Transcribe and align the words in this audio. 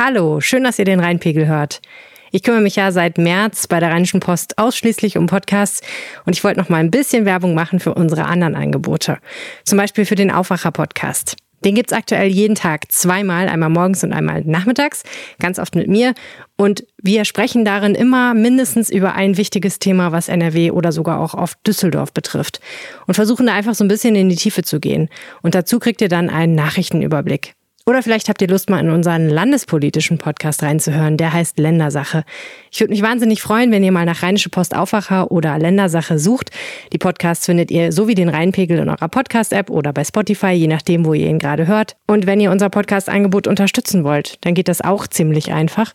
Hallo, 0.00 0.40
schön, 0.40 0.62
dass 0.62 0.78
ihr 0.78 0.84
den 0.84 1.00
Rheinpegel 1.00 1.48
hört. 1.48 1.82
Ich 2.30 2.44
kümmere 2.44 2.60
mich 2.60 2.76
ja 2.76 2.92
seit 2.92 3.18
März 3.18 3.66
bei 3.66 3.80
der 3.80 3.90
Rheinischen 3.90 4.20
Post 4.20 4.56
ausschließlich 4.56 5.18
um 5.18 5.26
Podcasts 5.26 5.80
und 6.24 6.36
ich 6.36 6.44
wollte 6.44 6.60
noch 6.60 6.68
mal 6.68 6.76
ein 6.76 6.92
bisschen 6.92 7.24
Werbung 7.24 7.52
machen 7.52 7.80
für 7.80 7.94
unsere 7.94 8.26
anderen 8.26 8.54
Angebote. 8.54 9.18
Zum 9.64 9.76
Beispiel 9.76 10.04
für 10.04 10.14
den 10.14 10.30
Aufwacher-Podcast. 10.30 11.34
Den 11.64 11.74
gibt's 11.74 11.92
aktuell 11.92 12.28
jeden 12.28 12.54
Tag 12.54 12.92
zweimal, 12.92 13.48
einmal 13.48 13.70
morgens 13.70 14.04
und 14.04 14.12
einmal 14.12 14.42
nachmittags, 14.42 15.02
ganz 15.40 15.58
oft 15.58 15.74
mit 15.74 15.88
mir. 15.88 16.14
Und 16.56 16.86
wir 17.02 17.24
sprechen 17.24 17.64
darin 17.64 17.96
immer 17.96 18.34
mindestens 18.34 18.90
über 18.90 19.16
ein 19.16 19.36
wichtiges 19.36 19.80
Thema, 19.80 20.12
was 20.12 20.28
NRW 20.28 20.70
oder 20.70 20.92
sogar 20.92 21.18
auch 21.18 21.34
oft 21.34 21.58
Düsseldorf 21.66 22.12
betrifft. 22.12 22.60
Und 23.08 23.14
versuchen 23.14 23.46
da 23.46 23.54
einfach 23.54 23.74
so 23.74 23.82
ein 23.82 23.88
bisschen 23.88 24.14
in 24.14 24.28
die 24.28 24.36
Tiefe 24.36 24.62
zu 24.62 24.78
gehen. 24.78 25.08
Und 25.42 25.56
dazu 25.56 25.80
kriegt 25.80 26.00
ihr 26.00 26.08
dann 26.08 26.30
einen 26.30 26.54
Nachrichtenüberblick. 26.54 27.57
Oder 27.88 28.02
vielleicht 28.02 28.28
habt 28.28 28.42
ihr 28.42 28.48
Lust, 28.48 28.68
mal 28.68 28.80
in 28.80 28.90
unseren 28.90 29.30
landespolitischen 29.30 30.18
Podcast 30.18 30.62
reinzuhören. 30.62 31.16
Der 31.16 31.32
heißt 31.32 31.58
Ländersache. 31.58 32.24
Ich 32.70 32.80
würde 32.80 32.92
mich 32.92 33.00
wahnsinnig 33.00 33.40
freuen, 33.40 33.72
wenn 33.72 33.82
ihr 33.82 33.92
mal 33.92 34.04
nach 34.04 34.22
Rheinische 34.22 34.50
Post 34.50 34.76
Aufwacher 34.76 35.32
oder 35.32 35.58
Ländersache 35.58 36.18
sucht. 36.18 36.50
Die 36.92 36.98
Podcasts 36.98 37.46
findet 37.46 37.70
ihr 37.70 37.90
so 37.90 38.06
wie 38.06 38.14
den 38.14 38.28
Rheinpegel 38.28 38.76
in 38.76 38.90
eurer 38.90 39.08
Podcast-App 39.08 39.70
oder 39.70 39.94
bei 39.94 40.04
Spotify, 40.04 40.50
je 40.50 40.66
nachdem, 40.66 41.06
wo 41.06 41.14
ihr 41.14 41.28
ihn 41.28 41.38
gerade 41.38 41.66
hört. 41.66 41.96
Und 42.06 42.26
wenn 42.26 42.40
ihr 42.40 42.50
unser 42.50 42.68
Podcast-Angebot 42.68 43.46
unterstützen 43.46 44.04
wollt, 44.04 44.36
dann 44.44 44.52
geht 44.52 44.68
das 44.68 44.82
auch 44.82 45.06
ziemlich 45.06 45.54
einfach 45.54 45.94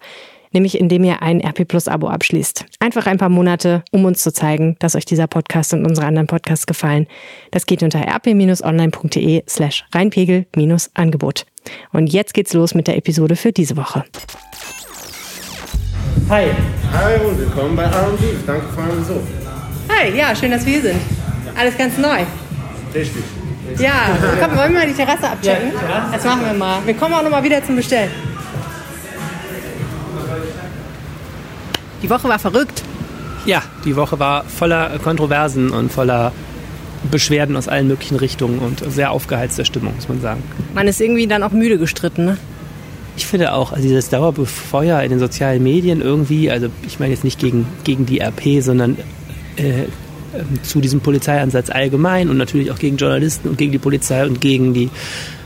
nämlich 0.54 0.80
indem 0.80 1.04
ihr 1.04 1.22
ein 1.22 1.42
RP 1.42 1.68
Plus 1.68 1.88
Abo 1.88 2.08
abschließt. 2.08 2.66
Einfach 2.80 3.06
ein 3.08 3.18
paar 3.18 3.30
Monate, 3.30 3.84
um 3.92 4.06
uns 4.06 4.22
zu 4.24 4.32
zeigen, 4.32 4.76
dass 4.80 4.96
euch 4.96 5.06
dieser 5.06 5.28
Podcast 5.28 5.74
und 5.74 5.86
unsere 5.86 6.08
anderen 6.08 6.28
Podcasts 6.28 6.66
gefallen. 6.66 7.08
Das 7.52 7.66
geht 7.66 7.84
unter 7.84 8.00
rp-online.de 8.00 9.44
slash 9.48 9.86
reinpegel-angebot. 9.94 11.46
Und 11.92 12.08
jetzt 12.08 12.34
geht's 12.34 12.54
los 12.54 12.74
mit 12.76 12.88
der 12.88 12.98
Episode 12.98 13.36
für 13.36 13.52
diese 13.52 13.78
Woche. 13.78 14.04
Hi. 16.30 16.46
Hi 16.92 17.26
und 17.26 17.38
willkommen 17.38 17.76
bei 17.76 17.84
R&B. 17.84 18.24
Danke 18.46 18.66
für 18.74 18.82
euren 18.82 19.00
Besuch. 19.00 19.22
Hi, 19.90 20.16
ja, 20.16 20.36
schön, 20.36 20.52
dass 20.52 20.66
wir 20.66 20.74
hier 20.74 20.82
sind. 20.82 21.02
Alles 21.58 21.78
ganz 21.78 21.98
neu. 21.98 22.20
Richtig. 22.94 23.24
Ja, 23.78 24.18
komm, 24.40 24.58
wollen 24.58 24.74
wir 24.74 24.80
mal 24.80 24.88
die 24.88 24.94
Terrasse 24.94 25.30
abchecken? 25.30 25.72
Ja, 25.74 26.10
Das 26.12 26.24
machen 26.24 26.46
wir 26.46 26.54
mal. 26.54 26.80
Wir 26.86 26.94
kommen 26.94 27.14
auch 27.14 27.24
noch 27.24 27.30
mal 27.32 27.44
wieder 27.44 27.64
zum 27.64 27.76
Bestellen. 27.76 28.12
Die 32.04 32.10
Woche 32.10 32.28
war 32.28 32.38
verrückt. 32.38 32.84
Ja, 33.46 33.64
die 33.86 33.96
Woche 33.96 34.20
war 34.20 34.44
voller 34.44 35.00
Kontroversen 35.00 35.72
und 35.72 35.92
voller 35.92 36.32
Beschwerden 37.10 37.56
aus 37.56 37.68
allen 37.68 37.88
möglichen 37.88 38.18
Richtungen 38.18 38.60
und 38.60 38.84
sehr 38.92 39.12
aufgeheizter 39.12 39.66
Stimmung, 39.66 39.96
muss 39.96 40.08
man 40.08 40.22
sagen. 40.22 40.44
Man 40.74 40.88
ist 40.88 41.02
irgendwie 41.02 41.28
dann 41.28 41.44
auch 41.44 41.52
müde 41.52 41.78
gestritten, 41.78 42.26
ne? 42.26 42.38
Ich 43.16 43.26
finde 43.28 43.54
auch, 43.54 43.72
also 43.72 43.84
dieses 43.84 44.10
Dauerbefeuer 44.10 45.02
in 45.02 45.12
den 45.12 45.20
sozialen 45.20 45.62
Medien 45.62 46.02
irgendwie, 46.02 46.50
also 46.50 46.68
ich 46.88 47.00
meine 47.00 47.14
jetzt 47.14 47.24
nicht 47.24 47.40
gegen, 47.40 47.68
gegen 47.84 48.06
die 48.06 48.20
RP, 48.20 48.62
sondern 48.64 48.98
äh, 49.58 49.84
ähm, 50.34 50.64
zu 50.64 50.82
diesem 50.82 51.00
Polizeieinsatz 51.00 51.70
allgemein 51.70 52.30
und 52.30 52.38
natürlich 52.38 52.72
auch 52.72 52.80
gegen 52.80 52.98
Journalisten 52.98 53.50
und 53.50 53.58
gegen 53.58 53.72
die 53.72 53.78
Polizei 53.78 54.26
und 54.26 54.42
gegen 54.42 54.74
die 54.74 54.90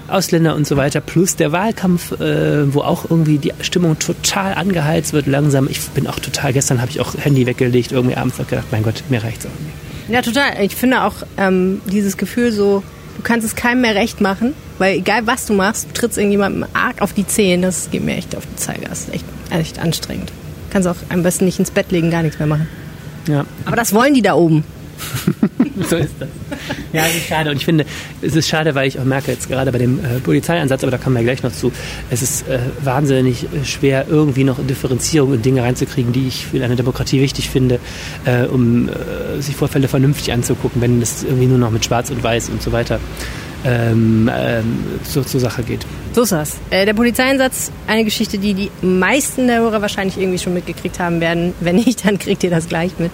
Ausländer 0.09 0.55
und 0.55 0.67
so 0.67 0.77
weiter, 0.77 1.01
plus 1.01 1.35
der 1.35 1.51
Wahlkampf, 1.51 2.11
äh, 2.19 2.73
wo 2.73 2.81
auch 2.81 3.09
irgendwie 3.09 3.37
die 3.37 3.53
Stimmung 3.61 3.99
total 3.99 4.53
angeheizt 4.53 5.13
wird 5.13 5.27
langsam. 5.27 5.67
Ich 5.69 5.81
bin 5.89 6.07
auch 6.07 6.19
total, 6.19 6.53
gestern 6.53 6.81
habe 6.81 6.91
ich 6.91 6.99
auch 6.99 7.15
Handy 7.17 7.45
weggelegt, 7.45 7.91
irgendwie 7.91 8.15
abends 8.15 8.39
habe 8.39 8.49
gedacht, 8.49 8.67
mein 8.71 8.83
Gott, 8.83 9.03
mir 9.09 9.23
reicht's 9.23 9.45
auch 9.45 9.49
nicht. 9.49 10.13
Ja, 10.13 10.21
total. 10.21 10.63
Ich 10.63 10.75
finde 10.75 11.03
auch 11.03 11.15
ähm, 11.37 11.81
dieses 11.85 12.17
Gefühl 12.17 12.51
so, 12.51 12.83
du 13.17 13.23
kannst 13.23 13.45
es 13.45 13.55
keinem 13.55 13.81
mehr 13.81 13.95
recht 13.95 14.21
machen, 14.21 14.53
weil 14.77 14.97
egal 14.97 15.27
was 15.27 15.45
du 15.45 15.53
machst, 15.53 15.87
du 15.89 15.93
trittst 15.93 16.17
irgendjemandem 16.17 16.65
arg 16.73 17.01
auf 17.01 17.13
die 17.13 17.27
Zehen, 17.27 17.61
das 17.61 17.89
geht 17.91 18.03
mir 18.03 18.15
echt 18.15 18.35
auf 18.35 18.43
die 18.45 18.55
Zeiger. 18.55 18.87
Das 18.89 19.01
ist 19.01 19.13
echt, 19.13 19.25
echt 19.49 19.79
anstrengend. 19.79 20.31
Kannst 20.69 20.87
auch 20.87 20.95
am 21.09 21.23
besten 21.23 21.45
nicht 21.45 21.59
ins 21.59 21.71
Bett 21.71 21.91
legen, 21.91 22.11
gar 22.11 22.23
nichts 22.23 22.39
mehr 22.39 22.47
machen. 22.47 22.67
Ja. 23.27 23.45
Aber 23.65 23.75
das 23.75 23.93
wollen 23.93 24.13
die 24.13 24.21
da 24.21 24.35
oben. 24.35 24.63
so 25.89 25.95
ist 25.97 26.13
das. 26.19 26.29
Ja, 26.93 27.03
es 27.05 27.15
ist 27.15 27.27
schade. 27.27 27.51
Und 27.51 27.57
ich 27.57 27.65
finde, 27.65 27.85
es 28.21 28.35
ist 28.35 28.47
schade, 28.47 28.75
weil 28.75 28.87
ich 28.87 28.99
auch 28.99 29.03
merke, 29.03 29.31
jetzt 29.31 29.47
gerade 29.47 29.71
bei 29.71 29.77
dem 29.77 29.99
äh, 29.99 30.19
Polizeieinsatz, 30.19 30.83
aber 30.83 30.91
da 30.91 30.97
kommen 30.97 31.15
wir 31.15 31.23
gleich 31.23 31.43
noch 31.43 31.51
zu, 31.51 31.71
es 32.09 32.21
ist 32.21 32.47
äh, 32.47 32.59
wahnsinnig 32.83 33.43
äh, 33.43 33.65
schwer, 33.65 34.05
irgendwie 34.09 34.43
noch 34.43 34.57
Differenzierung 34.59 35.33
in 35.33 35.41
Dinge 35.41 35.63
reinzukriegen, 35.63 36.13
die 36.13 36.27
ich 36.27 36.47
für 36.47 36.63
eine 36.63 36.75
Demokratie 36.75 37.21
wichtig 37.21 37.49
finde, 37.49 37.79
äh, 38.25 38.45
um 38.45 38.89
äh, 38.89 39.41
sich 39.41 39.55
Vorfälle 39.55 39.87
vernünftig 39.87 40.31
anzugucken, 40.33 40.81
wenn 40.81 41.01
es 41.01 41.23
irgendwie 41.23 41.47
nur 41.47 41.57
noch 41.57 41.71
mit 41.71 41.85
Schwarz 41.85 42.09
und 42.09 42.23
Weiß 42.23 42.49
und 42.49 42.61
so 42.61 42.71
weiter 42.71 42.99
ähm, 43.65 44.29
ähm, 44.33 44.83
so, 45.03 45.23
zur 45.23 45.39
Sache 45.39 45.63
geht. 45.63 45.85
So 46.13 46.23
ist 46.23 46.31
das. 46.31 46.57
Äh, 46.69 46.85
der 46.85 46.93
Polizeieinsatz, 46.93 47.71
eine 47.87 48.03
Geschichte, 48.03 48.37
die 48.37 48.53
die 48.53 48.71
meisten 48.81 49.47
der 49.47 49.59
Hörer 49.59 49.81
wahrscheinlich 49.81 50.17
irgendwie 50.17 50.39
schon 50.39 50.53
mitgekriegt 50.53 50.99
haben 50.99 51.19
werden. 51.21 51.53
Wenn 51.59 51.75
nicht, 51.75 52.05
dann 52.05 52.17
kriegt 52.17 52.43
ihr 52.43 52.49
das 52.49 52.67
gleich 52.67 52.91
mit. 52.97 53.11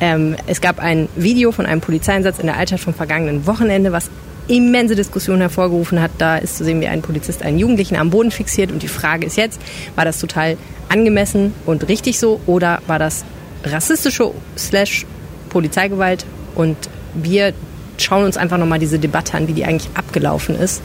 Ähm, 0.00 0.36
es 0.46 0.60
gab 0.60 0.78
ein 0.78 1.08
Video 1.16 1.52
von 1.52 1.66
einem 1.66 1.80
Polizeieinsatz 1.80 2.38
in 2.38 2.46
der 2.46 2.56
Altstadt 2.56 2.80
vom 2.80 2.94
vergangenen 2.94 3.46
Wochenende, 3.46 3.92
was 3.92 4.10
immense 4.46 4.94
Diskussionen 4.94 5.40
hervorgerufen 5.40 6.00
hat. 6.00 6.10
Da 6.18 6.38
ist 6.38 6.56
zu 6.56 6.64
sehen, 6.64 6.80
wie 6.80 6.86
ein 6.86 7.02
Polizist 7.02 7.42
einen 7.42 7.58
Jugendlichen 7.58 7.96
am 7.96 8.10
Boden 8.10 8.30
fixiert. 8.30 8.72
Und 8.72 8.82
die 8.82 8.88
Frage 8.88 9.26
ist 9.26 9.36
jetzt, 9.36 9.60
war 9.94 10.04
das 10.04 10.18
total 10.18 10.56
angemessen 10.88 11.52
und 11.66 11.88
richtig 11.88 12.18
so 12.18 12.40
oder 12.46 12.80
war 12.86 12.98
das 12.98 13.24
rassistische 13.64 14.30
slash 14.56 15.04
Polizeigewalt? 15.50 16.24
Und 16.54 16.76
wir 17.14 17.52
schauen 17.98 18.24
uns 18.24 18.36
einfach 18.36 18.58
nochmal 18.58 18.78
diese 18.78 18.98
Debatte 18.98 19.36
an, 19.36 19.48
wie 19.48 19.52
die 19.52 19.64
eigentlich 19.64 19.90
abgelaufen 19.94 20.58
ist 20.58 20.82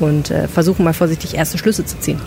und 0.00 0.30
äh, 0.30 0.48
versuchen 0.48 0.84
mal 0.84 0.94
vorsichtig 0.94 1.34
erste 1.34 1.58
Schlüsse 1.58 1.84
zu 1.84 1.98
ziehen. 1.98 2.20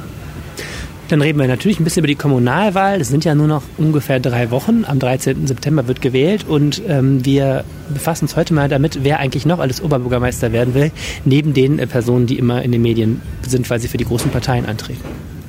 Dann 1.07 1.21
reden 1.21 1.39
wir 1.39 1.47
natürlich 1.47 1.79
ein 1.79 1.83
bisschen 1.83 1.99
über 1.99 2.07
die 2.07 2.15
Kommunalwahl. 2.15 2.99
Es 2.99 3.09
sind 3.09 3.25
ja 3.25 3.35
nur 3.35 3.45
noch 3.45 3.61
ungefähr 3.77 4.19
drei 4.19 4.49
Wochen. 4.49 4.85
Am 4.87 4.97
13. 4.97 5.45
September 5.45 5.87
wird 5.87 6.01
gewählt 6.01 6.45
und 6.47 6.81
ähm, 6.87 7.23
wir 7.23 7.63
befassen 7.93 8.25
uns 8.25 8.35
heute 8.35 8.55
mal 8.55 8.69
damit, 8.69 9.03
wer 9.03 9.19
eigentlich 9.19 9.45
noch 9.45 9.59
alles 9.59 9.83
Oberbürgermeister 9.83 10.51
werden 10.51 10.73
will, 10.73 10.91
neben 11.23 11.53
den 11.53 11.77
äh, 11.77 11.85
Personen, 11.85 12.25
die 12.25 12.39
immer 12.39 12.63
in 12.63 12.71
den 12.71 12.81
Medien 12.81 13.21
sind, 13.47 13.69
weil 13.69 13.79
sie 13.79 13.87
für 13.87 13.97
die 13.97 14.05
großen 14.05 14.31
Parteien 14.31 14.65
antreten. 14.65 15.03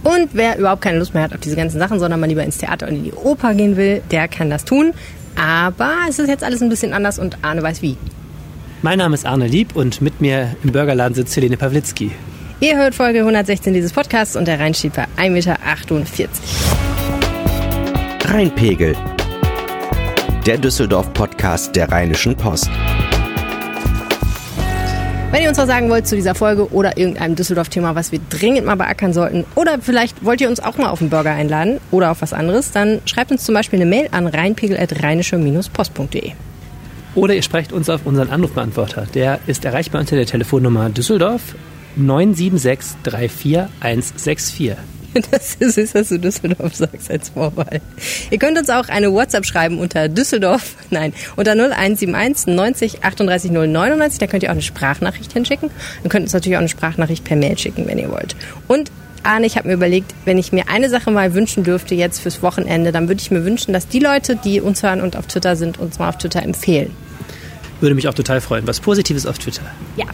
Und 0.05 0.29
wer 0.35 0.59
überhaupt 0.59 0.83
keine 0.83 0.99
Lust 0.99 1.15
mehr 1.15 1.23
hat 1.23 1.33
auf 1.33 1.41
diese 1.41 1.57
ganzen 1.57 1.79
Sachen, 1.79 1.99
sondern 1.99 2.21
mal 2.21 2.27
lieber 2.27 2.45
ins 2.45 2.59
Theater 2.59 2.87
und 2.87 2.95
in 2.95 3.05
die 3.05 3.13
Oper 3.13 3.55
gehen 3.55 3.79
will, 3.79 4.03
der 4.11 4.29
kann 4.29 4.51
das 4.51 4.67
tun. 4.67 4.93
Aber 5.37 5.93
es 6.09 6.19
ist 6.19 6.29
jetzt 6.29 6.45
alles 6.45 6.61
ein 6.61 6.69
bisschen 6.69 6.93
anders 6.93 7.19
und 7.19 7.39
Arne 7.43 7.63
weiß 7.63 7.81
wie. 7.81 7.97
Mein 8.83 8.99
Name 8.99 9.15
ist 9.15 9.25
Arne 9.25 9.47
Lieb 9.47 9.75
und 9.75 10.03
mit 10.03 10.21
mir 10.21 10.55
im 10.63 10.73
Burgerladen 10.73 11.15
sitzt 11.15 11.35
Helene 11.35 11.57
Pawlitzki. 11.57 12.13
Ihr 12.59 12.79
hört 12.79 12.95
Folge 12.95 13.19
116 13.19 13.75
dieses 13.75 13.93
Podcasts 13.93 14.35
und 14.35 14.49
der 14.49 14.59
Rhein 14.59 14.73
steht 14.73 14.95
bei 14.95 15.05
1,48 15.19 15.31
Meter. 15.31 15.59
Rheinpegel. 18.25 18.97
Der 20.47 20.57
Düsseldorf-Podcast 20.57 21.77
der 21.77 21.93
Rheinischen 21.93 22.35
Post. 22.35 22.71
Wenn 25.33 25.43
ihr 25.43 25.51
uns 25.51 25.59
was 25.59 25.67
sagen 25.67 25.91
wollt 25.91 26.07
zu 26.07 26.17
dieser 26.17 26.35
Folge 26.35 26.73
oder 26.73 26.97
irgendeinem 26.97 27.35
Düsseldorf-Thema, 27.35 27.95
was 27.95 28.11
wir 28.11 28.21
dringend 28.31 28.65
mal 28.65 28.77
beackern 28.77 29.13
sollten, 29.13 29.45
oder 29.55 29.79
vielleicht 29.83 30.25
wollt 30.25 30.41
ihr 30.41 30.49
uns 30.49 30.61
auch 30.61 30.79
mal 30.79 30.89
auf 30.89 31.03
einen 31.03 31.11
Burger 31.11 31.33
einladen 31.33 31.79
oder 31.91 32.11
auf 32.11 32.23
was 32.23 32.33
anderes, 32.33 32.73
dann 32.73 33.03
schreibt 33.05 33.33
uns 33.33 33.45
zum 33.45 33.55
Beispiel 33.55 33.83
eine 33.83 33.91
Mail 33.91 34.09
an 34.13 34.27
rheinpegel.rheinische-post.de. 34.27 36.33
Oder 37.17 37.35
ihr 37.35 37.43
sprecht 37.43 37.75
uns 37.75 37.91
auf 37.91 38.07
unseren 38.07 38.31
Anrufbeantworter. 38.31 39.07
Der 39.13 39.41
ist 39.47 39.67
erreichbar 39.67 40.01
unter 40.01 40.17
der 40.17 40.25
Telefonnummer 40.25 40.89
Düsseldorf 40.89 41.55
976 41.97 42.97
34164. 43.05 44.77
Das 45.31 45.55
ist 45.55 45.77
süß, 45.77 45.93
dass 45.93 46.09
du 46.11 46.19
Düsseldorf 46.19 46.75
sagst 46.75 47.11
als 47.11 47.31
Vorwahl. 47.31 47.81
Ihr 48.31 48.39
könnt 48.39 48.59
uns 48.59 48.69
auch 48.69 48.89
eine 48.89 49.13
WhatsApp 49.13 49.47
schreiben 49.47 49.79
unter 49.79 50.09
Düsseldorf, 50.09 50.77
nein, 50.91 51.15
unter 51.37 51.53
0171 51.53 52.55
90 52.55 53.03
38 53.05 53.51
099. 53.51 54.19
Da 54.19 54.27
könnt 54.27 54.43
ihr 54.43 54.51
auch 54.51 54.53
eine 54.53 54.63
Sprachnachricht 54.63 55.33
hinschicken. 55.33 55.71
Ihr 56.05 56.11
könnt 56.11 56.25
uns 56.25 56.35
natürlich 56.35 56.57
auch 56.57 56.61
eine 56.61 56.69
Sprachnachricht 56.69 57.25
per 57.25 57.37
Mail 57.37 57.57
schicken, 57.57 57.87
wenn 57.87 57.99
ihr 57.99 58.11
wollt. 58.11 58.37
Und 58.69 58.91
Arne, 59.23 59.47
ich 59.47 59.57
habe 59.57 59.69
mir 59.69 59.75
überlegt, 59.75 60.15
wenn 60.25 60.39
ich 60.39 60.53
mir 60.53 60.69
eine 60.69 60.89
Sache 60.89 61.11
mal 61.11 61.35
wünschen 61.35 61.65
dürfte 61.65 61.95
jetzt 61.95 62.21
fürs 62.21 62.43
Wochenende, 62.43 62.93
dann 62.93 63.09
würde 63.09 63.21
ich 63.21 63.31
mir 63.31 63.45
wünschen, 63.45 63.73
dass 63.73 63.89
die 63.89 63.99
Leute, 63.99 64.37
die 64.37 64.61
uns 64.61 64.83
hören 64.83 65.01
und 65.01 65.17
auf 65.17 65.27
Twitter 65.27 65.57
sind, 65.57 65.79
uns 65.79 65.99
mal 65.99 66.11
auf 66.11 66.19
Twitter 66.19 66.43
empfehlen. 66.43 66.93
Würde 67.81 67.95
mich 67.95 68.09
auch 68.09 68.15
total 68.15 68.41
freuen. 68.41 68.67
Was 68.67 68.81
Positives 68.81 69.27
auf 69.27 69.39
Twitter. 69.39 69.63
Ja, 69.97 70.07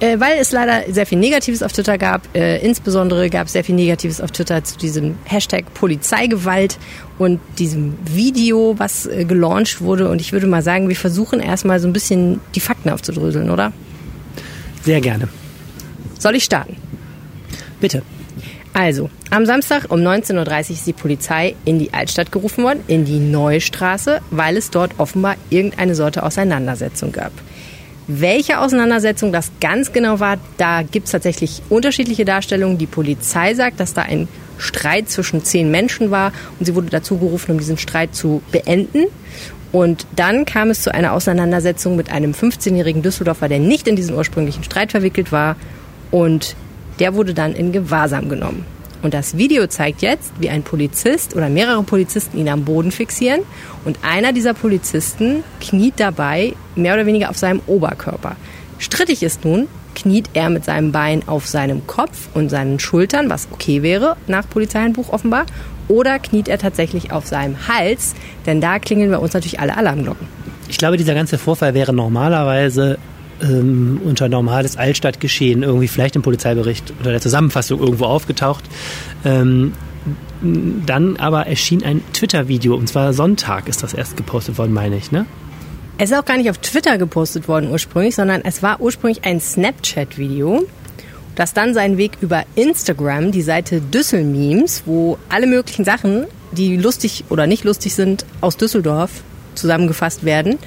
äh, 0.00 0.20
weil 0.20 0.38
es 0.38 0.52
leider 0.52 0.92
sehr 0.92 1.06
viel 1.06 1.18
Negatives 1.18 1.62
auf 1.62 1.72
Twitter 1.72 1.96
gab. 1.96 2.22
Äh, 2.36 2.58
insbesondere 2.64 3.30
gab 3.30 3.46
es 3.46 3.54
sehr 3.54 3.64
viel 3.64 3.74
Negatives 3.74 4.20
auf 4.20 4.30
Twitter 4.30 4.62
zu 4.62 4.76
diesem 4.76 5.16
Hashtag 5.24 5.72
Polizeigewalt 5.74 6.78
und 7.18 7.40
diesem 7.58 7.94
Video, 8.04 8.74
was 8.78 9.06
äh, 9.06 9.24
gelauncht 9.24 9.80
wurde. 9.80 10.08
Und 10.08 10.20
ich 10.20 10.32
würde 10.32 10.46
mal 10.46 10.62
sagen, 10.62 10.88
wir 10.88 10.96
versuchen 10.96 11.40
erstmal 11.40 11.80
so 11.80 11.88
ein 11.88 11.92
bisschen 11.92 12.40
die 12.54 12.60
Fakten 12.60 12.90
aufzudröseln, 12.90 13.50
oder? 13.50 13.72
Sehr 14.84 15.00
gerne. 15.00 15.28
Soll 16.18 16.36
ich 16.36 16.44
starten? 16.44 16.76
Bitte. 17.80 18.02
Also, 18.74 19.10
am 19.30 19.44
Samstag 19.44 19.90
um 19.90 20.00
19.30 20.00 20.36
Uhr 20.36 20.70
ist 20.70 20.86
die 20.86 20.92
Polizei 20.92 21.54
in 21.64 21.78
die 21.78 21.92
Altstadt 21.92 22.32
gerufen 22.32 22.64
worden, 22.64 22.80
in 22.86 23.04
die 23.04 23.18
Neustraße, 23.18 24.20
weil 24.30 24.56
es 24.56 24.70
dort 24.70 24.98
offenbar 24.98 25.36
irgendeine 25.50 25.94
Sorte 25.94 26.22
Auseinandersetzung 26.22 27.12
gab. 27.12 27.32
Welche 28.06 28.58
Auseinandersetzung 28.58 29.32
das 29.32 29.50
ganz 29.60 29.92
genau 29.92 30.18
war, 30.18 30.38
da 30.56 30.82
gibt 30.82 31.06
es 31.06 31.12
tatsächlich 31.12 31.60
unterschiedliche 31.68 32.24
Darstellungen. 32.24 32.78
Die 32.78 32.86
Polizei 32.86 33.52
sagt, 33.52 33.80
dass 33.80 33.92
da 33.92 34.02
ein 34.02 34.28
Streit 34.56 35.10
zwischen 35.10 35.44
zehn 35.44 35.70
Menschen 35.70 36.10
war 36.10 36.32
und 36.58 36.64
sie 36.64 36.74
wurde 36.74 36.88
dazu 36.88 37.18
gerufen, 37.18 37.52
um 37.52 37.58
diesen 37.58 37.76
Streit 37.76 38.14
zu 38.14 38.40
beenden. 38.50 39.04
Und 39.72 40.06
dann 40.16 40.46
kam 40.46 40.70
es 40.70 40.82
zu 40.82 40.94
einer 40.94 41.12
Auseinandersetzung 41.12 41.96
mit 41.96 42.10
einem 42.10 42.32
15-jährigen 42.32 43.02
Düsseldorfer, 43.02 43.50
der 43.50 43.58
nicht 43.58 43.86
in 43.86 43.96
diesen 43.96 44.16
ursprünglichen 44.16 44.64
Streit 44.64 44.90
verwickelt 44.90 45.30
war. 45.30 45.56
Und 46.10 46.56
der 47.00 47.14
wurde 47.14 47.34
dann 47.34 47.54
in 47.54 47.72
Gewahrsam 47.72 48.30
genommen. 48.30 48.64
Und 49.02 49.14
das 49.14 49.36
Video 49.36 49.66
zeigt 49.66 50.02
jetzt, 50.02 50.32
wie 50.40 50.50
ein 50.50 50.62
Polizist 50.62 51.36
oder 51.36 51.48
mehrere 51.48 51.82
Polizisten 51.82 52.38
ihn 52.38 52.48
am 52.48 52.64
Boden 52.64 52.90
fixieren. 52.90 53.42
Und 53.84 53.98
einer 54.02 54.32
dieser 54.32 54.54
Polizisten 54.54 55.44
kniet 55.60 55.94
dabei 55.98 56.54
mehr 56.74 56.94
oder 56.94 57.06
weniger 57.06 57.30
auf 57.30 57.38
seinem 57.38 57.60
Oberkörper. 57.66 58.36
Strittig 58.78 59.22
ist 59.22 59.44
nun, 59.44 59.68
kniet 59.94 60.30
er 60.34 60.50
mit 60.50 60.64
seinem 60.64 60.92
Bein 60.92 61.26
auf 61.26 61.46
seinem 61.46 61.86
Kopf 61.86 62.28
und 62.34 62.48
seinen 62.48 62.78
Schultern, 62.78 63.30
was 63.30 63.48
okay 63.50 63.82
wäre 63.82 64.16
nach 64.26 64.48
Polizeihandbuch 64.48 65.12
offenbar, 65.12 65.46
oder 65.88 66.18
kniet 66.18 66.48
er 66.48 66.58
tatsächlich 66.58 67.12
auf 67.12 67.26
seinem 67.26 67.66
Hals, 67.66 68.14
denn 68.46 68.60
da 68.60 68.78
klingeln 68.78 69.10
bei 69.10 69.18
uns 69.18 69.32
natürlich 69.32 69.58
alle 69.58 69.76
Alarmglocken. 69.76 70.26
Ich 70.68 70.76
glaube, 70.76 70.98
dieser 70.98 71.14
ganze 71.14 71.38
Vorfall 71.38 71.74
wäre 71.74 71.92
normalerweise 71.92 72.98
ähm, 73.42 74.00
unter 74.04 74.28
normales 74.28 74.76
Altstadtgeschehen 74.76 75.62
irgendwie 75.62 75.88
vielleicht 75.88 76.16
im 76.16 76.22
Polizeibericht 76.22 76.92
oder 77.00 77.12
der 77.12 77.20
Zusammenfassung 77.20 77.80
irgendwo 77.80 78.06
aufgetaucht. 78.06 78.64
Ähm, 79.24 79.72
dann 80.40 81.16
aber 81.16 81.46
erschien 81.46 81.84
ein 81.84 82.02
Twitter-Video 82.12 82.74
und 82.74 82.88
zwar 82.88 83.12
Sonntag 83.12 83.68
ist 83.68 83.82
das 83.82 83.94
erst 83.94 84.16
gepostet 84.16 84.58
worden, 84.58 84.72
meine 84.72 84.96
ich, 84.96 85.10
ne? 85.10 85.26
Es 86.00 86.12
ist 86.12 86.16
auch 86.16 86.24
gar 86.24 86.36
nicht 86.36 86.48
auf 86.48 86.58
Twitter 86.58 86.96
gepostet 86.96 87.48
worden 87.48 87.70
ursprünglich, 87.70 88.14
sondern 88.14 88.42
es 88.44 88.62
war 88.62 88.80
ursprünglich 88.80 89.24
ein 89.24 89.40
Snapchat-Video, 89.40 90.64
das 91.34 91.54
dann 91.54 91.74
seinen 91.74 91.98
Weg 91.98 92.12
über 92.20 92.44
Instagram, 92.54 93.32
die 93.32 93.42
Seite 93.42 93.80
Düssel-Memes, 93.80 94.84
wo 94.86 95.18
alle 95.28 95.48
möglichen 95.48 95.84
Sachen, 95.84 96.26
die 96.52 96.76
lustig 96.76 97.24
oder 97.30 97.48
nicht 97.48 97.64
lustig 97.64 97.96
sind, 97.96 98.24
aus 98.40 98.56
Düsseldorf 98.56 99.10
zusammengefasst 99.56 100.24
werden, 100.24 100.58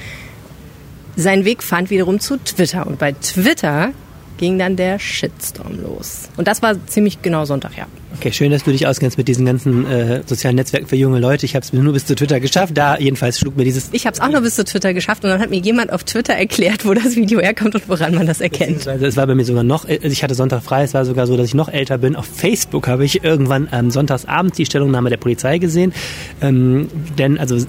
seinen 1.16 1.46
Weg 1.46 1.64
fand 1.64 1.90
wiederum 1.90 2.20
zu 2.20 2.38
Twitter. 2.38 2.88
Und 2.88 3.00
bei 3.00 3.14
Twitter 3.14 3.92
ging 4.38 4.58
dann 4.58 4.76
der 4.76 4.98
Shitstorm 4.98 5.80
los. 5.84 6.30
Und 6.36 6.48
das 6.48 6.64
war 6.64 6.76
ziemlich 6.88 7.22
genau 7.22 7.46
Sonntag, 7.46 7.78
ja. 7.78 7.86
Okay, 8.18 8.32
schön, 8.34 8.52
dass 8.52 8.64
du 8.64 8.72
dich 8.72 8.88
auskennst 8.88 9.18
mit 9.18 9.28
diesen 9.28 9.46
ganzen 9.46 9.86
äh, 9.86 10.24
sozialen 10.26 10.56
Netzwerken 10.56 10.88
für 10.88 10.96
junge 10.96 11.20
Leute. 11.20 11.46
Ich 11.46 11.56
habe 11.56 11.64
es 11.64 11.72
mir 11.72 11.82
nur 11.82 11.94
bis 11.94 12.08
zu 12.08 12.16
Twitter 12.16 12.40
geschafft. 12.40 12.76
Da 12.76 12.98
jedenfalls 12.98 13.40
schlug 13.40 13.56
mir 13.56 13.64
dieses... 13.64 13.90
Ich 13.92 14.06
habe 14.06 14.16
es 14.16 14.20
auch 14.20 14.30
nur 14.30 14.42
bis 14.42 14.56
zu 14.56 14.66
Twitter 14.66 14.94
geschafft 14.94 15.24
und 15.24 15.30
dann 15.30 15.40
hat 15.40 15.52
mir 15.52 15.60
jemand 15.60 15.94
auf 15.94 16.04
Twitter 16.04 16.34
erklärt, 16.34 16.86
wo 16.86 16.94
das 16.94 17.16
Video 17.16 17.40
herkommt 17.40 17.76
und 17.76 17.88
woran 17.88 18.16
man 18.16 18.26
das 18.26 18.42
erkennt. 18.42 18.88
Es 18.88 19.16
war 19.16 19.28
bei 19.28 19.36
mir 19.36 19.46
sogar 19.46 19.64
noch, 19.64 19.88
also 19.88 20.08
ich 20.08 20.24
hatte 20.24 20.34
Sonntag 20.34 20.64
frei, 20.64 20.84
es 20.84 20.94
war 20.94 21.06
sogar 21.06 21.28
so, 21.28 21.38
dass 21.38 21.46
ich 21.46 21.54
noch 21.54 21.70
älter 21.70 22.00
bin. 22.00 22.16
Auf 22.16 22.26
Facebook 22.26 22.88
habe 22.88 23.06
ich 23.06 23.24
irgendwann 23.24 23.70
ähm, 23.72 23.92
sonntagsabends 23.92 24.58
die 24.58 24.66
Stellungnahme 24.66 25.10
der 25.10 25.18
Polizei 25.18 25.60
gesehen. 25.60 25.94
Ähm, 26.42 26.90
denn 27.18 27.38
also 27.38 27.64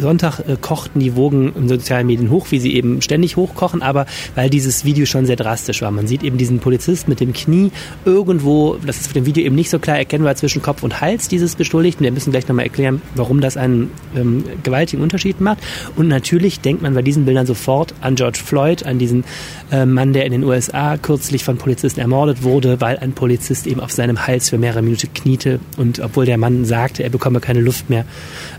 Sonntag 0.00 0.40
äh, 0.40 0.56
kochten 0.60 1.00
die 1.00 1.16
Wogen 1.16 1.52
in 1.54 1.68
sozialen 1.68 2.06
Medien 2.06 2.30
hoch, 2.30 2.46
wie 2.50 2.60
sie 2.60 2.74
eben 2.74 3.02
ständig 3.02 3.36
hochkochen, 3.36 3.82
aber 3.82 4.06
weil 4.34 4.50
dieses 4.50 4.84
Video 4.84 5.06
schon 5.06 5.26
sehr 5.26 5.36
drastisch 5.36 5.82
war. 5.82 5.90
Man 5.90 6.06
sieht 6.06 6.22
eben 6.22 6.38
diesen 6.38 6.60
Polizist 6.60 7.08
mit 7.08 7.20
dem 7.20 7.32
Knie 7.32 7.70
irgendwo, 8.04 8.76
das 8.84 9.00
ist 9.00 9.06
auf 9.06 9.12
dem 9.12 9.26
Video 9.26 9.44
eben 9.44 9.54
nicht 9.54 9.70
so 9.70 9.78
klar 9.78 9.98
erkennbar, 9.98 10.36
zwischen 10.36 10.62
Kopf 10.62 10.82
und 10.82 11.00
Hals 11.00 11.28
dieses 11.28 11.56
Beschuldigten. 11.56 12.04
Wir 12.04 12.12
müssen 12.12 12.30
gleich 12.30 12.46
nochmal 12.48 12.66
erklären, 12.66 13.02
warum 13.14 13.40
das 13.40 13.56
einen 13.56 13.90
ähm, 14.16 14.44
gewaltigen 14.62 15.02
Unterschied 15.02 15.40
macht. 15.40 15.58
Und 15.96 16.08
natürlich 16.08 16.60
denkt 16.60 16.82
man 16.82 16.94
bei 16.94 17.02
diesen 17.02 17.24
Bildern 17.24 17.46
sofort 17.46 17.94
an 18.00 18.14
George 18.14 18.40
Floyd, 18.44 18.84
an 18.84 18.98
diesen 18.98 19.24
äh, 19.70 19.84
Mann, 19.84 20.12
der 20.12 20.26
in 20.26 20.32
den 20.32 20.44
USA 20.44 20.96
kürzlich 20.96 21.44
von 21.44 21.58
Polizisten 21.58 22.00
ermordet 22.00 22.42
wurde, 22.42 22.80
weil 22.80 22.98
ein 22.98 23.12
Polizist 23.12 23.66
eben 23.66 23.80
auf 23.80 23.92
seinem 23.92 24.26
Hals 24.26 24.50
für 24.50 24.58
mehrere 24.58 24.82
Minuten 24.82 25.12
kniete 25.12 25.60
und 25.76 26.00
obwohl 26.00 26.26
der 26.26 26.38
Mann 26.38 26.64
sagte, 26.64 27.02
er 27.02 27.10
bekomme 27.10 27.40
keine 27.40 27.60
Luft 27.60 27.90
mehr, 27.90 28.04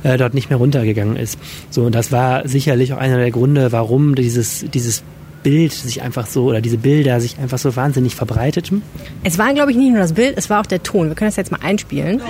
äh, 0.04 0.18
dort 0.18 0.34
nicht 0.34 0.50
mehr 0.50 0.58
runtergegangen 0.58 1.16
ist 1.16 1.29
ist. 1.30 1.40
So, 1.70 1.84
und 1.84 1.96
das 1.96 2.12
war 2.12 2.48
sicherlich 2.48 2.94
auch 2.94 2.98
einer 2.98 3.18
der 3.18 3.32
Gründe, 3.32 3.72
warum 3.72 4.16
dieses, 4.16 4.66
dieses 4.74 5.04
Bild 5.44 5.72
sich 5.72 6.02
einfach 6.02 6.28
so 6.28 6.46
oder 6.46 6.62
diese 6.62 6.78
Bilder 6.78 7.22
sich 7.22 7.38
einfach 7.40 7.58
so 7.58 7.76
wahnsinnig 7.76 8.16
verbreiteten. 8.16 8.82
Es 9.24 9.38
war, 9.38 9.54
glaube 9.54 9.72
ich, 9.72 9.78
nicht 9.78 9.92
nur 9.92 10.00
das 10.00 10.14
Bild, 10.14 10.38
es 10.38 10.50
war 10.50 10.62
auch 10.62 10.66
der 10.66 10.84
Ton. 10.84 11.08
Wir 11.08 11.16
können 11.16 11.30
das 11.30 11.38
jetzt 11.38 11.52
mal 11.52 11.60
einspielen. 11.62 12.22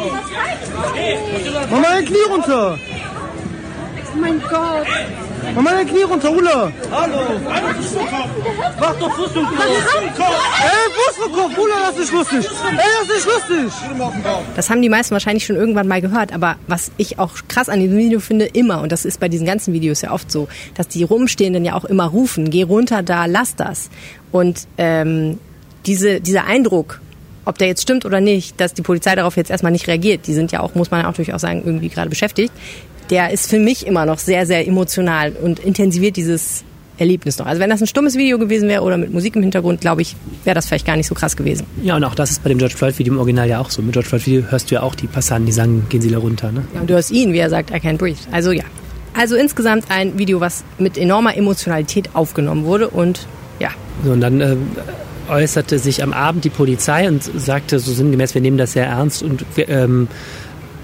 Mach 1.71 1.81
mal 1.81 1.83
dein 1.83 2.05
Knie 2.05 2.17
runter! 2.29 2.77
Oh 4.13 4.17
mein 4.19 4.39
Gott! 4.41 4.87
Mach 5.55 5.61
mal 5.61 5.75
dein 5.75 5.87
Knie 5.87 6.03
runter, 6.03 6.31
Ulla! 6.31 6.71
Hallo! 6.91 7.17
Mach 8.79 8.95
doch 8.95 9.11
Fuß 9.15 9.37
und 9.37 9.45
Kopf! 9.45 9.59
Ey, 10.63 10.91
Fuß 10.93 11.25
und 11.25 11.33
Kopf, 11.33 11.57
Ulla, 11.57 11.75
das 11.89 11.97
ist 11.97 12.11
lustig! 12.13 12.45
Ey, 12.71 12.77
das 13.07 13.17
ist 13.17 13.25
lustig! 13.25 13.73
Das 14.55 14.69
haben 14.69 14.81
die 14.81 14.89
meisten 14.89 15.11
wahrscheinlich 15.11 15.45
schon 15.45 15.55
irgendwann 15.55 15.87
mal 15.87 16.01
gehört, 16.01 16.33
aber 16.33 16.57
was 16.67 16.91
ich 16.97 17.19
auch 17.19 17.31
krass 17.47 17.69
an 17.69 17.79
diesem 17.79 17.97
Video 17.97 18.19
finde, 18.19 18.45
immer, 18.45 18.81
und 18.81 18.91
das 18.91 19.05
ist 19.05 19.19
bei 19.19 19.29
diesen 19.29 19.45
ganzen 19.45 19.73
Videos 19.73 20.01
ja 20.01 20.11
oft 20.11 20.31
so, 20.31 20.47
dass 20.75 20.87
die 20.87 21.03
Rumstehenden 21.03 21.65
ja 21.65 21.73
auch 21.75 21.85
immer 21.85 22.05
rufen, 22.05 22.49
geh 22.49 22.63
runter 22.63 23.03
da, 23.03 23.25
lass 23.25 23.55
das. 23.55 23.89
Und 24.31 24.67
ähm, 24.77 25.39
diese, 25.85 26.21
dieser 26.21 26.45
Eindruck, 26.45 27.01
ob 27.45 27.57
der 27.57 27.67
jetzt 27.67 27.81
stimmt 27.81 28.05
oder 28.05 28.21
nicht, 28.21 28.59
dass 28.59 28.73
die 28.73 28.81
Polizei 28.81 29.15
darauf 29.15 29.35
jetzt 29.37 29.49
erstmal 29.49 29.71
nicht 29.71 29.87
reagiert, 29.87 30.27
die 30.27 30.33
sind 30.33 30.51
ja 30.51 30.59
auch, 30.59 30.75
muss 30.75 30.91
man 30.91 31.05
auch 31.05 31.13
durchaus 31.13 31.41
sagen, 31.41 31.63
irgendwie 31.65 31.89
gerade 31.89 32.09
beschäftigt, 32.09 32.53
der 33.09 33.31
ist 33.31 33.49
für 33.49 33.59
mich 33.59 33.87
immer 33.87 34.05
noch 34.05 34.19
sehr, 34.19 34.45
sehr 34.45 34.67
emotional 34.67 35.31
und 35.31 35.59
intensiviert 35.59 36.15
dieses 36.15 36.63
Erlebnis 36.99 37.39
noch. 37.39 37.45
Also 37.45 37.61
wenn 37.61 37.69
das 37.69 37.81
ein 37.81 37.87
stummes 37.87 38.15
Video 38.17 38.37
gewesen 38.37 38.67
wäre 38.67 38.83
oder 38.83 38.97
mit 38.97 39.13
Musik 39.13 39.35
im 39.35 39.41
Hintergrund, 39.41 39.81
glaube 39.81 40.01
ich, 40.01 40.15
wäre 40.43 40.53
das 40.53 40.67
vielleicht 40.67 40.85
gar 40.85 40.97
nicht 40.97 41.07
so 41.07 41.15
krass 41.15 41.35
gewesen. 41.37 41.65
Ja, 41.81 41.95
und 41.95 42.03
auch 42.03 42.15
das 42.15 42.31
ist 42.31 42.43
bei 42.43 42.49
dem 42.49 42.57
George 42.57 42.75
Floyd-Video 42.75 43.13
im 43.13 43.19
Original 43.19 43.47
ja 43.47 43.59
auch 43.59 43.69
so. 43.69 43.81
Mit 43.81 43.93
George 43.93 44.09
Floyd-Video 44.09 44.43
hörst 44.51 44.69
du 44.69 44.75
ja 44.75 44.81
auch 44.81 44.95
die 44.95 45.07
Passanten, 45.07 45.45
die 45.45 45.51
sagen, 45.51 45.85
gehen 45.89 46.01
Sie 46.01 46.11
da 46.11 46.17
runter. 46.17 46.51
Ne? 46.51 46.63
Ja, 46.73 46.81
und 46.81 46.89
du 46.89 46.95
hörst 46.95 47.11
ihn, 47.11 47.33
wie 47.33 47.37
er 47.37 47.49
sagt, 47.49 47.71
I 47.71 47.75
can't 47.75 47.97
breathe. 47.97 48.19
Also 48.31 48.51
ja. 48.51 48.63
Also 49.15 49.35
insgesamt 49.35 49.85
ein 49.89 50.17
Video, 50.19 50.39
was 50.39 50.63
mit 50.77 50.97
enormer 50.97 51.35
Emotionalität 51.35 52.09
aufgenommen 52.13 52.65
wurde 52.65 52.89
und 52.89 53.27
ja. 53.59 53.69
So, 54.03 54.11
und 54.11 54.21
dann 54.21 54.39
äh, 54.39 54.55
äußerte 55.29 55.79
sich 55.79 56.03
am 56.03 56.13
Abend 56.13 56.43
die 56.43 56.49
Polizei 56.49 57.07
und 57.07 57.23
sagte 57.23 57.79
so 57.79 57.91
sinngemäß, 57.91 58.33
wir 58.33 58.41
nehmen 58.41 58.57
das 58.57 58.73
sehr 58.73 58.85
ernst 58.85 59.23
und 59.23 59.45
wir, 59.55 59.67
ähm, 59.69 60.07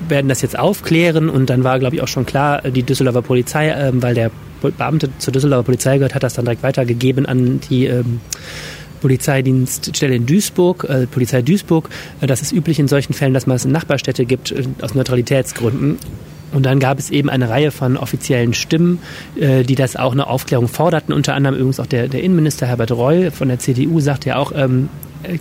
werden 0.08 0.28
das 0.28 0.42
jetzt 0.42 0.58
aufklären 0.58 1.30
und 1.30 1.50
dann 1.50 1.64
war, 1.64 1.80
glaube 1.80 1.96
ich, 1.96 2.02
auch 2.02 2.08
schon 2.08 2.26
klar, 2.26 2.62
die 2.62 2.84
Düsseldorfer 2.84 3.22
Polizei, 3.22 3.70
ähm, 3.70 4.02
weil 4.02 4.16
der 4.16 4.32
Beamte 4.62 5.10
zur 5.18 5.34
Düsseldorfer 5.34 5.64
Polizei 5.64 5.98
gehört, 5.98 6.16
hat 6.16 6.24
das 6.24 6.34
dann 6.34 6.46
direkt 6.46 6.64
weitergegeben 6.64 7.26
an 7.26 7.60
die 7.70 7.86
ähm, 7.86 8.20
Polizeidienststelle 9.02 10.16
in 10.16 10.26
Duisburg, 10.26 10.86
äh, 10.90 11.08
Polizei 11.08 11.42
Duisburg. 11.42 11.90
Äh, 12.22 12.28
das 12.28 12.42
ist 12.42 12.52
üblich 12.52 12.80
in 12.80 12.88
solchen 12.88 13.14
Fällen, 13.14 13.34
dass 13.34 13.46
man 13.46 13.56
es 13.56 13.66
in 13.66 13.72
Nachbarstädte 13.72 14.26
gibt, 14.26 14.52
äh, 14.52 14.64
aus 14.82 14.96
Neutralitätsgründen. 14.96 15.98
Und 16.56 16.66
dann 16.66 16.80
gab 16.80 17.00
es 17.00 17.10
eben 17.10 17.30
eine 17.30 17.50
Reihe 17.50 17.70
von 17.70 17.98
offiziellen 17.98 18.54
Stimmen, 18.54 19.00
äh, 19.38 19.64
die 19.64 19.76
das 19.76 19.98
auch 19.98 20.14
eine 20.14 20.28
Aufklärung 20.28 20.70
forderten. 20.70 21.14
Unter 21.14 21.34
anderem 21.34 21.56
übrigens 21.56 21.82
auch 21.82 21.86
der, 21.86 22.08
der 22.08 22.24
Innenminister 22.24 22.66
Herbert 22.66 22.92
Reul 22.92 23.30
von 23.32 23.50
der 23.50 23.60
CDU 23.60 24.00
sagte 24.00 24.30
ja 24.30 24.38
auch, 24.38 24.54
ähm, 24.56 24.88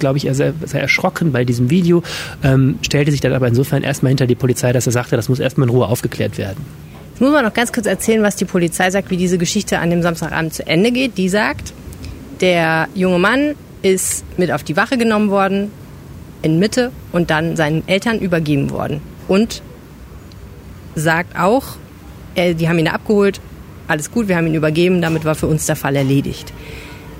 glaube 0.00 0.18
ich, 0.18 0.26
er 0.26 0.34
sei, 0.34 0.52
sei 0.64 0.80
erschrocken 0.80 1.30
bei 1.30 1.44
diesem 1.44 1.70
Video, 1.70 2.02
ähm, 2.42 2.80
stellte 2.82 3.12
sich 3.12 3.20
dann 3.20 3.32
aber 3.32 3.46
insofern 3.46 3.84
erstmal 3.84 4.10
hinter 4.10 4.26
die 4.26 4.34
Polizei, 4.34 4.72
dass 4.72 4.86
er 4.86 4.92
sagte, 4.92 5.14
das 5.14 5.28
muss 5.28 5.38
erstmal 5.38 5.68
in 5.68 5.74
Ruhe 5.74 5.86
aufgeklärt 5.86 6.36
werden. 6.36 6.64
Jetzt 7.12 7.20
muss 7.20 7.32
man 7.32 7.44
noch 7.44 7.54
ganz 7.54 7.72
kurz 7.72 7.86
erzählen, 7.86 8.24
was 8.24 8.34
die 8.34 8.44
Polizei 8.44 8.90
sagt, 8.90 9.10
wie 9.10 9.16
diese 9.16 9.38
Geschichte 9.38 9.78
an 9.78 9.90
dem 9.90 10.02
Samstagabend 10.02 10.52
zu 10.52 10.66
Ende 10.66 10.90
geht. 10.90 11.16
Die 11.16 11.28
sagt, 11.28 11.72
der 12.40 12.88
junge 12.96 13.20
Mann 13.20 13.54
ist 13.82 14.24
mit 14.36 14.50
auf 14.50 14.64
die 14.64 14.76
Wache 14.76 14.98
genommen 14.98 15.30
worden, 15.30 15.70
in 16.42 16.58
Mitte 16.58 16.90
und 17.12 17.30
dann 17.30 17.54
seinen 17.54 17.86
Eltern 17.86 18.18
übergeben 18.18 18.70
worden. 18.70 19.00
Und 19.28 19.62
sagt 20.94 21.38
auch, 21.38 21.64
äh, 22.34 22.54
die 22.54 22.68
haben 22.68 22.78
ihn 22.78 22.88
abgeholt, 22.88 23.40
alles 23.88 24.10
gut, 24.10 24.28
wir 24.28 24.36
haben 24.36 24.46
ihn 24.46 24.54
übergeben, 24.54 25.02
damit 25.02 25.24
war 25.24 25.34
für 25.34 25.46
uns 25.46 25.66
der 25.66 25.76
Fall 25.76 25.96
erledigt. 25.96 26.52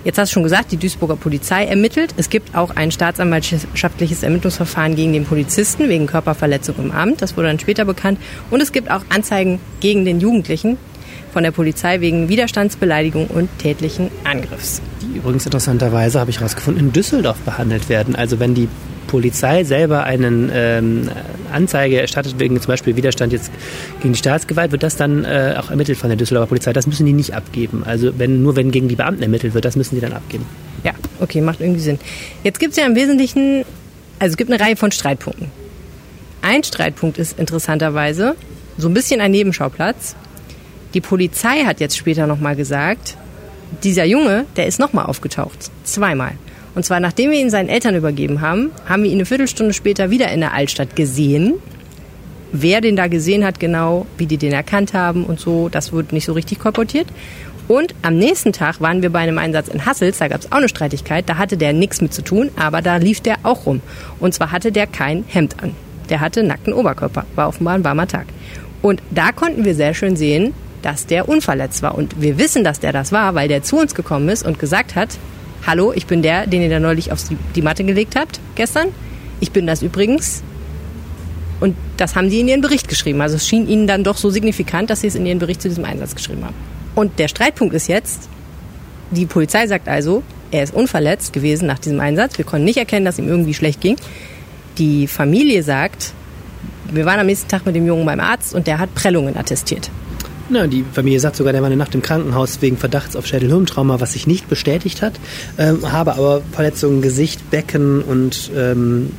Jetzt 0.04 0.18
hast 0.18 0.30
du 0.30 0.34
schon 0.34 0.42
gesagt, 0.42 0.70
die 0.70 0.76
Duisburger 0.76 1.16
Polizei 1.16 1.64
ermittelt. 1.64 2.14
Es 2.18 2.28
gibt 2.28 2.54
auch 2.54 2.76
ein 2.76 2.92
staatsanwaltschaftliches 2.92 4.22
Ermittlungsverfahren 4.22 4.96
gegen 4.96 5.14
den 5.14 5.24
Polizisten 5.24 5.88
wegen 5.88 6.06
Körperverletzung 6.06 6.74
im 6.78 6.90
Amt. 6.90 7.22
Das 7.22 7.38
wurde 7.38 7.48
dann 7.48 7.58
später 7.58 7.86
bekannt. 7.86 8.18
Und 8.50 8.60
es 8.60 8.70
gibt 8.70 8.90
auch 8.90 9.00
Anzeigen 9.08 9.60
gegen 9.80 10.04
den 10.04 10.20
Jugendlichen 10.20 10.76
von 11.32 11.42
der 11.42 11.52
Polizei 11.52 12.02
wegen 12.02 12.28
Widerstandsbeleidigung 12.28 13.28
und 13.28 13.48
tätlichen 13.58 14.10
Angriffs. 14.24 14.82
Die 15.00 15.16
übrigens 15.16 15.46
interessanterweise, 15.46 16.20
habe 16.20 16.30
ich 16.30 16.38
herausgefunden, 16.38 16.84
in 16.84 16.92
Düsseldorf 16.92 17.38
behandelt 17.38 17.88
werden. 17.88 18.14
Also 18.14 18.38
wenn 18.38 18.54
die 18.54 18.68
Polizei 19.04 19.64
selber 19.64 20.04
eine 20.04 20.50
ähm, 20.52 21.08
Anzeige 21.52 22.00
erstattet 22.00 22.38
wegen 22.38 22.61
zum 22.61 22.68
Beispiel 22.68 22.96
Widerstand 22.96 23.32
jetzt 23.32 23.50
gegen 24.00 24.12
die 24.14 24.18
Staatsgewalt, 24.18 24.73
wird 24.73 24.82
das 24.82 24.96
dann 24.96 25.25
äh, 25.25 25.54
auch 25.58 25.70
ermittelt 25.70 25.99
von 25.99 26.08
der 26.11 26.16
Düsseldorfer 26.16 26.49
Polizei. 26.49 26.73
Das 26.73 26.87
müssen 26.87 27.06
die 27.06 27.12
nicht 27.12 27.34
abgeben. 27.34 27.82
Also 27.84 28.18
wenn, 28.18 28.42
nur 28.42 28.56
wenn 28.56 28.70
gegen 28.70 28.88
die 28.88 28.96
Beamten 28.96 29.23
ermittelt 29.23 29.54
wird, 29.54 29.64
das 29.64 29.76
müssen 29.76 29.94
die 29.94 30.00
dann 30.00 30.12
abgeben. 30.12 30.46
Ja, 30.82 30.92
okay, 31.20 31.40
macht 31.40 31.61
irgendwie 31.61 31.80
Sinn. 31.80 31.99
Jetzt 32.42 32.58
gibt 32.61 32.73
es 32.73 32.78
ja 32.78 32.87
im 32.87 32.94
Wesentlichen, 32.94 33.64
also 34.18 34.32
es 34.32 34.37
gibt 34.37 34.50
eine 34.50 34.61
Reihe 34.61 34.76
von 34.76 34.90
Streitpunkten. 34.90 35.49
Ein 36.42 36.62
Streitpunkt 36.62 37.18
ist 37.18 37.38
interessanterweise 37.38 38.34
so 38.76 38.88
ein 38.88 38.94
bisschen 38.94 39.20
ein 39.20 39.30
Nebenschauplatz. 39.30 40.16
Die 40.92 41.00
Polizei 41.00 41.64
hat 41.64 41.80
jetzt 41.80 41.96
später 41.96 42.26
nochmal 42.26 42.54
gesagt, 42.54 43.16
dieser 43.82 44.04
Junge, 44.04 44.46
der 44.56 44.66
ist 44.66 44.78
nochmal 44.78 45.06
aufgetaucht. 45.06 45.70
Zweimal. 45.84 46.32
Und 46.74 46.84
zwar 46.84 47.00
nachdem 47.00 47.30
wir 47.30 47.38
ihn 47.38 47.50
seinen 47.50 47.68
Eltern 47.68 47.94
übergeben 47.94 48.40
haben, 48.40 48.70
haben 48.86 49.04
wir 49.04 49.10
ihn 49.10 49.18
eine 49.18 49.26
Viertelstunde 49.26 49.72
später 49.72 50.10
wieder 50.10 50.30
in 50.32 50.40
der 50.40 50.54
Altstadt 50.54 50.96
gesehen. 50.96 51.54
Wer 52.52 52.80
den 52.80 52.96
da 52.96 53.08
gesehen 53.08 53.44
hat 53.44 53.58
genau, 53.58 54.06
wie 54.16 54.26
die 54.26 54.36
den 54.36 54.52
erkannt 54.52 54.94
haben 54.94 55.24
und 55.24 55.40
so, 55.40 55.68
das 55.68 55.92
wird 55.92 56.12
nicht 56.12 56.24
so 56.24 56.32
richtig 56.32 56.58
kolportiert. 56.58 57.06
Und 57.66 57.94
am 58.02 58.16
nächsten 58.18 58.52
Tag 58.52 58.80
waren 58.80 59.02
wir 59.02 59.10
bei 59.10 59.20
einem 59.20 59.38
Einsatz 59.38 59.68
in 59.68 59.86
Hassels, 59.86 60.18
da 60.18 60.28
gab 60.28 60.40
es 60.40 60.52
auch 60.52 60.58
eine 60.58 60.68
Streitigkeit, 60.68 61.28
da 61.28 61.38
hatte 61.38 61.56
der 61.56 61.72
nichts 61.72 62.02
mit 62.02 62.12
zu 62.12 62.22
tun, 62.22 62.50
aber 62.56 62.82
da 62.82 62.96
lief 62.96 63.20
der 63.20 63.38
auch 63.42 63.66
rum. 63.66 63.80
Und 64.20 64.34
zwar 64.34 64.52
hatte 64.52 64.70
der 64.70 64.86
kein 64.86 65.24
Hemd 65.26 65.62
an. 65.62 65.74
Der 66.10 66.20
hatte 66.20 66.42
nackten 66.42 66.74
Oberkörper, 66.74 67.24
war 67.34 67.48
offenbar 67.48 67.74
ein 67.74 67.84
warmer 67.84 68.06
Tag. 68.06 68.26
Und 68.82 69.00
da 69.10 69.32
konnten 69.32 69.64
wir 69.64 69.74
sehr 69.74 69.94
schön 69.94 70.14
sehen, 70.14 70.52
dass 70.82 71.06
der 71.06 71.26
unverletzt 71.26 71.82
war. 71.82 71.94
Und 71.94 72.20
wir 72.20 72.38
wissen, 72.38 72.64
dass 72.64 72.80
der 72.80 72.92
das 72.92 73.12
war, 73.12 73.34
weil 73.34 73.48
der 73.48 73.62
zu 73.62 73.78
uns 73.78 73.94
gekommen 73.94 74.28
ist 74.28 74.44
und 74.44 74.58
gesagt 74.58 74.94
hat, 74.94 75.16
hallo, 75.66 75.92
ich 75.94 76.06
bin 76.06 76.23
der, 76.23 76.47
den 76.47 76.62
ihr 76.62 76.71
da 76.71 76.80
neulich 76.80 77.12
auf 77.12 77.21
die 77.54 77.62
Matte 77.62 77.85
gelegt 77.85 78.16
habt, 78.16 78.40
gestern. 78.54 78.88
Ich 79.40 79.52
bin 79.52 79.66
das 79.66 79.83
übrigens. 79.83 80.42
Und 81.61 81.76
das 81.97 82.16
haben 82.16 82.30
die 82.30 82.40
in 82.40 82.49
ihren 82.49 82.61
Bericht 82.61 82.88
geschrieben. 82.88 83.21
Also 83.21 83.37
es 83.37 83.47
schien 83.47 83.68
ihnen 83.68 83.87
dann 83.87 84.04
doch 84.04 84.16
so 84.16 84.30
signifikant, 84.30 84.90
dass 84.90 85.00
sie 85.00 85.06
es 85.06 85.14
in 85.14 85.25
ihren 85.26 85.38
Bericht 85.38 85.62
zu 85.62 85.68
diesem 85.68 85.85
Einsatz 85.85 86.14
geschrieben 86.14 86.44
haben. 86.44 86.54
Und 86.94 87.18
der 87.18 87.28
Streitpunkt 87.28 87.75
ist 87.75 87.88
jetzt, 87.88 88.28
die 89.11 89.26
Polizei 89.26 89.66
sagt 89.66 89.88
also, 89.88 90.23
er 90.50 90.62
ist 90.62 90.75
unverletzt 90.75 91.33
gewesen 91.33 91.66
nach 91.66 91.78
diesem 91.78 92.00
Einsatz. 92.00 92.38
Wir 92.38 92.44
konnten 92.44 92.64
nicht 92.64 92.76
erkennen, 92.76 93.04
dass 93.04 93.18
ihm 93.18 93.28
irgendwie 93.28 93.54
schlecht 93.54 93.80
ging. 93.80 93.97
Die 94.78 95.06
Familie 95.06 95.62
sagt, 95.62 96.12
wir 96.90 97.06
waren 97.06 97.21
am 97.21 97.26
nächsten 97.26 97.49
Tag 97.49 97.66
mit 97.66 97.75
dem 97.75 97.87
Jungen 97.87 98.06
beim 98.06 98.21
Arzt 98.21 98.54
und 98.54 98.66
der 98.66 98.78
hat 98.78 98.94
Prellungen 98.94 99.37
attestiert. 99.37 99.90
Na, 100.50 100.66
die 100.66 100.84
Familie 100.92 101.20
sagt 101.20 101.36
sogar, 101.36 101.52
der 101.52 101.62
war 101.62 101.66
eine 101.66 101.76
Nacht 101.76 101.94
im 101.94 102.02
Krankenhaus 102.02 102.60
wegen 102.60 102.76
Verdachts 102.76 103.16
auf 103.16 103.26
Schädelhirntrauma, 103.26 104.00
was 104.00 104.12
sich 104.12 104.26
nicht 104.26 104.48
bestätigt 104.48 105.00
hat, 105.00 105.14
ähm, 105.58 105.90
habe 105.90 106.14
aber 106.14 106.42
Verletzungen 106.52 107.00
Gesicht, 107.00 107.50
Becken 107.50 108.02
und 108.02 108.50
ähm, 108.54 109.10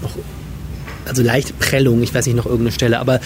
noch 0.00 0.16
also 1.04 1.22
leicht 1.22 1.58
Prellung, 1.58 2.02
ich 2.02 2.14
weiß 2.14 2.26
nicht 2.26 2.36
noch 2.36 2.46
irgendeine 2.46 2.72
Stelle, 2.72 3.00
aber 3.00 3.20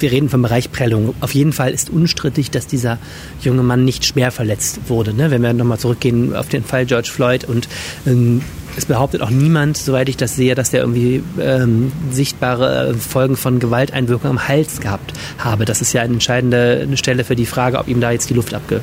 wir 0.00 0.10
reden 0.10 0.28
vom 0.28 0.42
Bereich 0.42 0.72
Prellung. 0.72 1.14
Auf 1.20 1.32
jeden 1.34 1.52
Fall 1.52 1.72
ist 1.72 1.88
unstrittig, 1.88 2.50
dass 2.50 2.66
dieser 2.66 2.98
junge 3.40 3.62
Mann 3.62 3.84
nicht 3.84 4.04
schwer 4.04 4.32
verletzt 4.32 4.80
wurde. 4.88 5.14
Ne? 5.14 5.30
Wenn 5.30 5.40
wir 5.42 5.52
nochmal 5.52 5.78
zurückgehen 5.78 6.34
auf 6.34 6.48
den 6.48 6.64
Fall 6.64 6.86
George 6.86 7.10
Floyd 7.12 7.44
und 7.44 7.68
ähm, 8.06 8.42
es 8.76 8.86
behauptet 8.86 9.22
auch 9.22 9.30
niemand, 9.30 9.76
soweit 9.76 10.08
ich 10.08 10.16
das 10.16 10.34
sehe, 10.36 10.54
dass 10.54 10.70
der 10.70 10.80
irgendwie 10.80 11.22
ähm, 11.40 11.92
sichtbare 12.10 12.94
Folgen 12.94 13.36
von 13.36 13.58
Gewalteinwirkung 13.58 14.30
am 14.30 14.48
Hals 14.48 14.80
gehabt 14.80 15.12
habe. 15.38 15.64
Das 15.64 15.80
ist 15.80 15.92
ja 15.92 16.02
eine 16.02 16.14
entscheidende 16.14 16.88
Stelle 16.96 17.24
für 17.24 17.36
die 17.36 17.46
Frage, 17.46 17.78
ob 17.78 17.88
ihm 17.88 18.00
da 18.00 18.10
jetzt 18.10 18.30
die 18.30 18.34
Luft 18.34 18.54
abge, 18.54 18.80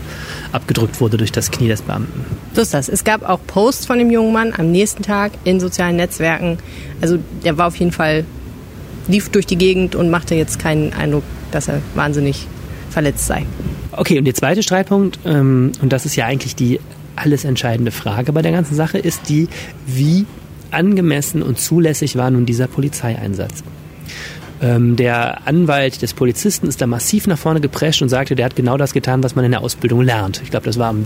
abgedrückt 0.52 1.02
wurde 1.02 1.18
durch 1.18 1.32
das 1.32 1.52
Knie 1.52 1.68
des 1.68 1.82
Beamten. 1.82 2.26
So 2.54 2.62
ist 2.62 2.74
das. 2.74 2.90
Es 2.90 3.04
gab 3.04 3.28
auch 3.28 3.40
Posts 3.46 3.86
von 3.86 3.98
dem 3.98 4.12
jungen 4.12 4.34
Mann 4.34 4.54
am 4.58 4.72
nächsten 4.72 5.04
Tag 5.04 5.34
in 5.44 5.60
sozialen 5.60 5.98
Netzwerken. 5.98 6.58
Also 7.02 7.18
der 7.44 7.58
war 7.58 7.68
auf 7.68 7.76
jeden 7.76 7.92
Fall, 7.92 8.26
lief 9.08 9.30
durch 9.30 9.46
die 9.46 9.58
Gegend 9.58 9.96
und 9.96 10.10
machte 10.10 10.36
jetzt 10.36 10.60
keinen 10.60 10.94
Eindruck, 10.94 11.24
dass 11.52 11.68
er 11.68 11.82
wahnsinnig 11.96 12.48
verletzt 12.90 13.26
sei. 13.26 13.46
Okay, 13.92 14.18
und 14.20 14.26
der 14.26 14.36
zweite 14.36 14.64
Streitpunkt, 14.64 15.20
ähm, 15.26 15.74
und 15.82 15.92
das 15.92 16.06
ist 16.06 16.16
ja 16.16 16.26
eigentlich 16.26 16.56
die 16.56 16.80
alles 17.22 17.46
entscheidende 17.46 17.92
Frage 17.92 18.34
bei 18.34 18.42
der 18.42 18.52
ganzen 18.52 18.76
Sache 18.76 18.98
ist 18.98 19.30
die, 19.30 19.48
wie 19.86 20.26
angemessen 20.72 21.44
und 21.44 21.60
zulässig 21.60 22.16
war 22.16 22.32
nun 22.32 22.46
dieser 22.46 22.68
Polizeieinsatz. 22.68 23.64
Ähm, 24.62 24.96
der 24.96 25.48
Anwalt 25.48 26.02
des 26.02 26.14
Polizisten 26.14 26.68
ist 26.68 26.82
da 26.82 26.88
massiv 26.88 27.28
nach 27.28 27.38
vorne 27.38 27.62
geprescht 27.62 28.02
und 28.02 28.10
sagte, 28.10 28.36
der 28.36 28.46
hat 28.46 28.56
genau 28.56 28.78
das 28.78 28.94
getan, 28.94 29.24
was 29.24 29.36
man 29.36 29.46
in 29.46 29.52
der 29.52 29.62
Ausbildung 29.62 30.02
lernt. 30.02 30.42
Ich 30.44 30.52
glaube, 30.52 30.66
das 30.66 30.78
war 30.78 30.90
am 30.90 31.06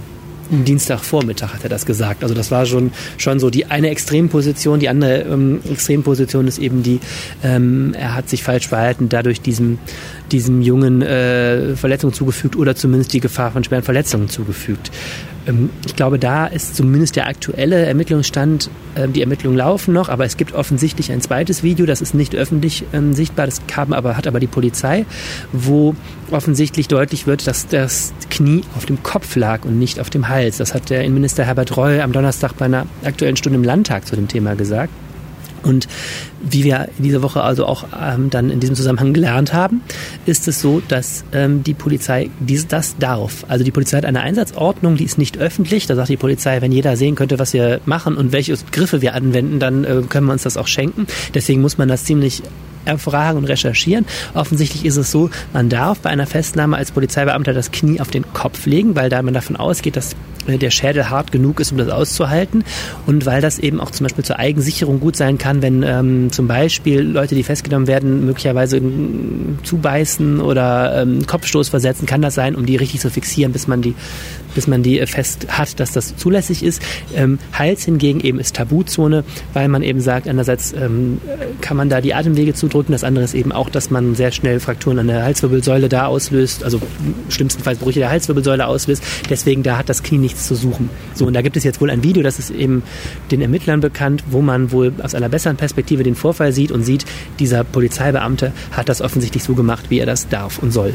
Dienstagvormittag 0.49 1.53
hat 1.53 1.63
er 1.63 1.69
das 1.69 1.85
gesagt. 1.85 2.23
Also 2.23 2.35
das 2.35 2.51
war 2.51 2.65
schon, 2.65 2.91
schon 3.17 3.39
so 3.39 3.49
die 3.49 3.65
eine 3.65 3.89
Extremposition. 3.89 4.79
Die 4.79 4.89
andere 4.89 5.21
ähm, 5.21 5.59
Extremposition 5.69 6.47
ist 6.47 6.59
eben 6.59 6.83
die, 6.83 6.99
ähm, 7.43 7.95
er 7.97 8.15
hat 8.15 8.29
sich 8.29 8.43
falsch 8.43 8.67
verhalten, 8.67 9.09
dadurch 9.09 9.41
diesem, 9.41 9.79
diesem 10.31 10.61
Jungen 10.61 11.01
äh, 11.01 11.75
Verletzungen 11.75 12.13
zugefügt 12.13 12.55
oder 12.55 12.75
zumindest 12.75 13.13
die 13.13 13.21
Gefahr 13.21 13.51
von 13.51 13.63
schweren 13.63 13.83
Verletzungen 13.83 14.29
zugefügt. 14.29 14.91
Ähm, 15.47 15.69
ich 15.85 15.95
glaube, 15.95 16.19
da 16.19 16.47
ist 16.47 16.75
zumindest 16.75 17.15
der 17.15 17.27
aktuelle 17.27 17.85
Ermittlungsstand, 17.85 18.69
ähm, 18.95 19.13
die 19.13 19.21
Ermittlungen 19.21 19.57
laufen 19.57 19.93
noch, 19.93 20.09
aber 20.09 20.25
es 20.25 20.37
gibt 20.37 20.53
offensichtlich 20.53 21.11
ein 21.11 21.21
zweites 21.21 21.63
Video, 21.63 21.85
das 21.85 22.01
ist 22.01 22.13
nicht 22.13 22.35
öffentlich 22.35 22.85
ähm, 22.93 23.13
sichtbar, 23.13 23.45
das 23.45 23.61
kam 23.67 23.93
aber, 23.93 24.17
hat 24.17 24.27
aber 24.27 24.39
die 24.39 24.47
Polizei, 24.47 25.05
wo 25.51 25.95
offensichtlich 26.31 26.87
deutlich 26.87 27.27
wird, 27.27 27.47
dass 27.47 27.67
das 27.67 28.13
Knie 28.29 28.63
auf 28.75 28.85
dem 28.85 29.03
Kopf 29.03 29.35
lag 29.35 29.65
und 29.65 29.79
nicht 29.79 29.99
auf 29.99 30.09
dem 30.09 30.29
Hals. 30.29 30.57
Das 30.57 30.73
hat 30.73 30.89
der 30.89 31.03
Innenminister 31.03 31.45
Herbert 31.45 31.75
Reul 31.77 32.01
am 32.01 32.11
Donnerstag 32.11 32.53
bei 32.57 32.65
einer 32.65 32.85
aktuellen 33.03 33.35
Stunde 33.35 33.57
im 33.57 33.63
Landtag 33.63 34.07
zu 34.07 34.15
dem 34.15 34.27
Thema 34.27 34.55
gesagt. 34.55 34.91
Und 35.63 35.87
wie 36.49 36.63
wir 36.63 36.89
in 36.97 37.03
dieser 37.03 37.21
Woche 37.21 37.41
also 37.41 37.65
auch 37.65 37.85
ähm, 37.99 38.29
dann 38.29 38.49
in 38.49 38.59
diesem 38.59 38.75
Zusammenhang 38.75 39.13
gelernt 39.13 39.53
haben, 39.53 39.81
ist 40.25 40.47
es 40.47 40.61
so, 40.61 40.81
dass 40.87 41.23
ähm, 41.33 41.63
die 41.63 41.73
Polizei 41.73 42.29
dies, 42.39 42.67
das 42.67 42.97
darf. 42.97 43.45
Also 43.47 43.63
die 43.63 43.71
Polizei 43.71 43.97
hat 43.97 44.05
eine 44.05 44.21
Einsatzordnung, 44.21 44.95
die 44.95 45.03
ist 45.03 45.17
nicht 45.17 45.37
öffentlich. 45.37 45.87
Da 45.87 45.95
sagt 45.95 46.09
die 46.09 46.17
Polizei, 46.17 46.61
wenn 46.61 46.71
jeder 46.71 46.97
sehen 46.97 47.15
könnte, 47.15 47.39
was 47.39 47.53
wir 47.53 47.81
machen 47.85 48.15
und 48.15 48.31
welche 48.31 48.55
Griffe 48.71 49.01
wir 49.01 49.13
anwenden, 49.13 49.59
dann 49.59 49.83
äh, 49.83 50.01
können 50.07 50.27
wir 50.27 50.33
uns 50.33 50.43
das 50.43 50.57
auch 50.57 50.67
schenken. 50.67 51.07
Deswegen 51.33 51.61
muss 51.61 51.77
man 51.77 51.87
das 51.87 52.03
ziemlich 52.05 52.43
erfragen 52.85 53.39
und 53.39 53.45
recherchieren. 53.45 54.05
Offensichtlich 54.33 54.85
ist 54.85 54.97
es 54.97 55.11
so, 55.11 55.29
man 55.53 55.69
darf 55.69 55.99
bei 55.99 56.09
einer 56.09 56.27
Festnahme 56.27 56.77
als 56.77 56.91
Polizeibeamter 56.91 57.53
das 57.53 57.71
Knie 57.71 57.99
auf 57.99 58.09
den 58.09 58.31
Kopf 58.33 58.65
legen, 58.65 58.95
weil 58.95 59.09
da 59.09 59.21
man 59.21 59.33
davon 59.33 59.55
ausgeht, 59.55 59.95
dass 59.95 60.15
äh, 60.47 60.57
der 60.57 60.71
Schädel 60.71 61.09
hart 61.09 61.31
genug 61.31 61.59
ist, 61.59 61.71
um 61.71 61.77
das 61.77 61.89
auszuhalten 61.89 62.63
und 63.05 63.25
weil 63.25 63.41
das 63.41 63.59
eben 63.59 63.79
auch 63.79 63.91
zum 63.91 64.05
Beispiel 64.05 64.23
zur 64.23 64.39
Eigensicherung 64.39 64.99
gut 64.99 65.15
sein 65.15 65.37
kann, 65.37 65.61
wenn 65.61 65.83
ähm, 65.83 66.31
zum 66.35 66.47
Beispiel 66.47 67.01
Leute, 67.01 67.33
die 67.33 67.43
festgenommen 67.43 67.87
werden, 67.87 68.25
möglicherweise 68.25 68.81
zubeißen 69.63 70.41
oder 70.41 71.01
ähm, 71.01 71.25
Kopfstoß 71.25 71.69
versetzen, 71.69 72.05
kann 72.05 72.21
das 72.21 72.35
sein, 72.35 72.55
um 72.55 72.65
die 72.65 72.75
richtig 72.75 72.99
zu 72.99 73.09
fixieren, 73.09 73.53
bis 73.53 73.67
man 73.67 73.81
die 73.81 73.95
bis 74.55 74.65
man 74.65 74.81
die 74.81 74.99
äh, 74.99 75.05
fest 75.05 75.47
hat, 75.49 75.79
dass 75.79 75.91
das 75.91 76.15
zulässig 76.17 76.63
ist. 76.63 76.81
Ähm, 77.13 77.37
Hals 77.53 77.85
hingegen 77.85 78.21
eben 78.21 78.39
ist 78.39 78.55
Tabuzone, 78.55 79.23
weil 79.53 79.67
man 79.67 79.83
eben 79.83 80.01
sagt, 80.01 80.27
einerseits 80.27 80.73
ähm, 80.73 81.21
kann 81.61 81.77
man 81.77 81.89
da 81.89 82.01
die 82.01 82.15
Atemwege 82.15 82.55
zudrücken, 82.55 82.91
das 82.91 83.03
andere 83.03 83.23
ist 83.23 83.35
eben 83.35 83.51
auch, 83.51 83.69
dass 83.69 83.91
man 83.91 84.15
sehr 84.15 84.31
schnell 84.31 84.59
Frakturen 84.59 84.97
an 84.97 85.07
der 85.07 85.23
Halswirbelsäule 85.23 85.89
da 85.89 86.07
auslöst, 86.07 86.63
also 86.63 86.81
schlimmstenfalls 87.29 87.79
Brüche 87.79 87.99
der 87.99 88.09
Halswirbelsäule 88.09 88.65
auslöst. 88.65 89.03
Deswegen 89.29 89.61
da 89.61 89.77
hat 89.77 89.89
das 89.89 90.01
Knie 90.01 90.17
nichts 90.17 90.47
zu 90.47 90.55
suchen. 90.55 90.89
So, 91.13 91.25
und 91.27 91.33
da 91.33 91.41
gibt 91.41 91.57
es 91.57 91.63
jetzt 91.63 91.81
wohl 91.81 91.91
ein 91.91 92.03
Video, 92.03 92.23
das 92.23 92.39
ist 92.39 92.49
eben 92.49 92.83
den 93.31 93.41
Ermittlern 93.41 93.81
bekannt, 93.81 94.23
wo 94.29 94.41
man 94.41 94.71
wohl 94.71 94.93
aus 95.01 95.13
einer 95.13 95.29
besseren 95.29 95.57
Perspektive 95.57 96.03
den 96.03 96.15
Vorfall 96.15 96.51
sieht 96.51 96.71
und 96.71 96.83
sieht, 96.83 97.05
dieser 97.39 97.63
Polizeibeamte 97.63 98.53
hat 98.71 98.89
das 98.89 99.01
offensichtlich 99.01 99.43
so 99.43 99.53
gemacht, 99.53 99.85
wie 99.89 99.99
er 99.99 100.05
das 100.05 100.29
darf 100.29 100.59
und 100.59 100.71
soll. 100.71 100.93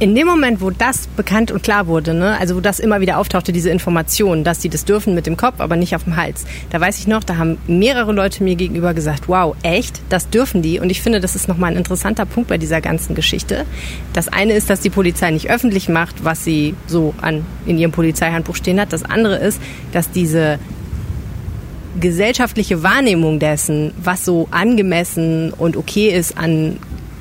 In 0.00 0.14
dem 0.14 0.28
Moment, 0.28 0.60
wo 0.60 0.70
das 0.70 1.08
bekannt 1.08 1.50
und 1.50 1.64
klar 1.64 1.88
wurde, 1.88 2.14
ne, 2.14 2.38
also 2.38 2.54
wo 2.54 2.60
das 2.60 2.78
immer 2.78 3.00
wieder 3.00 3.18
auftauchte, 3.18 3.50
diese 3.50 3.70
Information, 3.70 4.44
dass 4.44 4.60
die 4.60 4.68
das 4.68 4.84
dürfen 4.84 5.12
mit 5.12 5.26
dem 5.26 5.36
Kopf, 5.36 5.58
aber 5.58 5.74
nicht 5.74 5.96
auf 5.96 6.04
dem 6.04 6.14
Hals, 6.14 6.44
da 6.70 6.80
weiß 6.80 7.00
ich 7.00 7.08
noch, 7.08 7.24
da 7.24 7.36
haben 7.36 7.58
mehrere 7.66 8.12
Leute 8.12 8.44
mir 8.44 8.54
gegenüber 8.54 8.94
gesagt, 8.94 9.24
wow, 9.26 9.56
echt, 9.64 10.00
das 10.08 10.30
dürfen 10.30 10.62
die. 10.62 10.78
Und 10.78 10.90
ich 10.90 11.02
finde, 11.02 11.18
das 11.18 11.34
ist 11.34 11.48
nochmal 11.48 11.72
ein 11.72 11.76
interessanter 11.76 12.26
Punkt 12.26 12.48
bei 12.48 12.58
dieser 12.58 12.80
ganzen 12.80 13.16
Geschichte. 13.16 13.66
Das 14.12 14.28
eine 14.28 14.52
ist, 14.52 14.70
dass 14.70 14.78
die 14.78 14.90
Polizei 14.90 15.32
nicht 15.32 15.50
öffentlich 15.50 15.88
macht, 15.88 16.22
was 16.24 16.44
sie 16.44 16.76
so 16.86 17.12
an, 17.20 17.44
in 17.66 17.76
ihrem 17.76 17.90
Polizeihandbuch 17.90 18.54
stehen 18.54 18.80
hat. 18.80 18.92
Das 18.92 19.02
andere 19.02 19.38
ist, 19.38 19.60
dass 19.90 20.12
diese 20.12 20.60
gesellschaftliche 21.98 22.84
Wahrnehmung 22.84 23.40
dessen, 23.40 23.92
was 24.00 24.24
so 24.24 24.46
angemessen 24.52 25.52
und 25.52 25.76
okay 25.76 26.10
ist 26.10 26.38
an 26.38 26.76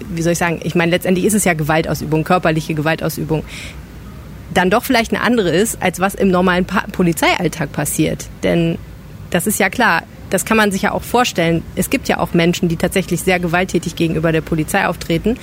wie 0.09 0.21
soll 0.21 0.33
ich 0.33 0.39
sagen, 0.39 0.59
ich 0.63 0.75
meine, 0.75 0.91
letztendlich 0.91 1.25
ist 1.25 1.33
es 1.33 1.43
ja 1.43 1.53
Gewaltausübung, 1.53 2.23
körperliche 2.23 2.73
Gewaltausübung, 2.73 3.43
dann 4.53 4.69
doch 4.69 4.83
vielleicht 4.83 5.13
eine 5.13 5.21
andere 5.21 5.49
ist, 5.49 5.81
als 5.81 5.99
was 5.99 6.15
im 6.15 6.29
normalen 6.29 6.65
pa 6.65 6.85
Polizeialltag 6.91 7.71
passiert. 7.71 8.25
Denn 8.43 8.77
das 9.29 9.47
ist 9.47 9.59
ja 9.59 9.69
klar, 9.69 10.03
das 10.29 10.45
kann 10.45 10.57
man 10.57 10.71
sich 10.71 10.83
ja 10.83 10.91
auch 10.91 11.03
vorstellen. 11.03 11.63
Es 11.75 11.89
gibt 11.89 12.07
ja 12.07 12.19
auch 12.19 12.33
Menschen, 12.33 12.69
die 12.69 12.75
tatsächlich 12.75 13.21
sehr 13.21 13.39
gewalttätig 13.39 13.95
gegenüber 13.95 14.31
der 14.31 14.41
Polizei 14.41 14.87
auftreten. 14.87 15.37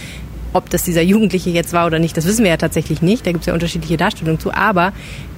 Ob 0.53 0.71
das 0.71 0.85
dieser 0.85 1.03
Jugendliche 1.03 1.51
jetzt 1.51 1.73
war 1.73 1.87
oder 1.87 1.99
nicht, 1.99 2.17
das 2.17 2.27
wissen 2.27 2.45
wir 2.45 2.51
ja 2.51 2.57
tatsächlich 2.57 3.03
nicht. 3.03 3.27
Da 3.27 3.33
gibt 3.33 3.43
es 3.43 3.47
ja 3.47 3.55
unterschiedliche 3.55 3.97
Darstellungen 3.97 4.39
zu. 4.41 4.53
Aber 4.53 4.93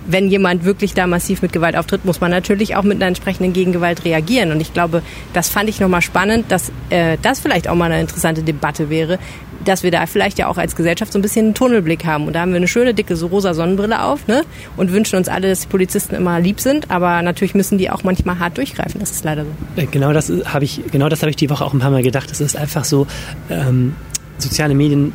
wenn 0.08 0.28
jemand 0.28 0.64
wirklich 0.64 0.94
da 0.94 1.06
massiv 1.06 1.42
mit 1.42 1.52
Gewalt 1.52 1.76
auftritt, 1.76 2.04
muss 2.04 2.20
man 2.20 2.30
natürlich 2.30 2.76
auch 2.76 2.82
mit 2.82 2.96
einer 2.96 3.06
entsprechenden 3.06 3.52
Gegengewalt 3.52 4.04
reagieren. 4.04 4.52
Und 4.52 4.60
ich 4.60 4.72
glaube, 4.72 5.02
das 5.32 5.48
fand 5.48 5.68
ich 5.68 5.80
nochmal 5.80 6.02
spannend, 6.02 6.46
dass 6.50 6.70
äh, 6.90 7.16
das 7.22 7.40
vielleicht 7.40 7.68
auch 7.68 7.74
mal 7.74 7.90
eine 7.90 8.00
interessante 8.00 8.42
Debatte 8.42 8.90
wäre, 8.90 9.18
dass 9.64 9.82
wir 9.82 9.90
da 9.90 10.06
vielleicht 10.06 10.38
ja 10.38 10.46
auch 10.46 10.58
als 10.58 10.76
Gesellschaft 10.76 11.12
so 11.12 11.18
ein 11.18 11.22
bisschen 11.22 11.46
einen 11.46 11.54
Tunnelblick 11.54 12.04
haben. 12.04 12.26
Und 12.26 12.34
da 12.34 12.40
haben 12.40 12.52
wir 12.52 12.56
eine 12.56 12.68
schöne, 12.68 12.94
dicke, 12.94 13.16
so 13.16 13.26
rosa 13.26 13.54
Sonnenbrille 13.54 14.02
auf 14.02 14.26
ne? 14.28 14.44
und 14.76 14.92
wünschen 14.92 15.16
uns 15.16 15.28
alle, 15.28 15.48
dass 15.48 15.60
die 15.60 15.68
Polizisten 15.68 16.14
immer 16.14 16.40
lieb 16.40 16.60
sind. 16.60 16.90
Aber 16.90 17.20
natürlich 17.22 17.54
müssen 17.54 17.78
die 17.78 17.90
auch 17.90 18.04
manchmal 18.04 18.38
hart 18.38 18.56
durchgreifen. 18.58 19.00
Das 19.00 19.10
ist 19.10 19.24
leider 19.24 19.44
so. 19.44 19.50
Äh, 19.80 19.86
genau 19.86 20.12
das 20.12 20.32
habe 20.44 20.64
ich, 20.64 20.82
genau 20.92 21.08
das 21.08 21.22
habe 21.22 21.30
ich 21.30 21.36
die 21.36 21.50
Woche 21.50 21.64
auch 21.64 21.72
ein 21.72 21.80
paar 21.80 21.90
Mal 21.90 22.02
gedacht. 22.02 22.30
Es 22.30 22.40
ist 22.40 22.56
einfach 22.56 22.84
so, 22.84 23.06
ähm, 23.50 23.94
soziale 24.38 24.74
Medien 24.74 25.12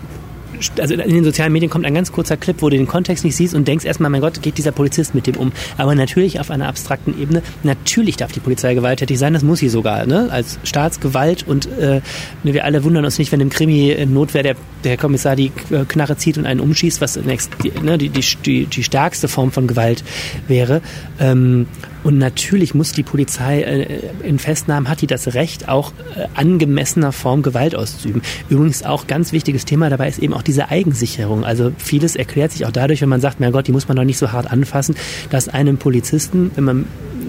also 0.80 0.94
in 0.94 1.14
den 1.14 1.24
sozialen 1.24 1.54
Medien 1.54 1.70
kommt 1.70 1.86
ein 1.86 1.94
ganz 1.94 2.12
kurzer 2.12 2.38
Clip, 2.38 2.56
wo 2.60 2.70
du 2.70 2.78
den 2.78 2.88
Kontext 2.88 3.24
nicht 3.24 3.36
siehst 3.36 3.54
und 3.54 3.68
denkst 3.68 3.86
erstmal, 3.86 4.10
mein 4.10 4.22
Gott, 4.22 4.42
geht 4.42 4.58
dieser 4.58 4.72
Polizist 4.72 5.16
mit 5.16 5.28
dem 5.28 5.38
um. 5.38 5.52
Aber 5.78 5.96
natürlich 5.96 6.40
auf 6.40 6.52
einer 6.52 6.68
abstrakten 6.68 7.20
Ebene, 7.20 7.42
natürlich 7.64 8.18
darf 8.18 8.32
die 8.32 8.40
Polizei 8.40 8.74
gewalttätig 8.74 9.18
sein, 9.18 9.34
das 9.34 9.44
muss 9.44 9.60
sie 9.60 9.70
sogar, 9.70 10.06
ne? 10.06 10.30
Als 10.32 10.60
Staatsgewalt 10.64 11.48
und 11.48 11.68
äh, 11.80 12.02
wir 12.44 12.66
alle 12.66 12.84
wundern 12.84 13.06
uns 13.06 13.18
nicht, 13.18 13.32
wenn 13.32 13.42
im 13.42 13.50
Krimi 13.50 13.92
in 13.92 14.14
Notwehr 14.14 14.44
der, 14.44 14.56
der 14.84 14.98
Kommissar 14.98 15.36
die 15.36 15.52
äh, 15.70 15.86
Knarre 15.88 16.18
zieht 16.18 16.38
und 16.38 16.46
einen 16.46 16.60
umschießt, 16.60 17.02
was 17.02 17.20
die, 17.64 17.72
ne, 17.82 17.98
die, 17.98 18.10
die, 18.10 18.66
die 18.66 18.84
stärkste 18.84 19.28
Form 19.28 19.52
von 19.52 19.68
Gewalt 19.68 20.04
wäre. 20.48 20.82
Ähm, 21.20 21.68
und 22.04 22.18
natürlich 22.18 22.74
muss 22.74 22.92
die 22.94 23.04
Polizei 23.04 23.62
äh, 23.62 24.00
in 24.24 24.40
Festnahmen, 24.40 24.90
hat 24.90 25.02
die 25.02 25.08
das 25.08 25.34
Recht, 25.34 25.70
auch 25.70 25.92
äh, 26.16 26.26
angemessener 26.34 27.12
Form 27.12 27.44
Gewalt 27.44 27.76
auszuüben. 27.76 28.22
Übrigens 28.50 28.84
auch 28.84 29.08
ganz 29.08 29.32
wichtiges 29.32 29.66
Thema 29.66 29.90
dabei 29.90 30.08
ist 30.10 30.20
eben 30.20 30.34
auch 30.34 30.42
diese 30.52 30.70
Eigensicherung. 30.70 31.46
Also 31.46 31.72
vieles 31.78 32.18
erklärt 32.18 32.52
sich 32.52 32.66
auch 32.66 32.72
dadurch, 32.72 33.02
wenn 33.02 33.08
man 33.08 33.22
sagt, 33.22 33.40
mein 33.40 33.54
Gott, 33.54 33.68
die 33.68 33.72
muss 33.72 33.88
man 33.88 33.96
doch 33.96 34.04
nicht 34.04 34.18
so 34.18 34.34
hart 34.34 34.52
anfassen, 34.52 34.96
dass 35.30 35.48
einem 35.48 35.78
Polizisten, 35.78 36.52
wenn 36.56 36.64
man 36.66 36.86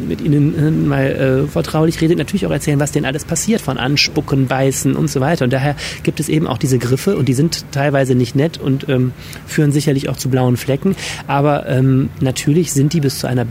mit 0.09 0.21
ihnen 0.21 0.59
äh, 0.59 0.71
mal 0.73 1.05
äh, 1.05 1.47
vertraulich 1.47 2.01
redet, 2.01 2.19
natürlich 2.19 2.47
auch 2.47 2.51
erzählen, 2.51 2.81
was 2.81 2.91
denn 2.91 3.05
alles 3.05 3.25
passiert 3.25 3.61
von 3.61 3.79
Anspucken, 3.79 4.49
Beißen 4.49 4.97
und 4.97 5.09
so 5.09 5.21
weiter. 5.21 5.45
Und 5.45 5.53
daher 5.53 5.77
gibt 6.03 6.19
es 6.19 6.29
eben 6.29 6.49
auch 6.49 6.59
diese 6.59 6.79
Griffe 6.79 7.17
und 7.17 7.29
die 7.29 7.35
sind 7.35 7.65
teilweise 7.71 8.17
nicht 8.17 8.35
nett 8.35 8.59
und 8.59 8.89
ähm, 8.89 9.13
führen 9.47 9.71
sicherlich 9.71 10.09
auch 10.09 10.17
zu 10.17 10.29
blauen 10.29 10.57
Flecken. 10.57 10.97
Aber 11.29 11.69
ähm, 11.69 12.11
natürlich 12.21 12.73
sind 12.73 12.93
die 12.93 13.01
bis 13.01 13.21
zu 13.21 13.29
einer 13.29 13.47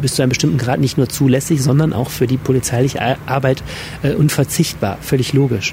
bis 0.00 0.16
zu 0.16 0.22
einem 0.22 0.30
bestimmten 0.30 0.58
Grad 0.58 0.80
nicht 0.80 0.98
nur 0.98 1.08
zulässig, 1.08 1.62
sondern 1.62 1.92
auch 1.92 2.10
für 2.10 2.26
die 2.26 2.36
polizeiliche 2.36 3.16
Arbeit 3.26 3.62
äh, 4.02 4.14
unverzichtbar. 4.14 4.98
Völlig 5.00 5.32
logisch. 5.32 5.72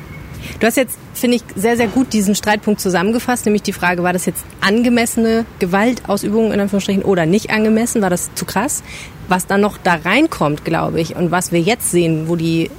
Du 0.59 0.67
hast 0.67 0.77
jetzt, 0.77 0.97
finde 1.13 1.37
ich, 1.37 1.43
sehr, 1.55 1.77
sehr 1.77 1.87
gut 1.87 2.13
diesen 2.13 2.35
Streitpunkt 2.35 2.79
zusammengefasst, 2.79 3.45
nämlich 3.45 3.63
die 3.63 3.73
Frage, 3.73 4.03
war 4.03 4.13
das 4.13 4.25
jetzt 4.25 4.43
angemessene 4.61 5.45
Gewaltausübung 5.59 6.51
in 6.51 6.59
Anführungsstrichen 6.59 7.03
oder 7.03 7.25
nicht 7.25 7.51
angemessen? 7.51 8.01
War 8.01 8.09
das 8.09 8.33
zu 8.35 8.45
krass? 8.45 8.83
Was 9.27 9.47
dann 9.47 9.61
noch 9.61 9.77
da 9.77 9.95
reinkommt, 9.95 10.65
glaube 10.65 10.99
ich, 10.99 11.15
und 11.15 11.31
was 11.31 11.51
wir 11.51 11.61
jetzt 11.61 11.91
sehen, 11.91 12.27
wo 12.27 12.35
die 12.35 12.69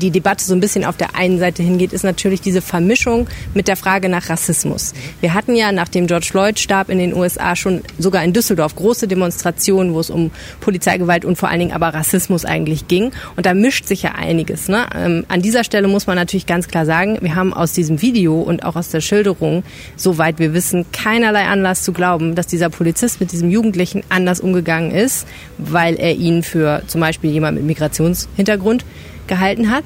die 0.00 0.10
Debatte 0.10 0.44
so 0.44 0.54
ein 0.54 0.60
bisschen 0.60 0.84
auf 0.84 0.96
der 0.96 1.16
einen 1.16 1.38
Seite 1.38 1.62
hingeht, 1.62 1.92
ist 1.92 2.04
natürlich 2.04 2.40
diese 2.40 2.62
Vermischung 2.62 3.28
mit 3.54 3.68
der 3.68 3.76
Frage 3.76 4.08
nach 4.08 4.28
Rassismus. 4.28 4.94
Wir 5.20 5.34
hatten 5.34 5.54
ja 5.54 5.72
nach 5.72 5.88
dem 5.88 6.06
George 6.06 6.26
Floyd 6.30 6.58
starb 6.58 6.88
in 6.88 6.98
den 6.98 7.14
USA 7.14 7.56
schon 7.56 7.82
sogar 7.98 8.24
in 8.24 8.32
Düsseldorf 8.32 8.74
große 8.74 9.08
Demonstrationen, 9.08 9.94
wo 9.94 10.00
es 10.00 10.10
um 10.10 10.30
Polizeigewalt 10.60 11.24
und 11.24 11.36
vor 11.36 11.48
allen 11.48 11.60
Dingen 11.60 11.72
aber 11.72 11.88
Rassismus 11.88 12.44
eigentlich 12.44 12.88
ging. 12.88 13.12
Und 13.36 13.46
da 13.46 13.54
mischt 13.54 13.86
sich 13.86 14.02
ja 14.02 14.12
einiges. 14.12 14.68
Ne? 14.68 14.86
Ähm, 14.94 15.24
an 15.28 15.42
dieser 15.42 15.64
Stelle 15.64 15.88
muss 15.88 16.06
man 16.06 16.16
natürlich 16.16 16.46
ganz 16.46 16.68
klar 16.68 16.86
sagen, 16.86 17.18
wir 17.20 17.34
haben 17.34 17.52
aus 17.52 17.72
diesem 17.72 18.02
Video 18.02 18.40
und 18.40 18.64
auch 18.64 18.76
aus 18.76 18.90
der 18.90 19.00
Schilderung, 19.00 19.62
soweit 19.96 20.38
wir 20.38 20.54
wissen, 20.54 20.86
keinerlei 20.92 21.44
Anlass 21.44 21.82
zu 21.82 21.92
glauben, 21.92 22.34
dass 22.34 22.46
dieser 22.46 22.70
Polizist 22.70 23.20
mit 23.20 23.32
diesem 23.32 23.50
Jugendlichen 23.50 24.02
anders 24.08 24.40
umgegangen 24.40 24.90
ist, 24.90 25.26
weil 25.58 25.96
er 25.96 26.14
ihn 26.14 26.42
für 26.42 26.82
zum 26.86 27.00
Beispiel 27.00 27.30
jemand 27.30 27.56
mit 27.56 27.66
Migrationshintergrund 27.66 28.84
gehalten 29.30 29.70
hat. 29.70 29.84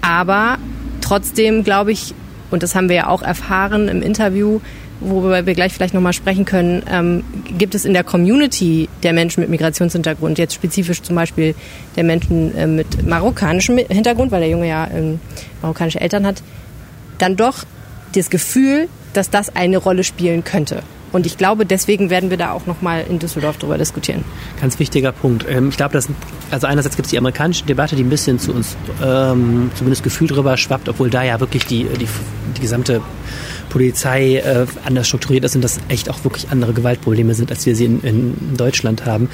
Aber 0.00 0.58
trotzdem 1.00 1.62
glaube 1.62 1.92
ich, 1.92 2.14
und 2.50 2.64
das 2.64 2.74
haben 2.74 2.88
wir 2.88 2.96
ja 2.96 3.06
auch 3.06 3.22
erfahren 3.22 3.86
im 3.86 4.02
Interview, 4.02 4.58
worüber 5.00 5.46
wir 5.46 5.54
gleich 5.54 5.72
vielleicht 5.72 5.94
nochmal 5.94 6.12
sprechen 6.12 6.44
können, 6.44 6.82
ähm, 6.90 7.22
gibt 7.56 7.76
es 7.76 7.84
in 7.84 7.92
der 7.92 8.02
Community 8.02 8.88
der 9.04 9.12
Menschen 9.12 9.42
mit 9.42 9.50
Migrationshintergrund, 9.50 10.38
jetzt 10.38 10.54
spezifisch 10.54 11.02
zum 11.02 11.14
Beispiel 11.14 11.54
der 11.94 12.02
Menschen 12.02 12.56
äh, 12.56 12.66
mit 12.66 13.06
marokkanischem 13.06 13.78
Hintergrund, 13.78 14.32
weil 14.32 14.40
der 14.40 14.50
Junge 14.50 14.66
ja 14.66 14.88
ähm, 14.92 15.20
marokkanische 15.62 16.00
Eltern 16.00 16.26
hat, 16.26 16.42
dann 17.18 17.36
doch 17.36 17.64
das 18.14 18.28
Gefühl, 18.28 18.88
dass 19.12 19.30
das 19.30 19.54
eine 19.54 19.76
Rolle 19.76 20.02
spielen 20.02 20.42
könnte. 20.42 20.82
Und 21.12 21.26
ich 21.26 21.36
glaube, 21.36 21.66
deswegen 21.66 22.10
werden 22.10 22.30
wir 22.30 22.36
da 22.36 22.52
auch 22.52 22.66
nochmal 22.66 23.04
in 23.08 23.18
Düsseldorf 23.18 23.58
darüber 23.58 23.78
diskutieren. 23.78 24.24
Ganz 24.60 24.78
wichtiger 24.78 25.12
Punkt. 25.12 25.46
Ähm, 25.48 25.70
ich 25.70 25.76
glaube, 25.76 25.92
dass, 25.92 26.08
also 26.50 26.66
einerseits 26.66 26.96
gibt 26.96 27.06
es 27.06 27.10
die 27.10 27.18
amerikanische 27.18 27.64
Debatte, 27.64 27.96
die 27.96 28.02
ein 28.02 28.10
bisschen 28.10 28.38
zu 28.38 28.52
uns 28.52 28.76
ähm, 29.02 29.70
zumindest 29.74 30.02
Gefühl 30.02 30.28
drüber 30.28 30.56
schwappt, 30.56 30.88
obwohl 30.88 31.10
da 31.10 31.22
ja 31.22 31.40
wirklich 31.40 31.66
die, 31.66 31.84
die, 31.84 32.08
die 32.56 32.60
gesamte 32.60 33.00
Polizei 33.68 34.36
äh, 34.36 34.66
anders 34.84 35.06
strukturiert 35.06 35.44
ist 35.44 35.54
und 35.54 35.62
das 35.62 35.78
echt 35.88 36.10
auch 36.10 36.24
wirklich 36.24 36.50
andere 36.50 36.72
Gewaltprobleme 36.72 37.34
sind, 37.34 37.50
als 37.50 37.66
wir 37.66 37.76
sie 37.76 37.84
in, 37.84 38.00
in 38.02 38.56
Deutschland 38.56 39.06
haben, 39.06 39.28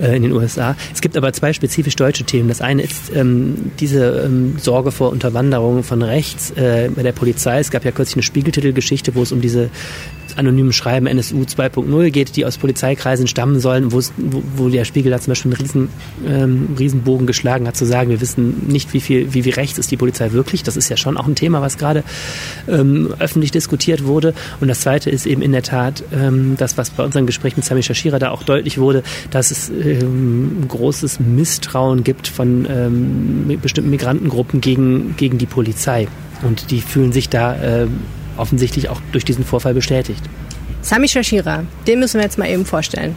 äh, 0.00 0.16
in 0.16 0.22
den 0.22 0.32
USA. 0.32 0.76
Es 0.92 1.00
gibt 1.00 1.16
aber 1.16 1.32
zwei 1.32 1.52
spezifisch 1.52 1.96
deutsche 1.96 2.24
Themen. 2.24 2.48
Das 2.48 2.60
eine 2.60 2.82
ist 2.82 3.14
ähm, 3.14 3.72
diese 3.78 4.22
ähm, 4.24 4.56
Sorge 4.58 4.92
vor 4.92 5.10
Unterwanderung 5.10 5.82
von 5.82 6.02
rechts 6.02 6.50
äh, 6.52 6.90
bei 6.94 7.02
der 7.02 7.12
Polizei. 7.12 7.58
Es 7.58 7.70
gab 7.70 7.84
ja 7.84 7.90
kürzlich 7.90 8.16
eine 8.16 8.22
Spiegeltitelgeschichte, 8.22 9.14
wo 9.14 9.22
es 9.22 9.32
um 9.32 9.40
diese 9.40 9.70
anonymen 10.38 10.72
Schreiben 10.72 11.06
NSU 11.06 11.42
2.0 11.42 12.10
geht, 12.10 12.36
die 12.36 12.44
aus 12.44 12.58
Polizeikreisen 12.58 13.26
stammen 13.26 13.60
sollen, 13.60 13.92
wo, 13.92 14.00
wo 14.56 14.68
der 14.68 14.84
Spiegel 14.84 15.10
da 15.10 15.20
zum 15.20 15.32
Beispiel 15.32 15.52
einen 15.52 15.60
riesen, 15.60 15.88
ähm, 16.26 16.76
Riesenbogen 16.78 17.26
geschlagen 17.26 17.66
hat, 17.66 17.76
zu 17.76 17.84
sagen, 17.84 18.10
wir 18.10 18.20
wissen 18.20 18.66
nicht, 18.68 18.92
wie 18.92 19.00
viel, 19.00 19.32
wie, 19.34 19.44
wie 19.44 19.50
rechts 19.50 19.78
ist 19.78 19.90
die 19.90 19.96
Polizei 19.96 20.32
wirklich. 20.32 20.62
Das 20.62 20.76
ist 20.76 20.88
ja 20.88 20.96
schon 20.96 21.16
auch 21.16 21.26
ein 21.26 21.34
Thema, 21.34 21.60
was 21.60 21.78
gerade 21.78 22.04
ähm, 22.68 23.14
öffentlich 23.18 23.50
diskutiert 23.50 24.04
wurde. 24.04 24.34
Und 24.60 24.68
das 24.68 24.80
Zweite 24.80 25.10
ist 25.10 25.26
eben 25.26 25.42
in 25.42 25.52
der 25.52 25.62
Tat 25.62 26.02
ähm, 26.12 26.56
das, 26.58 26.76
was 26.76 26.90
bei 26.90 27.04
unserem 27.04 27.26
Gespräch 27.26 27.56
mit 27.56 27.64
Sami 27.64 27.82
Shashira 27.82 28.18
da 28.18 28.30
auch 28.30 28.42
deutlich 28.42 28.78
wurde, 28.78 29.02
dass 29.30 29.50
es 29.50 29.70
ähm, 29.70 30.64
großes 30.68 31.20
Misstrauen 31.20 32.04
gibt 32.04 32.28
von 32.28 32.66
ähm, 32.70 33.58
bestimmten 33.62 33.90
Migrantengruppen 33.90 34.60
gegen, 34.60 35.16
gegen 35.16 35.38
die 35.38 35.46
Polizei. 35.46 36.08
Und 36.42 36.70
die 36.70 36.80
fühlen 36.80 37.12
sich 37.12 37.28
da 37.28 37.54
äh, 37.56 37.86
offensichtlich 38.40 38.88
auch 38.88 39.00
durch 39.12 39.24
diesen 39.24 39.44
Vorfall 39.44 39.74
bestätigt. 39.74 40.22
Sami 40.82 41.08
Shashira, 41.08 41.64
den 41.86 42.00
müssen 42.00 42.18
wir 42.18 42.24
jetzt 42.24 42.38
mal 42.38 42.48
eben 42.48 42.64
vorstellen. 42.64 43.14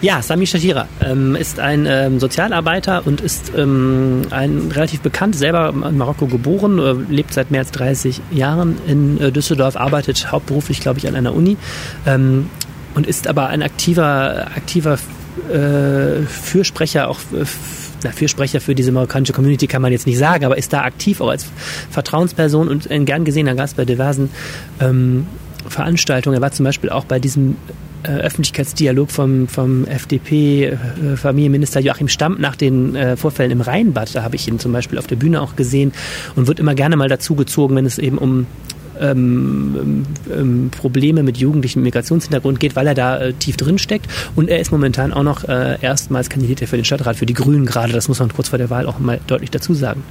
Ja, 0.00 0.20
Sami 0.20 0.46
Shashira 0.46 0.86
ähm, 1.00 1.34
ist 1.34 1.58
ein 1.60 1.86
ähm, 1.88 2.20
Sozialarbeiter 2.20 3.06
und 3.06 3.22
ist 3.22 3.52
ähm, 3.56 4.22
ein 4.30 4.70
relativ 4.74 5.00
bekannt, 5.00 5.34
selber 5.34 5.70
in 5.70 5.96
Marokko 5.96 6.26
geboren, 6.26 6.78
äh, 6.78 6.92
lebt 7.10 7.32
seit 7.32 7.50
mehr 7.50 7.60
als 7.60 7.70
30 7.70 8.20
Jahren 8.30 8.76
in 8.86 9.18
äh, 9.18 9.32
Düsseldorf, 9.32 9.76
arbeitet 9.76 10.30
hauptberuflich, 10.30 10.80
glaube 10.80 10.98
ich, 10.98 11.08
an 11.08 11.14
einer 11.14 11.34
Uni 11.34 11.56
ähm, 12.06 12.50
und 12.94 13.06
ist 13.06 13.28
aber 13.28 13.46
ein 13.46 13.62
aktiver, 13.62 14.48
aktiver 14.54 14.98
äh, 15.50 16.26
Fürsprecher 16.26 17.08
auch 17.08 17.18
na, 18.04 18.12
Fürsprecher 18.12 18.60
für 18.60 18.74
diese 18.74 18.92
marokkanische 18.92 19.32
Community 19.32 19.66
kann 19.66 19.82
man 19.82 19.92
jetzt 19.92 20.06
nicht 20.06 20.18
sagen, 20.18 20.44
aber 20.44 20.56
ist 20.56 20.72
da 20.72 20.82
aktiv 20.82 21.20
auch 21.20 21.28
als 21.28 21.46
Vertrauensperson 21.90 22.68
und 22.68 22.90
ein 22.90 23.04
gern 23.04 23.24
gesehener 23.24 23.54
Gast 23.54 23.76
bei 23.76 23.84
diversen 23.84 24.30
ähm, 24.80 25.26
Veranstaltungen. 25.66 26.36
Er 26.36 26.42
war 26.42 26.52
zum 26.52 26.64
Beispiel 26.64 26.90
auch 26.90 27.04
bei 27.04 27.18
diesem 27.18 27.56
äh, 28.02 28.08
Öffentlichkeitsdialog 28.08 29.10
vom, 29.10 29.48
vom 29.48 29.86
FDP-Familienminister 29.86 31.80
äh, 31.80 31.84
Joachim 31.84 32.08
Stamp 32.08 32.38
nach 32.38 32.56
den 32.56 32.94
äh, 32.94 33.16
Vorfällen 33.16 33.50
im 33.50 33.62
Rheinbad. 33.62 34.14
Da 34.14 34.22
habe 34.22 34.36
ich 34.36 34.46
ihn 34.46 34.58
zum 34.58 34.72
Beispiel 34.72 34.98
auf 34.98 35.06
der 35.06 35.16
Bühne 35.16 35.40
auch 35.40 35.56
gesehen 35.56 35.92
und 36.36 36.46
wird 36.46 36.60
immer 36.60 36.74
gerne 36.74 36.96
mal 36.96 37.08
dazugezogen, 37.08 37.76
wenn 37.76 37.86
es 37.86 37.98
eben 37.98 38.18
um 38.18 38.46
ähm, 39.00 40.04
ähm, 40.32 40.70
Probleme 40.70 41.22
mit 41.22 41.36
Jugendlichen 41.36 41.80
mit 41.80 41.94
Migrationshintergrund 41.94 42.60
geht, 42.60 42.76
weil 42.76 42.86
er 42.86 42.94
da 42.94 43.18
äh, 43.18 43.32
tief 43.32 43.56
drin 43.56 43.78
steckt. 43.78 44.06
Und 44.36 44.48
er 44.48 44.60
ist 44.60 44.72
momentan 44.72 45.12
auch 45.12 45.22
noch 45.22 45.44
äh, 45.44 45.78
erstmals 45.80 46.30
kandidiert 46.30 46.68
für 46.68 46.76
den 46.76 46.84
Stadtrat, 46.84 47.16
für 47.16 47.26
die 47.26 47.34
Grünen 47.34 47.66
gerade. 47.66 47.92
Das 47.92 48.08
muss 48.08 48.20
man 48.20 48.32
kurz 48.32 48.48
vor 48.48 48.58
der 48.58 48.70
Wahl 48.70 48.86
auch 48.86 48.98
mal 48.98 49.20
deutlich 49.26 49.50
dazu 49.50 49.74
sagen. 49.74 50.02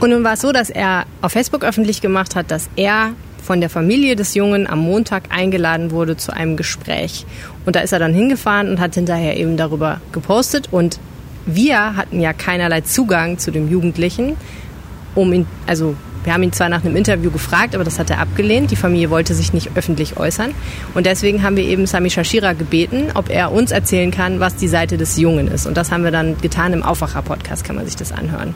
Und 0.00 0.10
nun 0.10 0.24
war 0.24 0.34
es 0.34 0.40
so, 0.40 0.52
dass 0.52 0.70
er 0.70 1.04
auf 1.22 1.32
Facebook 1.32 1.64
öffentlich 1.64 2.00
gemacht 2.00 2.36
hat, 2.36 2.50
dass 2.50 2.68
er 2.76 3.12
von 3.42 3.60
der 3.60 3.70
Familie 3.70 4.16
des 4.16 4.34
Jungen 4.34 4.66
am 4.66 4.80
Montag 4.80 5.24
eingeladen 5.28 5.90
wurde 5.90 6.16
zu 6.16 6.32
einem 6.32 6.56
Gespräch. 6.56 7.26
Und 7.66 7.76
da 7.76 7.80
ist 7.80 7.92
er 7.92 7.98
dann 7.98 8.14
hingefahren 8.14 8.70
und 8.70 8.80
hat 8.80 8.94
hinterher 8.94 9.36
eben 9.36 9.56
darüber 9.56 10.00
gepostet. 10.12 10.68
Und 10.70 10.98
wir 11.46 11.96
hatten 11.96 12.20
ja 12.20 12.32
keinerlei 12.32 12.80
Zugang 12.80 13.38
zu 13.38 13.50
dem 13.50 13.70
Jugendlichen, 13.70 14.36
um 15.14 15.32
ihn, 15.32 15.46
also 15.66 15.94
wir 16.24 16.32
haben 16.32 16.42
ihn 16.42 16.52
zwar 16.52 16.68
nach 16.68 16.84
einem 16.84 16.96
Interview 16.96 17.30
gefragt, 17.30 17.74
aber 17.74 17.84
das 17.84 17.98
hat 17.98 18.10
er 18.10 18.18
abgelehnt. 18.18 18.70
Die 18.70 18.76
Familie 18.76 19.10
wollte 19.10 19.34
sich 19.34 19.52
nicht 19.52 19.70
öffentlich 19.76 20.16
äußern. 20.16 20.52
Und 20.94 21.06
deswegen 21.06 21.42
haben 21.42 21.56
wir 21.56 21.64
eben 21.64 21.86
Sami 21.86 22.10
Shashira 22.10 22.54
gebeten, 22.54 23.08
ob 23.14 23.30
er 23.30 23.52
uns 23.52 23.70
erzählen 23.70 24.10
kann, 24.10 24.40
was 24.40 24.56
die 24.56 24.68
Seite 24.68 24.96
des 24.96 25.18
Jungen 25.18 25.48
ist. 25.48 25.66
Und 25.66 25.76
das 25.76 25.92
haben 25.92 26.02
wir 26.02 26.10
dann 26.10 26.40
getan 26.40 26.72
im 26.72 26.82
Aufwacher-Podcast, 26.82 27.64
kann 27.64 27.76
man 27.76 27.84
sich 27.84 27.96
das 27.96 28.10
anhören. 28.10 28.54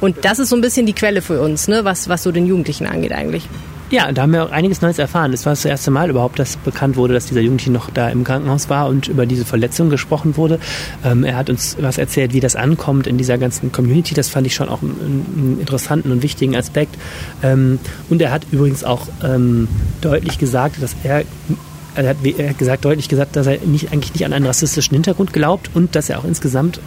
Und 0.00 0.24
das 0.24 0.38
ist 0.38 0.48
so 0.48 0.56
ein 0.56 0.62
bisschen 0.62 0.86
die 0.86 0.92
Quelle 0.92 1.22
für 1.22 1.40
uns, 1.40 1.68
ne, 1.68 1.84
was, 1.84 2.08
was 2.08 2.22
so 2.22 2.32
den 2.32 2.46
Jugendlichen 2.46 2.86
angeht 2.86 3.12
eigentlich. 3.12 3.48
Ja, 3.90 4.12
da 4.12 4.22
haben 4.22 4.32
wir 4.32 4.44
auch 4.44 4.52
einiges 4.52 4.82
Neues 4.82 5.00
erfahren. 5.00 5.32
Es 5.32 5.46
war 5.46 5.52
das 5.52 5.64
erste 5.64 5.90
Mal 5.90 6.10
überhaupt, 6.10 6.38
dass 6.38 6.56
bekannt 6.56 6.96
wurde, 6.96 7.12
dass 7.12 7.26
dieser 7.26 7.40
Jugendliche 7.40 7.72
noch 7.72 7.90
da 7.90 8.08
im 8.08 8.22
Krankenhaus 8.22 8.70
war 8.70 8.86
und 8.86 9.08
über 9.08 9.26
diese 9.26 9.44
Verletzung 9.44 9.90
gesprochen 9.90 10.36
wurde. 10.36 10.60
Ähm, 11.04 11.24
er 11.24 11.36
hat 11.36 11.50
uns 11.50 11.76
was 11.80 11.98
erzählt, 11.98 12.32
wie 12.32 12.38
das 12.38 12.54
ankommt 12.54 13.08
in 13.08 13.18
dieser 13.18 13.36
ganzen 13.36 13.72
Community. 13.72 14.14
Das 14.14 14.28
fand 14.28 14.46
ich 14.46 14.54
schon 14.54 14.68
auch 14.68 14.80
einen, 14.82 15.26
einen 15.36 15.56
interessanten 15.58 16.12
und 16.12 16.22
wichtigen 16.22 16.54
Aspekt. 16.54 16.96
Ähm, 17.42 17.80
und 18.08 18.22
er 18.22 18.30
hat 18.30 18.46
übrigens 18.52 18.84
auch 18.84 19.08
ähm, 19.24 19.66
deutlich 20.00 20.38
gesagt, 20.38 20.80
dass 20.80 20.94
er 21.02 21.24
er 21.94 22.08
hat, 22.08 22.58
gesagt, 22.58 22.84
deutlich 22.84 23.08
gesagt, 23.08 23.36
dass 23.36 23.46
er 23.46 23.58
nicht, 23.58 23.92
eigentlich 23.92 24.12
nicht 24.14 24.24
an 24.24 24.32
einen 24.32 24.46
rassistischen 24.46 24.94
Hintergrund 24.94 25.32
glaubt 25.32 25.70
und 25.74 25.94
dass 25.94 26.08
er 26.10 26.18
auch 26.18 26.24
insgesamt 26.24 26.80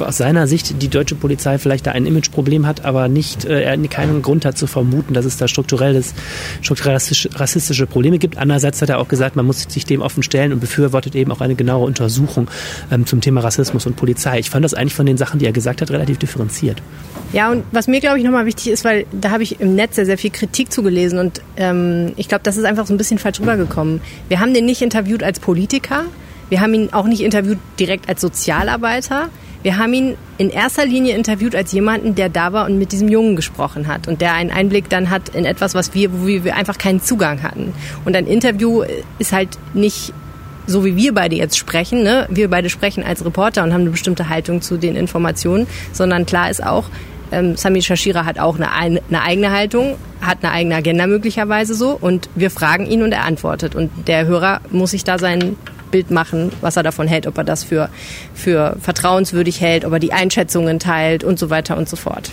aus 0.00 0.16
seiner 0.16 0.46
Sicht 0.46 0.82
die 0.82 0.88
deutsche 0.88 1.14
Polizei 1.14 1.58
vielleicht 1.58 1.86
da 1.86 1.92
ein 1.92 2.06
Imageproblem 2.06 2.66
hat, 2.66 2.84
aber 2.84 3.08
nicht, 3.08 3.44
äh, 3.44 3.62
er 3.62 3.78
keinen 3.88 4.22
Grund 4.22 4.44
hat 4.44 4.58
zu 4.58 4.66
vermuten, 4.66 5.14
dass 5.14 5.24
es 5.24 5.36
da 5.36 5.48
strukturelles, 5.48 6.14
strukturell 6.62 6.94
rassistische, 6.94 7.30
rassistische 7.38 7.86
Probleme 7.86 8.18
gibt. 8.18 8.36
Andererseits 8.36 8.82
hat 8.82 8.88
er 8.88 8.98
auch 8.98 9.08
gesagt, 9.08 9.36
man 9.36 9.46
muss 9.46 9.62
sich 9.68 9.84
dem 9.84 10.02
offen 10.02 10.22
stellen 10.22 10.52
und 10.52 10.60
befürwortet 10.60 11.14
eben 11.14 11.32
auch 11.32 11.40
eine 11.40 11.54
genaue 11.54 11.86
Untersuchung 11.86 12.48
ähm, 12.90 13.06
zum 13.06 13.20
Thema 13.20 13.40
Rassismus 13.40 13.86
und 13.86 13.96
Polizei. 13.96 14.38
Ich 14.38 14.50
fand 14.50 14.64
das 14.64 14.74
eigentlich 14.74 14.94
von 14.94 15.06
den 15.06 15.16
Sachen, 15.16 15.38
die 15.38 15.46
er 15.46 15.52
gesagt 15.52 15.80
hat, 15.80 15.90
relativ 15.90 16.18
differenziert. 16.18 16.82
Ja, 17.32 17.50
und 17.50 17.64
was 17.72 17.88
mir, 17.88 18.00
glaube 18.00 18.18
ich, 18.18 18.24
nochmal 18.24 18.46
wichtig 18.46 18.68
ist, 18.68 18.84
weil 18.84 19.04
da 19.12 19.30
habe 19.30 19.42
ich 19.42 19.60
im 19.60 19.74
Netz 19.74 19.96
sehr, 19.96 20.06
sehr 20.06 20.16
viel 20.16 20.30
Kritik 20.30 20.72
zugelesen 20.72 21.18
und 21.18 21.42
ähm, 21.56 22.12
ich 22.16 22.28
glaube, 22.28 22.42
das 22.42 22.56
ist 22.56 22.64
einfach 22.64 22.86
so 22.86 22.94
ein 22.94 22.96
bisschen 22.96 23.18
falsch 23.18 23.40
rübergekommen. 23.40 24.00
Wir 24.28 24.40
haben 24.40 24.47
den 24.54 24.66
nicht 24.66 24.82
interviewt 24.82 25.22
als 25.22 25.40
Politiker, 25.40 26.04
wir 26.48 26.60
haben 26.60 26.74
ihn 26.74 26.92
auch 26.92 27.06
nicht 27.06 27.20
interviewt 27.20 27.58
direkt 27.78 28.08
als 28.08 28.20
Sozialarbeiter. 28.20 29.28
Wir 29.62 29.76
haben 29.76 29.92
ihn 29.92 30.16
in 30.38 30.50
erster 30.50 30.86
Linie 30.86 31.16
interviewt 31.16 31.54
als 31.54 31.72
jemanden, 31.72 32.14
der 32.14 32.28
da 32.28 32.52
war 32.52 32.64
und 32.64 32.78
mit 32.78 32.92
diesem 32.92 33.08
Jungen 33.08 33.36
gesprochen 33.36 33.88
hat 33.88 34.06
und 34.08 34.20
der 34.20 34.34
einen 34.34 34.50
Einblick 34.50 34.88
dann 34.88 35.10
hat 35.10 35.30
in 35.30 35.44
etwas, 35.44 35.74
was 35.74 35.94
wir, 35.94 36.12
wo 36.12 36.26
wir 36.26 36.56
einfach 36.56 36.78
keinen 36.78 37.02
Zugang 37.02 37.42
hatten. 37.42 37.74
Und 38.04 38.16
ein 38.16 38.26
Interview 38.26 38.84
ist 39.18 39.32
halt 39.32 39.58
nicht 39.74 40.12
so 40.66 40.84
wie 40.84 40.96
wir 40.96 41.14
beide 41.14 41.34
jetzt 41.34 41.56
sprechen, 41.56 42.02
ne? 42.02 42.26
wir 42.28 42.50
beide 42.50 42.68
sprechen 42.68 43.02
als 43.02 43.24
Reporter 43.24 43.64
und 43.64 43.72
haben 43.72 43.80
eine 43.80 43.90
bestimmte 43.90 44.28
Haltung 44.28 44.60
zu 44.60 44.76
den 44.76 44.96
Informationen, 44.96 45.66
sondern 45.92 46.26
klar 46.26 46.50
ist 46.50 46.62
auch, 46.62 46.90
ähm, 47.32 47.56
Sami 47.56 47.82
Shashira 47.82 48.24
hat 48.24 48.38
auch 48.38 48.58
eine, 48.58 48.70
eine 48.72 49.22
eigene 49.22 49.50
Haltung, 49.50 49.96
hat 50.20 50.38
eine 50.42 50.52
eigene 50.52 50.76
Agenda 50.76 51.06
möglicherweise 51.06 51.74
so 51.74 51.90
und 51.98 52.28
wir 52.34 52.50
fragen 52.50 52.86
ihn 52.86 53.02
und 53.02 53.12
er 53.12 53.24
antwortet 53.24 53.74
und 53.74 53.90
der 54.06 54.26
Hörer 54.26 54.60
muss 54.70 54.92
sich 54.92 55.04
da 55.04 55.18
sein 55.18 55.56
Bild 55.90 56.10
machen, 56.10 56.52
was 56.60 56.76
er 56.76 56.82
davon 56.82 57.08
hält, 57.08 57.26
ob 57.26 57.38
er 57.38 57.44
das 57.44 57.64
für, 57.64 57.88
für 58.34 58.76
vertrauenswürdig 58.80 59.60
hält, 59.60 59.84
ob 59.84 59.92
er 59.92 59.98
die 59.98 60.12
Einschätzungen 60.12 60.78
teilt 60.78 61.24
und 61.24 61.38
so 61.38 61.50
weiter 61.50 61.76
und 61.76 61.88
so 61.88 61.96
fort. 61.96 62.30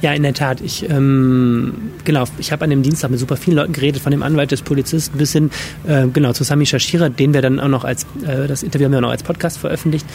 Ja, 0.00 0.12
in 0.12 0.22
der 0.22 0.34
Tat. 0.34 0.60
Ich 0.60 0.88
ähm, 0.88 1.92
genau, 2.04 2.24
ich 2.38 2.52
habe 2.52 2.64
an 2.64 2.70
dem 2.70 2.82
Dienstag 2.82 3.10
mit 3.10 3.20
super 3.20 3.36
vielen 3.36 3.56
Leuten 3.56 3.72
geredet, 3.72 4.02
von 4.02 4.12
dem 4.12 4.22
Anwalt 4.22 4.50
des 4.50 4.62
Polizisten 4.62 5.16
bis 5.16 5.32
hin 5.32 5.50
äh, 5.86 6.06
genau 6.08 6.32
zu 6.32 6.44
Sami 6.44 6.66
Shashira, 6.66 7.08
den 7.08 7.34
wir 7.34 7.42
dann 7.42 7.60
auch 7.60 7.68
noch 7.68 7.84
als 7.84 8.06
äh, 8.26 8.46
das 8.46 8.62
Interview 8.62 8.86
haben 8.86 8.92
wir 8.92 8.98
auch 8.98 9.02
noch 9.02 9.10
als 9.10 9.22
Podcast 9.22 9.58
veröffentlicht. 9.58 10.06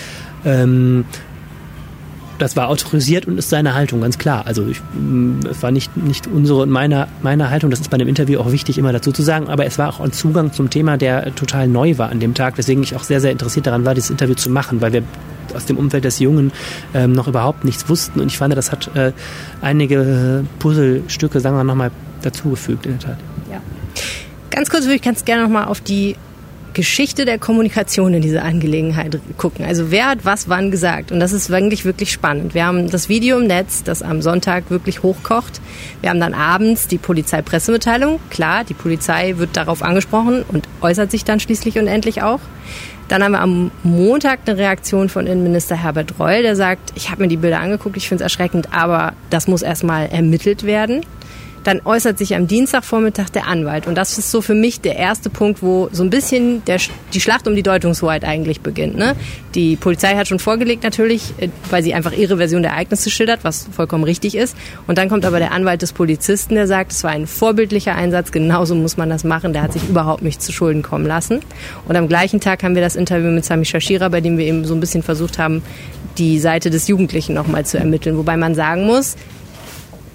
Ähm, 0.46 1.06
das 2.38 2.56
war 2.56 2.70
autorisiert 2.70 3.26
und 3.26 3.38
ist 3.38 3.50
seine 3.50 3.74
Haltung, 3.74 4.02
ganz 4.02 4.18
klar. 4.18 4.46
Also 4.46 4.66
ich, 4.68 4.82
mm, 4.94 5.40
es 5.50 5.64
war 5.64 5.72
nicht, 5.72 5.96
nicht 5.98 6.28
unsere 6.28 6.62
und 6.62 6.70
meine, 6.70 7.08
meine 7.22 7.50
Haltung, 7.50 7.70
das 7.70 7.80
ist 7.80 7.90
bei 7.90 7.96
einem 7.96 8.08
Interview 8.08 8.40
auch 8.40 8.52
wichtig, 8.52 8.78
immer 8.78 8.94
dazu 8.94 9.12
zu 9.12 9.22
sagen, 9.22 9.48
aber 9.48 9.66
es 9.66 9.78
war 9.78 9.90
auch 9.90 10.00
ein 10.00 10.12
Zugang 10.12 10.54
zum 10.54 10.70
Thema, 10.70 10.98
der 10.98 11.34
total 11.36 11.68
neu 11.68 11.98
war 11.98 12.10
an 12.10 12.20
dem 12.20 12.34
Tag, 12.34 12.58
weswegen 12.58 12.84
ich 12.84 12.96
auch 12.96 13.04
sehr, 13.04 13.22
sehr 13.22 13.32
interessiert 13.32 13.68
daran 13.68 13.86
war, 13.86 13.94
dieses 13.94 14.10
Interview 14.10 14.36
zu 14.36 14.50
machen, 14.50 14.82
weil 14.82 14.94
wir 14.94 15.04
aus 15.54 15.66
dem 15.66 15.78
Umfeld 15.78 16.04
des 16.04 16.20
Jungen 16.20 16.52
ähm, 16.94 17.14
noch 17.14 17.28
überhaupt 17.28 17.64
nichts 17.64 17.88
wussten 17.90 18.20
und 18.20 18.28
ich 18.28 18.38
fand, 18.38 18.56
das 18.56 18.72
hat 18.72 18.96
äh, 18.96 19.14
einige 19.62 20.44
Puzzlestücke, 20.60 21.40
sagen 21.40 21.56
wir 21.56 21.64
nochmal, 21.64 21.92
dazugefügt 22.22 22.86
in 22.86 22.94
der 22.94 23.00
Tat. 23.00 23.18
Ja. 23.50 23.62
Ganz 24.50 24.70
kurz 24.70 24.84
würde 24.84 24.96
ich 24.96 25.02
ganz 25.02 25.26
gerne 25.26 25.44
nochmal 25.44 25.66
auf 25.66 25.82
die 25.82 26.16
Geschichte 26.74 27.26
der 27.26 27.40
Kommunikation 27.40 28.14
in 28.14 28.22
dieser 28.22 28.44
Angelegenheit 28.44 29.20
gucken. 29.38 29.66
Also 29.66 29.92
wer 29.92 30.08
hat 30.08 30.26
was 30.26 30.48
wann 30.50 30.72
gesagt? 30.72 31.12
Und 31.12 31.20
das 31.20 31.32
ist 31.32 31.50
wirklich, 31.50 31.86
wirklich 31.86 32.12
spannend. 32.12 32.54
Wir 32.54 32.66
haben 32.66 32.90
das 32.90 33.10
Video 33.10 33.40
im 33.40 33.48
Netz, 33.48 33.84
das 33.84 34.02
am 34.02 34.22
Sonntag 34.22 34.70
wirklich 34.70 35.04
hochkocht. 35.04 35.60
Wir 36.02 36.10
haben 36.10 36.20
dann 36.20 36.34
abends 36.34 36.88
die 36.88 36.98
Polizeipressemitteilung. 36.98 38.20
Klar, 38.30 38.64
die 38.64 38.74
Polizei 38.74 39.38
wird 39.38 39.58
darauf 39.58 39.82
angesprochen 39.82 40.44
und 40.48 40.68
äußert 40.82 41.12
sich 41.12 41.24
dann 41.24 41.40
schließlich 41.40 41.80
und 41.80 41.88
endlich 41.88 42.22
auch. 42.22 42.40
Dann 43.08 43.24
haben 43.24 43.32
wir 43.32 43.42
am 43.42 43.72
Montag 43.84 44.40
eine 44.46 44.58
Reaktion 44.58 45.08
von 45.08 45.28
Innenminister 45.28 45.76
Herbert 45.82 46.20
Reul, 46.20 46.42
der 46.42 46.58
sagt, 46.58 46.92
ich 46.96 47.10
habe 47.10 47.22
mir 47.22 47.30
die 47.30 47.38
Bilder 47.38 47.62
angeguckt, 47.62 47.96
ich 47.96 48.10
finde 48.10 48.24
es 48.24 48.32
erschreckend, 48.32 48.74
aber 48.74 49.14
das 49.30 49.48
muss 49.48 49.62
erstmal 49.62 50.08
ermittelt 50.08 50.64
werden. 50.64 51.06
Dann 51.68 51.82
äußert 51.84 52.18
sich 52.18 52.34
am 52.34 52.48
Dienstagvormittag 52.48 53.30
der 53.30 53.46
Anwalt. 53.46 53.88
Und 53.88 53.96
das 53.96 54.18
ist 54.18 54.32
so 54.32 54.42
für 54.42 54.54
mich 54.54 54.80
der 54.80 54.96
erste 54.96 55.30
Punkt, 55.30 55.62
wo 55.62 55.90
so 55.92 56.02
ein 56.02 56.10
bisschen 56.10 56.64
der, 56.64 56.80
die 57.14 57.20
Schlacht 57.20 57.46
um 57.46 57.56
die 57.56 57.62
Deutungshoheit 57.62 58.24
eigentlich 58.24 58.62
beginnt. 58.62 58.96
Ne? 58.96 59.18
Die 59.54 59.76
Polizei 59.76 60.16
hat 60.16 60.30
schon 60.30 60.40
vorgelegt 60.40 60.86
natürlich, 60.86 61.34
äh, 61.40 61.50
weil 61.70 61.84
sie 61.84 61.94
einfach 61.94 62.14
ihre 62.14 62.38
Version 62.38 62.62
der 62.62 62.72
Ereignisse 62.72 63.10
schildert, 63.10 63.44
was 63.44 63.68
vollkommen 63.70 64.06
richtig 64.06 64.36
ist. 64.36 64.56
Und 64.88 64.98
dann 64.98 65.10
kommt 65.10 65.26
aber 65.26 65.40
der 65.40 65.52
Anwalt 65.52 65.82
des 65.82 65.92
Polizisten, 65.92 66.56
der 66.56 66.68
sagt, 66.68 66.94
es 66.94 67.04
war 67.04 67.12
ein 67.12 67.28
vorbildlicher 67.28 67.96
Einsatz, 67.96 68.32
genauso 68.32 68.74
muss 68.74 68.96
man 68.96 69.10
das 69.10 69.26
machen. 69.26 69.52
Der 69.52 69.62
hat 69.62 69.74
sich 69.74 69.84
überhaupt 69.90 70.24
nicht 70.24 70.42
zu 70.42 70.54
Schulden 70.54 70.84
kommen 70.84 71.06
lassen. 71.06 71.42
Und 71.86 71.98
am 71.98 72.08
gleichen 72.08 72.40
Tag 72.40 72.64
haben 72.64 72.76
wir 72.76 72.82
das 72.82 72.96
Interview 72.96 73.30
mit 73.30 73.44
Sami 73.44 73.66
Shashira, 73.66 74.08
bei 74.08 74.22
dem 74.22 74.38
wir 74.38 74.46
eben 74.46 74.64
so 74.64 74.74
ein 74.74 74.80
bisschen 74.80 75.04
versucht 75.04 75.38
haben, 75.38 75.62
die 76.18 76.40
Seite 76.40 76.70
des 76.70 76.88
Jugendlichen 76.88 77.34
nochmal 77.34 77.66
zu 77.66 77.78
ermitteln. 77.78 78.18
Wobei 78.18 78.38
man 78.38 78.56
sagen 78.56 78.86
muss, 78.86 79.18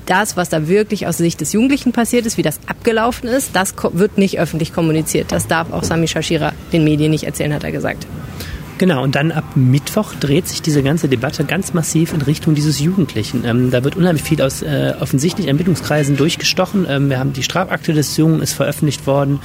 das, 0.07 0.37
was 0.37 0.49
da 0.49 0.69
wirklich 0.69 1.07
aus 1.07 1.19
Sicht 1.19 1.41
des 1.41 1.53
Jugendlichen 1.53 1.93
passiert 1.93 2.27
ist, 2.27 2.37
wie 2.37 2.43
das 2.43 2.61
abgelaufen 2.67 3.29
ist, 3.29 3.55
das 3.55 3.75
wird 3.93 4.19
nicht 4.19 4.39
öffentlich 4.39 4.73
kommuniziert. 4.73 5.33
Das 5.33 5.47
darf 5.47 5.73
auch 5.73 5.85
Sami 5.85 6.09
Shashira 6.09 6.53
den 6.73 6.85
Medien 6.85 7.11
nicht 7.11 7.25
erzählen, 7.25 7.55
hat 7.55 7.65
er 7.65 7.73
gesagt. 7.73 8.07
Genau, 8.83 9.05
und 9.05 9.15
dann 9.15 9.31
ab 9.31 9.45
Mittwoch 9.55 10.13
dreht 10.13 10.49
sich 10.49 10.61
diese 10.61 10.83
ganze 10.83 11.07
Debatte 11.09 11.45
ganz 11.45 11.73
massiv 11.73 12.13
in 12.13 12.21
Richtung 12.21 12.57
dieses 12.57 12.81
Jugendlichen. 12.81 13.45
Ähm, 13.45 13.71
da 13.71 13.85
wird 13.85 13.95
unheimlich 13.95 14.25
viel 14.25 14.43
aus 14.43 14.61
äh, 14.61 14.95
offensichtlich 14.99 15.47
Ermittlungskreisen 15.47 16.17
durchgestochen. 16.17 16.85
Ähm, 16.89 17.09
wir 17.09 17.21
haben 17.21 17.33
die 17.33 17.45
Strafakte 17.45 17.93
des 17.93 18.17
Jungen 18.17 18.43
ist 18.43 18.55
veröffentlicht 18.55 19.07
worden. 19.07 19.39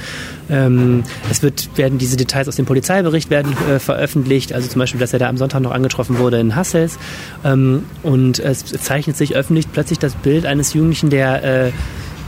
Ähm, 0.50 1.04
es 1.30 1.40
wird, 1.44 1.68
werden 1.76 1.98
diese 1.98 2.16
Details 2.16 2.48
aus 2.48 2.56
dem 2.56 2.66
Polizeibericht 2.66 3.30
werden 3.30 3.56
äh, 3.70 3.78
veröffentlicht, 3.78 4.52
also 4.52 4.66
zum 4.66 4.80
Beispiel, 4.80 4.98
dass 4.98 5.12
er 5.12 5.20
da 5.20 5.28
am 5.28 5.36
Sonntag 5.36 5.60
noch 5.60 5.70
angetroffen 5.70 6.18
wurde 6.18 6.40
in 6.40 6.56
Hassels. 6.56 6.98
Ähm, 7.44 7.84
und 8.02 8.40
es 8.40 8.64
zeichnet 8.64 9.16
sich 9.16 9.36
öffentlich 9.36 9.70
plötzlich 9.70 10.00
das 10.00 10.16
Bild 10.16 10.46
eines 10.46 10.74
Jugendlichen, 10.74 11.10
der 11.10 11.44
äh, 11.44 11.72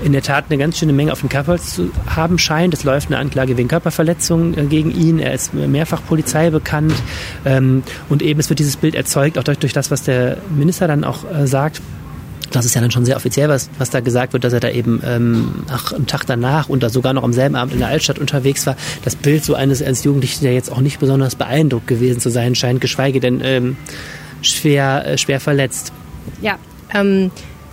in 0.05 0.13
der 0.13 0.23
Tat 0.23 0.47
eine 0.49 0.59
ganz 0.59 0.79
schöne 0.79 0.93
Menge 0.93 1.13
auf 1.13 1.21
dem 1.21 1.29
Kerbholz 1.29 1.75
zu 1.75 1.91
haben 2.07 2.39
scheint. 2.39 2.75
Es 2.75 2.85
läuft 2.85 3.09
eine 3.09 3.19
Anklage 3.19 3.57
wegen 3.57 3.69
Körperverletzung 3.69 4.57
äh, 4.57 4.65
gegen 4.65 4.91
ihn. 4.91 5.19
Er 5.19 5.35
ist 5.35 5.55
mehrfach 5.55 6.03
Polizei 6.07 6.51
bekannt. 6.51 6.95
Ähm, 7.45 7.83
und 8.09 8.23
eben 8.23 8.41
es 8.41 8.49
wird 8.49 8.59
dieses 8.59 8.77
Bild 8.77 8.95
erzeugt, 8.95 9.39
auch 9.39 9.45
durch, 9.45 9.59
durch 9.59 9.73
das, 9.73 9.91
was 9.91 10.03
der 10.03 10.39
Minister 10.51 10.89
dann 10.89 11.05
auch 11.05 11.25
äh, 11.31 11.47
sagt. 11.47 11.81
Das 12.51 12.65
ist 12.65 12.75
ja 12.75 12.81
dann 12.81 12.91
schon 12.91 13.05
sehr 13.05 13.17
offiziell, 13.17 13.49
was, 13.49 13.71
was 13.79 13.91
da 13.91 14.01
gesagt 14.01 14.33
wird, 14.33 14.43
dass 14.43 14.53
er 14.53 14.61
da 14.61 14.71
eben 14.71 15.01
ähm, 15.05 15.65
ach, 15.71 15.93
am 15.93 16.07
Tag 16.07 16.25
danach 16.27 16.69
und 16.69 16.83
da 16.83 16.89
sogar 16.89 17.13
noch 17.13 17.23
am 17.23 17.33
selben 17.33 17.55
Abend 17.55 17.75
in 17.75 17.79
der 17.79 17.89
Altstadt 17.89 18.19
unterwegs 18.19 18.67
war. 18.67 18.77
Das 19.05 19.15
Bild 19.15 19.45
so 19.45 19.55
eines, 19.55 19.83
eines 19.83 20.03
Jugendlichen, 20.03 20.43
der 20.43 20.53
jetzt 20.53 20.73
auch 20.73 20.81
nicht 20.81 20.99
besonders 20.99 21.37
beeindruckt 21.37 21.87
gewesen 21.87 22.19
zu 22.19 22.29
sein 22.29 22.57
scheint, 22.57 22.81
geschweige 22.81 23.21
denn 23.21 23.41
ähm, 23.45 23.77
schwer, 24.43 25.07
äh, 25.07 25.19
schwer 25.19 25.39
verletzt. 25.39 25.93
Ja, 26.43 26.59
ähm, 26.93 27.31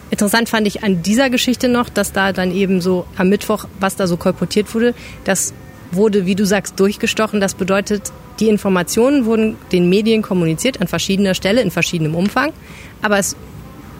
Interessant 0.09 0.49
fand 0.49 0.67
ich 0.67 0.83
an 0.83 1.01
dieser 1.01 1.29
Geschichte 1.29 1.67
noch, 1.67 1.89
dass 1.89 2.13
da 2.13 2.31
dann 2.31 2.53
eben 2.53 2.81
so 2.81 3.05
am 3.17 3.29
Mittwoch, 3.29 3.65
was 3.79 3.95
da 3.95 4.07
so 4.07 4.17
kolportiert 4.17 4.73
wurde, 4.73 4.93
das 5.25 5.53
wurde, 5.91 6.25
wie 6.25 6.35
du 6.35 6.45
sagst, 6.45 6.79
durchgestochen. 6.79 7.39
Das 7.41 7.55
bedeutet, 7.55 8.11
die 8.39 8.49
Informationen 8.49 9.25
wurden 9.25 9.55
den 9.71 9.89
Medien 9.89 10.21
kommuniziert 10.21 10.81
an 10.81 10.87
verschiedener 10.87 11.33
Stelle, 11.33 11.61
in 11.61 11.71
verschiedenem 11.71 12.15
Umfang. 12.15 12.51
Aber 13.01 13.17
es 13.17 13.35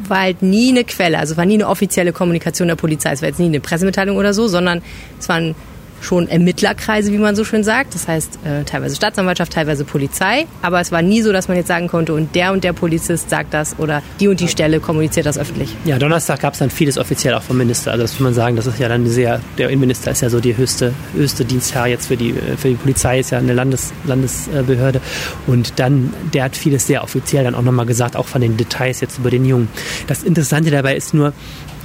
war 0.07 0.21
halt 0.21 0.41
nie 0.41 0.69
eine 0.69 0.83
Quelle, 0.83 1.17
also 1.17 1.37
war 1.37 1.45
nie 1.45 1.55
eine 1.55 1.67
offizielle 1.67 2.13
Kommunikation 2.13 2.67
der 2.67 2.75
Polizei. 2.75 3.11
Es 3.11 3.21
war 3.21 3.29
jetzt 3.29 3.39
nie 3.39 3.47
eine 3.47 3.59
Pressemitteilung 3.59 4.17
oder 4.17 4.33
so, 4.33 4.47
sondern 4.47 4.81
es 5.19 5.27
waren 5.27 5.55
schon 6.01 6.27
Ermittlerkreise, 6.27 7.11
wie 7.11 7.17
man 7.17 7.35
so 7.35 7.43
schön 7.43 7.63
sagt. 7.63 7.95
Das 7.95 8.07
heißt 8.07 8.39
äh, 8.45 8.63
teilweise 8.63 8.95
Staatsanwaltschaft, 8.95 9.53
teilweise 9.53 9.83
Polizei. 9.85 10.45
Aber 10.61 10.79
es 10.79 10.91
war 10.91 11.01
nie 11.01 11.21
so, 11.21 11.31
dass 11.31 11.47
man 11.47 11.57
jetzt 11.57 11.67
sagen 11.67 11.87
konnte, 11.87 12.13
und 12.13 12.35
der 12.35 12.53
und 12.53 12.63
der 12.63 12.73
Polizist 12.73 13.29
sagt 13.29 13.53
das 13.53 13.77
oder 13.79 14.01
die 14.19 14.27
und 14.27 14.39
die 14.39 14.47
Stelle 14.47 14.79
kommuniziert 14.79 15.25
das 15.25 15.37
öffentlich. 15.37 15.69
Ja, 15.85 15.97
Donnerstag 15.97 16.41
gab 16.41 16.53
es 16.53 16.59
dann 16.59 16.69
vieles 16.69 16.97
offiziell 16.97 17.33
auch 17.33 17.43
vom 17.43 17.57
Minister. 17.57 17.91
Also 17.91 18.03
das 18.03 18.13
muss 18.13 18.21
man 18.21 18.33
sagen, 18.33 18.55
das 18.55 18.67
ist 18.67 18.79
ja 18.79 18.87
dann 18.87 19.07
sehr, 19.07 19.39
der 19.57 19.69
Innenminister 19.69 20.11
ist 20.11 20.21
ja 20.21 20.29
so 20.29 20.39
die 20.39 20.55
höchste, 20.55 20.93
höchste 21.15 21.45
Dienstherr 21.45 21.87
jetzt 21.87 22.07
für 22.07 22.17
die, 22.17 22.33
für 22.57 22.69
die 22.69 22.75
Polizei, 22.75 23.19
ist 23.19 23.31
ja 23.31 23.37
eine 23.39 23.53
Landes, 23.53 23.93
Landesbehörde. 24.05 25.01
Und 25.45 25.73
dann, 25.79 26.13
der 26.33 26.45
hat 26.45 26.55
vieles 26.55 26.87
sehr 26.87 27.03
offiziell 27.03 27.43
dann 27.43 27.55
auch 27.55 27.61
nochmal 27.61 27.85
gesagt, 27.85 28.15
auch 28.15 28.27
von 28.27 28.41
den 28.41 28.57
Details 28.57 29.01
jetzt 29.01 29.17
über 29.19 29.29
den 29.29 29.45
Jungen. 29.45 29.69
Das 30.07 30.23
Interessante 30.23 30.71
dabei 30.71 30.95
ist 30.95 31.13
nur, 31.13 31.33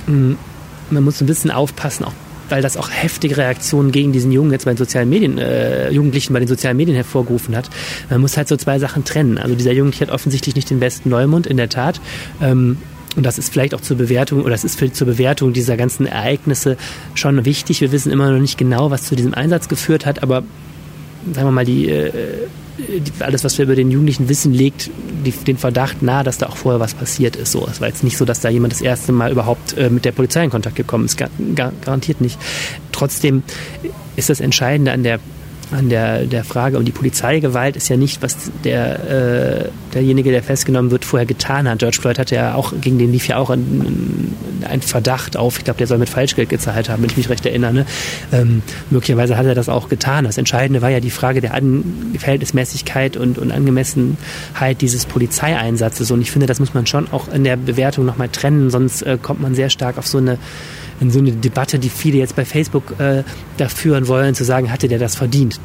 hm, 0.07 0.37
man 0.91 1.05
muss 1.05 1.21
ein 1.21 1.27
bisschen 1.27 1.51
aufpassen, 1.51 2.05
auch 2.05 2.13
weil 2.53 2.61
das 2.61 2.77
auch 2.77 2.91
heftige 2.91 3.39
Reaktionen 3.39 3.93
gegen 3.93 4.13
diesen 4.13 4.31
Jungen 4.31 4.53
jetzt 4.53 4.67
bei 4.67 4.73
den 4.73 4.77
sozialen 4.77 5.09
Medien, 5.09 5.39
äh, 5.39 5.91
Jugendlichen 5.91 6.35
bei 6.35 6.39
den 6.39 6.49
sozialen 6.49 6.77
Medien 6.77 6.95
hervorgerufen 6.95 7.57
hat. 7.57 7.71
Man 8.11 8.21
muss 8.21 8.37
halt 8.37 8.47
so 8.47 8.59
zwei 8.59 8.79
Sachen 8.79 9.05
trennen. 9.05 9.39
Also 9.39 9.55
dieser 9.55 9.73
Jugendliche 9.73 10.07
hat 10.07 10.13
offensichtlich 10.13 10.55
nicht 10.55 10.69
den 10.69 10.79
besten 10.79 11.09
Neumund, 11.09 11.47
in 11.47 11.57
der 11.57 11.71
Tat. 11.71 11.99
Ähm, 12.43 12.77
und 13.17 13.25
das 13.25 13.39
ist 13.39 13.51
vielleicht 13.51 13.75
auch 13.75 13.81
zur 13.81 13.97
Bewertung 13.97 14.43
oder 14.43 14.51
das 14.51 14.65
ist 14.65 14.79
für, 14.79 14.93
zur 14.93 15.07
Bewertung 15.07 15.55
dieser 15.55 15.79
ganzen 15.79 16.05
Ereignisse 16.05 16.77
schon 17.15 17.43
wichtig. 17.47 17.81
Wir 17.81 17.91
wissen 17.91 18.13
immer 18.13 18.31
noch 18.31 18.39
nicht 18.39 18.59
genau, 18.59 18.91
was 18.91 19.05
zu 19.05 19.17
diesem 19.17 19.33
Einsatz 19.33 19.69
geführt 19.69 20.05
hat, 20.05 20.23
aber 20.23 20.45
sagen 21.33 21.49
wir 21.49 21.53
mal, 21.53 21.65
die, 21.65 21.89
äh, 21.89 22.11
alles, 23.21 23.45
was 23.45 23.59
wir 23.59 23.65
über 23.65 23.75
den 23.75 23.91
Jugendlichen 23.91 24.29
wissen, 24.29 24.53
legt 24.53 24.91
die, 25.25 25.31
den 25.31 25.59
Verdacht 25.59 26.03
nahe, 26.03 26.25
dass 26.25 26.39
da 26.39 26.47
auch 26.47 26.57
vorher 26.57 26.81
was 26.81 26.95
passiert 26.95 27.37
ist. 27.37 27.53
So, 27.53 27.67
es 27.71 27.81
war 27.81 27.89
jetzt 27.89 28.05
nicht 28.05 28.17
so, 28.17 28.25
dass 28.25 28.41
da 28.41 28.49
jemand 28.49 28.73
das 28.73 28.81
erste 28.81 29.13
Mal 29.13 29.31
überhaupt 29.31 29.77
äh, 29.77 29.91
mit 29.91 30.05
der 30.05 30.13
Polizei 30.13 30.45
in 30.45 30.51
Kontakt 30.51 30.77
gekommen 30.77 31.05
ist. 31.05 31.17
Gar, 31.17 31.31
gar, 31.55 31.73
garantiert 31.85 32.21
nicht. 32.21 32.39
Trotzdem 32.93 33.43
ist 34.17 34.31
das 34.31 34.41
Entscheidende 34.41 34.93
an 34.93 35.03
der 35.03 35.21
an 35.73 35.89
der, 35.89 36.27
der 36.27 36.45
Frage 36.45 36.79
um 36.79 36.85
die 36.85 36.93
Polizeigewalt 36.93 37.77
ist 37.77 37.89
ja 37.89 37.97
nicht, 37.97 38.23
was 38.23 38.51
der, 38.65 39.65
äh, 39.65 39.69
derjenige, 39.95 40.31
der 40.31 40.43
festgenommen 40.43 40.91
wird, 40.91 41.05
vorher 41.05 41.27
getan 41.27 41.69
hat. 41.69 41.79
George 41.79 41.99
Floyd 42.01 42.19
hatte 42.19 42.35
ja 42.35 42.55
auch, 42.55 42.73
gegen 42.81 42.99
den 42.99 43.13
lief 43.13 43.29
ja 43.29 43.37
auch 43.37 43.51
ein, 43.51 44.35
ein 44.69 44.83
Verdacht 44.83 45.37
auf. 45.37 45.59
Ich 45.59 45.65
glaube, 45.65 45.79
der 45.79 45.87
soll 45.87 45.99
mit 45.99 46.09
Falschgeld 46.09 46.49
gezahlt 46.49 46.89
haben, 46.89 47.03
wenn 47.03 47.11
ich 47.11 47.17
mich 47.17 47.29
recht 47.29 47.45
erinnere. 47.47 47.73
Ne? 47.73 47.87
Ähm, 48.33 48.63
möglicherweise 48.91 49.37
hat 49.37 49.47
er 49.47 49.55
das 49.55 49.69
auch 49.69 49.89
getan. 49.89 50.25
Das 50.25 50.39
Entscheidende 50.39 50.83
war 50.83 50.91
ja 50.91 51.01
die 51.01 51.11
Frage 51.11 51.41
der 51.41 51.55
An 51.55 51.85
Verhältnismäßigkeit 52.19 53.17
und, 53.17 53.39
und 53.39 53.53
Angemessenheit 53.53 54.81
dieses 54.81 55.07
Polizeieinsatzes. 55.07 56.11
Und 56.11 56.21
ich 56.21 56.31
finde, 56.31 56.47
das 56.47 56.61
muss 56.61 56.75
man 56.75 56.87
schon 56.87 57.13
auch 57.13 57.29
in 57.29 57.45
der 57.45 57.57
Bewertung 57.57 58.05
nochmal 58.05 58.29
trennen, 58.29 58.71
sonst 58.71 59.03
äh, 59.03 59.19
kommt 59.21 59.41
man 59.41 59.55
sehr 59.55 59.71
stark 59.71 59.99
auf 59.99 60.07
so 60.07 60.19
eine 60.19 60.39
in 61.03 61.11
so 61.11 61.19
eine 61.19 61.33
Debatte, 61.33 61.79
die 61.79 61.91
viele 61.91 62.19
jetzt 62.19 62.37
bei 62.37 62.45
Facebook 62.45 62.99
äh, 62.99 63.25
da 63.57 63.69
führen 63.69 64.09
wollen, 64.09 64.35
zu 64.35 64.45
sagen, 64.45 64.73
hatte 64.73 64.89
der 64.89 64.99
das 64.99 65.17
verdient? 65.17 65.61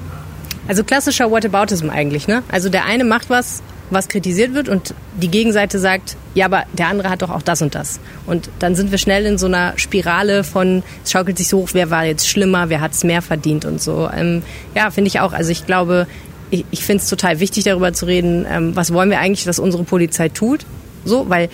Also 0.67 0.83
klassischer 0.83 1.31
Whataboutism 1.31 1.89
eigentlich, 1.89 2.27
ne? 2.27 2.43
Also 2.51 2.69
der 2.69 2.85
eine 2.85 3.05
macht 3.05 3.29
was, 3.29 3.61
was 3.89 4.09
kritisiert 4.09 4.53
wird 4.53 4.67
und 4.67 4.93
die 5.21 5.29
Gegenseite 5.29 5.79
sagt, 5.79 6.17
ja, 6.33 6.45
aber 6.45 6.63
der 6.73 6.87
andere 6.87 7.09
hat 7.09 7.21
doch 7.21 7.29
auch 7.29 7.43
das 7.43 7.61
und 7.61 7.75
das. 7.75 7.99
Und 8.25 8.49
dann 8.59 8.75
sind 8.75 8.91
wir 8.91 8.97
schnell 8.97 9.25
in 9.25 9.37
so 9.37 9.45
einer 9.45 9.73
Spirale 9.77 10.43
von, 10.43 10.83
es 11.05 11.11
schaukelt 11.11 11.37
sich 11.37 11.47
so 11.47 11.59
hoch, 11.59 11.69
wer 11.73 11.89
war 11.89 12.03
jetzt 12.03 12.27
schlimmer, 12.27 12.69
wer 12.69 12.81
hat 12.81 12.93
es 12.93 13.03
mehr 13.03 13.21
verdient 13.21 13.63
und 13.63 13.81
so. 13.81 14.09
Ähm, 14.13 14.41
ja, 14.75 14.91
finde 14.91 15.07
ich 15.07 15.19
auch. 15.19 15.33
Also 15.33 15.51
ich 15.51 15.65
glaube, 15.65 16.07
ich, 16.49 16.65
ich 16.71 16.83
finde 16.83 17.03
es 17.03 17.09
total 17.09 17.39
wichtig, 17.39 17.63
darüber 17.63 17.93
zu 17.93 18.05
reden, 18.05 18.45
ähm, 18.49 18.75
was 18.75 18.91
wollen 18.91 19.09
wir 19.09 19.19
eigentlich, 19.19 19.45
dass 19.45 19.59
unsere 19.59 19.83
Polizei 19.83 20.29
tut. 20.29 20.65
So, 21.05 21.29
weil 21.29 21.49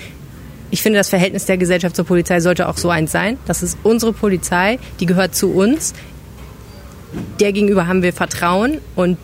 ich 0.73 0.81
finde, 0.81 0.97
das 0.97 1.09
Verhältnis 1.09 1.45
der 1.45 1.59
Gesellschaft 1.59 1.95
zur 1.95 2.03
Polizei 2.03 2.39
sollte 2.39 2.67
auch 2.67 2.77
so 2.77 2.89
eins 2.89 3.11
sein. 3.11 3.37
Das 3.45 3.61
ist 3.61 3.77
unsere 3.83 4.11
Polizei, 4.11 4.79
die 4.99 5.05
gehört 5.05 5.35
zu 5.35 5.53
uns. 5.53 5.93
Der 7.39 7.53
gegenüber 7.53 7.85
haben 7.85 8.01
wir 8.01 8.11
Vertrauen 8.11 8.79
und 8.95 9.19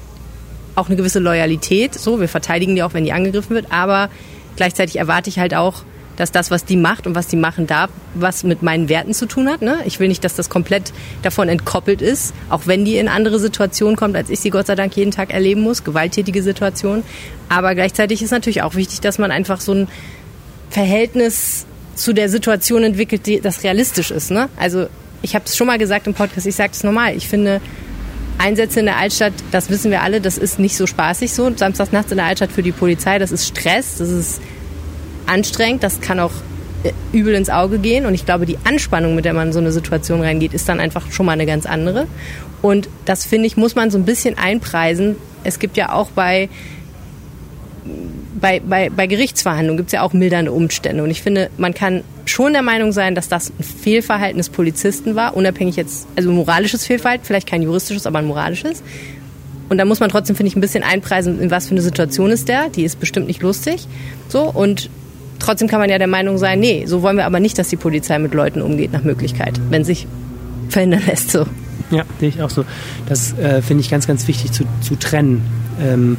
auch 0.75 0.89
eine 0.89 0.95
gewisse 0.95 1.17
Loyalität. 1.17 1.95
So, 1.95 2.19
wir 2.19 2.29
verteidigen 2.29 2.75
die 2.75 2.83
auch, 2.83 2.93
wenn 2.93 3.03
die 3.03 3.13
angegriffen 3.13 3.55
wird. 3.55 3.71
Aber 3.71 4.11
gleichzeitig 4.57 4.97
erwarte 4.97 5.31
ich 5.31 5.39
halt 5.39 5.55
auch, 5.55 5.81
dass 6.17 6.31
das, 6.31 6.51
was 6.51 6.65
die 6.65 6.77
macht 6.77 7.07
und 7.07 7.15
was 7.15 7.25
die 7.25 7.35
machen 7.35 7.65
darf, 7.65 7.89
was 8.13 8.43
mit 8.43 8.61
meinen 8.61 8.87
Werten 8.87 9.15
zu 9.15 9.25
tun 9.25 9.49
hat. 9.49 9.63
Ne? 9.63 9.79
Ich 9.85 9.99
will 9.99 10.07
nicht, 10.07 10.23
dass 10.23 10.35
das 10.35 10.51
komplett 10.51 10.93
davon 11.23 11.49
entkoppelt 11.49 12.03
ist, 12.03 12.35
auch 12.51 12.67
wenn 12.67 12.85
die 12.85 12.97
in 12.97 13.07
andere 13.07 13.39
Situationen 13.39 13.95
kommt, 13.95 14.15
als 14.15 14.29
ich 14.29 14.39
sie 14.39 14.51
Gott 14.51 14.67
sei 14.67 14.75
Dank 14.75 14.95
jeden 14.95 15.09
Tag 15.09 15.33
erleben 15.33 15.61
muss, 15.61 15.83
gewalttätige 15.83 16.43
Situationen. 16.43 17.03
Aber 17.47 17.73
gleichzeitig 17.73 18.21
ist 18.21 18.29
natürlich 18.29 18.61
auch 18.61 18.75
wichtig, 18.75 19.01
dass 19.01 19.17
man 19.17 19.31
einfach 19.31 19.61
so 19.61 19.73
ein 19.73 19.87
Verhältnis 20.69 21.65
zu 21.95 22.13
der 22.13 22.29
Situation 22.29 22.83
entwickelt, 22.83 23.25
die, 23.25 23.41
das 23.41 23.63
realistisch 23.63 24.11
ist. 24.11 24.31
Ne? 24.31 24.49
Also 24.57 24.87
ich 25.21 25.35
habe 25.35 25.45
es 25.45 25.57
schon 25.57 25.67
mal 25.67 25.77
gesagt 25.77 26.07
im 26.07 26.13
Podcast, 26.13 26.47
ich 26.47 26.55
sage 26.55 26.71
es 26.73 26.83
normal. 26.83 27.15
Ich 27.15 27.27
finde, 27.27 27.59
Einsätze 28.37 28.79
in 28.79 28.85
der 28.85 28.97
Altstadt, 28.97 29.33
das 29.51 29.69
wissen 29.69 29.91
wir 29.91 30.01
alle, 30.01 30.21
das 30.21 30.37
ist 30.37 30.59
nicht 30.59 30.77
so 30.77 30.87
spaßig 30.87 31.33
so. 31.33 31.51
Samstags 31.55 31.91
nachts 31.91 32.11
in 32.11 32.17
der 32.17 32.25
Altstadt 32.25 32.51
für 32.51 32.63
die 32.63 32.71
Polizei, 32.71 33.19
das 33.19 33.31
ist 33.31 33.47
Stress, 33.47 33.97
das 33.97 34.09
ist 34.09 34.41
anstrengend, 35.25 35.83
das 35.83 35.99
kann 35.99 36.21
auch 36.21 36.31
äh, 36.83 36.93
übel 37.11 37.35
ins 37.35 37.49
Auge 37.49 37.79
gehen. 37.79 38.05
Und 38.05 38.13
ich 38.13 38.25
glaube, 38.25 38.45
die 38.45 38.57
Anspannung, 38.63 39.13
mit 39.13 39.25
der 39.25 39.33
man 39.33 39.47
in 39.47 39.53
so 39.53 39.59
eine 39.59 39.73
Situation 39.73 40.21
reingeht, 40.21 40.53
ist 40.53 40.69
dann 40.69 40.79
einfach 40.79 41.11
schon 41.11 41.25
mal 41.25 41.33
eine 41.33 41.45
ganz 41.45 41.65
andere. 41.65 42.07
Und 42.61 42.87
das 43.03 43.25
finde 43.25 43.47
ich, 43.47 43.57
muss 43.57 43.75
man 43.75 43.91
so 43.91 43.97
ein 43.97 44.05
bisschen 44.05 44.37
einpreisen. 44.37 45.17
Es 45.43 45.59
gibt 45.59 45.75
ja 45.75 45.91
auch 45.91 46.09
bei 46.11 46.49
bei, 48.39 48.59
bei, 48.59 48.89
bei 48.89 49.07
Gerichtsverhandlungen 49.07 49.77
gibt 49.77 49.89
es 49.89 49.93
ja 49.93 50.01
auch 50.01 50.13
mildernde 50.13 50.51
Umstände. 50.51 51.03
Und 51.03 51.09
ich 51.09 51.21
finde, 51.21 51.49
man 51.57 51.73
kann 51.73 52.03
schon 52.25 52.53
der 52.53 52.61
Meinung 52.61 52.91
sein, 52.91 53.15
dass 53.15 53.29
das 53.29 53.51
ein 53.51 53.63
Fehlverhalten 53.63 54.37
des 54.37 54.49
Polizisten 54.49 55.15
war, 55.15 55.35
unabhängig 55.35 55.75
jetzt, 55.75 56.07
also 56.15 56.29
ein 56.29 56.35
moralisches 56.35 56.85
Fehlverhalten, 56.85 57.25
vielleicht 57.25 57.47
kein 57.47 57.61
juristisches, 57.61 58.05
aber 58.05 58.19
ein 58.19 58.25
moralisches. 58.25 58.83
Und 59.69 59.77
da 59.77 59.85
muss 59.85 59.99
man 59.99 60.09
trotzdem, 60.09 60.35
finde 60.35 60.49
ich, 60.49 60.55
ein 60.55 60.61
bisschen 60.61 60.83
einpreisen, 60.83 61.39
in 61.39 61.51
was 61.51 61.67
für 61.67 61.71
eine 61.71 61.81
Situation 61.81 62.31
ist 62.31 62.47
der. 62.47 62.69
Die 62.69 62.83
ist 62.83 62.99
bestimmt 62.99 63.27
nicht 63.27 63.41
lustig. 63.41 63.87
So, 64.27 64.43
und 64.43 64.89
trotzdem 65.37 65.67
kann 65.67 65.79
man 65.79 65.89
ja 65.89 65.97
der 65.97 66.07
Meinung 66.07 66.37
sein, 66.37 66.59
nee, 66.59 66.85
so 66.85 67.01
wollen 67.01 67.17
wir 67.17 67.25
aber 67.25 67.39
nicht, 67.39 67.57
dass 67.57 67.69
die 67.69 67.75
Polizei 67.75 68.17
mit 68.19 68.33
Leuten 68.33 68.61
umgeht, 68.61 68.91
nach 68.91 69.03
Möglichkeit, 69.03 69.59
wenn 69.69 69.83
sich 69.83 70.07
verhindern 70.69 71.03
lässt. 71.05 71.31
So. 71.31 71.45
Ja, 71.91 72.03
sehe 72.19 72.29
ich 72.29 72.41
auch 72.41 72.49
so. 72.49 72.65
Das 73.07 73.37
äh, 73.37 73.61
finde 73.61 73.81
ich 73.81 73.89
ganz, 73.89 74.07
ganz 74.07 74.27
wichtig 74.27 74.51
zu, 74.51 74.63
zu 74.81 74.95
trennen. 74.95 75.43
Ähm, 75.81 76.17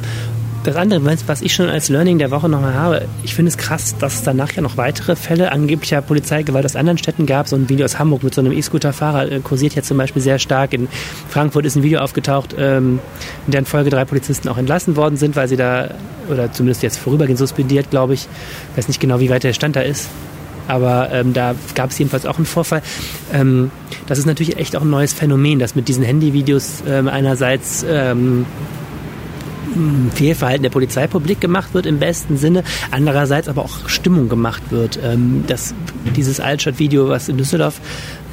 das 0.63 0.75
andere, 0.75 1.01
was 1.25 1.41
ich 1.41 1.53
schon 1.53 1.69
als 1.69 1.89
Learning 1.89 2.19
der 2.19 2.29
Woche 2.29 2.47
nochmal 2.47 2.75
habe, 2.75 3.07
ich 3.23 3.33
finde 3.33 3.49
es 3.49 3.57
krass, 3.57 3.95
dass 3.97 4.15
es 4.15 4.23
danach 4.23 4.51
ja 4.51 4.61
noch 4.61 4.77
weitere 4.77 5.15
Fälle 5.15 5.51
angeblicher 5.51 6.01
Polizeigewalt 6.01 6.65
aus 6.65 6.75
anderen 6.75 6.97
Städten 6.97 7.25
gab. 7.25 7.47
So 7.47 7.55
ein 7.55 7.67
Video 7.67 7.85
aus 7.85 7.97
Hamburg 7.97 8.23
mit 8.23 8.33
so 8.35 8.41
einem 8.41 8.51
E-Scooter-Fahrer 8.51 9.31
äh, 9.31 9.39
kursiert 9.39 9.73
jetzt 9.73 9.87
zum 9.87 9.97
Beispiel 9.97 10.21
sehr 10.21 10.37
stark. 10.37 10.73
In 10.73 10.87
Frankfurt 11.29 11.65
ist 11.65 11.75
ein 11.75 11.83
Video 11.83 11.99
aufgetaucht, 11.99 12.55
ähm, 12.57 12.99
in 13.47 13.51
deren 13.51 13.65
Folge 13.65 13.89
drei 13.89 14.05
Polizisten 14.05 14.49
auch 14.49 14.57
entlassen 14.57 14.95
worden 14.95 15.17
sind, 15.17 15.35
weil 15.35 15.47
sie 15.47 15.57
da, 15.57 15.95
oder 16.29 16.51
zumindest 16.51 16.83
jetzt 16.83 16.97
vorübergehend 16.97 17.39
suspendiert, 17.39 17.89
glaube 17.89 18.13
ich. 18.13 18.27
Ich 18.71 18.77
weiß 18.77 18.87
nicht 18.87 18.99
genau, 18.99 19.19
wie 19.19 19.29
weit 19.29 19.43
der 19.43 19.53
Stand 19.53 19.75
da 19.75 19.81
ist. 19.81 20.09
Aber 20.67 21.09
ähm, 21.11 21.33
da 21.33 21.55
gab 21.73 21.89
es 21.89 21.97
jedenfalls 21.97 22.27
auch 22.27 22.37
einen 22.37 22.45
Vorfall. 22.45 22.83
Ähm, 23.33 23.71
das 24.05 24.19
ist 24.19 24.27
natürlich 24.27 24.57
echt 24.57 24.75
auch 24.75 24.83
ein 24.83 24.89
neues 24.91 25.11
Phänomen, 25.11 25.57
dass 25.57 25.75
mit 25.75 25.87
diesen 25.87 26.03
Handyvideos 26.03 26.83
ähm, 26.87 27.07
einerseits 27.07 27.83
ähm, 27.89 28.45
Fehlverhalten 30.13 30.63
der 30.63 30.69
Polizei 30.69 31.07
publik 31.07 31.41
gemacht 31.41 31.73
wird 31.73 31.85
im 31.85 31.99
besten 31.99 32.37
Sinne, 32.37 32.63
andererseits 32.91 33.47
aber 33.47 33.63
auch 33.63 33.89
Stimmung 33.89 34.29
gemacht 34.29 34.63
wird. 34.69 34.99
Ähm, 35.03 35.43
das, 35.47 35.73
dieses 36.15 36.39
Altstadt-Video, 36.39 37.09
was 37.09 37.29
in 37.29 37.37
Düsseldorf 37.37 37.79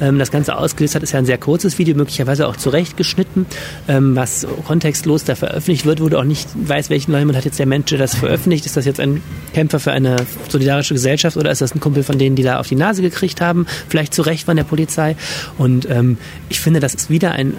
ähm, 0.01 0.19
das 0.19 0.31
Ganze 0.31 0.57
ausgelöst 0.57 0.95
hat, 0.95 1.03
ist 1.03 1.11
ja 1.11 1.19
ein 1.19 1.25
sehr 1.25 1.37
kurzes 1.37 1.77
Video, 1.77 1.95
möglicherweise 1.95 2.47
auch 2.47 2.55
zurechtgeschnitten, 2.55 3.45
ähm, 3.87 4.15
was 4.15 4.47
kontextlos 4.65 5.23
da 5.23 5.35
veröffentlicht 5.35 5.85
wird, 5.85 5.99
du 5.99 6.17
auch 6.17 6.23
nicht 6.23 6.47
weißt, 6.55 6.89
welchen 6.89 7.11
Leumund 7.11 7.37
hat 7.37 7.45
jetzt 7.45 7.59
der 7.59 7.65
Mensch, 7.65 7.89
das 7.89 8.15
veröffentlicht. 8.15 8.65
Ist 8.65 8.77
das 8.77 8.85
jetzt 8.85 8.99
ein 8.99 9.21
Kämpfer 9.53 9.79
für 9.79 9.91
eine 9.91 10.17
solidarische 10.47 10.93
Gesellschaft 10.93 11.37
oder 11.37 11.51
ist 11.51 11.61
das 11.61 11.73
ein 11.73 11.79
Kumpel 11.79 12.03
von 12.03 12.17
denen, 12.17 12.35
die 12.35 12.43
da 12.43 12.59
auf 12.59 12.67
die 12.67 12.75
Nase 12.75 13.01
gekriegt 13.01 13.41
haben, 13.41 13.65
vielleicht 13.87 14.13
zu 14.13 14.21
Recht 14.21 14.45
von 14.45 14.57
der 14.57 14.63
Polizei? 14.63 15.15
Und 15.57 15.89
ähm, 15.89 16.17
ich 16.49 16.59
finde, 16.59 16.79
das 16.79 16.93
ist 16.93 17.09
wieder 17.09 17.31
ein 17.31 17.53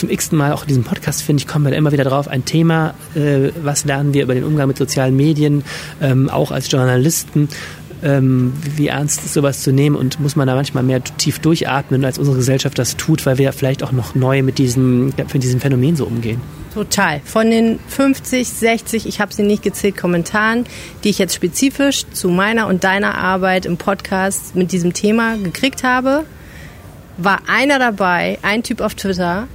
zum 0.00 0.10
x 0.10 0.32
Mal 0.32 0.52
auch 0.52 0.62
in 0.62 0.68
diesem 0.68 0.84
Podcast, 0.84 1.22
finde 1.22 1.42
ich, 1.42 1.46
kommen 1.46 1.64
wir 1.64 1.70
da 1.70 1.76
immer 1.76 1.92
wieder 1.92 2.04
drauf. 2.04 2.26
Ein 2.26 2.44
Thema, 2.44 2.94
äh, 3.14 3.50
was 3.62 3.84
lernen 3.84 4.14
wir 4.14 4.22
über 4.22 4.34
den 4.34 4.44
Umgang 4.44 4.66
mit 4.66 4.78
sozialen 4.78 5.14
Medien, 5.14 5.62
ähm, 6.00 6.28
auch 6.28 6.50
als 6.50 6.70
Journalisten. 6.70 7.48
Ähm, 8.02 8.54
wie 8.76 8.86
ernst 8.86 9.26
ist 9.26 9.34
sowas 9.34 9.60
zu 9.62 9.72
nehmen 9.72 9.94
und 9.94 10.20
muss 10.20 10.34
man 10.34 10.46
da 10.46 10.54
manchmal 10.54 10.82
mehr 10.82 11.04
tief 11.04 11.38
durchatmen, 11.38 12.02
als 12.02 12.18
unsere 12.18 12.38
Gesellschaft 12.38 12.78
das 12.78 12.96
tut, 12.96 13.26
weil 13.26 13.36
wir 13.36 13.52
vielleicht 13.52 13.82
auch 13.82 13.92
noch 13.92 14.14
neu 14.14 14.42
mit 14.42 14.56
diesem, 14.56 15.08
mit 15.08 15.42
diesem 15.42 15.60
Phänomen 15.60 15.96
so 15.96 16.06
umgehen. 16.06 16.40
Total. 16.72 17.20
Von 17.26 17.50
den 17.50 17.78
50, 17.88 18.48
60, 18.48 19.06
ich 19.06 19.20
habe 19.20 19.34
sie 19.34 19.42
nicht 19.42 19.62
gezählt, 19.62 19.98
Kommentaren, 19.98 20.64
die 21.04 21.10
ich 21.10 21.18
jetzt 21.18 21.34
spezifisch 21.34 22.06
zu 22.10 22.30
meiner 22.30 22.68
und 22.68 22.84
deiner 22.84 23.18
Arbeit 23.18 23.66
im 23.66 23.76
Podcast 23.76 24.56
mit 24.56 24.72
diesem 24.72 24.94
Thema 24.94 25.36
gekriegt 25.36 25.84
habe, 25.84 26.24
war 27.18 27.40
einer 27.48 27.78
dabei, 27.78 28.38
ein 28.40 28.62
Typ 28.62 28.80
auf 28.80 28.94
Twitter, 28.94 29.46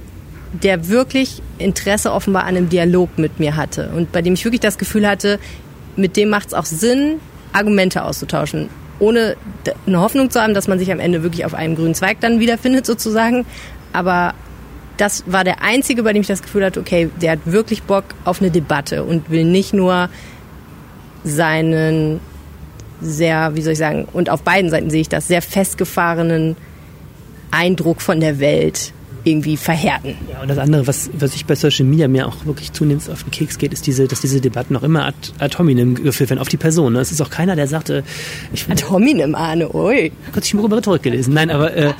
der 0.62 0.88
wirklich 0.88 1.42
Interesse 1.58 2.12
offenbar 2.12 2.44
an 2.44 2.56
einem 2.56 2.68
Dialog 2.68 3.18
mit 3.18 3.38
mir 3.40 3.56
hatte 3.56 3.90
und 3.96 4.12
bei 4.12 4.22
dem 4.22 4.34
ich 4.34 4.44
wirklich 4.44 4.60
das 4.60 4.78
Gefühl 4.78 5.06
hatte, 5.06 5.38
mit 5.96 6.16
dem 6.16 6.28
macht 6.28 6.48
es 6.48 6.54
auch 6.54 6.66
Sinn, 6.66 7.20
Argumente 7.52 8.04
auszutauschen, 8.04 8.68
ohne 8.98 9.36
eine 9.86 10.00
Hoffnung 10.00 10.30
zu 10.30 10.40
haben, 10.40 10.54
dass 10.54 10.68
man 10.68 10.78
sich 10.78 10.92
am 10.92 11.00
Ende 11.00 11.22
wirklich 11.22 11.44
auf 11.44 11.54
einem 11.54 11.74
grünen 11.74 11.94
Zweig 11.94 12.20
dann 12.20 12.40
wiederfindet 12.40 12.86
sozusagen. 12.86 13.44
Aber 13.92 14.34
das 14.96 15.24
war 15.26 15.44
der 15.44 15.62
einzige, 15.62 16.02
bei 16.02 16.12
dem 16.12 16.22
ich 16.22 16.28
das 16.28 16.42
Gefühl 16.42 16.64
hatte, 16.64 16.80
okay, 16.80 17.10
der 17.20 17.32
hat 17.32 17.40
wirklich 17.44 17.82
Bock 17.82 18.04
auf 18.24 18.40
eine 18.40 18.50
Debatte 18.50 19.04
und 19.04 19.30
will 19.30 19.44
nicht 19.44 19.74
nur 19.74 20.08
seinen 21.24 22.20
sehr, 23.00 23.54
wie 23.54 23.62
soll 23.62 23.72
ich 23.74 23.78
sagen, 23.78 24.06
und 24.12 24.30
auf 24.30 24.42
beiden 24.42 24.70
Seiten 24.70 24.88
sehe 24.88 25.02
ich 25.02 25.08
das, 25.08 25.28
sehr 25.28 25.42
festgefahrenen 25.42 26.56
Eindruck 27.50 28.00
von 28.00 28.20
der 28.20 28.38
Welt 28.40 28.92
irgendwie 29.26 29.56
verhärten. 29.56 30.14
Ja, 30.30 30.40
und 30.40 30.48
das 30.48 30.58
andere, 30.58 30.86
was, 30.86 31.10
was 31.12 31.34
ich 31.34 31.46
bei 31.46 31.56
Social 31.56 31.84
Media 31.84 32.06
mir 32.06 32.28
auch 32.28 32.46
wirklich 32.46 32.72
zunehmend 32.72 33.10
auf 33.10 33.24
den 33.24 33.32
Keks 33.32 33.58
geht, 33.58 33.72
ist 33.72 33.86
diese, 33.86 34.06
dass 34.06 34.20
diese 34.20 34.40
Debatten 34.40 34.72
noch 34.72 34.84
immer 34.84 35.04
ad, 35.04 35.16
ad 35.40 35.58
hominem 35.58 35.96
geführt 35.96 36.30
werden, 36.30 36.38
auf 36.38 36.48
die 36.48 36.56
Person. 36.56 36.92
Ne? 36.92 37.00
Es 37.00 37.10
ist 37.10 37.20
auch 37.20 37.30
keiner, 37.30 37.56
der 37.56 37.66
sagte, 37.66 38.04
ich 38.52 38.70
ad 38.70 38.84
hominem, 38.88 39.34
Arne, 39.34 39.74
ui. 39.74 40.12
Kurz 40.32 40.46
ich 40.46 40.54
mal 40.54 40.62
rüber 40.62 40.80
zurückgelesen. 40.80 41.34
Nein, 41.34 41.50
aber 41.50 41.74
äh, 41.74 41.92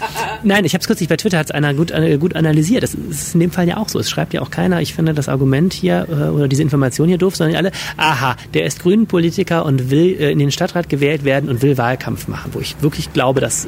nein, 0.44 0.64
ich 0.64 0.74
habe 0.74 0.82
es 0.82 0.86
kürzlich 0.86 1.08
bei 1.08 1.16
Twitter 1.16 1.38
hat 1.38 1.46
es 1.46 1.50
einer 1.50 1.74
gut, 1.74 1.90
äh, 1.90 2.16
gut 2.16 2.36
analysiert. 2.36 2.84
Das 2.84 2.94
ist 2.94 3.34
in 3.34 3.40
dem 3.40 3.50
Fall 3.50 3.66
ja 3.66 3.76
auch 3.76 3.88
so. 3.88 3.98
Es 3.98 4.08
schreibt 4.08 4.32
ja 4.32 4.40
auch 4.40 4.52
keiner, 4.52 4.80
ich 4.80 4.94
finde 4.94 5.12
das 5.12 5.28
Argument 5.28 5.72
hier 5.72 6.06
äh, 6.08 6.28
oder 6.28 6.46
diese 6.46 6.62
Information 6.62 7.08
hier 7.08 7.18
doof, 7.18 7.34
sondern 7.34 7.56
alle, 7.56 7.72
aha, 7.96 8.36
der 8.54 8.66
ist 8.66 8.80
grünen 8.80 9.08
Politiker 9.08 9.64
und 9.64 9.90
will 9.90 10.16
äh, 10.20 10.30
in 10.30 10.38
den 10.38 10.52
Stadtrat 10.52 10.88
gewählt 10.88 11.24
werden 11.24 11.50
und 11.50 11.62
will 11.62 11.76
Wahlkampf 11.76 12.28
machen, 12.28 12.52
wo 12.54 12.60
ich 12.60 12.76
wirklich 12.82 13.12
glaube, 13.12 13.40
dass 13.40 13.66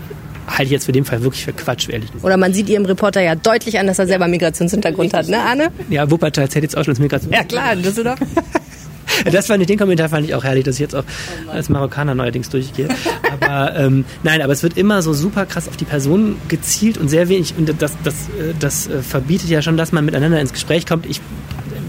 halte 0.49 0.65
ich 0.65 0.71
jetzt 0.71 0.87
für 0.87 0.93
den 0.93 1.05
Fall 1.05 1.23
wirklich 1.23 1.45
für 1.45 1.53
Quatsch, 1.53 1.89
ehrlich 1.89 2.11
gesagt. 2.11 2.25
Oder 2.25 2.37
man 2.37 2.53
sieht 2.55 2.69
ihrem 2.69 2.85
Reporter 2.85 3.21
ja 3.21 3.35
deutlich 3.35 3.79
an, 3.79 3.87
dass 3.87 3.99
er 3.99 4.07
selber 4.07 4.29
Migrationshintergrund 4.29 5.15
hat, 5.15 5.29
ne, 5.29 5.41
Arne? 5.41 5.71
Ja, 5.91 6.11
Wuppertal 6.11 6.49
zählt 6.49 6.65
jetzt 6.65 6.77
auch 6.77 6.85
schon 6.85 6.93
als 6.93 7.01
Migration. 7.01 7.33
Ja, 7.33 7.45
klar, 7.45 7.77
Düsseldorf. 7.77 8.19
das 9.25 9.47
fand 9.47 9.61
ich, 9.61 9.67
den 9.67 9.79
Kommentar 9.79 10.09
fand 10.09 10.27
ich 10.27 10.35
auch 10.35 10.45
herrlich, 10.45 10.65
dass 10.65 10.77
ich 10.77 10.81
jetzt 10.81 10.95
auch 10.95 11.05
als 11.49 11.69
Marokkaner 11.69 12.15
neuerdings 12.15 12.49
durchgehe. 12.49 12.89
Aber 13.31 13.77
ähm, 13.77 14.05
nein, 14.23 14.43
aber 14.43 14.53
es 14.53 14.63
wird 14.63 14.77
immer 14.77 15.03
so 15.03 15.13
super 15.13 15.47
krass 15.47 15.69
auf 15.69 15.77
die 15.77 15.85
Person 15.85 16.37
gezielt 16.49 16.99
und 16.99 17.09
sehr 17.09 17.29
wenig, 17.29 17.55
und 17.57 17.71
das, 17.81 17.93
das, 18.05 18.15
äh, 18.15 18.55
das 18.59 18.89
äh, 18.89 19.03
verbietet 19.03 19.51
ja 19.51 19.63
schon, 19.63 19.77
dass 19.77 19.93
man 19.93 20.05
miteinander 20.05 20.41
ins 20.41 20.53
Gespräch 20.53 20.87
kommt. 20.87 21.07
Ich, 21.07 21.21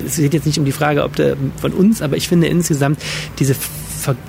es 0.05 0.17
geht 0.17 0.33
jetzt 0.33 0.45
nicht 0.45 0.57
um 0.57 0.65
die 0.65 0.71
Frage, 0.71 1.03
ob 1.03 1.15
der, 1.15 1.35
von 1.61 1.73
uns, 1.73 2.01
aber 2.01 2.17
ich 2.17 2.27
finde 2.27 2.47
insgesamt 2.47 2.99
diese 3.37 3.55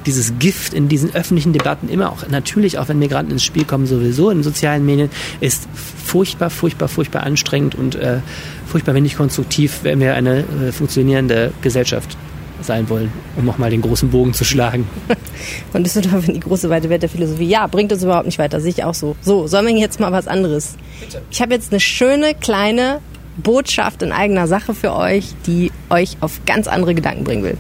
dieses 0.07 0.39
Gift 0.39 0.75
in 0.75 0.89
diesen 0.89 1.15
öffentlichen 1.15 1.53
Debatten 1.53 1.89
immer 1.89 2.13
auch 2.13 2.29
natürlich, 2.29 2.79
auch 2.79 2.89
wenn 2.89 2.99
Migranten 2.99 3.33
ins 3.33 3.45
Spiel 3.45 3.65
kommen, 3.65 3.87
sowieso 3.87 4.31
in 4.31 4.43
sozialen 4.43 4.85
Medien, 4.85 5.11
ist 5.41 5.69
furchtbar, 5.75 6.51
furchtbar, 6.51 6.89
furchtbar 6.89 7.23
anstrengend 7.23 7.75
und 7.75 7.95
äh, 7.95 8.19
furchtbar 8.67 8.95
wenig 8.95 9.17
konstruktiv, 9.17 9.81
wenn 9.83 10.01
wir 10.01 10.15
eine 10.15 10.41
äh, 10.41 10.73
funktionierende 10.73 11.53
Gesellschaft 11.63 12.17
sein 12.63 12.89
wollen, 12.89 13.13
um 13.37 13.45
nochmal 13.45 13.71
den 13.71 13.81
großen 13.81 14.11
Bogen 14.11 14.35
zu 14.35 14.45
schlagen. 14.45 14.87
Von 15.73 15.83
Düsseldorf 15.83 16.29
in 16.29 16.35
die 16.35 16.41
große 16.41 16.69
weite 16.69 16.91
Welt 16.91 17.03
der 17.03 17.09
Philosophie. 17.09 17.47
Ja, 17.47 17.67
bringt 17.67 17.93
uns 17.93 18.03
überhaupt 18.03 18.27
nicht 18.27 18.39
weiter, 18.39 18.61
sehe 18.61 18.71
ich 18.71 18.85
auch 18.85 18.95
so. 18.95 19.17
So, 19.23 19.47
sollen 19.47 19.67
wir 19.67 19.75
jetzt 19.77 20.01
mal 20.01 20.13
was 20.13 20.29
anderes? 20.29 20.77
Bitte. 21.01 21.23
Ich 21.31 21.41
habe 21.41 21.55
jetzt 21.55 21.73
eine 21.73 21.81
schöne 21.81 22.35
kleine 22.35 23.01
Botschaft 23.37 24.03
in 24.03 24.13
eigener 24.13 24.47
Sache 24.47 24.75
für 24.75 24.95
euch, 24.95 25.27
die 25.47 25.73
euch 25.89 26.17
auf 26.21 26.41
ganz 26.47 26.67
andere 26.67 26.95
Gedanken 26.95 27.25
bringen 27.25 27.43
will. 27.43 27.57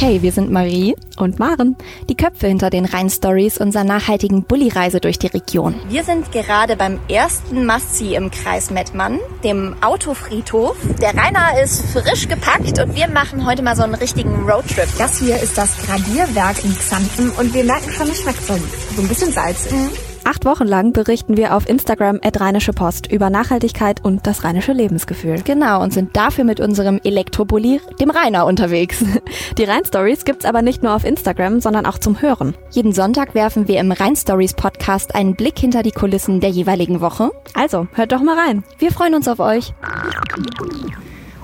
Hey, 0.00 0.22
wir 0.22 0.30
sind 0.30 0.52
Marie 0.52 0.94
und 1.16 1.40
Maren, 1.40 1.74
die 2.08 2.16
Köpfe 2.16 2.46
hinter 2.46 2.70
den 2.70 2.84
Rhein-Stories 2.84 3.58
unserer 3.58 3.82
nachhaltigen 3.82 4.44
Bulli-Reise 4.44 5.00
durch 5.00 5.18
die 5.18 5.26
Region. 5.26 5.74
Wir 5.88 6.04
sind 6.04 6.30
gerade 6.30 6.76
beim 6.76 7.00
ersten 7.08 7.66
Massi 7.66 8.14
im 8.14 8.30
Kreis 8.30 8.70
Mettmann, 8.70 9.18
dem 9.42 9.74
Autofriedhof. 9.82 10.76
Der 11.02 11.16
Rainer 11.16 11.60
ist 11.60 11.84
frisch 11.86 12.28
gepackt 12.28 12.78
und 12.78 12.94
wir 12.94 13.08
machen 13.08 13.44
heute 13.44 13.62
mal 13.62 13.74
so 13.74 13.82
einen 13.82 13.96
richtigen 13.96 14.48
Roadtrip. 14.48 14.86
Das 14.98 15.18
hier 15.18 15.36
ist 15.42 15.58
das 15.58 15.76
Gradierwerk 15.78 16.62
in 16.62 16.76
Xanten 16.76 17.30
und 17.30 17.52
wir 17.52 17.64
merken 17.64 17.90
schon, 17.90 18.06
es 18.06 18.20
schmeckt 18.22 18.44
so, 18.44 18.54
so 18.94 19.02
ein 19.02 19.08
bisschen 19.08 19.32
salzig. 19.32 19.72
Mhm. 19.72 20.07
Acht 20.28 20.44
Wochen 20.44 20.66
lang 20.66 20.92
berichten 20.92 21.38
wir 21.38 21.56
auf 21.56 21.66
Instagram 21.66 22.20
at 22.22 22.38
Rheinische 22.38 22.74
Post 22.74 23.10
über 23.10 23.30
Nachhaltigkeit 23.30 24.04
und 24.04 24.26
das 24.26 24.44
rheinische 24.44 24.74
Lebensgefühl. 24.74 25.40
Genau, 25.42 25.82
und 25.82 25.94
sind 25.94 26.14
dafür 26.18 26.44
mit 26.44 26.60
unserem 26.60 27.00
Elektrobully, 27.02 27.80
dem 27.98 28.10
Rainer, 28.10 28.44
unterwegs. 28.44 29.02
Die 29.56 29.64
Rhein-Stories 29.64 30.26
gibt's 30.26 30.44
aber 30.44 30.60
nicht 30.60 30.82
nur 30.82 30.94
auf 30.94 31.06
Instagram, 31.06 31.60
sondern 31.60 31.86
auch 31.86 31.96
zum 31.96 32.20
Hören. 32.20 32.54
Jeden 32.72 32.92
Sonntag 32.92 33.34
werfen 33.34 33.68
wir 33.68 33.80
im 33.80 33.90
Rhein-Stories 33.90 34.52
Podcast 34.52 35.14
einen 35.14 35.34
Blick 35.34 35.58
hinter 35.58 35.82
die 35.82 35.92
Kulissen 35.92 36.40
der 36.40 36.50
jeweiligen 36.50 37.00
Woche. 37.00 37.30
Also, 37.54 37.88
hört 37.94 38.12
doch 38.12 38.20
mal 38.20 38.38
rein. 38.38 38.64
Wir 38.78 38.92
freuen 38.92 39.14
uns 39.14 39.28
auf 39.28 39.40
euch. 39.40 39.72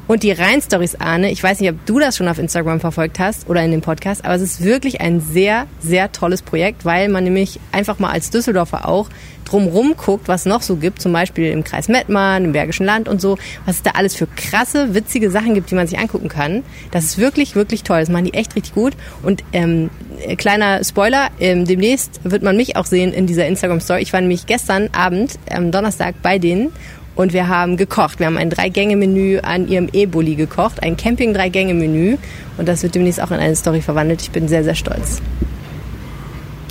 Und 0.07 0.23
die 0.23 0.33
Rhein-Stories, 0.33 0.97
Arne, 0.97 1.31
ich 1.31 1.43
weiß 1.43 1.61
nicht, 1.61 1.71
ob 1.71 1.87
du 1.87 1.99
das 1.99 2.17
schon 2.17 2.29
auf 2.29 2.39
Instagram 2.39 2.79
verfolgt 2.79 3.19
hast 3.19 3.49
oder 3.49 3.63
in 3.63 3.71
dem 3.71 3.81
Podcast, 3.81 4.25
aber 4.25 4.35
es 4.35 4.43
ist 4.43 4.63
wirklich 4.63 5.01
ein 5.01 5.21
sehr, 5.21 5.67
sehr 5.81 6.13
tolles 6.13 6.43
Projekt, 6.43 6.85
weil 6.85 7.09
man 7.09 7.25
nämlich 7.25 7.59
einfach 7.73 7.99
mal 7.99 8.11
als 8.11 8.31
Düsseldorfer 8.31 8.87
auch 8.87 9.09
drumrum 9.45 9.95
guckt, 9.97 10.29
was 10.29 10.47
noch 10.47 10.63
so 10.63 10.77
gibt, 10.77 11.01
zum 11.01 11.13
Beispiel 11.13 11.51
im 11.51 11.65
Kreis 11.65 11.89
Mettmann, 11.89 12.45
im 12.45 12.53
Bergischen 12.53 12.87
Land 12.87 13.09
und 13.09 13.21
so, 13.21 13.39
was 13.67 13.77
es 13.77 13.83
da 13.83 13.93
alles 13.93 14.15
für 14.15 14.27
krasse, 14.27 14.95
witzige 14.95 15.31
Sachen 15.31 15.55
gibt, 15.55 15.71
die 15.71 15.75
man 15.75 15.87
sich 15.87 15.99
angucken 15.99 16.29
kann. 16.29 16.63
Das 16.91 17.05
ist 17.05 17.19
wirklich, 17.19 17.55
wirklich 17.55 17.83
toll. 17.83 18.01
Das 18.01 18.09
machen 18.09 18.25
die 18.25 18.35
echt 18.35 18.57
richtig 18.57 18.75
gut. 18.75 18.95
Und 19.23 19.45
ähm, 19.53 19.91
äh, 20.21 20.37
kleiner 20.37 20.83
Spoiler, 20.85 21.29
ähm, 21.41 21.65
demnächst 21.67 22.21
wird 22.25 22.43
man 22.43 22.57
mich 22.57 22.77
auch 22.77 22.87
sehen 22.87 23.13
in 23.13 23.27
dieser 23.27 23.47
Instagram-Story. 23.47 24.03
Ich 24.03 24.13
war 24.13 24.21
nämlich 24.21 24.47
gestern 24.47 24.89
Abend, 24.93 25.39
am 25.51 25.71
Donnerstag, 25.71 26.17
bei 26.23 26.39
denen 26.39 26.73
und 27.17 27.33
wir 27.33 27.49
haben 27.49 27.77
gekocht. 27.77 28.19
Wir 28.19 28.27
haben 28.27 28.37
ein 28.37 28.51
Drei-Gänge-Menü 28.51 29.41
an 29.41 29.69
ihrem 29.69 29.89
E-Bulli 29.93 30.35
gekocht, 30.35 30.83
ein 30.83 30.97
Camping-Drei-Gänge-Menü. 30.97 32.17
Und 32.57 32.69
das 32.69 32.83
wird 32.83 32.95
demnächst 32.95 33.21
auch 33.21 33.31
in 33.31 33.39
eine 33.39 33.57
Story 33.57 33.81
verwandelt. 33.81 34.23
Ich 34.23 34.31
bin 34.31 34.49
sehr, 34.49 34.65
sehr 34.65 34.75
stolz. 34.75 35.21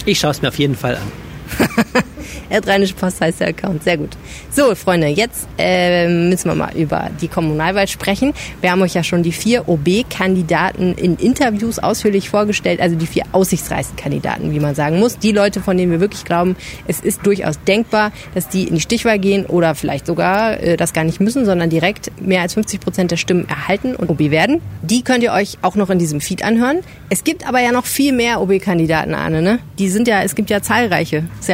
Ich 0.05 0.19
schaue 0.19 0.31
es 0.31 0.41
mir 0.41 0.49
auf 0.49 0.59
jeden 0.59 0.75
Fall 0.75 0.97
an. 0.97 2.03
Erdrheinische 2.49 2.93
Post 2.93 3.21
heißt 3.21 3.39
der 3.39 3.49
Account. 3.49 3.83
Sehr 3.83 3.97
gut. 3.97 4.11
So, 4.51 4.75
Freunde, 4.75 5.07
jetzt 5.07 5.47
äh, 5.57 6.07
müssen 6.07 6.49
wir 6.49 6.55
mal 6.55 6.75
über 6.75 7.09
die 7.21 7.27
Kommunalwahl 7.27 7.87
sprechen. 7.87 8.33
Wir 8.61 8.71
haben 8.71 8.81
euch 8.81 8.93
ja 8.93 9.03
schon 9.03 9.23
die 9.23 9.31
vier 9.31 9.67
OB-Kandidaten 9.67 10.93
in 10.95 11.15
Interviews 11.15 11.79
ausführlich 11.79 12.29
vorgestellt, 12.29 12.81
also 12.81 12.95
die 12.95 13.07
vier 13.07 13.23
aussichtsreichsten 13.31 13.95
Kandidaten, 13.95 14.51
wie 14.51 14.59
man 14.59 14.75
sagen 14.75 14.99
muss. 14.99 15.17
Die 15.17 15.31
Leute, 15.31 15.61
von 15.61 15.77
denen 15.77 15.91
wir 15.91 15.99
wirklich 15.99 16.25
glauben, 16.25 16.55
es 16.87 16.99
ist 16.99 17.25
durchaus 17.25 17.59
denkbar, 17.63 18.11
dass 18.33 18.49
die 18.49 18.67
in 18.67 18.75
die 18.75 18.81
Stichwahl 18.81 19.19
gehen 19.19 19.45
oder 19.45 19.75
vielleicht 19.75 20.05
sogar 20.05 20.59
äh, 20.59 20.77
das 20.77 20.93
gar 20.93 21.03
nicht 21.03 21.19
müssen, 21.19 21.45
sondern 21.45 21.69
direkt 21.69 22.11
mehr 22.21 22.41
als 22.41 22.53
50 22.53 22.79
Prozent 22.79 23.11
der 23.11 23.17
Stimmen 23.17 23.47
erhalten 23.47 23.95
und 23.95 24.09
OB 24.09 24.31
werden. 24.31 24.61
Die 24.81 25.03
könnt 25.03 25.23
ihr 25.23 25.33
euch 25.33 25.57
auch 25.61 25.75
noch 25.75 25.89
in 25.89 25.99
diesem 25.99 26.21
Feed 26.21 26.43
anhören. 26.43 26.79
Es 27.09 27.23
gibt 27.23 27.47
aber 27.47 27.61
ja 27.61 27.71
noch 27.71 27.85
viel 27.85 28.13
mehr 28.13 28.41
OB-Kandidaten, 28.41 29.13
Arne, 29.13 29.41
ne? 29.41 29.59
Die 29.79 29.89
sind 29.89 30.07
ja, 30.07 30.23
es 30.23 30.35
gibt 30.35 30.49
ja 30.49 30.61
zahlreiche. 30.61 31.23
Ist 31.39 31.49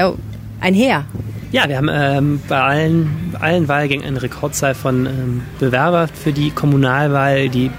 ja 0.59 0.63
ein 0.63 0.73
Heer. 0.73 1.05
Ja, 1.51 1.67
wir 1.67 1.77
haben 1.77 1.89
ähm, 1.91 2.41
bei 2.47 2.61
allen, 2.61 3.35
allen 3.39 3.67
Wahlgängen 3.67 4.05
eine 4.05 4.21
Rekordzahl 4.21 4.75
von 4.75 5.07
ähm, 5.07 5.41
Bewerber 5.59 6.07
für 6.07 6.31
die 6.31 6.51
Kommunalwahl, 6.51 7.49
die 7.49 7.71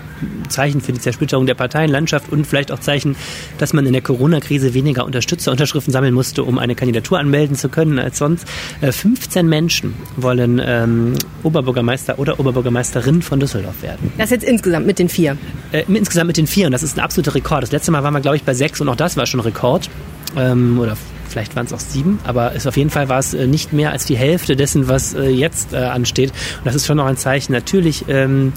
Zeichen 0.48 0.80
für 0.80 0.92
die 0.92 0.98
Zersplitterung 0.98 1.46
der 1.46 1.54
Parteienlandschaft 1.54 2.32
und 2.32 2.46
vielleicht 2.46 2.72
auch 2.72 2.80
Zeichen, 2.80 3.14
dass 3.58 3.72
man 3.72 3.86
in 3.86 3.92
der 3.92 4.02
Corona-Krise 4.02 4.74
weniger 4.74 5.04
Unterstützerunterschriften 5.04 5.92
sammeln 5.92 6.12
musste, 6.12 6.42
um 6.42 6.58
eine 6.58 6.74
Kandidatur 6.74 7.20
anmelden 7.20 7.56
zu 7.56 7.68
können 7.68 8.00
als 8.00 8.18
sonst. 8.18 8.44
Äh, 8.80 8.90
15 8.90 9.48
Menschen 9.48 9.94
wollen 10.16 10.60
ähm, 10.64 11.14
Oberbürgermeister 11.44 12.18
oder 12.18 12.40
Oberbürgermeisterin 12.40 13.22
von 13.22 13.38
Düsseldorf 13.38 13.82
werden. 13.82 14.12
Das 14.18 14.30
jetzt 14.30 14.44
insgesamt 14.44 14.86
mit 14.86 14.98
den 14.98 15.08
vier? 15.08 15.38
Äh, 15.70 15.84
insgesamt 15.86 16.26
mit 16.26 16.36
den 16.36 16.48
vier 16.48 16.66
und 16.66 16.72
das 16.72 16.82
ist 16.82 16.98
ein 16.98 17.04
absoluter 17.04 17.36
Rekord. 17.36 17.62
Das 17.62 17.70
letzte 17.70 17.92
Mal 17.92 18.02
waren 18.02 18.14
wir, 18.14 18.20
glaube 18.20 18.36
ich, 18.36 18.42
bei 18.42 18.52
sechs 18.52 18.80
und 18.80 18.88
auch 18.88 18.96
das 18.96 19.16
war 19.16 19.26
schon 19.26 19.38
Rekord. 19.38 19.88
Ähm, 20.36 20.78
oder 20.80 20.96
vielleicht 21.30 21.56
waren 21.56 21.66
es 21.66 21.72
auch 21.72 21.80
sieben, 21.80 22.18
aber 22.24 22.54
es 22.54 22.66
auf 22.66 22.76
jeden 22.76 22.90
Fall 22.90 23.08
war 23.08 23.18
es 23.18 23.34
äh, 23.34 23.46
nicht 23.46 23.72
mehr 23.72 23.92
als 23.92 24.04
die 24.04 24.16
Hälfte 24.16 24.56
dessen, 24.56 24.88
was 24.88 25.14
äh, 25.14 25.28
jetzt 25.28 25.72
äh, 25.72 25.76
ansteht. 25.76 26.30
Und 26.58 26.66
das 26.66 26.74
ist 26.74 26.86
schon 26.86 26.96
noch 26.96 27.06
ein 27.06 27.16
Zeichen. 27.16 27.52
Natürlich, 27.52 28.04
ähm, 28.08 28.52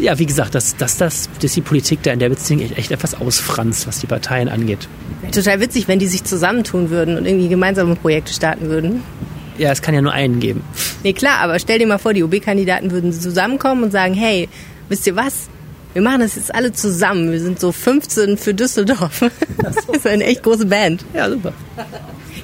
ja, 0.00 0.18
wie 0.18 0.26
gesagt, 0.26 0.54
dass, 0.54 0.76
dass, 0.76 0.96
dass, 0.96 1.28
dass 1.40 1.52
die 1.52 1.60
Politik 1.60 2.02
da 2.02 2.12
in 2.12 2.18
der 2.18 2.28
Beziehung 2.28 2.60
echt, 2.60 2.78
echt 2.78 2.90
etwas 2.90 3.14
ausfranst, 3.14 3.86
was 3.86 4.00
die 4.00 4.06
Parteien 4.06 4.48
angeht. 4.48 4.88
Total 5.32 5.60
witzig, 5.60 5.88
wenn 5.88 5.98
die 5.98 6.06
sich 6.06 6.24
zusammentun 6.24 6.90
würden 6.90 7.16
und 7.16 7.26
irgendwie 7.26 7.48
gemeinsame 7.48 7.96
Projekte 7.96 8.32
starten 8.32 8.68
würden. 8.68 9.02
Ja, 9.58 9.72
es 9.72 9.80
kann 9.80 9.94
ja 9.94 10.02
nur 10.02 10.12
einen 10.12 10.38
geben. 10.38 10.62
Nee, 11.02 11.14
klar, 11.14 11.38
aber 11.38 11.58
stell 11.58 11.78
dir 11.78 11.86
mal 11.86 11.98
vor, 11.98 12.12
die 12.12 12.22
OB-Kandidaten 12.22 12.90
würden 12.90 13.12
zusammenkommen 13.12 13.84
und 13.84 13.90
sagen, 13.90 14.12
hey, 14.14 14.48
wisst 14.88 15.06
ihr 15.06 15.16
was? 15.16 15.48
Wir 15.96 16.02
machen 16.02 16.20
das 16.20 16.36
jetzt 16.36 16.54
alle 16.54 16.74
zusammen. 16.74 17.32
Wir 17.32 17.40
sind 17.40 17.58
so 17.58 17.72
15 17.72 18.36
für 18.36 18.52
Düsseldorf. 18.52 19.24
Das 19.56 19.76
ist 19.90 20.06
eine 20.06 20.24
echt 20.24 20.42
große 20.42 20.66
Band. 20.66 21.06
Ja, 21.14 21.30
super. 21.30 21.54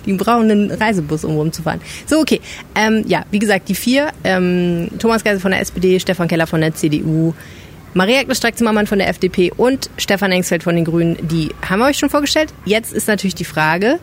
Die 0.07 0.15
brauchen 0.15 0.51
einen 0.51 0.71
Reisebus, 0.71 1.23
um 1.27 1.37
rumzufahren. 1.37 1.83
So, 2.07 2.19
okay. 2.21 2.41
Ähm, 2.75 3.05
ja, 3.07 3.27
wie 3.31 3.39
gesagt, 3.39 3.69
die 3.69 3.75
vier. 3.75 4.09
Ähm, 4.25 4.89
Thomas 4.99 5.23
Geisel 5.23 5.39
von 5.39 5.51
der 5.51 5.61
SPD, 5.61 6.01
Stefan 6.01 6.29
Keller 6.29 6.47
von 6.47 6.63
der 6.63 6.75
CDU, 6.75 7.35
Maria-Agnes 7.93 8.39
Strack-Zimmermann 8.39 8.87
von 8.87 8.99
der 8.99 9.11
FDP 9.11 9.53
und 9.55 9.91
Stefan 9.99 10.33
Engsfeld 10.33 10.63
von 10.63 10.75
den 10.75 10.87
Grünen. 10.87 11.19
Die 11.21 11.51
haben 11.69 11.81
wir 11.81 11.89
euch 11.89 11.99
schon 11.99 12.09
vorgestellt. 12.09 12.55
Jetzt 12.65 12.95
ist 12.95 13.07
natürlich 13.07 13.35
die 13.35 13.45
Frage, 13.45 13.99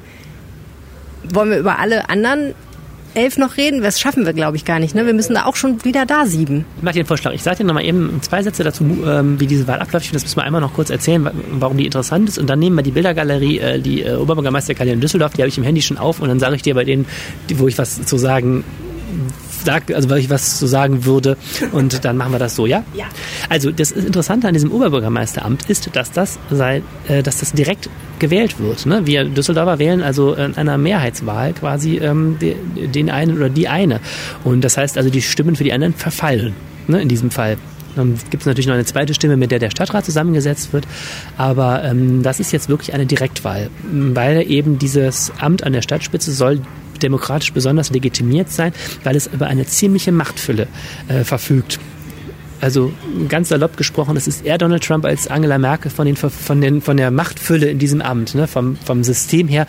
wollen 1.24 1.50
wir 1.50 1.58
über 1.58 1.80
alle 1.80 2.08
anderen 2.08 2.54
elf 3.14 3.38
noch 3.38 3.58
reden? 3.58 3.82
Das 3.82 4.00
schaffen 4.00 4.26
wir, 4.26 4.34
glaube 4.34 4.58
ich, 4.58 4.66
gar 4.66 4.80
nicht. 4.80 4.96
Ne? 4.96 5.06
Wir 5.06 5.14
müssen 5.14 5.34
da 5.34 5.46
auch 5.46 5.56
schon 5.56 5.84
wieder 5.84 6.06
da 6.06 6.26
sieben. 6.26 6.66
Ich 6.78 6.84
mache 6.84 6.94
dir 6.94 7.00
einen 7.00 7.08
Vorschlag. 7.08 7.34
Ich 7.34 7.44
sage 7.44 7.58
dir 7.58 7.64
noch 7.66 7.74
mal 7.74 7.84
eben 7.84 8.20
zwei 8.22 8.44
Sätze 8.44 8.64
dazu, 8.64 8.84
ähm, 9.06 9.40
wie 9.40 9.48
diese 9.48 9.68
Wahl 9.68 9.80
abläuft. 9.80 10.06
Ich 10.06 10.12
das 10.12 10.24
müssen 10.24 10.38
wir 10.38 10.44
einmal 10.44 10.62
noch 10.62 10.74
kurz 10.74 10.90
erzählen, 10.90 11.30
warum 11.52 11.78
die 11.78 11.86
interessant 11.86 12.30
ist. 12.30 12.38
Und 12.38 12.48
dann 12.48 12.60
nehmen 12.60 12.76
wir 12.76 12.84
die 12.84 12.92
Bildergalerie, 12.92 13.60
äh, 13.60 13.80
die 13.80 14.04
äh, 14.04 14.16
Oberbürgermeisterkandidatin 14.16 14.98
in 14.98 15.02
Düsseldorf, 15.02 15.34
die 15.34 15.42
habe 15.42 15.50
ich 15.50 15.58
im 15.58 15.64
Handy 15.64 15.82
schon 15.82 15.98
auf. 15.98 16.22
Und 16.22 16.30
dann 16.30 16.40
sage 16.40 16.56
ich 16.56 16.62
dir 16.62 16.76
bei 16.76 16.84
denen, 16.84 17.06
wo 17.56 17.68
ich 17.68 17.78
was 17.78 18.06
zu 18.06 18.18
sagen 18.18 18.64
sag, 19.64 19.94
also 19.94 20.10
weil 20.10 20.20
ich 20.20 20.30
was 20.30 20.58
zu 20.58 20.68
sagen 20.68 21.06
würde 21.06 21.38
und 21.72 22.04
dann 22.06 22.18
machen 22.18 22.32
wir 22.32 22.40
das 22.40 22.56
so, 22.56 22.66
ja? 22.66 22.84
Ja. 22.94 23.06
Also 23.50 23.72
das 23.72 23.92
Interessante 23.92 24.48
an 24.48 24.54
diesem 24.54 24.72
Oberbürgermeisteramt 24.72 25.70
ist, 25.70 25.90
dass 25.96 26.12
das 26.12 26.40
sei, 26.50 26.82
äh, 27.08 27.24
dass 27.24 27.40
das 27.40 27.54
direkt 27.54 27.90
gewählt 28.20 28.60
wird. 28.60 28.86
Ne? 28.86 29.06
Wir 29.06 29.26
Düsseldorfer 29.26 29.80
wählen 29.80 30.02
also 30.02 30.34
in 30.34 30.56
einer 30.56 30.78
Mehrheitswahl 30.78 31.54
quasi 31.54 31.98
ähm, 31.98 32.38
den 32.40 33.10
einen 33.10 33.38
oder 33.38 33.50
die 33.50 33.68
eine. 33.68 34.00
Und 34.44 34.62
das 34.62 34.78
heißt 34.78 34.98
also, 34.98 35.10
die 35.10 35.22
Stimmen 35.22 35.56
für 35.56 35.64
die 35.64 35.74
anderen 35.74 35.94
verfallen 35.94 36.54
ne, 36.88 37.02
in 37.02 37.08
diesem 37.08 37.32
Fall. 37.32 37.58
Dann 37.96 38.16
gibt 38.30 38.44
es 38.44 38.46
natürlich 38.48 38.68
noch 38.68 38.76
eine 38.76 38.86
zweite 38.86 39.14
Stimme, 39.14 39.36
mit 39.36 39.52
der 39.52 39.60
der 39.60 39.72
Stadtrat 39.72 40.06
zusammengesetzt 40.06 40.74
wird. 40.74 40.86
Aber 41.38 41.84
ähm, 41.84 42.22
das 42.24 42.40
ist 42.40 42.52
jetzt 42.52 42.70
wirklich 42.70 42.94
eine 42.94 43.06
Direktwahl, 43.06 43.70
weil 43.92 44.50
eben 44.50 44.78
dieses 44.78 45.32
Amt 45.40 45.64
an 45.64 45.74
der 45.74 45.82
Stadtspitze 45.82 46.32
soll 46.32 46.62
demokratisch 47.04 47.54
besonders 47.54 47.90
legitimiert 47.90 48.50
sein, 48.52 48.74
weil 49.04 49.16
es 49.16 49.28
über 49.28 49.48
eine 49.48 49.66
ziemliche 49.66 50.12
Machtfülle 50.12 50.68
äh, 51.08 51.24
verfügt. 51.24 51.80
Also 52.62 52.92
ganz 53.30 53.50
salopp 53.50 53.78
gesprochen, 53.78 54.18
es 54.18 54.28
ist 54.28 54.46
eher 54.46 54.58
Donald 54.58 54.84
Trump 54.84 55.06
als 55.06 55.28
Angela 55.28 55.58
Merkel 55.58 55.90
von, 55.90 56.06
den, 56.06 56.16
von, 56.16 56.62
den, 56.62 56.82
von 56.82 56.98
der 56.98 57.12
Machtfülle 57.12 57.68
in 57.68 57.80
diesem 57.80 58.02
Amt, 58.02 58.36
ne? 58.36 58.48
vom, 58.48 58.76
vom 58.78 59.04
System 59.04 59.48
her. 59.48 59.66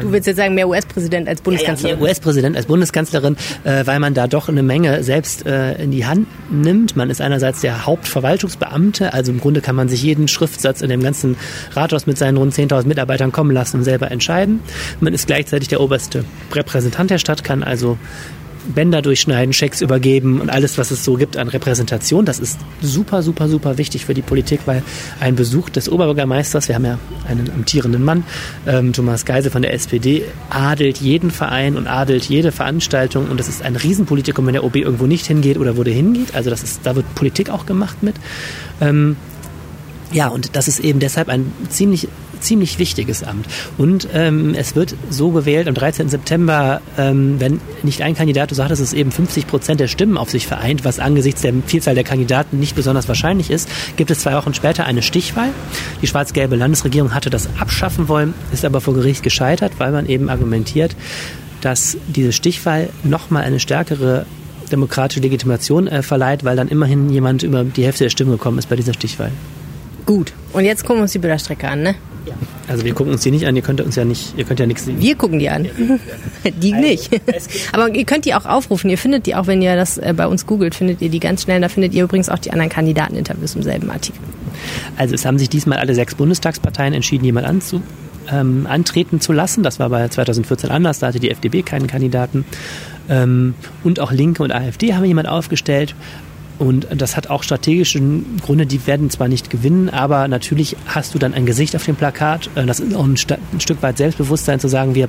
Du 0.00 0.12
willst 0.12 0.26
jetzt 0.26 0.36
sagen, 0.36 0.54
mehr 0.54 0.68
US-Präsident 0.68 1.28
als 1.28 1.40
Bundeskanzlerin? 1.40 1.98
Ja, 1.98 2.04
ja, 2.04 2.10
US-Präsident 2.10 2.56
als 2.56 2.66
Bundeskanzlerin, 2.66 3.36
äh, 3.64 3.86
weil 3.86 4.00
man 4.00 4.14
da 4.14 4.26
doch 4.26 4.48
eine 4.48 4.62
Menge 4.62 5.02
selbst 5.04 5.46
äh, 5.46 5.82
in 5.82 5.90
die 5.90 6.06
Hand 6.06 6.26
nimmt. 6.50 6.96
Man 6.96 7.10
ist 7.10 7.20
einerseits 7.20 7.60
der 7.60 7.86
Hauptverwaltungsbeamte, 7.86 9.12
also 9.12 9.32
im 9.32 9.40
Grunde 9.40 9.60
kann 9.60 9.76
man 9.76 9.88
sich 9.88 10.02
jeden 10.02 10.28
Schriftsatz 10.28 10.82
in 10.82 10.88
dem 10.88 11.02
ganzen 11.02 11.36
Rathaus 11.72 12.06
mit 12.06 12.18
seinen 12.18 12.36
rund 12.36 12.52
10.000 12.52 12.86
Mitarbeitern 12.86 13.32
kommen 13.32 13.52
lassen 13.52 13.78
und 13.78 13.84
selber 13.84 14.10
entscheiden. 14.10 14.60
Man 15.00 15.14
ist 15.14 15.26
gleichzeitig 15.26 15.68
der 15.68 15.80
oberste 15.80 16.24
Repräsentant 16.52 17.10
der 17.10 17.18
Stadt, 17.18 17.44
kann 17.44 17.62
also 17.62 17.98
Bänder 18.74 19.02
durchschneiden, 19.02 19.52
Schecks 19.52 19.80
übergeben 19.80 20.40
und 20.40 20.50
alles, 20.50 20.78
was 20.78 20.90
es 20.90 21.04
so 21.04 21.14
gibt 21.14 21.36
an 21.36 21.48
Repräsentation. 21.48 22.24
Das 22.24 22.38
ist 22.38 22.58
super, 22.80 23.22
super, 23.22 23.48
super 23.48 23.78
wichtig 23.78 24.04
für 24.04 24.14
die 24.14 24.22
Politik, 24.22 24.60
weil 24.66 24.82
ein 25.20 25.36
Besuch 25.36 25.70
des 25.70 25.90
Oberbürgermeisters, 25.90 26.68
wir 26.68 26.74
haben 26.74 26.84
ja 26.84 26.98
einen 27.28 27.50
amtierenden 27.50 28.04
Mann, 28.04 28.24
ähm, 28.66 28.92
Thomas 28.92 29.24
Geisel 29.24 29.50
von 29.50 29.62
der 29.62 29.74
SPD, 29.74 30.24
adelt 30.50 30.98
jeden 30.98 31.30
Verein 31.30 31.76
und 31.76 31.86
adelt 31.86 32.24
jede 32.24 32.52
Veranstaltung 32.52 33.28
und 33.28 33.38
das 33.38 33.48
ist 33.48 33.62
ein 33.62 33.76
Riesenpolitikum, 33.76 34.46
wenn 34.46 34.54
der 34.54 34.64
OB 34.64 34.76
irgendwo 34.76 35.06
nicht 35.06 35.26
hingeht 35.26 35.58
oder 35.58 35.76
wo 35.76 35.82
der 35.82 35.94
hingeht. 35.94 36.34
Also 36.34 36.50
das 36.50 36.62
ist, 36.62 36.80
da 36.84 36.96
wird 36.96 37.14
Politik 37.14 37.50
auch 37.50 37.66
gemacht 37.66 38.02
mit. 38.02 38.14
Ähm, 38.80 39.16
ja, 40.12 40.28
und 40.28 40.56
das 40.56 40.68
ist 40.68 40.80
eben 40.80 41.00
deshalb 41.00 41.28
ein 41.28 41.50
ziemlich 41.70 42.08
ziemlich 42.42 42.78
wichtiges 42.78 43.22
Amt. 43.22 43.46
Und 43.78 44.08
ähm, 44.12 44.54
es 44.54 44.76
wird 44.76 44.94
so 45.10 45.30
gewählt, 45.30 45.68
am 45.68 45.74
13. 45.74 46.08
September, 46.08 46.80
ähm, 46.98 47.36
wenn 47.38 47.60
nicht 47.82 48.02
ein 48.02 48.14
Kandidat, 48.14 48.50
du 48.50 48.54
sagtest, 48.54 48.82
es 48.82 48.92
eben 48.92 49.10
50 49.10 49.46
Prozent 49.46 49.80
der 49.80 49.88
Stimmen 49.88 50.18
auf 50.18 50.30
sich 50.30 50.46
vereint, 50.46 50.84
was 50.84 50.98
angesichts 50.98 51.42
der 51.42 51.54
Vielzahl 51.66 51.94
der 51.94 52.04
Kandidaten 52.04 52.58
nicht 52.58 52.76
besonders 52.76 53.08
wahrscheinlich 53.08 53.50
ist, 53.50 53.68
gibt 53.96 54.10
es 54.10 54.20
zwei 54.20 54.34
Wochen 54.34 54.54
später 54.54 54.84
eine 54.84 55.02
Stichwahl. 55.02 55.50
Die 56.02 56.06
schwarz-gelbe 56.06 56.56
Landesregierung 56.56 57.14
hatte 57.14 57.30
das 57.30 57.48
abschaffen 57.58 58.08
wollen, 58.08 58.34
ist 58.52 58.64
aber 58.64 58.80
vor 58.80 58.94
Gericht 58.94 59.22
gescheitert, 59.22 59.72
weil 59.78 59.92
man 59.92 60.06
eben 60.06 60.28
argumentiert, 60.28 60.96
dass 61.60 61.96
diese 62.08 62.32
Stichwahl 62.32 62.90
nochmal 63.04 63.44
eine 63.44 63.60
stärkere 63.60 64.26
demokratische 64.70 65.20
Legitimation 65.20 65.86
äh, 65.86 66.02
verleiht, 66.02 66.44
weil 66.44 66.56
dann 66.56 66.68
immerhin 66.68 67.10
jemand 67.10 67.42
über 67.42 67.64
die 67.64 67.84
Hälfte 67.84 68.04
der 68.04 68.10
Stimmen 68.10 68.32
gekommen 68.32 68.58
ist 68.58 68.68
bei 68.68 68.76
dieser 68.76 68.94
Stichwahl. 68.94 69.30
Gut. 70.06 70.32
Und 70.52 70.64
jetzt 70.64 70.82
gucken 70.82 70.96
wir 70.96 71.02
uns 71.02 71.12
die 71.12 71.18
Bilderstrecke 71.18 71.68
an, 71.68 71.82
ne? 71.82 71.94
Ja. 72.26 72.34
Also 72.68 72.84
wir 72.84 72.94
gucken 72.94 73.12
uns 73.12 73.22
die 73.22 73.30
nicht 73.30 73.46
an, 73.46 73.56
ihr 73.56 73.62
könnt 73.62 73.80
uns 73.80 73.96
ja 73.96 74.04
nicht, 74.04 74.34
ihr 74.36 74.44
könnt 74.44 74.60
ja 74.60 74.66
nichts 74.66 74.84
sehen. 74.84 75.00
Wir 75.00 75.16
gucken 75.16 75.38
die 75.38 75.48
an. 75.48 75.68
die 76.62 76.72
nicht. 76.72 77.10
Aber 77.72 77.92
ihr 77.94 78.04
könnt 78.04 78.24
die 78.24 78.34
auch 78.34 78.46
aufrufen. 78.46 78.90
Ihr 78.90 78.98
findet 78.98 79.26
die 79.26 79.34
auch, 79.34 79.46
wenn 79.46 79.60
ihr 79.60 79.74
das 79.74 79.98
äh, 79.98 80.14
bei 80.16 80.26
uns 80.26 80.46
googelt, 80.46 80.74
findet 80.74 81.02
ihr 81.02 81.08
die 81.08 81.20
ganz 81.20 81.42
schnell. 81.42 81.60
Da 81.60 81.68
findet 81.68 81.94
ihr 81.94 82.04
übrigens 82.04 82.28
auch 82.28 82.38
die 82.38 82.52
anderen 82.52 82.70
Kandidateninterviews 82.70 83.56
im 83.56 83.62
selben 83.62 83.90
Artikel. 83.90 84.20
Also 84.96 85.14
es 85.14 85.24
haben 85.24 85.38
sich 85.38 85.48
diesmal 85.48 85.78
alle 85.78 85.94
sechs 85.94 86.14
Bundestagsparteien 86.14 86.94
entschieden, 86.94 87.24
jemand 87.24 87.46
anzu, 87.46 87.82
ähm, 88.30 88.66
antreten 88.68 89.20
zu 89.20 89.32
lassen. 89.32 89.62
Das 89.62 89.80
war 89.80 89.88
bei 89.88 90.06
2014 90.06 90.70
anders, 90.70 91.00
da 91.00 91.08
hatte 91.08 91.20
die 91.20 91.30
FDP 91.30 91.62
keinen 91.62 91.88
Kandidaten. 91.88 92.44
Ähm, 93.08 93.54
und 93.82 93.98
auch 93.98 94.12
Linke 94.12 94.42
und 94.42 94.52
AfD 94.52 94.94
haben 94.94 95.04
jemand 95.04 95.28
aufgestellt. 95.28 95.94
Und 96.58 96.86
das 96.96 97.16
hat 97.16 97.28
auch 97.28 97.42
strategische 97.42 98.00
Gründe, 98.44 98.66
die 98.66 98.86
werden 98.86 99.10
zwar 99.10 99.28
nicht 99.28 99.50
gewinnen, 99.50 99.88
aber 99.88 100.28
natürlich 100.28 100.76
hast 100.86 101.14
du 101.14 101.18
dann 101.18 101.34
ein 101.34 101.46
Gesicht 101.46 101.74
auf 101.74 101.84
dem 101.84 101.96
Plakat. 101.96 102.50
Äh, 102.54 102.66
das 102.66 102.80
ist 102.80 102.94
auch 102.94 103.04
ein, 103.04 103.16
ein 103.52 103.60
Stück 103.60 103.82
weit 103.82 103.98
Selbstbewusstsein 103.98 104.60
zu 104.60 104.68
sagen, 104.68 104.94
wir 104.94 105.08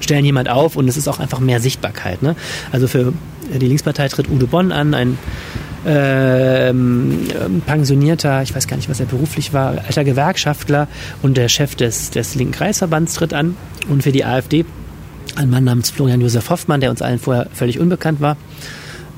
stellen 0.00 0.24
jemand 0.24 0.48
auf 0.48 0.76
und 0.76 0.88
es 0.88 0.96
ist 0.96 1.08
auch 1.08 1.18
einfach 1.18 1.40
mehr 1.40 1.60
Sichtbarkeit. 1.60 2.22
Ne? 2.22 2.36
Also 2.72 2.88
für 2.88 3.12
die 3.52 3.66
Linkspartei 3.66 4.08
tritt 4.08 4.30
Udo 4.30 4.46
Bonn 4.46 4.72
an, 4.72 4.94
ein 4.94 5.18
ähm, 5.86 7.28
pensionierter, 7.66 8.42
ich 8.42 8.54
weiß 8.54 8.66
gar 8.66 8.76
nicht, 8.76 8.88
was 8.88 9.00
er 9.00 9.06
beruflich 9.06 9.52
war, 9.52 9.78
alter 9.86 10.04
Gewerkschaftler 10.04 10.88
und 11.22 11.36
der 11.36 11.48
Chef 11.48 11.74
des, 11.74 12.10
des 12.10 12.34
linken 12.34 12.52
Kreisverbands 12.52 13.14
tritt 13.14 13.32
an. 13.32 13.56
Und 13.88 14.02
für 14.02 14.12
die 14.12 14.24
AfD 14.24 14.64
ein 15.36 15.50
Mann 15.50 15.64
namens 15.64 15.90
Florian 15.90 16.20
Josef 16.20 16.50
Hoffmann, 16.50 16.80
der 16.80 16.90
uns 16.90 17.02
allen 17.02 17.18
vorher 17.18 17.46
völlig 17.52 17.78
unbekannt 17.78 18.20
war. 18.20 18.36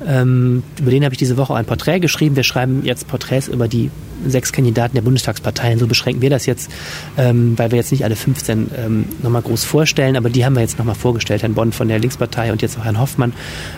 Ähm, 0.07 0.63
über 0.79 0.91
den 0.91 1.03
habe 1.03 1.13
ich 1.13 1.19
diese 1.19 1.37
Woche 1.37 1.53
auch 1.53 1.57
ein 1.57 1.65
Porträt 1.65 1.99
geschrieben. 1.99 2.35
Wir 2.35 2.43
schreiben 2.43 2.83
jetzt 2.83 3.07
Porträts 3.07 3.47
über 3.47 3.67
die 3.67 3.89
sechs 4.25 4.51
Kandidaten 4.51 4.95
der 4.95 5.01
Bundestagsparteien. 5.01 5.79
So 5.79 5.87
beschränken 5.87 6.21
wir 6.21 6.29
das 6.29 6.45
jetzt, 6.45 6.71
ähm, 7.17 7.57
weil 7.57 7.71
wir 7.71 7.77
jetzt 7.77 7.91
nicht 7.91 8.03
alle 8.03 8.15
15 8.15 8.71
ähm, 8.77 9.05
nochmal 9.21 9.41
groß 9.41 9.63
vorstellen, 9.63 10.15
aber 10.15 10.29
die 10.29 10.45
haben 10.45 10.55
wir 10.55 10.61
jetzt 10.61 10.77
nochmal 10.77 10.95
vorgestellt. 10.95 11.41
Herrn 11.41 11.53
Bonn 11.53 11.71
von 11.71 11.87
der 11.87 11.99
Linkspartei 11.99 12.51
und 12.51 12.61
jetzt 12.61 12.77
auch 12.77 12.85
Herrn 12.85 12.99
Hoffmann, 12.99 13.33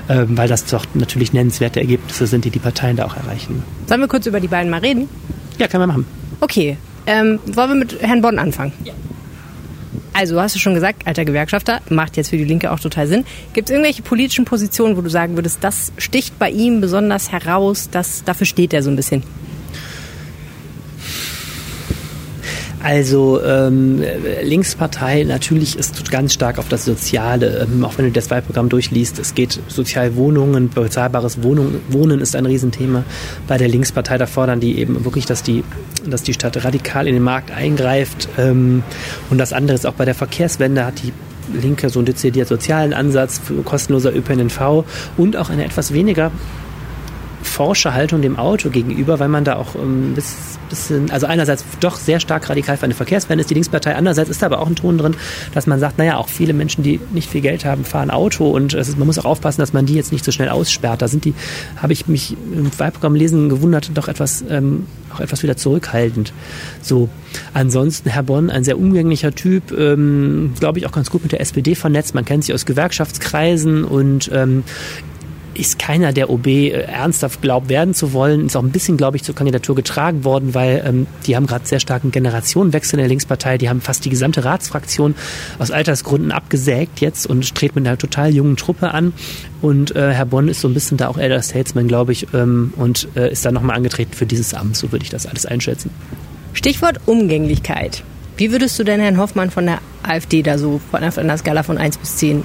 ähm, 0.09 0.37
weil 0.37 0.47
das 0.47 0.65
doch 0.65 0.85
natürlich 0.93 1.33
nennenswerte 1.33 1.79
Ergebnisse 1.79 2.27
sind, 2.27 2.45
die 2.45 2.49
die 2.49 2.59
Parteien 2.59 2.97
da 2.97 3.05
auch 3.05 3.15
erreichen. 3.15 3.63
Sollen 3.87 4.01
wir 4.01 4.07
kurz 4.07 4.25
über 4.25 4.39
die 4.39 4.47
beiden 4.47 4.69
mal 4.69 4.81
reden? 4.81 5.09
Ja, 5.57 5.67
können 5.67 5.83
wir 5.83 5.87
machen. 5.87 6.05
Okay. 6.41 6.77
Ähm, 7.07 7.39
wollen 7.45 7.69
wir 7.69 7.75
mit 7.75 8.01
Herrn 8.01 8.21
Bonn 8.21 8.39
anfangen? 8.39 8.73
Ja. 8.83 8.93
Also, 10.17 10.39
hast 10.39 10.55
du 10.55 10.59
schon 10.59 10.73
gesagt, 10.73 11.05
alter 11.05 11.25
Gewerkschafter, 11.25 11.81
macht 11.89 12.15
jetzt 12.15 12.29
für 12.29 12.37
die 12.37 12.45
Linke 12.45 12.71
auch 12.71 12.79
total 12.79 13.05
Sinn. 13.05 13.25
Gibt 13.51 13.67
es 13.67 13.73
irgendwelche 13.73 14.01
politischen 14.01 14.45
Positionen, 14.45 14.95
wo 14.95 15.01
du 15.01 15.09
sagen 15.09 15.35
würdest, 15.35 15.57
das 15.61 15.91
sticht 15.97 16.39
bei 16.39 16.49
ihm 16.49 16.79
besonders 16.79 17.33
heraus, 17.33 17.89
das, 17.91 18.23
dafür 18.23 18.45
steht 18.45 18.73
er 18.73 18.81
so 18.81 18.89
ein 18.89 18.95
bisschen? 18.95 19.23
Also 22.85 23.41
ähm, 23.43 24.03
Linkspartei 24.43 25.23
natürlich 25.23 25.75
ist 25.75 26.11
ganz 26.11 26.35
stark 26.35 26.59
auf 26.59 26.69
das 26.69 26.85
Soziale, 26.85 27.67
ähm, 27.67 27.83
auch 27.83 27.97
wenn 27.97 28.05
du 28.05 28.11
das 28.11 28.29
Wahlprogramm 28.29 28.69
durchliest. 28.69 29.17
Es 29.17 29.33
geht 29.33 29.59
Sozialwohnungen, 29.67 30.69
bezahlbares 30.69 31.41
Wohnung, 31.41 31.77
Wohnen 31.89 32.21
ist 32.21 32.35
ein 32.35 32.45
Riesenthema. 32.45 33.03
Bei 33.47 33.57
der 33.57 33.69
Linkspartei 33.69 34.19
da 34.19 34.27
fordern 34.27 34.59
die 34.59 34.77
eben 34.77 35.03
wirklich, 35.03 35.25
dass 35.25 35.41
die, 35.41 35.63
dass 36.07 36.21
die 36.21 36.35
Stadt 36.35 36.63
radikal 36.63 37.07
in 37.07 37.15
den 37.15 37.23
Markt 37.23 37.49
eingreift. 37.49 38.29
Ähm, 38.37 38.83
und 39.31 39.39
das 39.39 39.51
andere 39.51 39.73
ist 39.73 39.87
auch 39.87 39.93
bei 39.93 40.05
der 40.05 40.13
Verkehrswende 40.13 40.85
hat 40.85 41.01
die 41.01 41.11
Linke 41.59 41.89
so 41.89 41.97
einen 41.97 42.05
dezidiert 42.05 42.47
sozialen 42.47 42.93
Ansatz 42.93 43.41
für 43.43 43.63
kostenloser 43.63 44.15
ÖPNV 44.15 44.85
und 45.17 45.37
auch 45.37 45.49
eine 45.49 45.65
etwas 45.65 45.91
weniger 45.91 46.31
forsche 47.47 47.93
Haltung 47.93 48.21
dem 48.21 48.37
Auto 48.37 48.69
gegenüber, 48.69 49.19
weil 49.19 49.29
man 49.29 49.43
da 49.43 49.55
auch 49.55 49.75
ein 49.75 50.15
ähm, 50.15 50.15
bisschen, 50.69 51.11
also 51.11 51.27
einerseits 51.27 51.63
doch 51.79 51.97
sehr 51.97 52.19
stark 52.19 52.49
radikal 52.49 52.77
für 52.77 52.83
eine 52.83 52.93
Verkehrswende 52.93 53.41
ist 53.41 53.49
die 53.49 53.53
Linkspartei, 53.53 53.95
andererseits 53.95 54.29
ist 54.29 54.41
da 54.41 54.47
aber 54.47 54.59
auch 54.59 54.67
ein 54.67 54.75
Ton 54.75 54.97
drin, 54.97 55.15
dass 55.53 55.67
man 55.67 55.79
sagt, 55.79 55.97
naja, 55.97 56.17
auch 56.17 56.29
viele 56.29 56.53
Menschen, 56.53 56.83
die 56.83 56.99
nicht 57.11 57.29
viel 57.29 57.41
Geld 57.41 57.65
haben, 57.65 57.85
fahren 57.85 58.09
Auto 58.09 58.49
und 58.49 58.73
ist, 58.73 58.97
man 58.97 59.07
muss 59.07 59.19
auch 59.19 59.25
aufpassen, 59.25 59.61
dass 59.61 59.73
man 59.73 59.85
die 59.85 59.93
jetzt 59.93 60.11
nicht 60.11 60.25
so 60.25 60.31
schnell 60.31 60.49
aussperrt. 60.49 61.01
Da 61.01 61.07
sind 61.07 61.25
die, 61.25 61.33
habe 61.77 61.93
ich 61.93 62.07
mich 62.07 62.35
im 62.53 62.69
Wahlprogramm 62.77 63.15
lesen 63.15 63.49
gewundert, 63.49 63.91
doch 63.93 64.07
etwas, 64.07 64.43
ähm, 64.49 64.87
auch 65.13 65.19
etwas 65.19 65.43
wieder 65.43 65.57
zurückhaltend. 65.57 66.33
So, 66.81 67.09
ansonsten 67.53 68.09
Herr 68.09 68.23
Bonn, 68.23 68.49
ein 68.49 68.63
sehr 68.63 68.77
umgänglicher 68.77 69.33
Typ, 69.33 69.71
ähm, 69.71 70.53
glaube 70.59 70.79
ich 70.79 70.85
auch 70.85 70.91
ganz 70.91 71.09
gut 71.09 71.23
mit 71.23 71.31
der 71.31 71.41
SPD 71.41 71.75
vernetzt. 71.75 72.15
Man 72.15 72.25
kennt 72.25 72.43
sich 72.43 72.53
aus 72.53 72.65
Gewerkschaftskreisen 72.65 73.83
und 73.83 74.29
ähm, 74.33 74.63
ist 75.55 75.79
keiner 75.79 76.13
der 76.13 76.29
OB 76.29 76.47
äh, 76.47 76.69
ernsthaft 76.69 77.41
glaubt 77.41 77.69
werden 77.69 77.93
zu 77.93 78.13
wollen. 78.13 78.45
Ist 78.45 78.55
auch 78.55 78.63
ein 78.63 78.71
bisschen, 78.71 78.97
glaube 78.97 79.17
ich, 79.17 79.23
zur 79.23 79.35
Kandidatur 79.35 79.75
getragen 79.75 80.23
worden, 80.23 80.53
weil 80.53 80.83
ähm, 80.85 81.07
die 81.25 81.35
haben 81.35 81.47
gerade 81.47 81.65
sehr 81.65 81.79
starken 81.79 82.11
Generationenwechsel 82.11 82.99
in 82.99 83.03
der 83.03 83.09
Linkspartei. 83.09 83.57
Die 83.57 83.69
haben 83.69 83.81
fast 83.81 84.05
die 84.05 84.09
gesamte 84.09 84.45
Ratsfraktion 84.45 85.15
aus 85.59 85.71
Altersgründen 85.71 86.31
abgesägt 86.31 87.01
jetzt 87.01 87.25
und 87.25 87.55
tritt 87.55 87.75
mit 87.75 87.87
einer 87.87 87.97
total 87.97 88.33
jungen 88.33 88.57
Truppe 88.57 88.91
an. 88.91 89.13
Und 89.61 89.95
äh, 89.95 90.11
Herr 90.11 90.25
Bonn 90.25 90.47
ist 90.47 90.61
so 90.61 90.67
ein 90.67 90.73
bisschen 90.73 90.97
da 90.97 91.07
auch 91.07 91.17
Elder 91.17 91.41
Statesman, 91.41 91.87
glaube 91.87 92.11
ich, 92.11 92.27
ähm, 92.33 92.73
und 92.75 93.07
äh, 93.15 93.31
ist 93.31 93.45
da 93.45 93.51
nochmal 93.51 93.77
angetreten 93.77 94.13
für 94.13 94.25
dieses 94.25 94.53
Amt. 94.53 94.77
So 94.77 94.91
würde 94.91 95.03
ich 95.03 95.09
das 95.09 95.25
alles 95.25 95.45
einschätzen. 95.45 95.89
Stichwort 96.53 96.99
Umgänglichkeit. 97.05 98.03
Wie 98.37 98.51
würdest 98.51 98.77
du 98.77 98.83
denn 98.83 98.99
Herrn 98.99 99.17
Hoffmann 99.17 99.49
von 99.49 99.65
der 99.65 99.79
AfD 100.03 100.41
da 100.41 100.57
so 100.57 100.81
von 100.91 101.01
einer 101.01 101.37
Skala 101.37 101.63
von 101.63 101.77
1 101.77 101.97
bis 101.97 102.17
10 102.17 102.43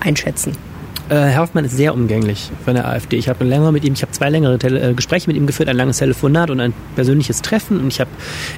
einschätzen? 0.00 0.56
Äh, 1.10 1.16
Herr 1.16 1.40
Hoffmann 1.40 1.64
ist 1.64 1.76
sehr 1.76 1.92
umgänglich 1.92 2.50
von 2.64 2.74
der 2.74 2.86
AfD. 2.86 3.16
Ich 3.16 3.28
habe 3.28 3.44
länger 3.44 3.72
mit 3.72 3.84
ihm, 3.84 3.94
ich 3.94 4.02
habe 4.02 4.12
zwei 4.12 4.30
längere 4.30 4.58
Tele 4.60 4.90
äh, 4.90 4.94
Gespräche 4.94 5.26
mit 5.26 5.36
ihm 5.36 5.48
geführt, 5.48 5.68
ein 5.68 5.76
langes 5.76 5.98
Telefonat 5.98 6.50
und 6.50 6.60
ein 6.60 6.72
persönliches 6.94 7.42
Treffen 7.42 7.80
und 7.80 7.88
ich 7.88 7.98
habe 7.98 8.10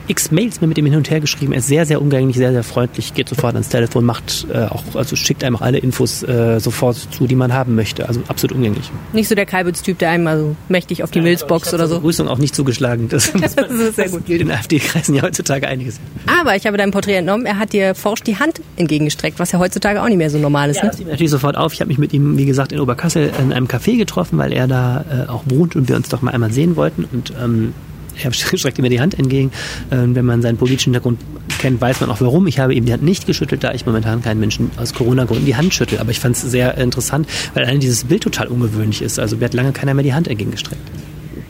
x 0.07 0.31
Mails 0.31 0.61
mit 0.61 0.77
ihm 0.77 0.85
hin 0.85 0.97
und 0.97 1.11
her 1.11 1.21
geschrieben. 1.21 1.53
Er 1.53 1.61
ist 1.61 1.69
sehr, 1.69 1.87
sehr 1.87 2.03
umgänglich, 2.03 2.37
sehr, 2.37 2.53
sehr 2.53 2.63
freundlich, 2.63 3.15
geht 3.15 3.31
sofort 3.31 3.55
ans 3.55 3.71
Telefon, 3.71 4.05
macht 4.05 4.47
äh, 4.53 4.65
auch, 4.65 4.83
also 4.95 5.17
schickt 5.17 5.45
einem 5.45 5.57
auch 5.57 5.63
alle 5.63 5.79
Infos 5.79 6.23
äh, 6.25 6.61
sofort 6.61 6.97
zu, 6.97 7.27
die 7.27 7.37
man 7.37 7.55
haben 7.55 7.75
möchte. 7.75 8.07
Also 8.07 8.21
absolut 8.29 8.57
umgänglich. 8.57 8.91
Nicht 9.15 9.29
so 9.29 9.35
der 9.35 9.47
Kalbitz-Typ, 9.47 9.99
der 9.99 10.11
einem 10.11 10.27
also 10.27 10.57
mächtig 10.69 11.03
auf 11.03 11.11
die 11.11 11.21
ja, 11.21 11.25
Milzbox 11.25 11.73
oder 11.73 11.89
so. 11.89 11.97
Begrüßung 11.97 12.29
auch 12.29 12.39
nicht 12.39 12.55
zugeschlagen. 12.55 13.09
Das, 13.09 13.33
das 13.41 13.55
ist 13.55 13.97
sehr 13.97 14.11
gut. 14.11 14.27
gilt 14.27 14.43
in 14.43 14.51
AfD-Kreisen 14.51 15.15
ja 15.15 15.23
heutzutage 15.23 15.67
einiges. 15.67 16.01
Aber 16.27 16.55
ich 16.55 16.67
habe 16.67 16.77
deinem 16.77 16.91
Porträt 16.91 17.15
entnommen, 17.15 17.47
er 17.47 17.59
hat 17.59 17.73
dir 17.73 17.95
forsch 17.95 18.21
die 18.21 18.39
Hand 18.39 18.61
entgegengestreckt, 18.77 19.39
was 19.39 19.53
ja 19.53 19.59
heutzutage 19.59 20.03
auch 20.03 20.09
nicht 20.09 20.19
mehr 20.19 20.29
so 20.29 20.37
normal 20.37 20.69
ist. 20.69 20.77
Ja, 20.77 20.85
ne? 20.85 20.91
das 20.91 20.99
sieht 20.99 21.09
natürlich 21.09 21.31
sofort 21.31 21.57
auf. 21.57 21.73
Ich 21.73 21.81
habe 21.81 21.89
mich 21.89 21.97
mit 21.97 22.13
ihm, 22.13 22.37
wie 22.43 22.47
gesagt, 22.47 22.73
in 22.73 22.81
Oberkassel 22.81 23.31
in 23.41 23.53
einem 23.53 23.69
Café 23.69 23.97
getroffen, 23.97 24.37
weil 24.37 24.53
er 24.53 24.67
da 24.67 25.05
äh, 25.09 25.31
auch 25.31 25.45
wohnt 25.47 25.77
und 25.77 25.89
wir 25.89 25.95
uns 25.95 26.09
doch 26.09 26.23
mal 26.23 26.33
einmal 26.33 26.53
sehen 26.53 26.75
wollten. 26.75 27.05
Und 27.05 27.33
ähm, 27.41 27.73
er 28.21 28.33
streckte 28.33 28.83
mir 28.83 28.89
die 28.89 29.01
Hand 29.01 29.17
entgegen. 29.17 29.53
Ähm, 29.93 30.17
wenn 30.17 30.25
man 30.25 30.43
seinen 30.43 30.57
politischen 30.57 30.93
Hintergrund 30.93 31.21
kennt, 31.61 31.81
weiß 31.81 32.01
man 32.01 32.11
auch 32.11 32.21
warum. 32.21 32.49
Ich 32.49 32.59
habe 32.59 32.75
ihm 32.75 32.85
die 32.85 32.93
Hand 32.93 33.05
nicht 33.05 33.27
geschüttelt, 33.27 33.63
da 33.63 33.73
ich 33.75 33.87
momentan 33.87 34.23
keinen 34.23 34.41
Menschen 34.41 34.73
aus 34.77 34.93
Corona-Gründen 34.93 35.47
die 35.47 35.55
Hand 35.55 35.73
schüttel. 35.73 36.01
Aber 36.01 36.11
ich 36.11 36.19
fand 36.19 36.35
es 36.35 36.43
sehr 36.43 36.77
interessant, 36.79 37.29
weil 37.55 37.65
allein 37.65 37.79
dieses 37.79 38.05
Bild 38.05 38.25
total 38.25 38.49
ungewöhnlich 38.49 39.03
ist. 39.03 39.21
Also 39.21 39.37
mir 39.37 39.45
hat 39.45 39.55
lange 39.55 39.71
keiner 39.71 39.95
mehr 39.95 40.03
die 40.03 40.15
Hand 40.15 40.27
entgegengestreckt. 40.27 40.83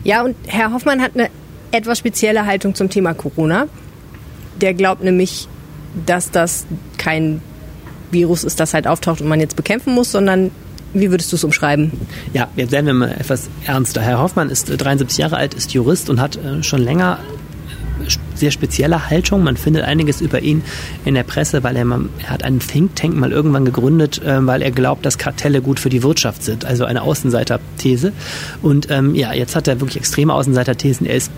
Ja, 0.04 0.22
und 0.22 0.36
Herr 0.46 0.74
Hoffmann 0.74 1.00
hat 1.00 1.12
eine 1.14 1.30
etwas 1.70 2.00
spezielle 2.00 2.44
Haltung 2.44 2.74
zum 2.74 2.90
Thema 2.90 3.14
Corona. 3.14 3.66
Der 4.60 4.74
glaubt 4.74 5.02
nämlich, 5.02 5.48
dass 6.04 6.30
das 6.30 6.66
kein 6.98 7.40
Virus 8.12 8.44
ist, 8.44 8.60
das 8.60 8.74
halt 8.74 8.86
auftaucht 8.86 9.20
und 9.20 9.28
man 9.28 9.40
jetzt 9.40 9.56
bekämpfen 9.56 9.94
muss, 9.94 10.12
sondern 10.12 10.50
wie 10.94 11.10
würdest 11.10 11.32
du 11.32 11.36
es 11.36 11.44
umschreiben? 11.44 11.92
Ja, 12.32 12.48
jetzt 12.56 12.72
werden 12.72 12.86
wir 12.86 12.94
mal 12.94 13.12
etwas 13.12 13.48
ernster. 13.64 14.02
Herr 14.02 14.20
Hoffmann 14.20 14.50
ist 14.50 14.66
73 14.68 15.18
Jahre 15.18 15.36
alt, 15.36 15.54
ist 15.54 15.72
Jurist 15.72 16.10
und 16.10 16.20
hat 16.20 16.36
äh, 16.36 16.62
schon 16.62 16.82
länger 16.82 17.18
sehr 18.34 18.50
spezielle 18.50 19.10
Haltung. 19.10 19.44
Man 19.44 19.56
findet 19.56 19.84
einiges 19.84 20.20
über 20.20 20.40
ihn 20.40 20.62
in 21.04 21.14
der 21.14 21.22
Presse, 21.22 21.62
weil 21.62 21.76
er, 21.76 21.86
er 21.86 22.30
hat 22.30 22.42
einen 22.42 22.58
Think 22.58 22.96
Tank 22.96 23.14
mal 23.14 23.32
irgendwann 23.32 23.64
gegründet, 23.64 24.22
äh, 24.22 24.44
weil 24.46 24.62
er 24.62 24.70
glaubt, 24.70 25.06
dass 25.06 25.18
Kartelle 25.18 25.62
gut 25.62 25.78
für 25.78 25.88
die 25.88 26.02
Wirtschaft 26.02 26.42
sind. 26.42 26.64
Also 26.64 26.84
eine 26.84 27.02
Außenseiter-These. 27.02 28.12
Und 28.60 28.90
ähm, 28.90 29.14
ja, 29.14 29.32
jetzt 29.32 29.56
hat 29.56 29.68
er 29.68 29.80
wirklich 29.80 29.96
extreme 29.96 30.34
Außenseiter-Thesen. 30.34 31.06
Er 31.06 31.16
ist 31.16 31.30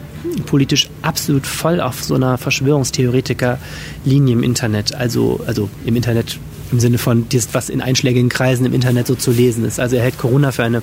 politisch 0.47 0.89
absolut 1.03 1.47
voll 1.47 1.81
auf 1.81 2.03
so 2.03 2.15
einer 2.15 2.39
Verschwörungstheoretiker-Linie 2.39 4.33
im 4.33 4.43
Internet. 4.43 4.95
Also, 4.95 5.41
also 5.47 5.69
im 5.85 5.97
Internet 5.97 6.39
im 6.75 6.81
Sinne 6.81 6.99
von, 6.99 7.27
was 7.53 7.69
in 7.71 7.81
einschlägigen 7.81 8.29
Kreisen 8.29 8.67
im 8.67 8.75
Internet 8.75 9.07
so 9.07 9.15
zu 9.15 9.31
lesen 9.31 9.65
ist. 9.65 9.79
Also 9.81 9.97
er 9.97 10.03
hält 10.03 10.19
Corona 10.19 10.51
für 10.53 10.65
eine 10.65 10.83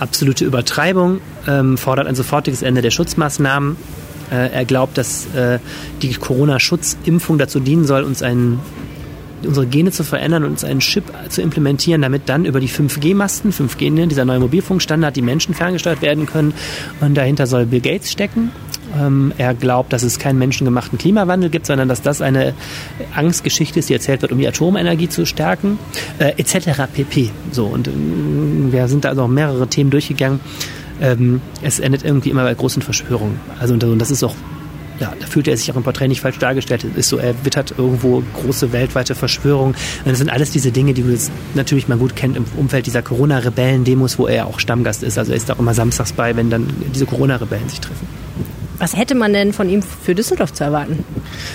absolute 0.00 0.44
Übertreibung, 0.44 1.20
ähm, 1.46 1.78
fordert 1.78 2.06
ein 2.06 2.14
sofortiges 2.14 2.62
Ende 2.62 2.82
der 2.82 2.90
Schutzmaßnahmen. 2.90 3.76
Äh, 4.30 4.50
er 4.52 4.64
glaubt, 4.64 4.98
dass 4.98 5.26
äh, 5.34 5.60
die 6.02 6.12
Corona-Schutzimpfung 6.14 7.38
dazu 7.38 7.60
dienen 7.60 7.86
soll, 7.86 8.02
uns 8.02 8.22
einen 8.22 8.60
unsere 9.44 9.66
Gene 9.66 9.92
zu 9.92 10.02
verändern 10.02 10.44
und 10.44 10.50
uns 10.50 10.64
einen 10.64 10.80
Chip 10.80 11.04
zu 11.28 11.42
implementieren, 11.42 12.02
damit 12.02 12.28
dann 12.28 12.46
über 12.46 12.58
die 12.58 12.68
5G-Masten, 12.68 13.52
5G, 13.52 13.92
ne, 13.92 14.06
dieser 14.08 14.24
neue 14.24 14.40
Mobilfunkstandard, 14.40 15.14
die 15.14 15.22
Menschen 15.22 15.54
ferngesteuert 15.54 16.02
werden 16.02 16.26
können. 16.26 16.54
Und 17.00 17.14
dahinter 17.14 17.46
soll 17.46 17.66
Bill 17.66 17.80
Gates 17.80 18.10
stecken. 18.10 18.50
Ähm, 18.98 19.32
er 19.38 19.54
glaubt, 19.54 19.92
dass 19.92 20.02
es 20.02 20.18
keinen 20.18 20.38
menschengemachten 20.38 20.98
Klimawandel 20.98 21.50
gibt, 21.50 21.66
sondern 21.66 21.88
dass 21.88 22.02
das 22.02 22.20
eine 22.20 22.54
Angstgeschichte 23.14 23.78
ist, 23.78 23.88
die 23.88 23.94
erzählt 23.94 24.22
wird, 24.22 24.32
um 24.32 24.38
die 24.38 24.46
Atomenergie 24.46 25.08
zu 25.08 25.26
stärken, 25.26 25.78
äh, 26.18 26.32
etc. 26.36 26.82
pp. 26.92 27.30
So, 27.50 27.66
und 27.66 27.88
äh, 27.88 27.92
wir 28.72 28.88
sind 28.88 29.04
da 29.04 29.10
also 29.10 29.22
auch 29.22 29.28
mehrere 29.28 29.66
Themen 29.68 29.90
durchgegangen. 29.90 30.40
Ähm, 31.00 31.40
es 31.62 31.78
endet 31.78 32.04
irgendwie 32.04 32.30
immer 32.30 32.44
bei 32.44 32.54
großen 32.54 32.82
Verschwörungen. 32.82 33.38
Also 33.60 33.74
und 33.74 33.98
das 33.98 34.10
ist 34.10 34.22
auch 34.22 34.34
ja, 34.98 35.12
da 35.18 35.26
fühlt 35.26 35.46
er 35.48 35.56
sich 35.56 35.70
auch 35.70 35.76
im 35.76 35.82
Porträt 35.82 36.08
nicht 36.08 36.20
falsch 36.20 36.38
dargestellt. 36.38 36.84
Es 36.84 36.96
ist 36.96 37.08
so, 37.08 37.18
er 37.18 37.44
wittert 37.44 37.74
irgendwo 37.76 38.22
große 38.40 38.72
weltweite 38.72 39.14
Verschwörungen. 39.14 39.74
Und 39.74 40.10
das 40.10 40.18
sind 40.18 40.30
alles 40.30 40.50
diese 40.50 40.72
Dinge, 40.72 40.94
die 40.94 41.02
jetzt 41.02 41.30
natürlich 41.54 41.88
mal 41.88 41.98
gut 41.98 42.16
kennt 42.16 42.36
im 42.36 42.44
Umfeld 42.56 42.86
dieser 42.86 43.02
Corona-Rebellen-Demos, 43.02 44.18
wo 44.18 44.26
er 44.26 44.46
auch 44.46 44.58
Stammgast 44.58 45.02
ist. 45.02 45.18
Also 45.18 45.32
er 45.32 45.36
ist 45.36 45.50
auch 45.50 45.58
immer 45.58 45.74
samstags 45.74 46.12
bei, 46.12 46.34
wenn 46.36 46.50
dann 46.50 46.68
diese 46.94 47.06
Corona-Rebellen 47.06 47.68
sich 47.68 47.80
treffen. 47.80 48.25
Was 48.78 48.96
hätte 48.96 49.14
man 49.14 49.32
denn 49.32 49.52
von 49.52 49.68
ihm 49.68 49.82
für 49.82 50.14
Düsseldorf 50.14 50.52
zu 50.52 50.64
erwarten? 50.64 51.04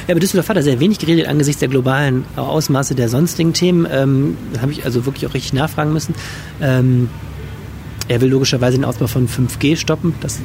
Ja, 0.07 0.13
aber 0.13 0.19
Düsseldorf 0.19 0.49
hat 0.49 0.57
er 0.57 0.63
sehr 0.63 0.79
wenig 0.79 0.99
geredet 0.99 1.27
angesichts 1.27 1.59
der 1.59 1.69
globalen 1.69 2.25
Ausmaße 2.35 2.95
der 2.95 3.09
sonstigen 3.09 3.53
Themen. 3.53 3.87
Ähm, 3.91 4.37
da 4.53 4.61
habe 4.61 4.71
ich 4.71 4.85
also 4.85 5.05
wirklich 5.05 5.27
auch 5.27 5.33
richtig 5.33 5.53
nachfragen 5.53 5.93
müssen. 5.93 6.15
Ähm, 6.61 7.09
er 8.07 8.19
will 8.21 8.29
logischerweise 8.29 8.77
den 8.77 8.85
Ausbau 8.85 9.07
von 9.07 9.27
5G 9.27 9.77
stoppen. 9.77 10.13
Das 10.21 10.39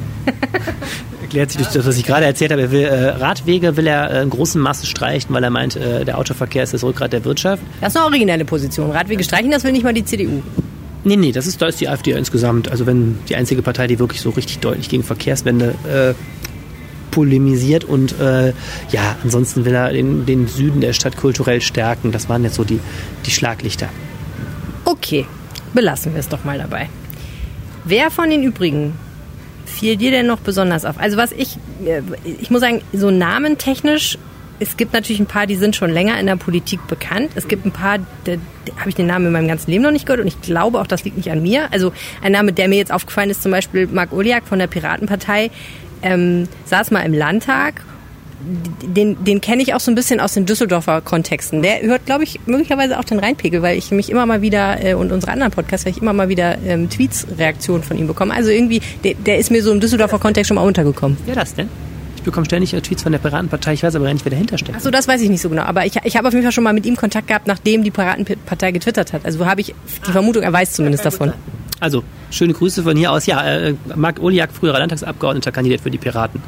erklärt 1.21 1.51
sich 1.51 1.61
durch 1.61 1.73
das, 1.73 1.85
was 1.85 1.97
ich 1.97 2.05
gerade 2.05 2.25
erzählt 2.25 2.51
habe. 2.51 2.61
Er 2.61 2.71
will 2.71 2.83
äh, 2.83 3.09
Radwege 3.09 3.75
will 3.75 3.87
er 3.87 4.11
äh, 4.11 4.23
in 4.23 4.29
großen 4.29 4.61
Massen 4.61 4.85
streichen, 4.85 5.33
weil 5.33 5.43
er 5.43 5.49
meint, 5.49 5.75
äh, 5.75 6.05
der 6.05 6.17
Autoverkehr 6.17 6.63
ist 6.63 6.73
das 6.73 6.83
Rückgrat 6.83 7.11
der 7.11 7.25
Wirtschaft. 7.25 7.63
Das 7.81 7.93
ist 7.93 7.97
eine 7.97 8.05
originelle 8.05 8.45
Position. 8.45 8.91
Radwege 8.91 9.23
streichen, 9.23 9.51
das 9.51 9.63
will 9.63 9.71
nicht 9.71 9.83
mal 9.83 9.93
die 9.93 10.05
CDU. 10.05 10.41
Nee, 11.03 11.15
nee, 11.15 11.31
das 11.31 11.47
ist, 11.47 11.61
da 11.61 11.67
ist 11.67 11.79
die 11.79 11.87
AfD 11.87 12.11
insgesamt. 12.11 12.69
Also 12.69 12.85
wenn 12.85 13.19
die 13.29 13.35
einzige 13.35 13.61
Partei, 13.61 13.87
die 13.87 13.99
wirklich 13.99 14.21
so 14.21 14.29
richtig 14.31 14.59
deutlich 14.59 14.89
gegen 14.89 15.03
Verkehrswende 15.03 15.75
äh, 15.89 16.13
polemisiert 17.17 17.83
und 17.83 18.19
äh, 18.19 18.53
ja, 18.91 19.15
ansonsten 19.23 19.65
will 19.65 19.73
er 19.73 19.91
den, 19.91 20.27
den 20.27 20.47
Süden 20.47 20.81
der 20.81 20.93
Stadt 20.93 21.17
kulturell 21.17 21.61
stärken. 21.61 22.11
Das 22.11 22.29
waren 22.29 22.43
jetzt 22.43 22.53
so 22.53 22.63
die, 22.63 22.79
die 23.25 23.31
Schlaglichter. 23.31 23.89
Okay, 24.85 25.25
belassen 25.73 26.13
wir 26.13 26.19
es 26.19 26.29
doch 26.29 26.43
mal 26.43 26.59
dabei. 26.59 26.89
Wer 27.85 28.11
von 28.11 28.29
den 28.29 28.43
übrigen 28.43 28.93
fiel 29.65 29.97
dir 29.97 30.11
denn 30.11 30.27
noch 30.27 30.37
besonders 30.37 30.85
auf? 30.85 30.99
Also 30.99 31.17
was 31.17 31.31
ich, 31.31 31.57
äh, 31.87 32.03
ich 32.39 32.51
muss 32.51 32.61
sagen, 32.61 32.81
so 32.93 33.09
namentechnisch, 33.09 34.19
es 34.59 34.77
gibt 34.77 34.93
natürlich 34.93 35.19
ein 35.19 35.25
paar, 35.25 35.47
die 35.47 35.55
sind 35.55 35.75
schon 35.75 35.89
länger 35.89 36.19
in 36.19 36.27
der 36.27 36.35
Politik 36.35 36.85
bekannt. 36.85 37.31
Es 37.33 37.47
gibt 37.47 37.65
ein 37.65 37.71
paar, 37.71 37.97
da, 38.25 38.33
habe 38.77 38.89
ich 38.89 38.95
den 38.95 39.07
Namen 39.07 39.25
in 39.25 39.31
meinem 39.31 39.47
ganzen 39.47 39.71
Leben 39.71 39.83
noch 39.83 39.91
nicht 39.91 40.05
gehört 40.05 40.21
und 40.21 40.27
ich 40.27 40.39
glaube 40.41 40.79
auch, 40.79 40.87
das 40.87 41.03
liegt 41.03 41.17
nicht 41.17 41.31
an 41.31 41.41
mir. 41.41 41.71
Also 41.71 41.93
ein 42.21 42.33
Name, 42.33 42.53
der 42.53 42.67
mir 42.67 42.77
jetzt 42.77 42.91
aufgefallen 42.91 43.31
ist, 43.31 43.41
zum 43.41 43.51
Beispiel 43.51 43.87
Marc 43.87 44.13
Uliak 44.13 44.45
von 44.45 44.59
der 44.59 44.67
Piratenpartei, 44.67 45.49
ähm, 46.01 46.47
saß 46.65 46.91
mal 46.91 47.01
im 47.01 47.13
Landtag 47.13 47.83
den, 48.39 49.23
den 49.23 49.41
kenne 49.41 49.63
ich 49.63 49.73
auch 49.73 49.79
so 49.79 49.91
ein 49.91 49.95
bisschen 49.95 50.19
aus 50.19 50.33
den 50.33 50.45
Düsseldorfer 50.45 51.01
Kontexten. 51.01 51.61
Der 51.61 51.81
hört, 51.81 52.05
glaube 52.05 52.23
ich, 52.23 52.39
möglicherweise 52.45 52.99
auch 52.99 53.03
den 53.03 53.19
Rheinpegel, 53.19 53.61
weil 53.61 53.77
ich 53.77 53.91
mich 53.91 54.09
immer 54.09 54.25
mal 54.25 54.41
wieder 54.41 54.83
äh, 54.83 54.93
und 54.93 55.11
unsere 55.11 55.31
anderen 55.31 55.51
Podcasts, 55.51 55.85
weil 55.85 55.93
ich 55.93 56.01
immer 56.01 56.13
mal 56.13 56.29
wieder 56.29 56.57
ähm, 56.65 56.89
Tweets, 56.89 57.25
Reaktionen 57.37 57.83
von 57.83 57.97
ihm 57.97 58.07
bekomme. 58.07 58.33
Also 58.33 58.51
irgendwie, 58.51 58.81
der, 59.03 59.15
der 59.15 59.37
ist 59.37 59.49
mir 59.49 59.63
so 59.63 59.71
im 59.71 59.79
Düsseldorfer 59.79 60.19
Kontext 60.19 60.49
schon 60.49 60.55
mal 60.55 60.61
untergekommen. 60.61 61.17
Wer 61.25 61.35
das 61.35 61.55
denn? 61.55 61.67
Ich 62.17 62.23
bekomme 62.23 62.45
ständig 62.45 62.71
Tweets 62.71 63.03
von 63.03 63.11
der 63.11 63.19
Piratenpartei, 63.19 63.73
ich 63.73 63.83
weiß 63.83 63.95
aber 63.95 64.05
gar 64.05 64.13
nicht, 64.13 64.25
wer 64.25 64.31
dahinter 64.31 64.57
steckt. 64.57 64.77
Achso, 64.77 64.91
das 64.91 65.07
weiß 65.07 65.21
ich 65.21 65.29
nicht 65.29 65.41
so 65.41 65.49
genau. 65.49 65.63
Aber 65.63 65.85
ich, 65.85 65.93
ich 66.03 66.17
habe 66.17 66.27
auf 66.27 66.33
jeden 66.33 66.43
Fall 66.43 66.51
schon 66.51 66.63
mal 66.63 66.73
mit 66.73 66.85
ihm 66.85 66.95
Kontakt 66.95 67.27
gehabt, 67.27 67.47
nachdem 67.47 67.83
die 67.83 67.91
Piratenpartei 67.91 68.71
getwittert 68.71 69.13
hat. 69.13 69.25
Also 69.25 69.45
habe 69.45 69.61
ich 69.61 69.73
die 70.05 70.11
Vermutung, 70.11 70.43
er 70.43 70.53
weiß 70.53 70.73
zumindest 70.73 71.05
davon. 71.05 71.33
Also, 71.79 72.03
schöne 72.31 72.53
Grüße 72.53 72.83
von 72.83 72.97
hier 72.97 73.11
aus. 73.11 73.25
Ja, 73.25 73.43
äh, 73.43 73.75
Marc 73.95 74.19
Oliak, 74.19 74.51
früherer 74.51 74.79
Landtagsabgeordneter, 74.79 75.51
kandidiert 75.51 75.81
für 75.81 75.91
die 75.91 75.97
Piraten 75.97 76.41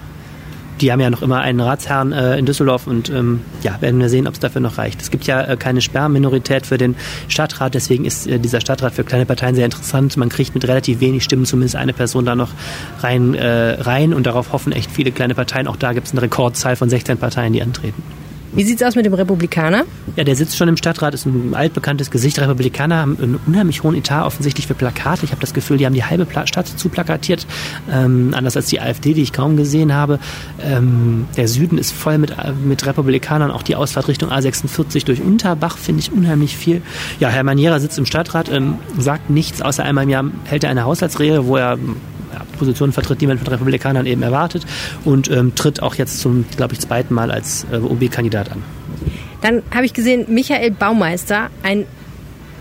die 0.82 0.92
haben 0.92 1.00
ja 1.00 1.10
noch 1.10 1.22
immer 1.22 1.40
einen 1.40 1.60
Ratsherrn 1.60 2.12
äh, 2.12 2.38
in 2.38 2.46
Düsseldorf 2.46 2.88
und 2.88 3.10
ähm, 3.10 3.42
ja, 3.64 3.82
werden 3.82 4.00
wir 4.00 4.10
sehen, 4.10 4.28
ob 4.28 4.34
es 4.36 4.40
dafür 4.40 4.62
noch 4.62 4.78
reicht. 4.78 5.02
Es 5.02 5.12
gibt 5.12 5.26
ja 5.26 5.42
äh, 5.42 5.58
keine 5.58 5.82
Sperrminorität 5.82 6.66
für 6.66 6.78
den 6.78 6.96
Stadtrat, 7.28 7.74
deswegen 7.74 8.06
ist 8.06 8.28
äh, 8.28 8.40
dieser 8.40 8.62
Stadtrat 8.62 8.94
für 8.94 9.04
kleine 9.04 9.26
Parteien 9.26 9.56
sehr 9.56 9.66
interessant. 9.66 10.16
Man 10.18 10.30
kriegt 10.30 10.54
mit 10.54 10.68
relativ 10.68 11.00
wenig 11.00 11.24
Stimmen 11.24 11.46
zumindest 11.46 11.76
eine 11.76 11.94
Person 11.94 12.26
da 12.26 12.36
noch 12.36 12.52
rein, 13.02 13.34
äh, 13.36 13.82
rein 13.82 14.14
und 14.14 14.26
darauf 14.26 14.52
hoffen 14.52 14.72
echt 14.72 14.92
viele 14.92 15.12
kleine 15.12 15.36
Parteien. 15.36 15.68
Auch 15.68 15.78
da 15.78 15.94
gibt 15.94 16.08
es 16.08 16.14
eine 16.14 16.22
Rekordzahl 16.22 16.76
von 16.76 16.90
16 16.90 17.18
Parteien, 17.18 17.54
die 17.54 17.62
antreten. 17.62 18.02
Wie 18.52 18.64
sieht 18.64 18.82
es 18.82 18.88
aus 18.88 18.96
mit 18.96 19.06
dem 19.06 19.14
Republikaner? 19.14 19.84
Ja, 20.16 20.24
der 20.24 20.36
sitzt 20.36 20.58
schon 20.58 20.68
im 20.68 20.78
Stadtrat, 20.78 21.14
ist 21.14 21.26
ein 21.26 21.54
altbekanntes 21.54 22.10
Gesicht. 22.10 22.40
Republikaner 22.40 22.98
haben 22.98 23.18
einen 23.22 23.40
unheimlich 23.46 23.84
hohen 23.84 23.96
Etat 23.96 24.26
offensichtlich 24.26 24.66
für 24.66 24.74
Plakate. 24.74 25.24
Ich 25.24 25.32
habe 25.32 25.42
das 25.42 25.54
Gefühl, 25.54 25.78
die 25.78 25.86
haben 25.86 25.94
die 25.94 26.04
halbe 26.04 26.26
Stadt 26.46 26.68
zuplakatiert, 26.68 27.46
ähm, 27.92 28.34
anders 28.36 28.56
als 28.56 28.66
die 28.68 28.82
AfD, 28.82 29.14
die 29.14 29.22
ich 29.22 29.34
kaum 29.34 29.56
gesehen 29.56 29.94
habe. 29.94 30.20
Ähm, 30.62 31.28
der 31.38 31.48
Süden 31.48 31.78
ist 31.78 31.92
voll 31.92 32.18
mit, 32.18 32.34
mit 32.64 32.86
Republikanern, 32.86 33.52
auch 33.52 33.64
die 33.64 33.76
Ausfahrt 33.76 34.08
Richtung 34.08 34.32
A46 34.32 35.06
durch 35.06 35.22
Unterbach 35.22 35.78
finde 35.78 36.02
ich 36.02 36.12
unheimlich 36.12 36.58
viel. 36.58 36.82
Ja, 37.20 37.30
Herr 37.30 37.44
Maniera 37.44 37.80
sitzt 37.80 38.00
im 38.00 38.06
Stadtrat, 38.06 38.50
ähm, 38.52 38.76
sagt 38.98 39.30
nichts, 39.30 39.62
außer 39.62 39.84
einmal 39.84 40.06
im 40.06 40.10
Jahr 40.10 40.26
hält 40.46 40.64
er 40.64 40.72
eine 40.72 40.86
Haushaltsrede, 40.86 41.46
wo 41.46 41.56
er 41.56 41.78
Positionen 42.60 42.94
vertritt, 42.94 43.22
die 43.22 43.28
man 43.28 43.38
von 43.38 43.48
Republikanern 43.48 44.06
eben 44.06 44.22
erwartet 44.22 44.66
und 45.06 45.30
ähm, 45.32 45.56
tritt 45.56 45.82
auch 45.82 45.96
jetzt 45.96 46.20
zum, 46.20 46.46
glaube 46.56 46.74
ich, 46.74 46.80
zweiten 46.80 47.14
Mal 47.14 47.32
als 47.32 47.66
äh, 47.72 47.78
OB-Kandidat 47.78 48.52
an. 48.52 48.64
Dann 49.42 49.64
habe 49.74 49.86
ich 49.86 49.94
gesehen, 49.94 50.26
Michael 50.28 50.72
Baumeister, 50.72 51.50
ein 51.64 51.86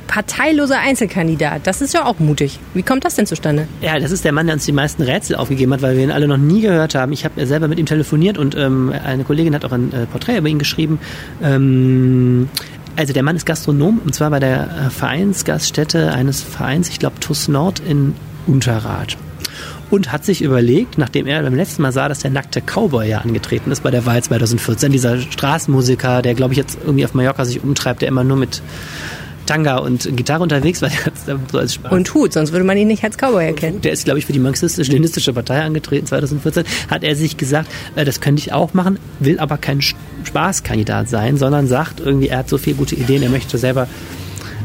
parteiloser 0.08 0.80
Einzelkandidat. 0.80 1.66
Das 1.66 1.80
ist 1.80 1.94
ja 1.94 2.04
auch 2.04 2.18
mutig. 2.18 2.58
Wie 2.74 2.82
kommt 2.82 3.04
das 3.04 3.14
denn 3.14 3.26
zustande? 3.26 3.68
Ja, 3.80 3.98
das 4.00 4.10
ist 4.10 4.24
der 4.24 4.32
Mann, 4.32 4.46
der 4.46 4.54
uns 4.54 4.64
die 4.64 4.72
meisten 4.72 5.02
Rätsel 5.02 5.36
aufgegeben 5.36 5.72
hat, 5.74 5.82
weil 5.82 5.96
wir 5.96 6.02
ihn 6.02 6.10
alle 6.10 6.26
noch 6.26 6.38
nie 6.38 6.62
gehört 6.62 6.94
haben. 6.94 7.12
Ich 7.12 7.24
habe 7.24 7.46
selber 7.46 7.68
mit 7.68 7.78
ihm 7.78 7.86
telefoniert 7.86 8.38
und 8.38 8.56
ähm, 8.56 8.92
eine 9.04 9.22
Kollegin 9.24 9.54
hat 9.54 9.64
auch 9.64 9.72
ein 9.72 9.92
äh, 9.92 10.06
Porträt 10.06 10.38
über 10.38 10.48
ihn 10.48 10.58
geschrieben. 10.58 10.98
Ähm, 11.42 12.48
also 12.96 13.12
der 13.12 13.22
Mann 13.22 13.36
ist 13.36 13.46
Gastronom 13.46 14.00
und 14.04 14.14
zwar 14.14 14.30
bei 14.30 14.40
der 14.40 14.62
äh, 14.86 14.90
Vereinsgaststätte 14.90 16.10
eines 16.12 16.42
Vereins, 16.42 16.88
ich 16.88 16.98
glaube 16.98 17.20
TUS 17.20 17.46
Nord 17.46 17.80
in 17.86 18.14
Unterrad 18.46 19.16
und 19.90 20.12
hat 20.12 20.24
sich 20.24 20.42
überlegt, 20.42 20.98
nachdem 20.98 21.26
er 21.26 21.42
beim 21.42 21.54
letzten 21.54 21.82
Mal 21.82 21.92
sah, 21.92 22.08
dass 22.08 22.20
der 22.20 22.30
nackte 22.30 22.60
Cowboy 22.60 23.08
ja 23.08 23.18
angetreten 23.18 23.70
ist 23.70 23.82
bei 23.82 23.90
der 23.90 24.06
Wahl 24.06 24.22
2014, 24.22 24.92
dieser 24.92 25.20
Straßenmusiker, 25.20 26.22
der 26.22 26.34
glaube 26.34 26.54
ich 26.54 26.58
jetzt 26.58 26.78
irgendwie 26.84 27.04
auf 27.04 27.14
Mallorca 27.14 27.44
sich 27.44 27.62
umtreibt, 27.62 28.02
der 28.02 28.08
immer 28.08 28.24
nur 28.24 28.36
mit 28.36 28.62
Tanga 29.48 29.78
und 29.78 30.14
Gitarre 30.14 30.42
unterwegs 30.42 30.82
war. 30.82 30.90
So 31.50 31.58
als 31.58 31.74
Spaß. 31.74 31.92
Und 31.92 32.12
Hut, 32.14 32.32
sonst 32.34 32.52
würde 32.52 32.64
man 32.64 32.76
ihn 32.76 32.88
nicht 32.88 33.02
als 33.02 33.16
Cowboy 33.16 33.46
erkennen. 33.46 33.80
Der 33.80 33.92
ist, 33.92 34.04
glaube 34.04 34.18
ich, 34.18 34.26
für 34.26 34.32
die 34.32 34.38
marxistisch-leninistische 34.38 35.32
Partei 35.32 35.62
angetreten 35.62 36.06
2014. 36.06 36.64
Hat 36.90 37.02
er 37.02 37.16
sich 37.16 37.36
gesagt, 37.36 37.70
äh, 37.96 38.04
das 38.04 38.20
könnte 38.20 38.40
ich 38.40 38.52
auch 38.52 38.74
machen, 38.74 38.98
will 39.20 39.38
aber 39.38 39.56
kein 39.56 39.80
Spaßkandidat 39.80 41.08
sein, 41.08 41.38
sondern 41.38 41.66
sagt 41.66 42.00
irgendwie, 42.00 42.28
er 42.28 42.38
hat 42.38 42.48
so 42.48 42.58
viele 42.58 42.76
gute 42.76 42.94
Ideen, 42.94 43.22
er 43.22 43.30
möchte 43.30 43.56
selber 43.56 43.88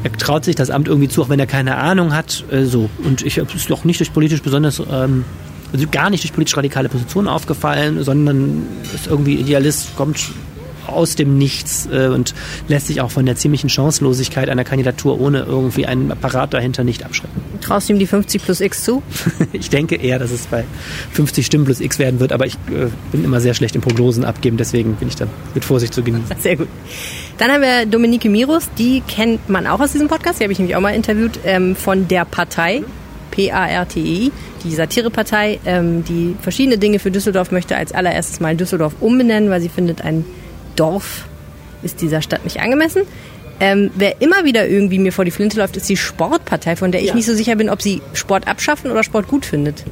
er 0.04 0.12
traut 0.14 0.44
sich 0.44 0.56
das 0.56 0.70
Amt 0.70 0.88
irgendwie 0.88 1.08
zu, 1.08 1.24
auch 1.24 1.30
wenn 1.30 1.40
er 1.40 1.48
keine 1.48 1.78
Ahnung 1.78 2.14
hat. 2.14 2.44
Äh, 2.52 2.66
so. 2.66 2.90
Und 3.04 3.26
ich 3.26 3.38
ist 3.38 3.70
doch 3.70 3.84
nicht 3.86 4.00
durch 4.00 4.14
politisch 4.14 4.42
besonders, 4.42 4.82
ähm, 4.92 5.26
also 5.72 5.88
gar 5.92 6.10
nicht 6.10 6.24
durch 6.24 6.34
politisch 6.34 6.56
radikale 6.58 6.90
Positionen 6.90 7.28
aufgefallen, 7.28 8.04
sondern 8.04 8.68
ist 8.94 9.08
irgendwie 9.08 9.36
Idealist, 9.36 9.96
kommt 9.96 10.20
aus 10.88 11.16
dem 11.16 11.38
Nichts 11.38 11.88
äh, 11.92 12.08
und 12.08 12.34
lässt 12.68 12.88
sich 12.88 13.02
auch 13.02 13.12
von 13.12 13.26
der 13.26 13.36
ziemlichen 13.36 13.70
Chancenlosigkeit 13.70 14.50
einer 14.50 14.64
Kandidatur 14.64 15.20
ohne 15.20 15.44
irgendwie 15.44 15.86
einen 15.86 16.12
Apparat 16.12 16.54
dahinter 16.54 16.84
nicht 16.84 17.04
abschrecken. 17.04 17.42
Traust 17.62 17.90
du 17.90 17.94
ihm 17.94 18.00
die 18.00 18.08
50 18.08 18.44
plus 18.44 18.62
X 18.62 18.84
zu? 18.84 19.02
ich 19.54 19.70
denke 19.70 19.96
eher, 19.96 20.20
dass 20.20 20.32
es 20.32 20.48
bei 20.48 20.66
50 21.12 21.46
Stimmen 21.46 21.66
plus 21.66 21.80
X 21.80 22.00
werden 22.00 22.20
wird, 22.20 22.32
aber 22.32 22.46
ich 22.46 22.56
äh, 22.70 22.88
bin 23.12 23.24
immer 23.24 23.40
sehr 23.40 23.54
schlecht 23.54 23.76
in 23.76 23.82
Prognosen 23.82 24.26
abgeben, 24.26 24.58
deswegen 24.58 24.96
bin 24.96 25.08
ich 25.08 25.16
da 25.16 25.28
mit 25.54 25.66
Vorsicht 25.66 25.94
zu 25.94 26.04
genießen. 26.04 26.26
Sehr 26.40 26.58
gut. 26.58 26.68
Dann 27.38 27.52
haben 27.52 27.62
wir 27.62 27.86
Dominique 27.86 28.26
Mirus, 28.26 28.70
die 28.78 29.02
kennt 29.08 29.50
man 29.50 29.68
auch 29.68 29.80
aus 29.80 29.92
diesem 29.92 30.08
Podcast, 30.08 30.40
die 30.40 30.44
habe 30.44 30.54
ich 30.54 30.60
nämlich 30.60 30.76
auch 30.76 30.82
mal 30.82 30.94
interviewt, 30.96 31.40
ähm, 31.46 31.76
von 31.76 32.08
der 32.08 32.26
Partei, 32.26 32.84
P-A-R-T-E, 33.32 34.32
die 34.64 34.76
Satirepartei, 34.76 35.60
ähm, 35.66 36.04
die 36.04 36.36
verschiedene 36.42 36.78
Dinge 36.78 37.00
für 37.00 37.12
Düsseldorf 37.12 37.52
möchte 37.52 37.76
als 37.76 37.92
allererstes 37.92 38.40
mal 38.40 38.56
Düsseldorf 38.56 38.94
umbenennen, 39.00 39.50
weil 39.50 39.62
sie 39.62 39.70
findet, 39.70 40.02
ein 40.02 40.26
Dorf 40.76 41.26
ist 41.82 42.02
dieser 42.02 42.22
Stadt 42.22 42.44
nicht 42.44 42.60
angemessen. 42.60 43.04
Ähm, 43.60 43.92
wer 43.96 44.22
immer 44.22 44.44
wieder 44.44 44.68
irgendwie 44.68 45.00
mir 45.00 45.14
vor 45.14 45.26
die 45.26 45.32
Flinte 45.32 45.58
läuft, 45.58 45.78
ist 45.78 45.88
die 45.88 45.96
Sportpartei, 45.96 46.76
von 46.76 46.92
der 46.92 47.02
ich 47.02 47.10
ja. 47.10 47.16
nicht 47.16 47.26
so 47.26 47.34
sicher 47.34 47.56
bin, 47.56 47.70
ob 47.70 47.82
sie 47.82 48.02
Sport 48.14 48.48
abschaffen 48.48 48.92
oder 48.92 49.04
Sport 49.04 49.28
gut 49.28 49.46
findet. 49.46 49.86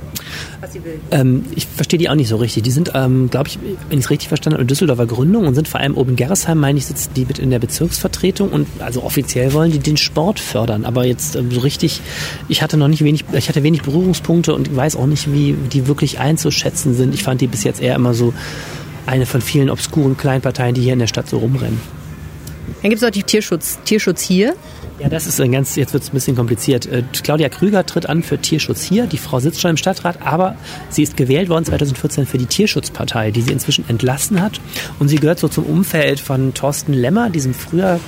Was 0.59 0.73
sie 0.73 0.83
will. 0.83 0.99
Ähm, 1.11 1.45
ich 1.55 1.67
verstehe 1.67 1.99
die 1.99 2.09
auch 2.09 2.15
nicht 2.15 2.27
so 2.27 2.37
richtig. 2.37 2.63
Die 2.63 2.71
sind, 2.71 2.91
ähm, 2.95 3.29
glaube 3.29 3.49
ich, 3.49 3.59
wenn 3.89 3.99
ich 3.99 4.05
es 4.05 4.09
richtig 4.09 4.29
verstanden 4.29 4.55
habe, 4.55 4.63
in 4.63 4.67
Düsseldorfer 4.67 5.05
Gründung 5.05 5.45
und 5.45 5.53
sind 5.55 5.67
vor 5.67 5.79
allem 5.79 5.95
oben 5.95 6.11
in 6.11 6.15
Gerresheim, 6.15 6.57
meine 6.57 6.79
ich, 6.79 6.87
sitzen 6.87 7.11
die 7.15 7.25
mit 7.25 7.39
in 7.39 7.51
der 7.51 7.59
Bezirksvertretung 7.59 8.49
und 8.49 8.67
also 8.79 9.03
offiziell 9.03 9.53
wollen 9.53 9.71
die 9.71 9.79
den 9.79 9.97
Sport 9.97 10.39
fördern. 10.39 10.83
Aber 10.83 11.05
jetzt 11.05 11.35
ähm, 11.35 11.51
so 11.51 11.61
richtig, 11.61 12.01
ich 12.49 12.61
hatte 12.63 12.77
noch 12.77 12.87
nicht 12.87 13.03
wenig, 13.03 13.25
ich 13.31 13.47
hatte 13.47 13.63
wenig 13.63 13.83
Berührungspunkte 13.83 14.55
und 14.55 14.75
weiß 14.75 14.95
auch 14.95 15.07
nicht, 15.07 15.31
wie 15.31 15.55
die 15.71 15.87
wirklich 15.87 16.19
einzuschätzen 16.19 16.95
sind. 16.95 17.13
Ich 17.13 17.23
fand 17.23 17.41
die 17.41 17.47
bis 17.47 17.63
jetzt 17.63 17.81
eher 17.81 17.95
immer 17.95 18.13
so 18.13 18.33
eine 19.05 19.25
von 19.25 19.41
vielen 19.41 19.69
obskuren 19.69 20.17
Kleinparteien, 20.17 20.75
die 20.75 20.81
hier 20.81 20.93
in 20.93 20.99
der 20.99 21.07
Stadt 21.07 21.29
so 21.29 21.37
rumrennen. 21.37 21.79
Dann 22.81 22.89
gibt 22.89 23.01
es 23.01 23.07
auch 23.07 23.11
die 23.11 23.23
Tierschutz, 23.23 23.79
Tierschutz 23.85 24.21
hier. 24.21 24.55
Ja, 24.99 25.09
das 25.09 25.25
ist 25.25 25.41
ein 25.41 25.51
ganz, 25.51 25.75
jetzt 25.75 25.93
wird 25.93 26.03
es 26.03 26.09
ein 26.09 26.13
bisschen 26.13 26.35
kompliziert. 26.35 26.85
Äh, 26.85 27.03
Claudia 27.23 27.49
Krüger 27.49 27.85
tritt 27.85 28.07
an 28.07 28.23
für 28.23 28.37
Tierschutz 28.37 28.83
hier. 28.83 29.07
Die 29.07 29.17
Frau 29.17 29.39
sitzt 29.39 29.59
schon 29.59 29.71
im 29.71 29.77
Stadtrat, 29.77 30.19
aber 30.23 30.55
sie 30.89 31.03
ist 31.03 31.17
gewählt 31.17 31.49
worden 31.49 31.65
2014 31.65 32.25
für 32.25 32.37
die 32.37 32.45
Tierschutzpartei, 32.45 33.31
die 33.31 33.41
sie 33.41 33.51
inzwischen 33.51 33.87
entlassen 33.87 34.41
hat. 34.41 34.61
Und 34.99 35.07
sie 35.07 35.17
gehört 35.17 35.39
so 35.39 35.47
zum 35.47 35.65
Umfeld 35.65 36.19
von 36.19 36.53
Thorsten 36.53 36.93
Lemmer, 36.93 37.29
diesem 37.29 37.53
früher 37.53 37.99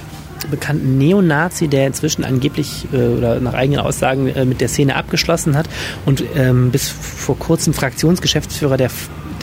bekannten 0.49 0.97
Neonazi, 0.97 1.67
der 1.67 1.87
inzwischen 1.87 2.23
angeblich 2.23 2.87
äh, 2.91 2.97
oder 2.97 3.39
nach 3.39 3.53
eigenen 3.53 3.79
Aussagen 3.79 4.27
äh, 4.27 4.45
mit 4.45 4.61
der 4.61 4.67
Szene 4.67 4.95
abgeschlossen 4.95 5.55
hat 5.55 5.67
und 6.05 6.23
ähm, 6.35 6.71
bis 6.71 6.89
vor 6.89 7.37
kurzem 7.37 7.73
Fraktionsgeschäftsführer 7.73 8.77
der 8.77 8.89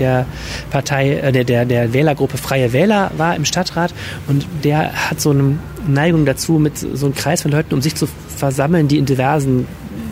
der 0.01 0.26
Partei, 0.70 1.11
äh, 1.11 1.32
der, 1.32 1.44
der, 1.44 1.64
der 1.64 1.92
Wählergruppe 1.92 2.38
Freie 2.38 2.72
Wähler 2.72 3.11
war 3.16 3.36
im 3.36 3.44
Stadtrat 3.44 3.94
und 4.26 4.46
der 4.64 4.92
hat 5.11 5.20
so 5.20 5.30
eine 5.30 5.59
Neigung 5.86 6.26
dazu, 6.26 6.55
mit 6.55 6.78
so 6.78 7.07
einem 7.07 7.14
Kreis 7.14 7.42
von 7.42 7.51
Leuten 7.51 7.74
um 7.74 7.82
sich 7.82 7.94
zu 7.94 8.09
versammeln, 8.36 8.88
die 8.88 8.98
in 8.98 9.07
diversen 9.07 9.66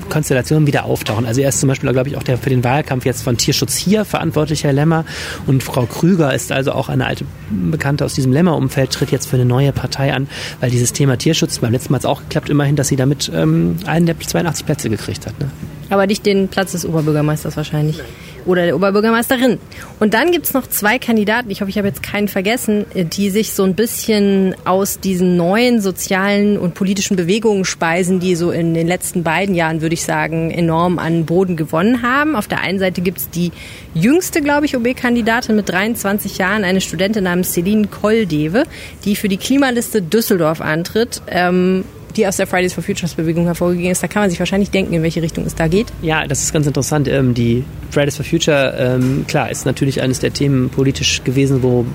Konstellationen 0.09 0.67
wieder 0.67 0.85
auftauchen. 0.85 1.27
Also 1.27 1.41
er 1.41 1.51
ist 1.51 1.61
zum 1.61 1.69
Beispiel, 1.69 1.91
glaube 1.93 2.09
ich, 2.09 2.17
auch 2.17 2.23
der 2.23 2.39
für 2.39 2.51
den 2.51 2.65
Wahlkampf 2.65 3.05
jetzt 3.05 3.23
von 3.23 3.37
Tierschutz 3.37 3.77
hier 3.77 4.05
verantwortlich, 4.05 4.65
Herr 4.65 4.73
Lemmer. 4.73 5.05
Und 5.47 5.63
Frau 5.63 5.87
Krüger 5.87 6.35
ist 6.35 6.51
also 6.53 6.73
auch 6.73 6.89
eine 6.89 7.07
alte 7.07 7.25
Bekannte 7.51 8.05
aus 8.05 8.15
diesem 8.15 8.33
Lemmer-Umfeld, 8.33 8.91
tritt 8.91 9.11
jetzt 9.11 9.27
für 9.27 9.37
eine 9.37 9.45
neue 9.45 9.73
Partei 9.73 10.13
an, 10.13 10.29
weil 10.61 10.71
dieses 10.71 10.93
Thema 10.93 11.17
Tierschutz 11.17 11.59
beim 11.59 11.73
letzten 11.73 11.93
Mal 11.93 11.97
hat 11.97 12.05
es 12.05 12.07
auch 12.07 12.23
geklappt, 12.23 12.49
immerhin, 12.49 12.77
dass 12.77 12.89
sie 12.89 12.97
damit 12.97 13.31
ähm, 13.35 13.77
einen 13.87 14.07
der 14.07 14.19
82 14.19 14.67
Plätze 14.67 14.91
gekriegt 14.91 15.27
hat. 15.27 15.39
Ne? 15.39 15.51
Aber 15.91 16.07
nicht 16.07 16.25
den 16.27 16.49
Platz 16.49 16.73
des 16.73 16.85
Oberbürgermeisters 16.85 17.57
wahrscheinlich. 17.57 17.99
Nein 17.99 18.07
oder 18.49 18.65
der 18.65 18.75
Oberbürgermeisterin. 18.75 19.59
Und 20.01 20.15
dann 20.15 20.33
gibt 20.33 20.47
es 20.47 20.55
noch 20.55 20.67
zwei 20.67 20.99
Kandidaten, 20.99 21.51
ich 21.51 21.61
hoffe, 21.61 21.71
ich 21.71 21.77
habe 21.77 21.87
jetzt 21.87 22.03
keinen 22.03 22.29
vergessen, 22.29 22.87
die 22.95 23.29
sich 23.29 23.53
so 23.53 23.63
ein 23.63 23.75
bisschen 23.75 24.57
aus 24.65 25.01
diesen 25.01 25.37
neuen 25.37 25.81
sozialen 25.83 26.59
und 26.59 26.75
politischen 26.75 27.17
Bewegungen 27.17 27.67
speisen, 27.67 28.21
die 28.21 28.35
so 28.35 28.51
in 28.51 28.73
den 28.73 28.89
letzten 28.89 29.23
beiden 29.23 29.55
Jahren, 29.55 29.83
würde 29.83 29.95
ich 29.95 30.03
sagen, 30.03 30.51
enorm 30.51 30.99
an 30.99 31.27
Boden 31.27 31.57
gewonnen 31.57 32.03
haben. 32.03 32.35
Auf 32.35 32.49
der 32.49 32.63
einen 32.63 32.79
Seite 32.79 33.03
gibt 33.03 33.19
es 33.19 33.29
die 33.29 33.53
jüngste, 33.93 34.41
glaube 34.41 34.65
ich, 34.65 34.77
OB-Kandidatin 34.77 35.55
mit 35.55 35.69
23 35.69 36.39
Jahren, 36.39 36.65
eine 36.65 36.81
Studentin 36.81 37.25
namens 37.25 37.53
Celine 37.53 37.87
Koldewe, 37.87 38.65
die 39.05 39.15
für 39.15 39.29
die 39.29 39.37
Klimaliste 39.37 40.01
Düsseldorf 40.01 40.63
antritt. 40.63 41.21
Ähm, 41.29 41.85
die 42.19 42.27
aus 42.27 42.37
der 42.37 42.47
Fridays 42.47 42.75
for 42.75 42.83
Futures 42.83 43.15
Bewegung 43.15 43.45
hervorgegangen 43.45 43.93
ist. 43.93 44.03
Da 44.03 44.09
kann 44.09 44.23
man 44.23 44.31
sich 44.31 44.39
wahrscheinlich 44.39 44.71
denken, 44.71 44.93
in 44.93 45.03
welche 45.03 45.23
Richtung 45.23 45.47
es 45.47 45.55
da 45.55 45.69
geht. 45.69 45.87
Ja, 46.03 46.27
das 46.27 46.43
ist 46.43 46.53
ganz 46.53 46.67
interessant. 46.67 47.09
Ähm, 47.09 47.33
die 47.33 47.65
Fridays 47.91 48.17
for 48.17 48.25
Future, 48.25 48.75
ähm, 48.77 49.25
klar, 49.29 49.51
ist 49.51 49.65
natürlich 49.65 50.03
eines 50.03 50.19
der 50.19 50.33
Themen 50.33 50.69
politisch 50.69 51.23
gewesen, 51.25 51.63
wo, 51.63 51.87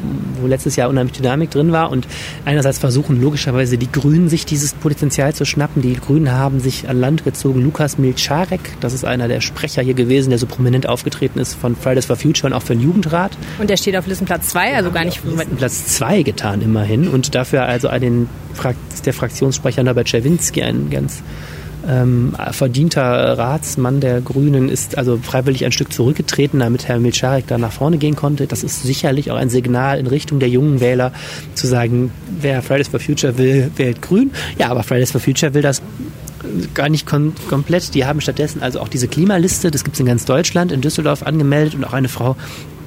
wo 0.42 0.48
letztes 0.48 0.76
Jahr 0.78 0.90
unheimlich 0.90 1.18
Dynamik 1.18 1.52
drin 1.52 1.72
war. 1.72 1.92
Und 1.92 2.08
einerseits 2.46 2.80
versuchen 2.80 3.22
logischerweise 3.22 3.78
die 3.78 3.92
Grünen, 3.92 4.30
sich 4.30 4.46
dieses 4.46 4.74
Potenzial 4.74 5.34
zu 5.34 5.46
schnappen. 5.46 5.82
Die 5.82 5.94
Grünen 5.96 6.32
haben 6.32 6.62
sich 6.62 6.88
an 6.90 7.00
Land 7.00 7.26
gezogen. 7.26 7.62
Lukas 7.62 7.98
Milcharek, 7.98 8.62
das 8.80 8.94
ist 8.94 9.04
einer 9.04 9.28
der 9.28 9.42
Sprecher 9.42 9.82
hier 9.82 9.94
gewesen, 9.94 10.30
der 10.30 10.40
so 10.40 10.48
prominent 10.48 10.88
aufgetreten 10.88 11.40
ist 11.40 11.54
von 11.54 11.76
Fridays 11.76 12.06
for 12.06 12.16
Future 12.16 12.48
und 12.48 12.54
auch 12.54 12.64
für 12.64 12.76
den 12.76 12.82
Jugendrat. 12.82 13.38
Und 13.60 13.70
der 13.70 13.78
steht 13.78 13.98
auf 13.98 14.08
Listenplatz 14.08 14.50
2, 14.50 14.76
also 14.76 14.92
gar 14.92 15.04
nicht... 15.04 15.22
Listenplatz 15.26 15.88
2 15.98 16.24
getan 16.24 16.62
immerhin 16.62 17.10
und 17.10 17.36
dafür 17.36 17.64
also 17.64 17.90
den, 17.90 18.30
der 19.06 19.14
Fraktionssprecher 19.14 19.84
Norbert 19.84 20.13
Czerwinski, 20.14 20.62
ein 20.62 20.92
ganz 20.92 21.24
ähm, 21.88 22.34
verdienter 22.52 23.38
Ratsmann 23.38 24.00
der 24.00 24.22
Grünen, 24.22 24.70
ist 24.70 24.98
also 24.98 25.18
freiwillig 25.18 25.66
ein 25.66 25.72
Stück 25.72 25.92
zurückgetreten, 25.92 26.60
damit 26.60 26.88
Herr 26.88 27.00
Milcharek 27.00 27.48
da 27.48 27.58
nach 27.58 27.72
vorne 27.72 27.98
gehen 27.98 28.16
konnte. 28.16 28.48
Das 28.48 28.64
ist 28.64 28.84
sicherlich 28.84 29.32
auch 29.32 29.36
ein 29.36 29.50
Signal 29.50 30.00
in 30.00 30.08
Richtung 30.08 30.40
der 30.40 30.50
jungen 30.50 30.80
Wähler, 30.80 31.12
zu 31.56 31.68
sagen, 31.68 32.12
wer 32.40 32.62
Fridays 32.62 32.88
for 32.88 33.00
Future 33.00 33.38
will, 33.38 33.72
wählt 33.76 34.02
Grün. 34.02 34.32
Ja, 34.58 34.70
aber 34.70 34.84
Fridays 34.84 35.12
for 35.12 35.20
Future 35.20 35.54
will 35.54 35.62
das 35.62 35.82
gar 36.74 36.90
nicht 36.90 37.08
kom 37.08 37.34
komplett. 37.50 37.96
Die 37.96 38.06
haben 38.06 38.22
stattdessen 38.22 38.62
also 38.62 38.80
auch 38.80 38.88
diese 38.88 39.08
Klimaliste, 39.08 39.72
das 39.72 39.84
gibt 39.84 39.96
es 39.96 40.00
in 40.00 40.06
ganz 40.06 40.26
Deutschland, 40.26 40.72
in 40.72 40.82
Düsseldorf 40.82 41.24
angemeldet 41.24 41.76
und 41.76 41.84
auch 41.84 41.94
eine 41.94 42.10
Frau, 42.10 42.36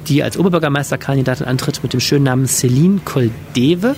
die 0.07 0.23
als 0.23 0.37
Oberbürgermeisterkandidatin 0.37 1.45
antritt 1.45 1.83
mit 1.83 1.93
dem 1.93 1.99
schönen 1.99 2.23
Namen 2.23 2.47
Celine 2.47 3.01
Koldeve. 3.03 3.95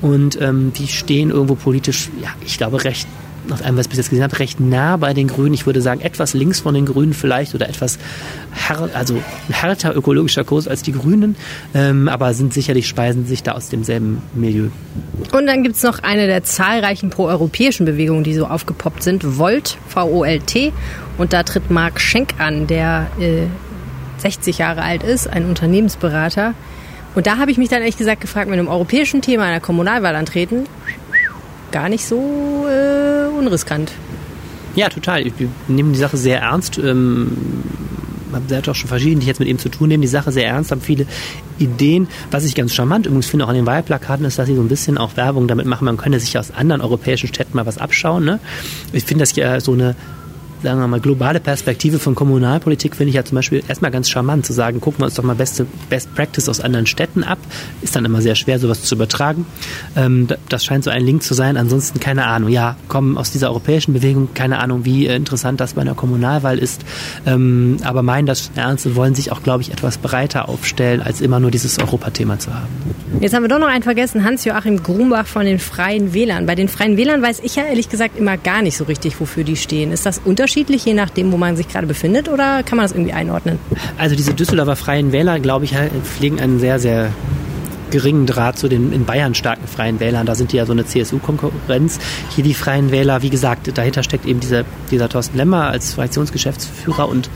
Und 0.00 0.40
ähm, 0.40 0.72
die 0.76 0.88
stehen 0.88 1.30
irgendwo 1.30 1.54
politisch, 1.54 2.08
ja, 2.22 2.28
ich 2.44 2.56
glaube, 2.58 2.84
recht 2.84 3.08
nach 3.48 3.62
allem, 3.62 3.76
was 3.76 3.86
ich 3.86 3.90
bis 3.90 3.98
jetzt 3.98 4.10
gesehen 4.10 4.22
habe, 4.22 4.38
recht 4.38 4.60
nah 4.60 4.96
bei 4.96 5.14
den 5.14 5.28
Grünen. 5.28 5.54
Ich 5.54 5.66
würde 5.66 5.80
sagen, 5.80 6.00
etwas 6.00 6.34
links 6.34 6.60
von 6.60 6.74
den 6.74 6.86
Grünen 6.86 7.14
vielleicht 7.14 7.54
oder 7.54 7.68
etwas 7.68 7.98
har 8.68 8.90
also 8.94 9.22
härter 9.50 9.96
ökologischer 9.96 10.44
Kurs 10.44 10.68
als 10.68 10.82
die 10.82 10.92
Grünen, 10.92 11.36
ähm, 11.74 12.08
aber 12.08 12.34
sind 12.34 12.52
sicherlich, 12.52 12.86
speisen 12.86 13.26
sich 13.26 13.42
da 13.42 13.52
aus 13.52 13.68
demselben 13.68 14.22
Milieu. 14.34 14.68
Und 15.32 15.46
dann 15.46 15.62
gibt 15.62 15.76
es 15.76 15.82
noch 15.82 16.00
eine 16.02 16.26
der 16.26 16.44
zahlreichen 16.44 17.10
proeuropäischen 17.10 17.86
Bewegungen, 17.86 18.24
die 18.24 18.34
so 18.34 18.46
aufgepoppt 18.46 19.02
sind, 19.02 19.38
Volt, 19.38 19.78
V-O-L-T. 19.88 20.72
Und 21.16 21.32
da 21.32 21.42
tritt 21.42 21.70
Marc 21.70 22.00
Schenk 22.00 22.34
an, 22.38 22.66
der 22.66 23.06
äh, 23.18 23.46
60 24.18 24.58
Jahre 24.58 24.82
alt 24.82 25.02
ist, 25.02 25.28
ein 25.28 25.46
Unternehmensberater. 25.46 26.54
Und 27.14 27.26
da 27.26 27.38
habe 27.38 27.50
ich 27.50 27.58
mich 27.58 27.68
dann 27.68 27.80
ehrlich 27.80 27.96
gesagt 27.96 28.20
gefragt, 28.20 28.48
mit 28.48 28.58
einem 28.58 28.68
europäischen 28.68 29.22
Thema 29.22 29.44
einer 29.44 29.60
Kommunalwahl 29.60 30.14
antreten, 30.14 30.66
gar 31.72 31.88
nicht 31.88 32.04
so 32.04 32.66
äh, 32.68 33.26
unriskant. 33.36 33.92
Ja, 34.74 34.88
total. 34.88 35.24
Wir 35.24 35.48
nehmen 35.66 35.92
die 35.92 35.98
Sache 35.98 36.16
sehr 36.16 36.40
ernst. 36.40 36.78
Ähm, 36.78 37.36
habe 38.32 38.44
selbst 38.48 38.68
auch 38.68 38.74
schon 38.74 38.88
verschiedene, 38.88 39.20
die 39.20 39.26
jetzt 39.26 39.40
mit 39.40 39.48
ihm 39.48 39.58
zu 39.58 39.68
tun 39.68 39.88
nehmen, 39.88 40.02
die 40.02 40.08
Sache 40.08 40.32
sehr 40.32 40.46
ernst, 40.46 40.70
haben 40.70 40.80
viele 40.80 41.06
Ideen. 41.58 42.08
Was 42.30 42.44
ich 42.44 42.54
ganz 42.54 42.74
charmant 42.74 43.06
übrigens 43.06 43.26
finde, 43.26 43.44
auch 43.44 43.48
an 43.48 43.54
den 43.54 43.66
Wahlplakaten, 43.66 44.24
ist, 44.26 44.38
dass 44.38 44.46
sie 44.46 44.54
so 44.54 44.62
ein 44.62 44.68
bisschen 44.68 44.98
auch 44.98 45.16
Werbung 45.16 45.48
damit 45.48 45.66
machen. 45.66 45.84
Man 45.84 45.96
könnte 45.96 46.20
sich 46.20 46.38
aus 46.38 46.50
anderen 46.50 46.80
europäischen 46.80 47.28
Städten 47.28 47.56
mal 47.56 47.66
was 47.66 47.78
abschauen. 47.78 48.24
Ne? 48.24 48.40
Ich 48.92 49.04
finde 49.04 49.22
das 49.22 49.34
ja 49.34 49.60
so 49.60 49.72
eine 49.72 49.96
sagen 50.62 50.80
wir 50.80 50.88
mal, 50.88 51.00
globale 51.00 51.40
Perspektive 51.40 51.98
von 51.98 52.14
Kommunalpolitik 52.14 52.96
finde 52.96 53.10
ich 53.10 53.14
ja 53.14 53.24
zum 53.24 53.36
Beispiel 53.36 53.62
erstmal 53.68 53.90
ganz 53.90 54.10
charmant, 54.10 54.44
zu 54.44 54.52
sagen, 54.52 54.80
gucken 54.80 55.00
wir 55.00 55.06
uns 55.06 55.14
doch 55.14 55.22
mal 55.22 55.36
beste, 55.36 55.66
Best 55.88 56.14
Practice 56.14 56.48
aus 56.48 56.60
anderen 56.60 56.86
Städten 56.86 57.22
ab. 57.22 57.38
Ist 57.82 57.94
dann 57.94 58.04
immer 58.04 58.20
sehr 58.20 58.34
schwer, 58.34 58.58
sowas 58.58 58.82
zu 58.82 58.94
übertragen. 58.94 59.46
Ähm, 59.96 60.28
das 60.48 60.64
scheint 60.64 60.84
so 60.84 60.90
ein 60.90 61.04
Link 61.04 61.22
zu 61.22 61.34
sein. 61.34 61.56
Ansonsten 61.56 62.00
keine 62.00 62.26
Ahnung. 62.26 62.50
Ja, 62.50 62.76
kommen 62.88 63.16
aus 63.16 63.30
dieser 63.30 63.50
europäischen 63.50 63.92
Bewegung, 63.92 64.30
keine 64.34 64.58
Ahnung, 64.58 64.84
wie 64.84 65.06
äh, 65.06 65.16
interessant 65.16 65.60
das 65.60 65.74
bei 65.74 65.82
einer 65.82 65.94
Kommunalwahl 65.94 66.58
ist. 66.58 66.82
Ähm, 67.24 67.76
aber 67.84 68.02
meinen 68.02 68.26
das 68.26 68.50
ernst 68.56 68.86
und 68.86 68.96
wollen 68.96 69.14
sich 69.14 69.30
auch, 69.32 69.42
glaube 69.42 69.62
ich, 69.62 69.72
etwas 69.72 69.98
breiter 69.98 70.48
aufstellen, 70.48 71.02
als 71.02 71.20
immer 71.20 71.40
nur 71.40 71.50
dieses 71.50 71.78
Europathema 71.78 72.38
zu 72.38 72.52
haben. 72.52 72.68
Jetzt 73.20 73.34
haben 73.34 73.42
wir 73.42 73.48
doch 73.48 73.58
noch 73.58 73.68
einen 73.68 73.82
vergessen, 73.82 74.24
Hans-Joachim 74.24 74.82
Grumbach 74.82 75.26
von 75.26 75.44
den 75.44 75.58
Freien 75.58 76.14
Wählern. 76.14 76.46
Bei 76.46 76.54
den 76.54 76.68
Freien 76.68 76.96
Wählern 76.96 77.22
weiß 77.22 77.40
ich 77.42 77.56
ja 77.56 77.64
ehrlich 77.64 77.88
gesagt 77.88 78.18
immer 78.18 78.36
gar 78.36 78.62
nicht 78.62 78.76
so 78.76 78.84
richtig, 78.84 79.20
wofür 79.20 79.44
die 79.44 79.56
stehen. 79.56 79.92
Ist 79.92 80.04
das 80.04 80.20
unterschiedlich? 80.24 80.47
Unterschiedlich, 80.48 80.86
je 80.86 80.94
nachdem, 80.94 81.30
wo 81.30 81.36
man 81.36 81.56
sich 81.56 81.68
gerade 81.68 81.86
befindet, 81.86 82.28
oder 82.28 82.62
kann 82.62 82.76
man 82.76 82.84
das 82.84 82.92
irgendwie 82.92 83.12
einordnen? 83.12 83.58
Also 83.98 84.16
diese 84.16 84.32
Düsseldorfer 84.32 84.76
Freien 84.76 85.12
Wähler, 85.12 85.40
glaube 85.40 85.66
ich, 85.66 85.74
pflegen 86.04 86.40
einen 86.40 86.58
sehr, 86.58 86.78
sehr 86.78 87.12
geringen 87.90 88.24
Draht 88.26 88.58
zu 88.58 88.68
den 88.68 88.92
in 88.92 89.04
Bayern 89.04 89.34
starken 89.34 89.66
Freien 89.66 90.00
Wählern. 90.00 90.24
Da 90.24 90.34
sind 90.34 90.52
die 90.52 90.56
ja 90.56 90.64
so 90.64 90.72
eine 90.72 90.86
CSU-Konkurrenz. 90.86 91.98
Hier 92.34 92.44
die 92.44 92.54
Freien 92.54 92.90
Wähler, 92.90 93.22
wie 93.22 93.30
gesagt, 93.30 93.76
dahinter 93.76 94.02
steckt 94.02 94.24
eben 94.24 94.40
dieser, 94.40 94.64
dieser 94.90 95.08
Thorsten 95.10 95.36
Lemmer 95.36 95.68
als 95.68 95.94
Fraktionsgeschäftsführer 95.94 97.08
und 97.08 97.28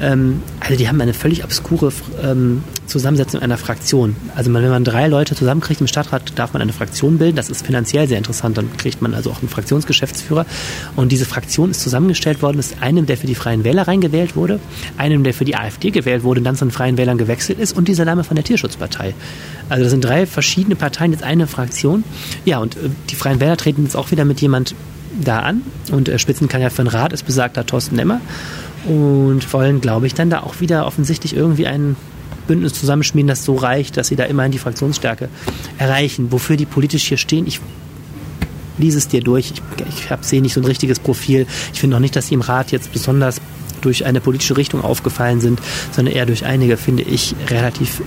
ähm, 0.00 0.42
also 0.60 0.76
die 0.76 0.88
haben 0.88 1.00
eine 1.00 1.14
völlig 1.14 1.44
obskure 1.44 1.92
ähm, 2.22 2.62
Zusammensetzung 2.86 3.40
einer 3.40 3.56
Fraktion. 3.56 4.16
Also 4.34 4.52
wenn 4.52 4.68
man 4.68 4.84
drei 4.84 5.08
Leute 5.08 5.34
zusammenkriegt 5.34 5.80
im 5.80 5.86
Stadtrat, 5.86 6.38
darf 6.38 6.52
man 6.52 6.62
eine 6.62 6.72
Fraktion 6.72 7.18
bilden. 7.18 7.36
Das 7.36 7.50
ist 7.50 7.66
finanziell 7.66 8.06
sehr 8.08 8.18
interessant. 8.18 8.58
Dann 8.58 8.74
kriegt 8.76 9.02
man 9.02 9.14
also 9.14 9.30
auch 9.30 9.40
einen 9.40 9.48
Fraktionsgeschäftsführer. 9.48 10.46
Und 10.94 11.12
diese 11.12 11.24
Fraktion 11.24 11.70
ist 11.70 11.80
zusammengestellt 11.80 12.42
worden 12.42 12.58
aus 12.58 12.74
einem, 12.80 13.06
der 13.06 13.16
für 13.16 13.26
die 13.26 13.34
Freien 13.34 13.64
Wähler 13.64 13.88
reingewählt 13.88 14.36
wurde, 14.36 14.60
einem, 14.98 15.24
der 15.24 15.34
für 15.34 15.44
die 15.44 15.56
AfD 15.56 15.90
gewählt 15.90 16.22
wurde 16.22 16.40
und 16.40 16.44
dann 16.44 16.56
zu 16.56 16.64
den 16.64 16.70
Freien 16.70 16.98
Wählern 16.98 17.18
gewechselt 17.18 17.58
ist 17.58 17.76
und 17.76 17.88
dieser 17.88 18.04
Name 18.04 18.24
von 18.24 18.36
der 18.36 18.44
Tierschutzpartei. 18.44 19.14
Also 19.68 19.82
das 19.82 19.90
sind 19.90 20.04
drei 20.04 20.26
verschiedene 20.26 20.76
Parteien, 20.76 21.12
jetzt 21.12 21.24
eine 21.24 21.46
Fraktion. 21.46 22.04
Ja, 22.44 22.58
und 22.58 22.76
äh, 22.76 22.90
die 23.10 23.14
Freien 23.14 23.40
Wähler 23.40 23.56
treten 23.56 23.84
jetzt 23.84 23.96
auch 23.96 24.10
wieder 24.10 24.24
mit 24.24 24.40
jemand 24.40 24.74
da 25.22 25.40
an. 25.40 25.62
Und 25.90 26.08
äh, 26.08 26.18
Spitzenkandidat 26.18 26.72
für 26.72 26.82
den 26.82 26.88
Rat 26.88 27.12
ist 27.12 27.24
besagter 27.24 27.64
Thorsten 27.64 27.96
Nemmer 27.96 28.20
und 28.86 29.52
wollen, 29.52 29.80
glaube 29.80 30.06
ich, 30.06 30.14
dann 30.14 30.30
da 30.30 30.40
auch 30.40 30.60
wieder 30.60 30.86
offensichtlich 30.86 31.34
irgendwie 31.34 31.66
ein 31.66 31.96
Bündnis 32.46 32.74
zusammenschmieden, 32.74 33.28
das 33.28 33.44
so 33.44 33.56
reicht, 33.56 33.96
dass 33.96 34.08
sie 34.08 34.16
da 34.16 34.24
immerhin 34.24 34.52
die 34.52 34.58
Fraktionsstärke 34.58 35.28
erreichen. 35.78 36.30
Wofür 36.30 36.56
die 36.56 36.66
politisch 36.66 37.04
hier 37.04 37.18
stehen, 37.18 37.46
ich 37.46 37.60
lese 38.78 38.98
es 38.98 39.08
dir 39.08 39.20
durch. 39.20 39.52
Ich, 39.52 39.62
ich 39.88 40.08
sehe 40.20 40.42
nicht 40.42 40.54
so 40.54 40.60
ein 40.60 40.64
richtiges 40.64 40.98
Profil. 40.98 41.46
Ich 41.72 41.80
finde 41.80 41.96
auch 41.96 42.00
nicht, 42.00 42.14
dass 42.14 42.28
sie 42.28 42.34
im 42.34 42.40
Rat 42.40 42.72
jetzt 42.72 42.92
besonders 42.92 43.40
durch 43.80 44.04
eine 44.04 44.20
politische 44.20 44.56
Richtung 44.56 44.82
aufgefallen 44.82 45.40
sind, 45.40 45.60
sondern 45.92 46.14
eher 46.14 46.26
durch 46.26 46.44
einige, 46.44 46.76
finde 46.76 47.02
ich, 47.02 47.34
relativ 47.48 48.02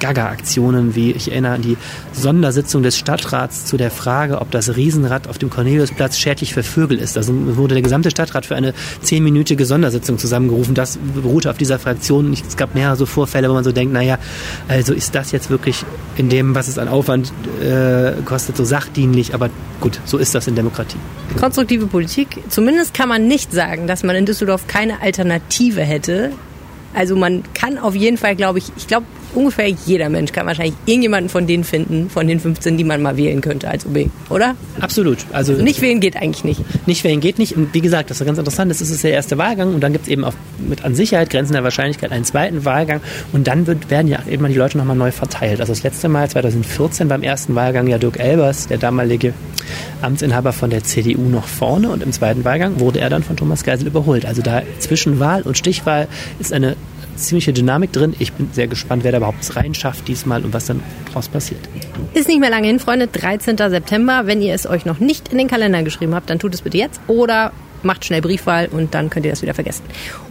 Gaga-Aktionen, 0.00 0.94
wie 0.96 1.12
ich 1.12 1.30
erinnere 1.30 1.52
an 1.52 1.62
die 1.62 1.76
Sondersitzung 2.12 2.82
des 2.82 2.98
Stadtrats 2.98 3.66
zu 3.66 3.76
der 3.76 3.90
Frage, 3.90 4.40
ob 4.40 4.50
das 4.50 4.74
Riesenrad 4.76 5.28
auf 5.28 5.38
dem 5.38 5.50
Corneliusplatz 5.50 6.18
schädlich 6.18 6.54
für 6.54 6.62
Vögel 6.62 6.98
ist. 6.98 7.16
Da 7.16 7.22
wurde 7.26 7.74
der 7.74 7.82
gesamte 7.82 8.10
Stadtrat 8.10 8.46
für 8.46 8.56
eine 8.56 8.74
zehnminütige 9.02 9.64
Sondersitzung 9.64 10.18
zusammengerufen. 10.18 10.74
Das 10.74 10.98
beruhte 11.14 11.50
auf 11.50 11.58
dieser 11.58 11.78
Fraktion. 11.78 12.32
Es 12.32 12.56
gab 12.56 12.74
mehrere 12.74 12.96
so 12.96 13.06
Vorfälle, 13.06 13.48
wo 13.48 13.54
man 13.54 13.64
so 13.64 13.72
denkt, 13.72 13.92
naja, 13.92 14.18
also 14.68 14.92
ist 14.92 15.14
das 15.14 15.32
jetzt 15.32 15.50
wirklich 15.50 15.84
in 16.16 16.28
dem, 16.28 16.54
was 16.54 16.68
es 16.68 16.78
an 16.78 16.88
Aufwand 16.88 17.32
äh, 17.62 18.12
kostet, 18.24 18.56
so 18.56 18.64
sachdienlich. 18.64 19.34
Aber 19.34 19.50
gut, 19.80 20.00
so 20.04 20.18
ist 20.18 20.34
das 20.34 20.46
in 20.48 20.56
Demokratie. 20.56 20.98
Konstruktive 21.38 21.86
Politik. 21.86 22.38
Zumindest 22.48 22.94
kann 22.94 23.08
man 23.08 23.28
nicht 23.28 23.52
sagen, 23.52 23.86
dass 23.86 24.02
man 24.02 24.16
in 24.16 24.26
Düsseldorf 24.26 24.66
keine 24.66 25.02
Alternative 25.02 25.82
hätte. 25.82 26.32
Also 26.94 27.14
man 27.14 27.44
kann 27.54 27.78
auf 27.78 27.94
jeden 27.94 28.16
Fall, 28.16 28.34
glaube 28.34 28.58
ich, 28.58 28.72
ich 28.76 28.86
glaube, 28.86 29.06
ungefähr 29.34 29.68
jeder 29.68 30.08
Mensch 30.08 30.32
kann 30.32 30.46
wahrscheinlich 30.46 30.74
irgendjemanden 30.86 31.28
von 31.28 31.46
denen 31.46 31.64
finden, 31.64 32.10
von 32.10 32.26
den 32.26 32.40
15, 32.40 32.76
die 32.76 32.84
man 32.84 33.02
mal 33.02 33.16
wählen 33.16 33.40
könnte 33.40 33.68
als 33.68 33.86
OB, 33.86 34.10
oder? 34.28 34.54
Absolut. 34.80 35.18
Also, 35.32 35.52
also 35.52 35.64
nicht 35.64 35.80
wählen 35.80 36.00
geht 36.00 36.16
eigentlich 36.16 36.44
nicht. 36.44 36.86
Nicht 36.86 37.04
wählen 37.04 37.20
geht 37.20 37.38
nicht. 37.38 37.56
Und 37.56 37.74
wie 37.74 37.80
gesagt, 37.80 38.10
das 38.10 38.20
ist 38.20 38.26
ganz 38.26 38.38
interessant. 38.38 38.70
Das 38.70 38.80
ist 38.80 39.02
der 39.02 39.12
erste 39.12 39.38
Wahlgang 39.38 39.74
und 39.74 39.80
dann 39.80 39.92
gibt 39.92 40.06
es 40.06 40.10
eben 40.10 40.24
auch 40.24 40.34
mit 40.58 40.84
an 40.84 40.94
Sicherheit 40.94 41.30
Grenzen 41.30 41.52
der 41.54 41.64
Wahrscheinlichkeit 41.64 42.12
einen 42.12 42.24
zweiten 42.24 42.64
Wahlgang 42.64 43.00
und 43.32 43.46
dann 43.46 43.66
wird, 43.66 43.90
werden 43.90 44.08
ja 44.08 44.20
eben 44.28 44.46
die 44.48 44.54
Leute 44.54 44.78
nochmal 44.78 44.96
neu 44.96 45.10
verteilt. 45.10 45.60
Also 45.60 45.72
das 45.72 45.82
letzte 45.82 46.08
Mal 46.08 46.28
2014 46.28 47.08
beim 47.08 47.22
ersten 47.22 47.54
Wahlgang 47.54 47.86
ja 47.86 47.98
Dirk 47.98 48.18
Elbers, 48.18 48.66
der 48.68 48.78
damalige 48.78 49.34
Amtsinhaber 50.02 50.52
von 50.52 50.70
der 50.70 50.82
CDU 50.84 51.28
noch 51.28 51.46
vorne 51.46 51.90
und 51.90 52.02
im 52.02 52.12
zweiten 52.12 52.44
Wahlgang 52.44 52.80
wurde 52.80 53.00
er 53.00 53.10
dann 53.10 53.22
von 53.22 53.36
Thomas 53.36 53.64
Geisel 53.64 53.86
überholt. 53.86 54.26
Also 54.26 54.42
da 54.42 54.62
zwischen 54.78 55.20
Wahl 55.20 55.42
und 55.42 55.58
Stichwahl 55.58 56.08
ist 56.38 56.52
eine 56.52 56.76
ziemliche 57.20 57.52
Dynamik 57.52 57.92
drin. 57.92 58.14
Ich 58.18 58.32
bin 58.32 58.50
sehr 58.52 58.66
gespannt, 58.66 59.04
wer 59.04 59.12
da 59.12 59.18
überhaupt 59.18 59.56
reinschafft 59.56 60.08
diesmal 60.08 60.44
und 60.44 60.52
was 60.52 60.66
dann 60.66 60.82
daraus 61.06 61.28
passiert. 61.28 61.60
Ist 62.14 62.28
nicht 62.28 62.40
mehr 62.40 62.50
lange 62.50 62.66
hin, 62.66 62.80
Freunde. 62.80 63.06
13. 63.06 63.56
September. 63.56 64.22
Wenn 64.26 64.42
ihr 64.42 64.54
es 64.54 64.66
euch 64.66 64.84
noch 64.84 64.98
nicht 64.98 65.28
in 65.28 65.38
den 65.38 65.48
Kalender 65.48 65.82
geschrieben 65.82 66.14
habt, 66.14 66.30
dann 66.30 66.38
tut 66.38 66.54
es 66.54 66.62
bitte 66.62 66.78
jetzt 66.78 67.00
oder 67.06 67.52
macht 67.82 68.04
schnell 68.04 68.20
Briefwahl 68.20 68.66
und 68.66 68.94
dann 68.94 69.10
könnt 69.10 69.24
ihr 69.24 69.32
das 69.32 69.42
wieder 69.42 69.54
vergessen. 69.54 69.84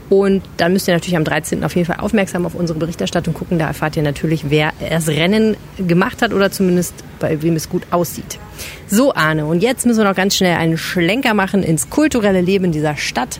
Und 0.10 0.42
dann 0.58 0.74
müsst 0.74 0.88
ihr 0.88 0.94
natürlich 0.94 1.16
am 1.16 1.24
13. 1.24 1.64
auf 1.64 1.76
jeden 1.76 1.86
Fall 1.86 1.98
aufmerksam 2.00 2.46
auf 2.46 2.56
unsere 2.56 2.80
Berichterstattung 2.80 3.34
gucken. 3.34 3.60
Da 3.60 3.68
erfahrt 3.68 3.96
ihr 3.96 4.04
natürlich, 4.04 4.50
wer 4.50 4.74
das 4.90 5.08
Rennen 5.08 5.56
gemacht 5.78 6.22
hat 6.22 6.34
oder 6.34 6.52
zumindest 6.52 6.96
bei 7.20 7.42
wem 7.44 7.56
es 7.56 7.70
gut 7.70 7.84
aussieht. 7.92 8.40
So, 8.88 9.14
Arne, 9.14 9.46
und 9.46 9.62
jetzt 9.62 9.86
müssen 9.86 10.00
wir 10.00 10.06
noch 10.06 10.16
ganz 10.16 10.36
schnell 10.36 10.56
einen 10.56 10.78
Schlenker 10.78 11.36
machen 11.36 11.62
ins 11.62 11.90
kulturelle 11.90 12.42
Leben 12.42 12.72
dieser 12.72 12.98
Stadt 12.98 13.40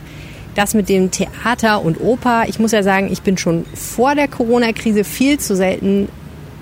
das 0.60 0.74
mit 0.74 0.90
dem 0.90 1.10
Theater 1.10 1.82
und 1.82 2.00
Oper. 2.00 2.44
Ich 2.46 2.58
muss 2.58 2.72
ja 2.72 2.82
sagen, 2.82 3.08
ich 3.10 3.22
bin 3.22 3.38
schon 3.38 3.64
vor 3.74 4.14
der 4.14 4.28
Corona-Krise 4.28 5.04
viel 5.04 5.38
zu 5.38 5.56
selten 5.56 6.08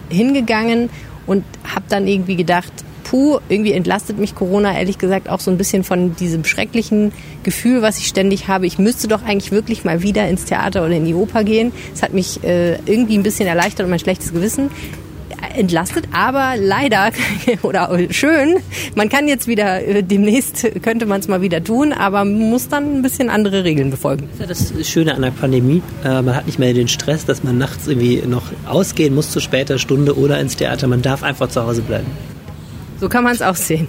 hingegangen 0.08 0.88
und 1.26 1.44
habe 1.64 1.84
dann 1.88 2.06
irgendwie 2.06 2.36
gedacht, 2.36 2.72
puh, 3.02 3.40
irgendwie 3.48 3.72
entlastet 3.72 4.18
mich 4.18 4.36
Corona 4.36 4.78
ehrlich 4.78 4.98
gesagt 4.98 5.28
auch 5.28 5.40
so 5.40 5.50
ein 5.50 5.58
bisschen 5.58 5.82
von 5.82 6.14
diesem 6.14 6.44
schrecklichen 6.44 7.10
Gefühl, 7.42 7.82
was 7.82 7.98
ich 7.98 8.06
ständig 8.06 8.46
habe. 8.46 8.66
Ich 8.66 8.78
müsste 8.78 9.08
doch 9.08 9.24
eigentlich 9.24 9.50
wirklich 9.50 9.84
mal 9.84 10.00
wieder 10.00 10.28
ins 10.28 10.44
Theater 10.44 10.84
oder 10.84 10.94
in 10.94 11.04
die 11.04 11.14
Oper 11.14 11.42
gehen. 11.42 11.72
Es 11.92 12.02
hat 12.02 12.12
mich 12.12 12.44
äh, 12.44 12.74
irgendwie 12.86 13.18
ein 13.18 13.24
bisschen 13.24 13.48
erleichtert 13.48 13.84
und 13.84 13.90
mein 13.90 13.98
schlechtes 13.98 14.32
Gewissen 14.32 14.70
entlastet, 15.56 16.06
aber 16.12 16.54
leider 16.58 17.10
oder 17.62 17.96
schön, 18.10 18.56
man 18.94 19.08
kann 19.08 19.28
jetzt 19.28 19.46
wieder 19.46 19.86
äh, 19.86 20.02
demnächst 20.02 20.66
könnte 20.82 21.06
man 21.06 21.20
es 21.20 21.28
mal 21.28 21.40
wieder 21.40 21.62
tun, 21.62 21.92
aber 21.92 22.24
muss 22.24 22.68
dann 22.68 22.96
ein 22.96 23.02
bisschen 23.02 23.30
andere 23.30 23.64
Regeln 23.64 23.90
befolgen. 23.90 24.28
Das 24.38 24.60
ist 24.60 24.78
das 24.78 24.88
Schöne 24.88 25.14
an 25.14 25.22
der 25.22 25.30
Pandemie. 25.30 25.82
Äh, 26.04 26.22
man 26.22 26.34
hat 26.34 26.46
nicht 26.46 26.58
mehr 26.58 26.72
den 26.74 26.88
Stress, 26.88 27.24
dass 27.24 27.42
man 27.44 27.58
nachts 27.58 27.86
irgendwie 27.86 28.22
noch 28.26 28.44
ausgehen 28.66 29.14
muss 29.14 29.30
zu 29.30 29.40
später 29.40 29.78
Stunde 29.78 30.18
oder 30.18 30.38
ins 30.40 30.56
Theater. 30.56 30.86
Man 30.86 31.02
darf 31.02 31.22
einfach 31.22 31.48
zu 31.48 31.64
Hause 31.64 31.82
bleiben. 31.82 32.06
So 33.00 33.08
kann 33.08 33.24
man 33.24 33.32
es 33.32 33.42
auch 33.42 33.56
sehen. 33.56 33.88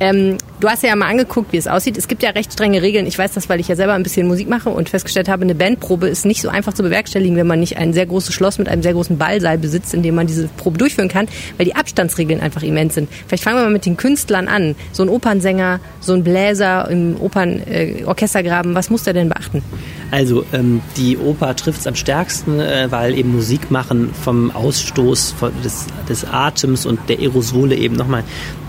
Ähm, 0.00 0.38
du 0.64 0.70
hast 0.70 0.82
ja 0.82 0.96
mal 0.96 1.08
angeguckt, 1.10 1.52
wie 1.52 1.58
es 1.58 1.68
aussieht. 1.68 1.98
Es 1.98 2.08
gibt 2.08 2.22
ja 2.22 2.30
recht 2.30 2.54
strenge 2.54 2.80
Regeln. 2.80 3.06
Ich 3.06 3.18
weiß 3.18 3.32
das, 3.32 3.50
weil 3.50 3.60
ich 3.60 3.68
ja 3.68 3.76
selber 3.76 3.92
ein 3.92 4.02
bisschen 4.02 4.26
Musik 4.26 4.48
mache 4.48 4.70
und 4.70 4.88
festgestellt 4.88 5.28
habe, 5.28 5.42
eine 5.42 5.54
Bandprobe 5.54 6.08
ist 6.08 6.24
nicht 6.24 6.40
so 6.40 6.48
einfach 6.48 6.72
zu 6.72 6.82
bewerkstelligen, 6.82 7.36
wenn 7.36 7.46
man 7.46 7.60
nicht 7.60 7.76
ein 7.76 7.92
sehr 7.92 8.06
großes 8.06 8.34
Schloss 8.34 8.56
mit 8.56 8.70
einem 8.70 8.82
sehr 8.82 8.94
großen 8.94 9.18
Ballsaal 9.18 9.58
besitzt, 9.58 9.92
in 9.92 10.02
dem 10.02 10.14
man 10.14 10.26
diese 10.26 10.48
Probe 10.48 10.78
durchführen 10.78 11.08
kann, 11.08 11.28
weil 11.58 11.66
die 11.66 11.76
Abstandsregeln 11.76 12.40
einfach 12.40 12.62
immens 12.62 12.94
sind. 12.94 13.10
Vielleicht 13.26 13.44
fangen 13.44 13.58
wir 13.58 13.64
mal 13.64 13.72
mit 13.72 13.84
den 13.84 13.98
Künstlern 13.98 14.48
an. 14.48 14.74
So 14.92 15.02
ein 15.02 15.10
Opernsänger, 15.10 15.80
so 16.00 16.14
ein 16.14 16.24
Bläser 16.24 16.90
im 16.90 17.20
Opernorchestergraben, 17.20 18.72
äh, 18.72 18.74
was 18.74 18.88
muss 18.88 19.02
der 19.02 19.12
denn 19.12 19.28
beachten? 19.28 19.62
Also 20.10 20.46
ähm, 20.54 20.80
die 20.96 21.18
Oper 21.18 21.56
trifft 21.56 21.80
es 21.80 21.86
am 21.86 21.94
stärksten, 21.94 22.58
äh, 22.58 22.86
weil 22.88 23.18
eben 23.18 23.34
Musik 23.34 23.70
machen 23.70 24.10
vom 24.14 24.50
Ausstoß 24.50 25.32
von, 25.32 25.52
des, 25.62 25.86
des 26.08 26.24
Atems 26.24 26.86
und 26.86 27.00
der 27.10 27.18
Aerosole 27.18 27.74
eben 27.74 27.96
nochmal 27.96 28.24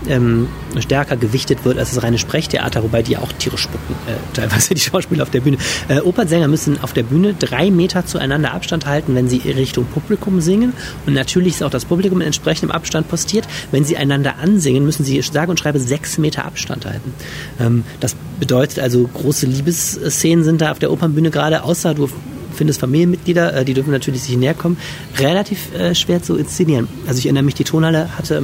ähm, 0.08 0.48
stärker 0.78 1.16
gewichtet 1.16 1.64
wird 1.64 1.78
als 1.78 1.94
das 1.94 2.02
reine 2.02 2.18
Sprechtheater, 2.18 2.82
wobei 2.82 3.02
die 3.02 3.16
auch 3.16 3.32
Tiere 3.32 3.58
spucken, 3.58 3.94
äh, 4.06 4.12
teilweise 4.34 4.74
die 4.74 4.80
Schauspieler 4.80 5.22
auf 5.22 5.30
der 5.30 5.40
Bühne. 5.40 5.58
Äh, 5.88 6.00
Opernsänger 6.00 6.48
müssen 6.48 6.82
auf 6.82 6.92
der 6.92 7.02
Bühne 7.02 7.34
drei 7.34 7.70
Meter 7.70 8.06
zueinander 8.06 8.52
Abstand 8.52 8.86
halten, 8.86 9.14
wenn 9.14 9.28
sie 9.28 9.38
Richtung 9.38 9.86
Publikum 9.86 10.40
singen. 10.40 10.72
Und 11.06 11.14
natürlich 11.14 11.54
ist 11.54 11.62
auch 11.62 11.70
das 11.70 11.84
Publikum 11.84 12.20
in 12.20 12.26
entsprechendem 12.28 12.70
Abstand 12.70 13.08
postiert. 13.08 13.46
Wenn 13.70 13.84
sie 13.84 13.96
einander 13.96 14.36
ansingen, 14.40 14.84
müssen 14.84 15.04
sie 15.04 15.20
sage 15.22 15.50
und 15.50 15.58
schreibe 15.58 15.78
sechs 15.78 16.18
Meter 16.18 16.44
Abstand 16.44 16.86
halten. 16.86 17.12
Ähm, 17.60 17.84
das 18.00 18.16
bedeutet 18.38 18.78
also, 18.78 19.08
große 19.12 19.46
Liebesszenen 19.46 20.44
sind 20.44 20.60
da 20.60 20.72
auf 20.72 20.78
der 20.78 20.90
Opernbühne 20.92 21.30
gerade, 21.30 21.62
außer 21.62 21.94
du 21.94 22.08
findest 22.56 22.80
Familienmitglieder, 22.80 23.54
äh, 23.54 23.64
die 23.64 23.74
dürfen 23.74 23.90
natürlich 23.90 24.22
sich 24.22 24.36
näher 24.36 24.54
kommen, 24.54 24.78
relativ 25.18 25.74
äh, 25.74 25.94
schwer 25.94 26.22
zu 26.22 26.36
inszenieren. 26.36 26.88
Also 27.06 27.18
ich 27.18 27.26
erinnere 27.26 27.44
mich, 27.44 27.54
die 27.54 27.64
Tonhalle 27.64 28.16
hatte 28.16 28.42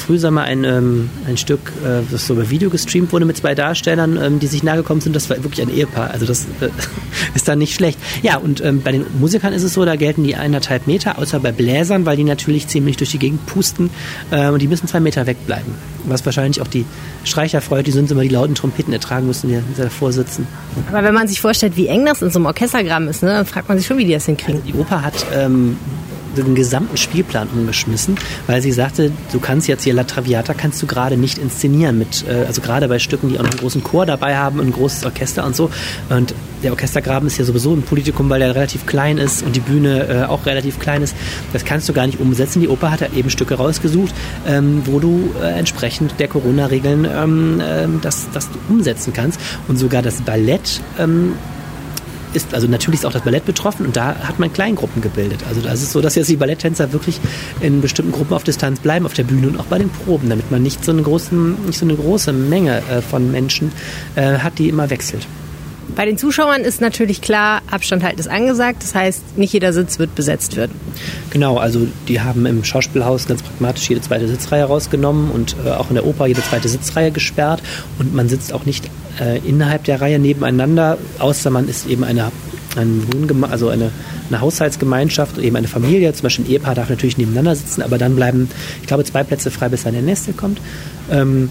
Frühsommer 0.00 0.42
ein, 0.42 0.64
ähm, 0.64 1.10
ein 1.26 1.36
Stück, 1.36 1.60
äh, 1.84 2.02
das 2.10 2.26
so 2.26 2.34
über 2.34 2.50
Video 2.50 2.70
gestreamt 2.70 3.12
wurde 3.12 3.24
mit 3.24 3.36
zwei 3.36 3.54
Darstellern, 3.54 4.18
ähm, 4.20 4.40
die 4.40 4.46
sich 4.46 4.62
nahe 4.62 4.78
gekommen 4.78 5.00
sind. 5.00 5.14
Das 5.14 5.30
war 5.30 5.36
wirklich 5.42 5.62
ein 5.62 5.72
Ehepaar. 5.72 6.10
Also 6.10 6.26
das 6.26 6.46
äh, 6.60 6.68
ist 7.34 7.46
dann 7.46 7.58
nicht 7.58 7.74
schlecht. 7.74 7.98
Ja, 8.22 8.38
und 8.38 8.64
ähm, 8.64 8.82
bei 8.82 8.92
den 8.92 9.04
Musikern 9.20 9.52
ist 9.52 9.62
es 9.62 9.74
so, 9.74 9.84
da 9.84 9.96
gelten 9.96 10.24
die 10.24 10.34
eineinhalb 10.34 10.86
Meter, 10.86 11.18
außer 11.18 11.38
bei 11.40 11.52
Bläsern, 11.52 12.06
weil 12.06 12.16
die 12.16 12.24
natürlich 12.24 12.66
ziemlich 12.66 12.96
durch 12.96 13.10
die 13.10 13.18
Gegend 13.18 13.46
pusten 13.46 13.90
äh, 14.30 14.48
und 14.48 14.60
die 14.60 14.68
müssen 14.68 14.88
zwei 14.88 15.00
Meter 15.00 15.26
wegbleiben. 15.26 15.74
Was 16.04 16.24
wahrscheinlich 16.24 16.60
auch 16.60 16.68
die 16.68 16.84
Streicher 17.24 17.60
freut, 17.60 17.86
die 17.86 17.92
sind 17.92 18.10
immer 18.10 18.22
die 18.22 18.28
lauten 18.28 18.54
Trompeten 18.54 18.92
ertragen 18.92 19.26
müssen, 19.26 19.48
die 19.48 19.60
davor 19.76 20.12
sitzen. 20.12 20.46
Aber 20.88 21.04
wenn 21.04 21.14
man 21.14 21.28
sich 21.28 21.40
vorstellt, 21.40 21.76
wie 21.76 21.86
eng 21.86 22.06
das 22.06 22.22
in 22.22 22.30
so 22.30 22.38
einem 22.38 22.46
Orchestergramm 22.46 23.08
ist, 23.08 23.22
ne, 23.22 23.30
dann 23.30 23.46
fragt 23.46 23.68
man 23.68 23.78
sich 23.78 23.86
schon, 23.86 23.98
wie 23.98 24.04
die 24.04 24.12
das 24.12 24.26
hinkriegen. 24.26 24.62
Also 24.62 24.72
die 24.72 24.78
Oper 24.78 25.02
hat 25.02 25.26
ähm, 25.34 25.76
den 26.36 26.54
gesamten 26.54 26.96
Spielplan 26.96 27.48
umgeschmissen, 27.48 28.16
weil 28.46 28.62
sie 28.62 28.72
sagte, 28.72 29.12
du 29.32 29.40
kannst 29.40 29.68
jetzt 29.68 29.84
hier 29.84 29.94
La 29.94 30.04
Traviata 30.04 30.54
kannst 30.54 30.82
du 30.82 30.86
gerade 30.86 31.16
nicht 31.16 31.38
inszenieren 31.38 31.98
mit, 31.98 32.24
äh, 32.28 32.46
also 32.46 32.60
gerade 32.60 32.88
bei 32.88 32.98
Stücken, 32.98 33.28
die 33.28 33.38
auch 33.38 33.42
noch 33.42 33.50
einen 33.50 33.60
großen 33.60 33.82
Chor 33.82 34.06
dabei 34.06 34.36
haben, 34.36 34.60
ein 34.60 34.72
großes 34.72 35.04
Orchester 35.04 35.44
und 35.44 35.56
so. 35.56 35.70
Und 36.08 36.34
der 36.62 36.72
Orchestergraben 36.72 37.26
ist 37.26 37.38
ja 37.38 37.44
sowieso 37.44 37.74
ein 37.74 37.82
Politikum, 37.82 38.28
weil 38.28 38.40
der 38.40 38.54
relativ 38.54 38.86
klein 38.86 39.18
ist 39.18 39.42
und 39.42 39.56
die 39.56 39.60
Bühne 39.60 40.06
äh, 40.08 40.24
auch 40.24 40.46
relativ 40.46 40.78
klein 40.78 41.02
ist. 41.02 41.16
Das 41.52 41.64
kannst 41.64 41.88
du 41.88 41.92
gar 41.92 42.06
nicht 42.06 42.20
umsetzen. 42.20 42.60
Die 42.60 42.68
Oper 42.68 42.90
hat 42.90 43.00
ja 43.00 43.08
eben 43.14 43.30
Stücke 43.30 43.54
rausgesucht, 43.54 44.14
ähm, 44.46 44.82
wo 44.84 44.98
du 44.98 45.30
äh, 45.40 45.58
entsprechend 45.58 46.14
der 46.18 46.28
Corona-Regeln 46.28 47.06
ähm, 47.10 47.62
ähm, 47.62 47.98
das, 48.02 48.28
das 48.32 48.48
umsetzen 48.68 49.12
kannst. 49.12 49.40
Und 49.68 49.78
sogar 49.78 50.02
das 50.02 50.22
Ballett 50.22 50.80
ist, 52.34 52.54
also 52.54 52.66
natürlich 52.66 53.00
ist 53.00 53.06
auch 53.06 53.12
das 53.12 53.22
Ballett 53.22 53.44
betroffen 53.44 53.86
und 53.86 53.96
da 53.96 54.14
hat 54.14 54.38
man 54.38 54.52
Kleingruppen 54.52 55.02
gebildet. 55.02 55.40
Also 55.48 55.60
da 55.60 55.72
ist 55.72 55.82
es 55.82 55.92
so, 55.92 56.00
dass 56.00 56.14
jetzt 56.14 56.28
die 56.28 56.36
Balletttänzer 56.36 56.92
wirklich 56.92 57.20
in 57.60 57.80
bestimmten 57.80 58.12
Gruppen 58.12 58.34
auf 58.34 58.44
Distanz 58.44 58.80
bleiben 58.80 59.06
auf 59.06 59.14
der 59.14 59.24
Bühne 59.24 59.48
und 59.48 59.58
auch 59.58 59.66
bei 59.66 59.78
den 59.78 59.90
Proben, 59.90 60.28
damit 60.28 60.50
man 60.50 60.62
nicht 60.62 60.84
so 60.84 60.92
eine, 60.92 61.02
großen, 61.02 61.66
nicht 61.66 61.78
so 61.78 61.84
eine 61.84 61.94
große 61.94 62.32
Menge 62.32 62.82
äh, 62.90 63.02
von 63.02 63.30
Menschen 63.30 63.72
äh, 64.14 64.38
hat, 64.38 64.58
die 64.58 64.68
immer 64.68 64.90
wechselt. 64.90 65.26
Bei 65.96 66.04
den 66.04 66.18
Zuschauern 66.18 66.62
ist 66.62 66.80
natürlich 66.80 67.20
klar, 67.20 67.62
Abstand 67.70 68.02
halten 68.02 68.20
ist 68.20 68.28
angesagt. 68.28 68.82
Das 68.82 68.94
heißt, 68.94 69.38
nicht 69.38 69.52
jeder 69.52 69.72
Sitz 69.72 69.98
wird 69.98 70.14
besetzt 70.14 70.56
werden. 70.56 70.72
Genau, 71.30 71.56
also 71.58 71.86
die 72.08 72.20
haben 72.20 72.46
im 72.46 72.64
Schauspielhaus 72.64 73.26
ganz 73.26 73.42
pragmatisch 73.42 73.88
jede 73.88 74.00
zweite 74.00 74.28
Sitzreihe 74.28 74.64
rausgenommen 74.64 75.30
und 75.30 75.56
äh, 75.64 75.70
auch 75.70 75.88
in 75.88 75.94
der 75.94 76.06
Oper 76.06 76.26
jede 76.26 76.42
zweite 76.42 76.68
Sitzreihe 76.68 77.10
gesperrt. 77.10 77.62
Und 77.98 78.14
man 78.14 78.28
sitzt 78.28 78.52
auch 78.52 78.64
nicht 78.64 78.88
äh, 79.20 79.38
innerhalb 79.38 79.84
der 79.84 80.00
Reihe 80.00 80.18
nebeneinander, 80.18 80.98
außer 81.18 81.50
man 81.50 81.68
ist 81.68 81.86
eben 81.86 82.04
eine, 82.04 82.30
ein 82.76 83.06
Wohngeme 83.12 83.48
also 83.48 83.68
eine, 83.68 83.90
eine 84.28 84.40
Haushaltsgemeinschaft, 84.40 85.38
eben 85.38 85.56
eine 85.56 85.68
Familie. 85.68 86.12
Zum 86.12 86.24
Beispiel 86.24 86.44
ein 86.44 86.50
Ehepaar 86.50 86.74
darf 86.74 86.88
natürlich 86.88 87.18
nebeneinander 87.18 87.54
sitzen, 87.54 87.82
aber 87.82 87.98
dann 87.98 88.16
bleiben, 88.16 88.48
ich 88.80 88.86
glaube, 88.86 89.04
zwei 89.04 89.24
Plätze 89.24 89.50
frei, 89.50 89.68
bis 89.68 89.86
eine 89.86 90.02
Nächste 90.02 90.32
kommt. 90.32 90.60
Ähm, 91.10 91.50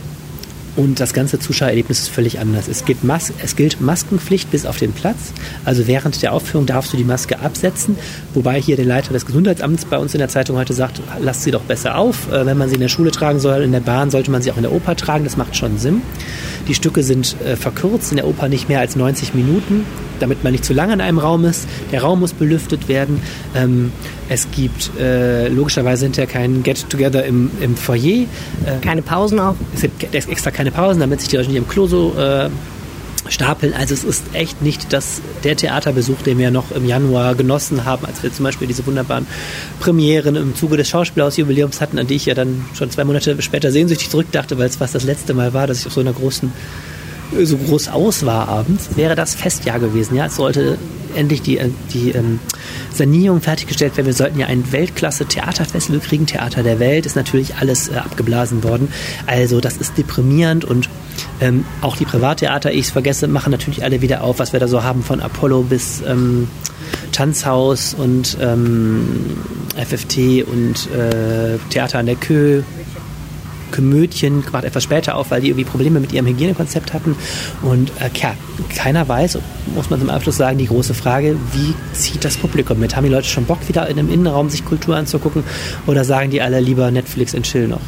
und 0.79 1.01
das 1.01 1.11
ganze 1.11 1.39
Zuschauererlebnis 1.39 1.99
ist 1.99 2.07
völlig 2.07 2.39
anders. 2.39 2.69
Es, 2.69 2.85
gilt, 2.85 3.03
Mas 3.03 3.33
es 3.43 3.57
gilt 3.57 3.81
Maskenpflicht 3.81 4.49
bis 4.49 4.65
auf 4.65 4.77
den 4.77 4.93
Platz. 4.93 5.33
Also 5.65 5.87
während 5.87 6.21
der 6.21 6.31
Aufführung 6.31 6.65
darfst 6.65 6.93
du 6.93 6.97
die 6.97 7.03
Maske 7.03 7.41
absetzen. 7.41 7.97
Wobei 8.33 8.61
hier 8.61 8.77
der 8.77 8.85
Leiter 8.85 9.11
des 9.11 9.25
Gesundheitsamts 9.25 9.83
bei 9.83 9.97
uns 9.97 10.13
in 10.13 10.19
der 10.19 10.29
Zeitung 10.29 10.55
heute 10.55 10.73
sagt, 10.73 11.01
lasst 11.19 11.43
sie 11.43 11.51
doch 11.51 11.63
besser 11.63 11.97
auf. 11.97 12.31
Äh, 12.31 12.45
wenn 12.45 12.57
man 12.57 12.69
sie 12.69 12.75
in 12.75 12.81
der 12.81 12.87
Schule 12.87 13.11
tragen 13.11 13.41
soll, 13.41 13.61
in 13.61 13.73
der 13.73 13.81
Bahn, 13.81 14.09
sollte 14.09 14.31
man 14.31 14.41
sie 14.41 14.53
auch 14.53 14.55
in 14.55 14.63
der 14.63 14.71
Oper 14.71 14.95
tragen. 14.95 15.25
Das 15.25 15.35
macht 15.35 15.57
schon 15.57 15.77
Sinn. 15.79 16.01
Die 16.69 16.75
Stücke 16.75 17.03
sind 17.03 17.35
äh, 17.41 17.57
verkürzt, 17.57 18.11
in 18.11 18.15
der 18.15 18.27
Oper 18.27 18.47
nicht 18.47 18.69
mehr 18.69 18.79
als 18.79 18.95
90 18.95 19.33
Minuten, 19.33 19.85
damit 20.21 20.45
man 20.45 20.53
nicht 20.53 20.63
zu 20.63 20.73
lange 20.73 20.93
in 20.93 21.01
einem 21.01 21.19
Raum 21.19 21.43
ist. 21.43 21.67
Der 21.91 22.03
Raum 22.03 22.21
muss 22.21 22.31
belüftet 22.31 22.87
werden. 22.87 23.21
Ähm, 23.53 23.91
es 24.29 24.47
gibt 24.51 24.91
äh, 24.99 25.47
logischerweise 25.47 26.05
hinterher 26.05 26.31
kein 26.31 26.61
Get-Together 26.61 27.25
im, 27.25 27.49
im 27.61 27.75
Foyer. 27.75 27.99
Äh, 28.05 28.25
keine 28.81 29.01
Pausen 29.01 29.39
auch? 29.39 29.55
Es 29.73 29.81
gibt 29.81 30.13
extra 30.13 30.51
keine 30.51 30.68
Pausen, 30.71 30.99
damit 30.99 31.21
sich 31.21 31.29
die 31.29 31.37
Leute 31.37 31.49
nicht 31.49 31.57
im 31.57 31.67
Klo 31.67 31.87
so 31.87 32.15
äh, 32.17 32.49
stapeln. 33.27 33.73
Also 33.73 33.93
es 33.93 34.03
ist 34.03 34.23
echt 34.33 34.61
nicht 34.61 34.91
das, 34.93 35.21
der 35.43 35.55
Theaterbesuch, 35.55 36.21
den 36.21 36.37
wir 36.37 36.51
noch 36.51 36.71
im 36.71 36.85
Januar 36.85 37.35
genossen 37.35 37.85
haben, 37.85 38.05
als 38.05 38.23
wir 38.23 38.31
zum 38.33 38.43
Beispiel 38.43 38.67
diese 38.67 38.85
wunderbaren 38.85 39.27
Premieren 39.79 40.35
im 40.35 40.55
Zuge 40.55 40.77
des 40.77 40.89
Schauspielhausjubiläums 40.89 41.81
hatten, 41.81 41.99
an 41.99 42.07
die 42.07 42.15
ich 42.15 42.25
ja 42.25 42.33
dann 42.33 42.65
schon 42.73 42.89
zwei 42.91 43.03
Monate 43.03 43.41
später 43.41 43.71
sehnsüchtig 43.71 44.09
zurückdachte, 44.09 44.57
weil 44.57 44.67
es 44.67 44.77
fast 44.77 44.95
das 44.95 45.03
letzte 45.03 45.33
Mal 45.33 45.53
war, 45.53 45.67
dass 45.67 45.81
ich 45.81 45.87
auf 45.87 45.93
so 45.93 46.01
einer 46.01 46.13
großen 46.13 46.51
so 47.43 47.57
groß 47.57 47.89
aus 47.89 48.25
war 48.25 48.47
abends, 48.47 48.89
wäre 48.95 49.15
das 49.15 49.35
Festjahr 49.35 49.79
gewesen. 49.79 50.15
Ja, 50.15 50.27
es 50.27 50.35
sollte 50.35 50.77
endlich 51.15 51.41
die, 51.41 51.57
äh, 51.57 51.69
die 51.93 52.11
ähm, 52.11 52.39
Sanierung 52.93 53.41
fertiggestellt 53.41 53.97
werden. 53.97 54.07
Wir 54.07 54.13
sollten 54.13 54.39
ja 54.39 54.47
ein 54.47 54.71
Weltklasse-Theaterfestival 54.71 55.99
kriegen. 55.99 56.25
Theater 56.25 56.63
der 56.63 56.79
Welt 56.79 57.05
ist 57.05 57.15
natürlich 57.15 57.55
alles 57.55 57.89
äh, 57.89 57.95
abgeblasen 57.95 58.63
worden. 58.63 58.91
Also 59.25 59.61
das 59.61 59.77
ist 59.77 59.97
deprimierend 59.97 60.65
und 60.65 60.89
ähm, 61.41 61.65
auch 61.81 61.97
die 61.97 62.05
Privattheater, 62.05 62.71
ich 62.71 62.87
vergesse, 62.87 63.27
machen 63.27 63.51
natürlich 63.51 63.83
alle 63.83 64.01
wieder 64.01 64.23
auf, 64.23 64.39
was 64.39 64.53
wir 64.53 64.59
da 64.59 64.67
so 64.67 64.83
haben, 64.83 65.03
von 65.03 65.19
Apollo 65.19 65.63
bis 65.63 66.01
ähm, 66.01 66.47
Tanzhaus 67.11 67.93
und 67.93 68.37
ähm, 68.41 69.25
FFT 69.75 70.45
und 70.47 70.89
äh, 70.91 71.57
Theater 71.69 71.99
an 71.99 72.05
der 72.05 72.15
Kö. 72.15 72.61
Komödien 73.71 74.43
gerade 74.43 74.67
etwas 74.67 74.83
später 74.83 75.15
auf, 75.15 75.31
weil 75.31 75.41
die 75.41 75.49
irgendwie 75.49 75.65
Probleme 75.65 75.99
mit 75.99 76.11
ihrem 76.11 76.27
Hygienekonzept 76.27 76.93
hatten. 76.93 77.15
Und 77.61 77.89
äh, 77.99 78.09
ja, 78.21 78.33
keiner 78.75 79.07
weiß, 79.07 79.39
muss 79.75 79.89
man 79.89 79.99
zum 79.99 80.09
Abschluss 80.09 80.37
sagen, 80.37 80.57
die 80.57 80.67
große 80.67 80.93
Frage, 80.93 81.35
wie 81.53 81.73
zieht 81.93 82.23
das 82.23 82.37
Publikum 82.37 82.79
mit? 82.79 82.95
Haben 82.95 83.05
die 83.05 83.11
Leute 83.11 83.27
schon 83.27 83.45
Bock, 83.45 83.67
wieder 83.67 83.87
in 83.87 83.99
einem 83.99 84.11
Innenraum 84.11 84.49
sich 84.49 84.65
Kultur 84.65 84.95
anzugucken? 84.95 85.43
Oder 85.87 86.03
sagen 86.03 86.29
die 86.29 86.41
alle 86.41 86.59
lieber 86.59 86.91
Netflix 86.91 87.33
und 87.33 87.43
Chill 87.43 87.67
noch? 87.67 87.81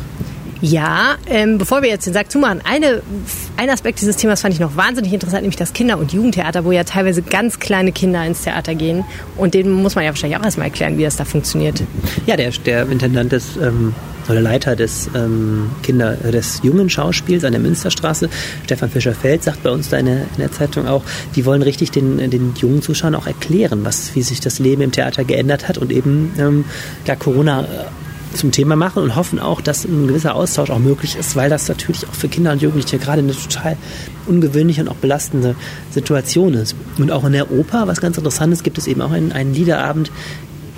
Ja, 0.62 1.16
ähm, 1.28 1.58
bevor 1.58 1.82
wir 1.82 1.90
jetzt 1.90 2.06
den 2.06 2.14
Sack 2.14 2.32
zumachen, 2.32 2.62
eine, 2.64 3.02
ein 3.58 3.70
Aspekt 3.72 4.00
dieses 4.00 4.16
Themas 4.18 4.42
fand 4.42 4.54
ich 4.54 4.60
noch 4.60 4.76
wahnsinnig 4.76 5.12
interessant, 5.12 5.42
nämlich 5.42 5.58
das 5.58 5.74
Kinder- 5.74 5.98
und 5.98 6.14
Jugendtheater, 6.14 6.64
wo 6.66 6.72
ja 6.72 6.84
teilweise 6.84 7.24
ganz 7.24 7.60
kleine 7.60 7.92
Kinder 7.92 8.24
ins 8.24 8.44
Theater 8.44 8.76
gehen. 8.76 9.04
Und 9.38 9.56
denen 9.56 9.72
muss 9.74 9.96
man 9.96 10.04
ja 10.04 10.12
wahrscheinlich 10.12 10.38
auch 10.38 10.44
erstmal 10.44 10.68
erklären, 10.68 11.00
wie 11.00 11.04
das 11.04 11.16
da 11.16 11.26
funktioniert. 11.26 11.82
Ja, 12.28 12.38
der, 12.38 12.52
der 12.52 12.88
Intendant 12.90 13.32
des 13.32 13.58
ähm, 13.58 13.96
oder 14.32 14.42
Leiter 14.42 14.76
des 14.76 15.10
ähm, 15.16 15.70
Kinder 15.84 16.16
des 16.16 16.62
jungen 16.64 16.90
Schauspiels 16.90 17.44
an 17.44 17.52
der 17.52 17.62
Münsterstraße, 17.62 18.30
Stefan 18.64 18.90
Fischer-Feld, 18.90 19.44
sagt 19.44 19.64
bei 19.64 19.70
uns 19.70 19.90
da 19.90 19.98
in 19.98 20.06
der, 20.06 20.22
in 20.22 20.38
der, 20.40 20.52
Zeitung 20.52 20.88
auch, 20.88 21.04
die 21.36 21.46
wollen 21.46 21.62
richtig 21.62 21.92
den, 21.92 22.18
den 22.30 22.54
jungen 22.56 22.82
Zuschauern 22.82 23.16
auch 23.16 23.28
erklären, 23.28 23.86
was, 23.86 24.16
wie 24.16 24.22
sich 24.22 24.40
das 24.40 24.60
Leben 24.60 24.82
im 24.82 24.92
Theater 24.92 25.24
geändert 25.24 25.68
hat 25.68 25.78
und 25.78 25.92
eben 25.92 26.34
ähm, 26.38 26.66
da 27.06 27.16
Corona 27.16 27.66
zum 28.34 28.52
Thema 28.52 28.76
machen 28.76 29.04
und 29.04 29.16
hoffen 29.16 29.40
auch, 29.40 29.62
dass 29.62 29.86
ein 29.86 30.08
gewisser 30.08 30.36
Austausch 30.36 30.70
auch 30.70 30.80
möglich 30.80 31.16
ist, 31.18 31.36
weil 31.36 31.50
das 31.50 31.68
natürlich 31.68 32.08
auch 32.08 32.14
für 32.14 32.28
Kinder 32.28 32.52
und 32.52 32.62
Jugendliche 32.62 32.98
gerade 32.98 33.20
eine 33.20 33.34
total 33.34 33.78
ungewöhnliche 34.26 34.82
und 34.82 34.88
auch 34.88 34.96
belastende 34.96 35.56
Situation 35.92 36.54
ist. 36.54 36.76
Und 36.98 37.12
auch 37.12 37.26
in 37.26 37.34
der 37.34 37.52
Oper, 37.52 37.88
was 37.88 38.02
ganz 38.02 38.18
interessant 38.18 38.54
ist, 38.54 38.64
gibt 38.64 38.78
es 38.78 38.88
eben 38.88 39.02
auch 39.02 39.12
einen, 39.12 39.32
einen 39.32 39.54
Liederabend, 39.54 40.12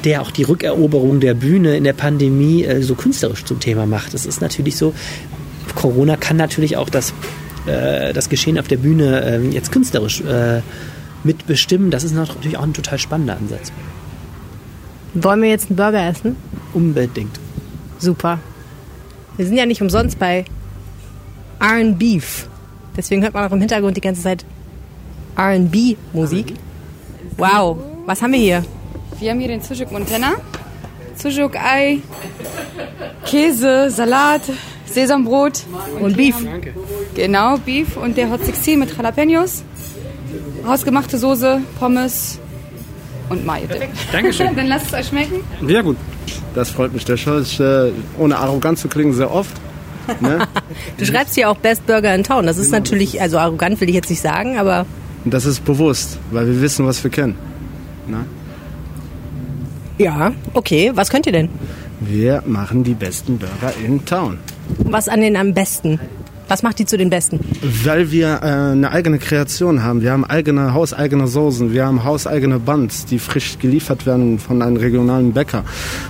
der 0.04 0.22
auch 0.22 0.32
die 0.32 0.44
Rückeroberung 0.44 1.20
der 1.20 1.34
Bühne 1.34 1.78
in 1.78 1.84
der 1.84 1.94
Pandemie 1.94 2.64
äh, 2.64 2.82
so 2.82 2.96
künstlerisch 2.96 3.46
zum 3.46 3.60
Thema 3.60 3.86
macht. 3.86 4.14
Das 4.14 4.26
ist 4.26 4.42
natürlich 4.42 4.78
so, 4.78 4.94
Corona 5.76 6.18
kann 6.18 6.38
natürlich 6.38 6.78
auch 6.78 6.90
das, 6.90 7.14
äh, 7.66 8.14
das 8.14 8.30
Geschehen 8.30 8.60
auf 8.60 8.68
der 8.68 8.78
Bühne 8.78 9.24
äh, 9.24 9.48
jetzt 9.50 9.72
künstlerisch 9.72 10.22
äh, 10.22 10.62
mitbestimmen. 11.24 11.92
Das 11.92 12.04
ist 12.04 12.14
natürlich 12.14 12.58
auch 12.58 12.64
ein 12.64 12.74
total 12.74 13.00
spannender 13.00 13.38
Ansatz. 13.38 13.72
Wollen 15.14 15.42
wir 15.42 15.50
jetzt 15.50 15.70
einen 15.70 15.78
Burger 15.78 16.08
essen? 16.08 16.36
Unbedingt. 16.74 17.40
Super. 18.00 18.40
Wir 19.38 19.46
sind 19.46 19.58
ja 19.58 19.66
nicht 19.66 19.82
umsonst 19.82 20.20
bei 20.20 20.46
Iron 21.62 21.98
Beef. 21.98 22.48
Deswegen 22.98 23.24
hört 23.24 23.34
man 23.34 23.48
auch 23.48 23.54
im 23.54 23.60
Hintergrund 23.60 23.98
die 23.98 24.02
ganze 24.02 24.22
Zeit 24.22 24.46
RB-Musik. 25.38 26.54
Wow, 27.38 27.78
was 28.06 28.22
haben 28.22 28.34
wir 28.34 28.40
hier? 28.40 28.66
Wir 29.20 29.32
haben 29.32 29.40
hier 29.40 29.50
den 29.50 29.62
Sujuk 29.62 29.92
Montana, 29.92 30.34
Sujuk 31.16 31.56
Ei, 31.56 32.02
Käse, 33.26 33.90
Salat, 33.90 34.42
Sesambrot 34.86 35.64
und 36.00 36.18
Beef. 36.18 36.36
Genau, 37.16 37.58
Beef 37.58 37.98
und 37.98 38.18
der 38.18 38.30
Hot 38.30 38.44
16 38.44 38.80
mit 38.80 38.96
Jalapenos, 38.96 39.64
hausgemachte 40.66 41.18
Soße, 41.18 41.62
Pommes 41.80 42.40
und 43.30 43.46
Mayo. 43.46 43.68
Dankeschön. 44.12 44.50
Dann 44.56 44.68
lasst 44.68 44.88
es 44.88 44.94
euch 44.94 45.08
schmecken. 45.08 45.42
Ja 45.68 45.82
gut, 45.82 45.98
das 46.56 46.70
freut 46.70 46.94
mich. 46.94 47.06
Der 47.06 47.18
Show 47.18 47.38
ist, 47.38 47.60
äh, 47.60 47.92
ohne 48.18 48.38
arrogant 48.38 48.80
zu 48.80 48.88
klingen, 48.88 49.14
sehr 49.14 49.32
oft. 49.32 49.54
Ne? 50.20 50.40
du 50.98 51.06
schreibst 51.06 51.36
hier 51.36 51.50
auch 51.50 51.58
Best 51.58 51.86
Burger 51.86 52.14
in 52.14 52.24
Town. 52.24 52.46
Das 52.46 52.58
ist 52.58 52.72
natürlich, 52.72 53.22
also 53.22 53.38
arrogant 53.38 53.80
will 53.80 53.90
ich 53.90 53.96
jetzt 53.96 54.10
nicht 54.10 54.22
sagen, 54.22 54.58
aber... 54.58 54.86
Das 55.26 55.46
ist 55.46 55.64
bewusst, 55.64 56.20
weil 56.32 56.48
wir 56.48 56.62
wissen, 56.62 56.86
was 56.86 57.02
wir 57.04 57.12
können. 57.12 57.36
Ne? 58.08 58.26
Ja, 60.04 60.34
okay. 60.54 60.92
Was 60.94 61.10
könnt 61.10 61.28
ihr 61.28 61.32
denn? 61.32 61.48
Wir 62.02 62.44
machen 62.46 62.84
die 62.84 62.94
besten 62.94 63.38
Burger 63.38 63.74
in 63.86 64.04
Town. 64.04 64.38
Was 64.80 65.08
an 65.08 65.22
den 65.22 65.38
am 65.38 65.54
besten? 65.54 65.98
Was 66.50 66.62
macht 66.62 66.78
die 66.80 66.86
zu 66.86 66.98
den 66.98 67.10
besten? 67.10 67.40
Weil 67.86 68.12
wir 68.12 68.42
äh, 68.44 68.72
eine 68.74 68.92
eigene 68.92 69.18
Kreation 69.18 69.82
haben. 69.82 70.02
Wir 70.02 70.12
haben 70.12 70.26
eigene 70.26 70.74
hauseigene 70.74 71.28
Soßen, 71.28 71.72
wir 71.72 71.86
haben 71.86 72.04
hauseigene 72.04 72.60
Buns, 72.60 73.06
die 73.06 73.18
frisch 73.18 73.58
geliefert 73.60 74.06
werden 74.06 74.40
von 74.40 74.62
einem 74.62 74.76
regionalen 74.76 75.32
Bäcker. 75.32 75.64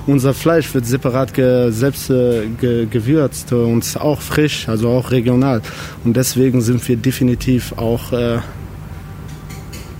Unser 0.07 0.33
Fleisch 0.33 0.73
wird 0.73 0.87
separat 0.87 1.35
ge 1.35 1.69
selbst 1.69 2.09
äh, 2.09 2.47
ge 2.59 2.87
gewürzt 2.87 3.53
und 3.53 3.95
auch 3.99 4.21
frisch, 4.21 4.67
also 4.67 4.89
auch 4.89 5.11
regional. 5.11 5.61
Und 6.03 6.17
deswegen 6.17 6.61
sind 6.61 6.85
wir 6.87 6.97
definitiv 6.97 7.73
auch 7.77 8.11
äh, 8.11 8.39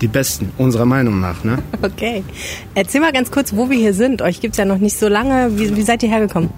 die 0.03 0.09
Besten, 0.09 0.51
unserer 0.57 0.85
Meinung 0.85 1.19
nach. 1.19 1.43
Ne? 1.43 1.57
Okay. 1.81 2.23
Erzähl 2.75 3.01
mal 3.01 3.11
ganz 3.11 3.29
kurz, 3.29 3.55
wo 3.55 3.69
wir 3.69 3.77
hier 3.77 3.93
sind. 3.93 4.21
Euch 4.21 4.41
gibt 4.41 4.53
es 4.53 4.57
ja 4.57 4.65
noch 4.65 4.77
nicht 4.77 4.97
so 4.97 5.07
lange. 5.07 5.57
Wie, 5.57 5.75
wie 5.75 5.81
seid 5.81 6.01
ihr 6.03 6.09
hergekommen? 6.09 6.49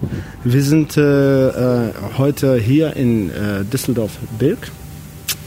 Wir 0.44 0.62
sind 0.62 0.96
äh, 0.96 1.48
äh, 1.48 1.92
heute 2.16 2.56
hier 2.56 2.96
in 2.96 3.30
äh, 3.30 3.64
Düsseldorf-Bilk. 3.64 4.70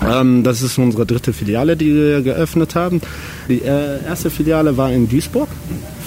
Ähm, 0.01 0.43
das 0.43 0.61
ist 0.61 0.77
unsere 0.77 1.05
dritte 1.05 1.33
Filiale, 1.33 1.75
die 1.75 1.93
wir 1.93 2.21
geöffnet 2.21 2.75
haben. 2.75 3.01
Die 3.47 3.61
äh, 3.61 4.03
erste 4.05 4.29
Filiale 4.29 4.77
war 4.77 4.91
in 4.91 5.09
Duisburg. 5.09 5.49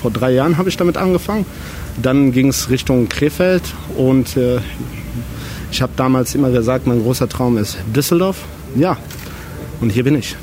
Vor 0.01 0.11
drei 0.11 0.33
Jahren 0.33 0.57
habe 0.57 0.69
ich 0.69 0.77
damit 0.77 0.97
angefangen. 0.97 1.45
Dann 2.01 2.33
ging 2.33 2.49
es 2.49 2.71
Richtung 2.71 3.09
Krefeld 3.09 3.63
und 3.97 4.37
äh, 4.37 4.59
ich 5.71 5.83
habe 5.83 5.93
damals 5.97 6.35
immer 6.35 6.51
gesagt, 6.51 6.87
mein 6.87 7.03
großer 7.03 7.29
Traum 7.29 7.59
ist 7.59 7.77
Düsseldorf. 7.95 8.45
Ja, 8.77 8.97
und 9.81 9.91
hier 9.91 10.05
bin 10.05 10.15
ich. 10.15 10.37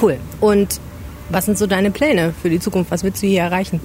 Cool. 0.00 0.18
Und 0.40 0.80
was 1.28 1.46
sind 1.46 1.58
so 1.58 1.66
deine 1.66 1.90
Pläne 1.90 2.34
für 2.40 2.50
die 2.50 2.60
Zukunft? 2.60 2.90
Was 2.90 3.04
willst 3.04 3.22
du 3.22 3.26
hier 3.26 3.42
erreichen? 3.42 3.80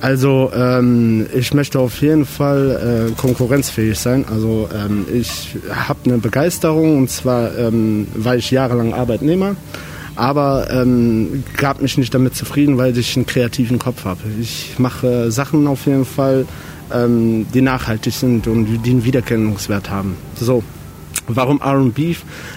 Also 0.00 0.50
ähm, 0.54 1.26
ich 1.34 1.52
möchte 1.52 1.78
auf 1.78 2.00
jeden 2.00 2.24
Fall 2.24 3.10
äh, 3.10 3.20
konkurrenzfähig 3.20 3.98
sein. 3.98 4.24
Also 4.30 4.68
ähm, 4.74 5.04
ich 5.12 5.56
habe 5.70 5.98
eine 6.06 6.18
Begeisterung 6.18 6.96
und 6.96 7.10
zwar 7.10 7.56
ähm, 7.58 8.06
war 8.14 8.36
ich 8.36 8.50
jahrelang 8.50 8.94
Arbeitnehmer. 8.94 9.56
aber 10.16 10.68
ähm, 10.70 11.44
gab 11.56 11.80
mich 11.80 11.96
nicht 11.96 12.12
damit 12.14 12.34
zufrieden, 12.34 12.76
weil 12.76 12.96
ich 12.96 13.16
einen 13.16 13.26
kreativen 13.26 13.78
Kopf 13.78 14.04
habe. 14.04 14.20
Ich 14.40 14.78
mache 14.78 15.30
Sachen 15.30 15.66
auf 15.66 15.86
jeden 15.86 16.04
Fall, 16.04 16.46
ähm, 16.92 17.46
die 17.54 17.62
nachhaltig 17.62 18.12
sind 18.12 18.46
und 18.46 18.82
die 18.84 18.90
einen 18.90 19.04
Wiedererkennungswert 19.04 19.90
haben. 19.90 20.16
So, 20.38 20.62
warum 21.26 21.60
R&B? 21.60 22.16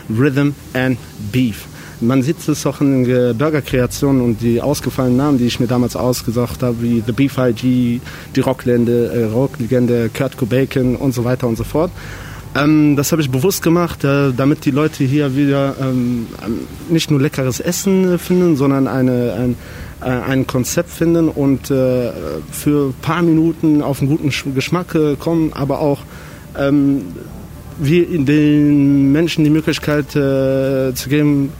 Rhythm 0.10 0.50
and 0.74 0.98
Beef. 1.32 1.66
Man 2.04 2.22
sieht 2.22 2.48
es 2.48 2.66
auch 2.66 2.82
in 2.82 3.06
Burgerkreationen 3.38 4.22
und 4.22 4.42
die 4.42 4.62
ausgefallenen 4.62 5.18
Namen, 5.18 5.38
die 5.38 5.46
ich 5.46 5.60
mir 5.60 5.68
damals 5.68 5.96
ausgesucht 5.96 6.62
habe, 6.62 6.82
wie 6.82 7.04
The 7.06 7.14
Beef 7.14 7.38
IG, 7.38 8.02
die 8.36 8.40
Rocklegende, 8.40 9.12
äh, 9.14 9.24
Rocklegende 9.26 10.10
Kurt 10.10 10.38
Cobain 10.38 10.96
und 10.96 11.14
so 11.14 11.24
weiter 11.24 11.48
und 11.48 11.58
so 11.58 11.64
fort. 11.64 11.92
Ähm, 12.56 12.96
das 12.96 13.12
habe 13.12 13.22
ich 13.22 13.32
bewusst 13.32 13.64
gemacht, 13.64 14.04
äh, 14.04 14.32
damit 14.36 14.66
die 14.66 14.72
Leute 14.72 15.04
hier 15.04 15.36
wieder 15.36 15.76
ähm, 15.82 16.28
nicht 16.90 17.10
nur 17.10 17.20
leckeres 17.20 17.60
Essen 17.60 18.14
äh, 18.14 18.18
finden, 18.18 18.56
sondern 18.56 18.88
eine, 18.88 19.34
ein, 19.34 19.56
äh, 20.02 20.06
ein 20.06 20.46
Konzept 20.46 20.90
finden 20.90 21.30
und 21.30 21.72
äh, 21.72 22.12
für 22.52 22.90
ein 22.90 22.96
paar 23.02 23.24
Minuten 23.24 23.82
auf 23.82 24.02
einen 24.02 24.10
guten 24.10 24.54
Geschmack 24.54 24.94
äh, 24.94 25.16
kommen, 25.16 25.52
aber 25.54 25.80
auch 25.80 26.02
ähm, 26.58 27.02
wir 27.80 28.06
den 28.06 29.12
Menschen 29.12 29.44
die 29.44 29.50
Möglichkeit 29.50 30.16
äh, 30.16 30.94
zu 30.94 31.10
geben, 31.10 31.52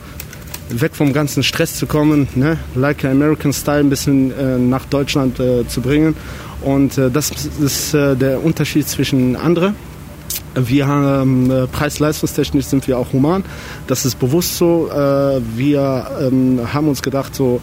weg 0.82 0.96
vom 0.96 1.14
ganzen 1.14 1.44
Stress 1.44 1.76
zu 1.76 1.86
kommen, 1.88 2.28
ne? 2.36 2.58
like 2.76 3.06
American 3.06 3.54
Style 3.54 3.80
ein 3.80 3.90
bisschen 3.90 4.70
nach 4.70 4.86
Deutschland 4.86 5.38
zu 5.38 5.82
bringen. 5.82 6.16
Und 6.62 6.98
das 6.98 7.32
ist 7.60 7.94
der 7.94 8.44
Unterschied 8.44 8.88
zwischen 8.88 9.36
anderen 9.36 9.76
wir 10.56 10.88
haben 10.88 11.50
äh, 11.50 11.68
preis-leistungstechnisch 11.68 12.66
sind 12.66 12.88
wir 12.88 12.98
auch 12.98 13.12
human. 13.12 13.44
Das 13.88 14.06
ist 14.06 14.20
bewusst 14.20 14.58
so. 14.58 14.90
Äh, 14.90 15.42
wir 15.56 16.08
ähm, 16.22 16.60
haben 16.72 16.88
uns 16.88 17.02
gedacht, 17.02 17.34
so 17.36 17.62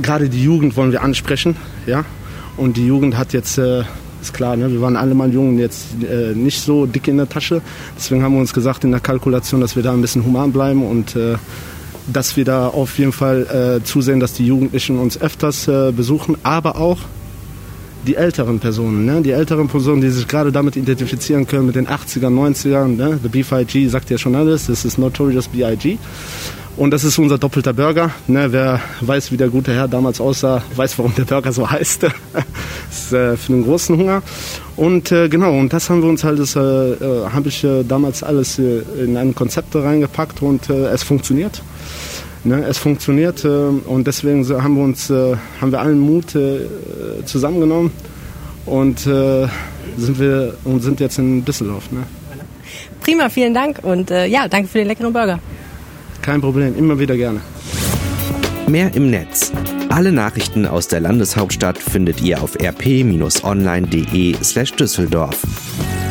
gerade 0.00 0.28
die 0.28 0.42
Jugend 0.42 0.76
wollen 0.76 0.92
wir 0.92 1.02
ansprechen, 1.02 1.56
ja. 1.86 2.04
Und 2.56 2.76
die 2.76 2.86
Jugend 2.86 3.16
hat 3.16 3.32
jetzt 3.32 3.58
äh, 3.58 3.82
ist 4.20 4.34
klar, 4.34 4.56
ne? 4.56 4.70
wir 4.70 4.80
waren 4.80 4.96
alle 4.96 5.14
mal 5.14 5.32
jung, 5.32 5.58
jetzt 5.58 5.86
äh, 6.08 6.32
nicht 6.34 6.60
so 6.60 6.86
dick 6.86 7.08
in 7.08 7.16
der 7.16 7.28
Tasche. 7.28 7.60
Deswegen 7.96 8.22
haben 8.22 8.34
wir 8.34 8.40
uns 8.40 8.54
gesagt 8.54 8.84
in 8.84 8.92
der 8.92 9.00
Kalkulation, 9.00 9.60
dass 9.60 9.74
wir 9.74 9.82
da 9.82 9.92
ein 9.92 10.00
bisschen 10.00 10.24
human 10.24 10.52
bleiben 10.52 10.86
und 10.86 11.16
äh, 11.16 11.36
dass 12.06 12.36
wir 12.36 12.44
da 12.44 12.68
auf 12.68 12.98
jeden 12.98 13.12
Fall 13.12 13.80
äh, 13.80 13.84
zusehen, 13.84 14.20
dass 14.20 14.32
die 14.32 14.46
Jugendlichen 14.46 14.98
uns 14.98 15.20
öfters 15.20 15.68
äh, 15.68 15.92
besuchen, 15.92 16.36
aber 16.42 16.76
auch 16.76 16.98
die 18.06 18.16
älteren 18.16 18.58
Personen, 18.58 19.04
ne? 19.04 19.22
die 19.22 19.30
älteren 19.30 19.68
Personen, 19.68 20.00
die 20.00 20.10
sich 20.10 20.26
gerade 20.26 20.50
damit 20.50 20.76
identifizieren 20.76 21.46
können 21.46 21.66
mit 21.66 21.76
den 21.76 21.86
80ern, 21.86 22.34
90ern. 22.34 22.96
Ne? 22.96 23.18
The 23.22 23.28
BFIG 23.28 23.88
sagt 23.88 24.10
ja 24.10 24.18
schon 24.18 24.34
alles, 24.34 24.66
das 24.66 24.84
ist 24.84 24.98
Notorious 24.98 25.48
B.I.G. 25.48 25.98
Und 26.76 26.90
das 26.90 27.04
ist 27.04 27.18
unser 27.18 27.36
doppelter 27.36 27.74
Burger. 27.74 28.10
Ne? 28.26 28.50
Wer 28.50 28.80
weiß, 29.02 29.30
wie 29.30 29.36
der 29.36 29.48
gute 29.50 29.74
Herr 29.74 29.88
damals 29.88 30.20
aussah, 30.20 30.62
weiß, 30.74 30.98
warum 30.98 31.14
der 31.14 31.24
Burger 31.24 31.52
so 31.52 31.70
heißt. 31.70 32.04
das 32.04 32.14
ist 32.90 33.12
äh, 33.12 33.36
für 33.36 33.52
den 33.52 33.64
großen 33.64 33.96
Hunger. 33.96 34.22
Und 34.74 35.12
äh, 35.12 35.28
genau, 35.28 35.56
und 35.56 35.72
das 35.72 35.90
haben 35.90 36.02
wir 36.02 36.08
uns 36.08 36.24
halt, 36.24 36.38
das 36.38 36.56
äh, 36.56 36.60
äh 36.60 37.28
habe 37.30 37.48
ich 37.48 37.62
äh, 37.62 37.84
damals 37.84 38.22
alles 38.22 38.58
äh, 38.58 38.82
in 38.98 39.16
ein 39.18 39.34
Konzept 39.34 39.76
reingepackt 39.76 40.40
und 40.42 40.70
es 40.70 41.02
funktioniert. 41.02 41.62
Ne, 42.44 42.64
es 42.68 42.78
funktioniert 42.78 43.44
äh, 43.44 43.48
und 43.48 44.06
deswegen 44.06 44.44
haben 44.48 44.76
wir 44.76 44.82
uns, 44.82 45.10
äh, 45.10 45.36
haben 45.60 45.70
wir 45.70 45.80
allen 45.80 46.00
Mut 46.00 46.34
äh, 46.34 46.66
zusammengenommen 47.24 47.92
und 48.66 49.06
äh, 49.06 49.46
sind 49.96 50.18
wir 50.18 50.54
und 50.64 50.80
sind 50.80 50.98
jetzt 50.98 51.18
in 51.18 51.44
Düsseldorf. 51.44 51.92
Ne? 51.92 52.02
Prima, 53.00 53.28
vielen 53.28 53.54
Dank 53.54 53.78
und 53.82 54.10
äh, 54.10 54.26
ja, 54.26 54.48
danke 54.48 54.68
für 54.68 54.78
den 54.78 54.88
leckeren 54.88 55.12
Burger. 55.12 55.38
Kein 56.20 56.40
Problem, 56.40 56.76
immer 56.76 56.98
wieder 56.98 57.16
gerne. 57.16 57.40
Mehr 58.66 58.92
im 58.94 59.10
Netz. 59.10 59.52
Alle 59.88 60.10
Nachrichten 60.10 60.66
aus 60.66 60.88
der 60.88 61.00
Landeshauptstadt 61.00 61.78
findet 61.78 62.22
ihr 62.22 62.42
auf 62.42 62.56
rp-online.de/düsseldorf. 62.60 64.42
slash 64.44 66.01